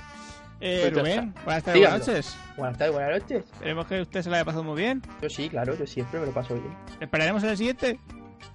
Eh, 0.60 0.88
pues 0.90 0.94
Rubén, 0.94 1.34
buenas 1.44 1.64
tardes, 1.64 1.82
buenas 1.82 2.08
noches. 2.08 2.36
Buenas 2.56 2.78
tardes, 2.78 2.94
buenas 2.94 3.22
noches. 3.22 3.44
Esperemos 3.52 3.86
que 3.86 4.00
usted 4.00 4.22
se 4.22 4.30
la 4.30 4.36
haya 4.36 4.44
pasado 4.46 4.64
muy 4.64 4.80
bien. 4.80 5.02
Yo 5.20 5.28
sí, 5.28 5.50
claro, 5.50 5.76
yo 5.76 5.86
siempre 5.86 6.18
me 6.18 6.26
lo 6.26 6.32
paso 6.32 6.54
bien. 6.54 6.74
¿Esperaremos 6.98 7.42
en 7.44 7.50
el 7.50 7.56
siguiente? 7.58 8.00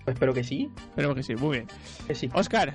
Pues 0.04 0.16
espero 0.16 0.34
que 0.34 0.44
sí. 0.44 0.70
Espero 0.90 1.16
que 1.16 1.24
sí, 1.24 1.36
muy 1.36 1.58
bien. 1.58 1.68
Que 2.08 2.16
sí. 2.16 2.30
Oscar. 2.34 2.74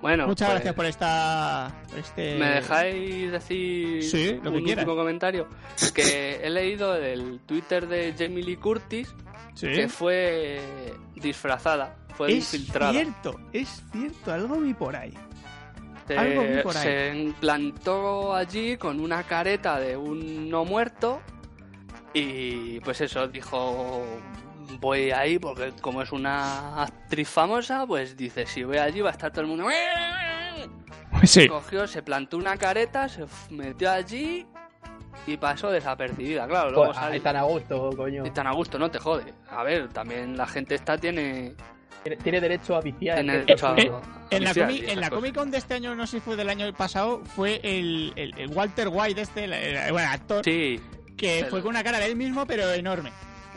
Bueno, 0.00 0.26
muchas 0.26 0.48
pues, 0.48 0.56
gracias 0.56 0.74
por 0.74 0.84
esta. 0.84 1.72
Este... 1.96 2.36
¿Me 2.38 2.50
dejáis 2.50 3.32
decir 3.32 4.02
sí, 4.02 4.34
lo 4.42 4.52
que 4.52 4.58
un 4.58 4.64
quieras. 4.64 4.84
último 4.84 4.96
comentario? 4.96 5.48
Que 5.94 6.40
he 6.44 6.50
leído 6.50 6.94
el 6.94 7.40
Twitter 7.46 7.88
de 7.88 8.14
Jamie 8.18 8.42
Lee 8.42 8.56
Curtis 8.56 9.14
¿Sí? 9.54 9.68
que 9.68 9.88
fue 9.88 10.60
disfrazada, 11.14 11.96
fue 12.16 12.32
es 12.32 12.52
infiltrada. 12.52 12.90
Es 12.92 12.98
cierto, 12.98 13.40
es 13.52 13.82
cierto, 13.92 14.32
algo 14.32 14.60
vi 14.60 14.74
por 14.74 14.94
ahí. 14.94 15.14
Se, 16.06 16.18
algo 16.18 16.42
vi 16.42 16.62
por 16.62 16.76
ahí. 16.76 16.82
se 16.82 17.16
implantó 17.16 18.34
allí 18.34 18.76
con 18.76 19.00
una 19.00 19.22
careta 19.22 19.80
de 19.80 19.96
un 19.96 20.50
no 20.50 20.66
muerto 20.66 21.22
y 22.12 22.78
pues 22.80 23.00
eso, 23.00 23.26
dijo 23.28 24.04
voy 24.80 25.10
ahí 25.10 25.38
porque 25.38 25.72
como 25.80 26.02
es 26.02 26.12
una 26.12 26.82
actriz 26.82 27.28
famosa, 27.28 27.86
pues 27.86 28.16
dice, 28.16 28.46
si 28.46 28.64
voy 28.64 28.78
allí 28.78 29.00
va 29.00 29.10
a 29.10 29.12
estar 29.12 29.30
todo 29.30 29.42
el 29.42 29.46
mundo... 29.48 29.64
Sí. 31.24 31.46
Cogió, 31.48 31.86
se 31.86 32.02
plantó 32.02 32.36
una 32.36 32.56
careta, 32.56 33.08
se 33.08 33.24
metió 33.50 33.90
allí 33.90 34.46
y 35.26 35.36
pasó 35.36 35.70
desapercibida, 35.70 36.46
claro. 36.46 36.70
Luego 36.70 36.86
Pues, 36.86 36.96
sale... 36.98 37.20
tan 37.20 37.36
a 37.36 37.42
gusto, 37.42 37.90
coño. 37.96 38.26
Y 38.26 38.30
tan 38.30 38.46
a 38.46 38.52
gusto, 38.52 38.78
no 38.78 38.90
te 38.90 38.98
jode. 38.98 39.32
A 39.48 39.62
ver, 39.62 39.88
también 39.88 40.36
la 40.36 40.46
gente 40.46 40.74
esta 40.74 40.98
tiene... 40.98 41.54
Tiene, 42.22 42.38
derecho 42.42 42.76
a 42.76 42.82
viciar. 42.82 43.24
Derecho 43.24 43.68
a- 43.68 43.76
Eh, 43.78 43.90
a 43.90 44.36
En 44.36 44.44
la, 44.44 44.52
comi- 44.52 44.84
en 44.86 45.00
la. 45.00 45.08
Comic 45.08 45.34
Con 45.34 45.50
de 45.50 45.56
este 45.56 45.72
año, 45.72 45.94
no 45.94 46.06
sé 46.06 46.18
si 46.18 46.20
fue 46.20 46.36
del 46.36 46.50
año 46.50 46.70
pasado, 46.74 47.22
fue 47.24 47.60
el, 47.62 48.12
el- 48.16 48.38
el 48.38 48.50
Walter 48.50 48.88
White, 48.92 49.22
este, 49.22 49.44
el, 49.44 49.54
el- 49.54 49.90
bueno, 49.92 50.10
actor, 50.10 50.44
Sí, 50.44 50.78
que 51.16 51.38
el- 51.38 51.46
fue 51.46 51.62
con 51.62 51.70
una 51.70 51.82
cara 51.82 51.98
de 52.00 52.06
él 52.06 52.16
mismo, 52.16 52.44
pero 52.44 52.70
enorme. 52.72 53.10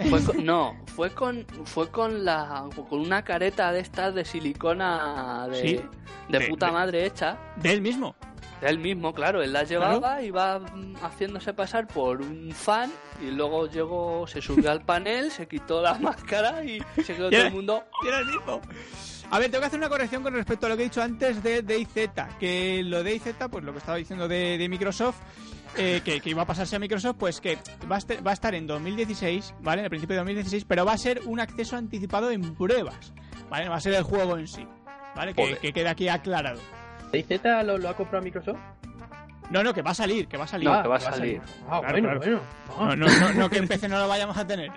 Fue 0.09 0.23
con- 0.23 0.45
no, 0.45 0.75
fue 0.95 1.09
con 1.13 1.45
fue 1.65 1.89
con 1.89 2.23
la 2.25 2.65
con 2.89 2.99
una 3.01 3.23
careta 3.23 3.71
de 3.71 3.79
estas 3.79 4.13
de 4.13 4.25
silicona 4.25 5.47
de, 5.49 5.61
Sí. 5.61 5.81
de 6.29 6.39
De- 6.39 6.47
puta 6.47 6.67
de- 6.67 6.71
madre 6.71 7.05
hecha. 7.05 7.37
De 7.55 7.73
él 7.73 7.81
mismo. 7.81 8.15
De 8.61 8.69
él 8.69 8.79
mismo, 8.79 9.13
claro, 9.13 9.43
él 9.43 9.53
la 9.53 9.63
llevaba 9.63 10.21
y 10.21 10.27
iba 10.27 10.59
haciéndose 11.03 11.53
pasar 11.53 11.87
por 11.87 12.21
un 12.21 12.51
fan 12.51 12.91
y 13.21 13.29
luego 13.29 13.67
llegó, 13.67 14.25
se 14.25 14.41
subió 14.41 14.71
al 14.71 14.81
panel, 14.81 15.29
se 15.31 15.47
quitó 15.47 15.81
la 15.81 15.93
máscara 15.99 16.63
y 16.63 16.81
se 17.03 17.15
quedó 17.15 17.29
todo 17.29 17.39
el 17.41 17.53
mundo. 17.53 17.83
Era 18.07 18.19
el 18.19 18.25
mismo. 18.25 18.61
A 19.29 19.39
ver, 19.39 19.51
tengo 19.51 19.59
que 19.61 19.67
hacer 19.67 19.79
una 19.79 19.89
corrección 19.89 20.23
con 20.23 20.33
respecto 20.33 20.65
a 20.67 20.69
lo 20.69 20.77
que 20.77 20.83
he 20.83 20.85
dicho 20.85 21.01
antes 21.01 21.43
de 21.43 21.61
DayZ. 21.61 22.11
Que 22.39 22.81
lo 22.83 23.03
de 23.03 23.11
DayZ, 23.19 23.35
pues 23.51 23.63
lo 23.63 23.73
que 23.73 23.79
estaba 23.79 23.97
diciendo 23.97 24.27
de, 24.27 24.57
de 24.57 24.69
Microsoft, 24.69 25.17
eh, 25.75 26.01
que, 26.03 26.21
que 26.21 26.29
iba 26.29 26.43
a 26.43 26.45
pasarse 26.45 26.77
a 26.77 26.79
Microsoft, 26.79 27.17
pues 27.19 27.41
que 27.41 27.57
va 27.91 27.95
a, 27.95 27.99
estar, 27.99 28.25
va 28.25 28.31
a 28.31 28.33
estar 28.33 28.55
en 28.55 28.67
2016, 28.67 29.53
¿vale? 29.61 29.81
En 29.81 29.85
el 29.85 29.89
principio 29.89 30.13
de 30.13 30.19
2016, 30.21 30.63
pero 30.65 30.85
va 30.85 30.93
a 30.93 30.97
ser 30.97 31.21
un 31.25 31.39
acceso 31.41 31.75
anticipado 31.75 32.31
en 32.31 32.55
pruebas, 32.55 33.13
¿vale? 33.49 33.67
Va 33.67 33.75
a 33.75 33.81
ser 33.81 33.95
el 33.95 34.03
juego 34.03 34.37
en 34.37 34.47
sí, 34.47 34.65
¿vale? 35.15 35.33
Que, 35.33 35.57
que 35.57 35.73
quede 35.73 35.89
aquí 35.89 36.07
aclarado. 36.07 36.61
¿DayZ 37.11 37.41
lo, 37.65 37.77
lo 37.77 37.89
ha 37.89 37.95
comprado 37.95 38.23
Microsoft? 38.23 38.57
No, 39.49 39.61
no, 39.63 39.73
que 39.73 39.81
va 39.81 39.91
a 39.91 39.95
salir, 39.95 40.27
que 40.27 40.37
va 40.37 40.45
a 40.45 40.47
salir. 40.47 40.69
No, 40.69 40.81
que 40.81 40.87
va 40.87 40.95
a 40.95 40.99
salir. 40.99 41.41
Ah, 41.69 41.79
Claro, 41.81 41.91
bueno, 42.01 42.19
claro. 42.19 42.41
bueno. 42.77 42.95
No, 42.95 42.95
no, 42.95 43.19
no, 43.19 43.33
no 43.33 43.49
que 43.49 43.57
en 43.59 43.67
PC 43.67 43.87
no 43.89 43.97
lo 43.99 44.07
vayamos 44.07 44.37
a 44.37 44.47
tener. 44.47 44.71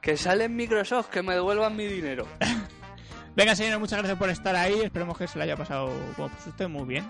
Que 0.00 0.16
sale 0.16 0.44
en 0.44 0.54
Microsoft, 0.56 1.08
que 1.08 1.22
me 1.22 1.34
devuelvan 1.34 1.74
mi 1.76 1.86
dinero. 1.86 2.26
Venga, 3.36 3.56
señores, 3.56 3.80
muchas 3.80 3.98
gracias 3.98 4.18
por 4.18 4.30
estar 4.30 4.54
ahí. 4.54 4.80
Esperemos 4.80 5.18
que 5.18 5.26
se 5.26 5.38
le 5.38 5.44
haya 5.44 5.56
pasado 5.56 5.86
como 6.16 6.28
pues, 6.28 6.46
usted 6.46 6.68
muy 6.68 6.84
bien. 6.84 7.04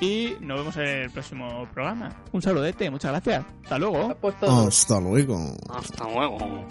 Y 0.00 0.36
nos 0.40 0.58
vemos 0.58 0.76
en 0.78 0.86
el 0.86 1.10
próximo 1.10 1.68
programa. 1.74 2.08
Un 2.32 2.40
saludete, 2.40 2.90
muchas 2.90 3.10
gracias. 3.10 3.44
Hasta 3.64 3.78
luego. 3.78 4.16
Hasta 4.66 5.00
luego. 5.00 5.54
Hasta 5.68 6.04
luego. 6.08 6.66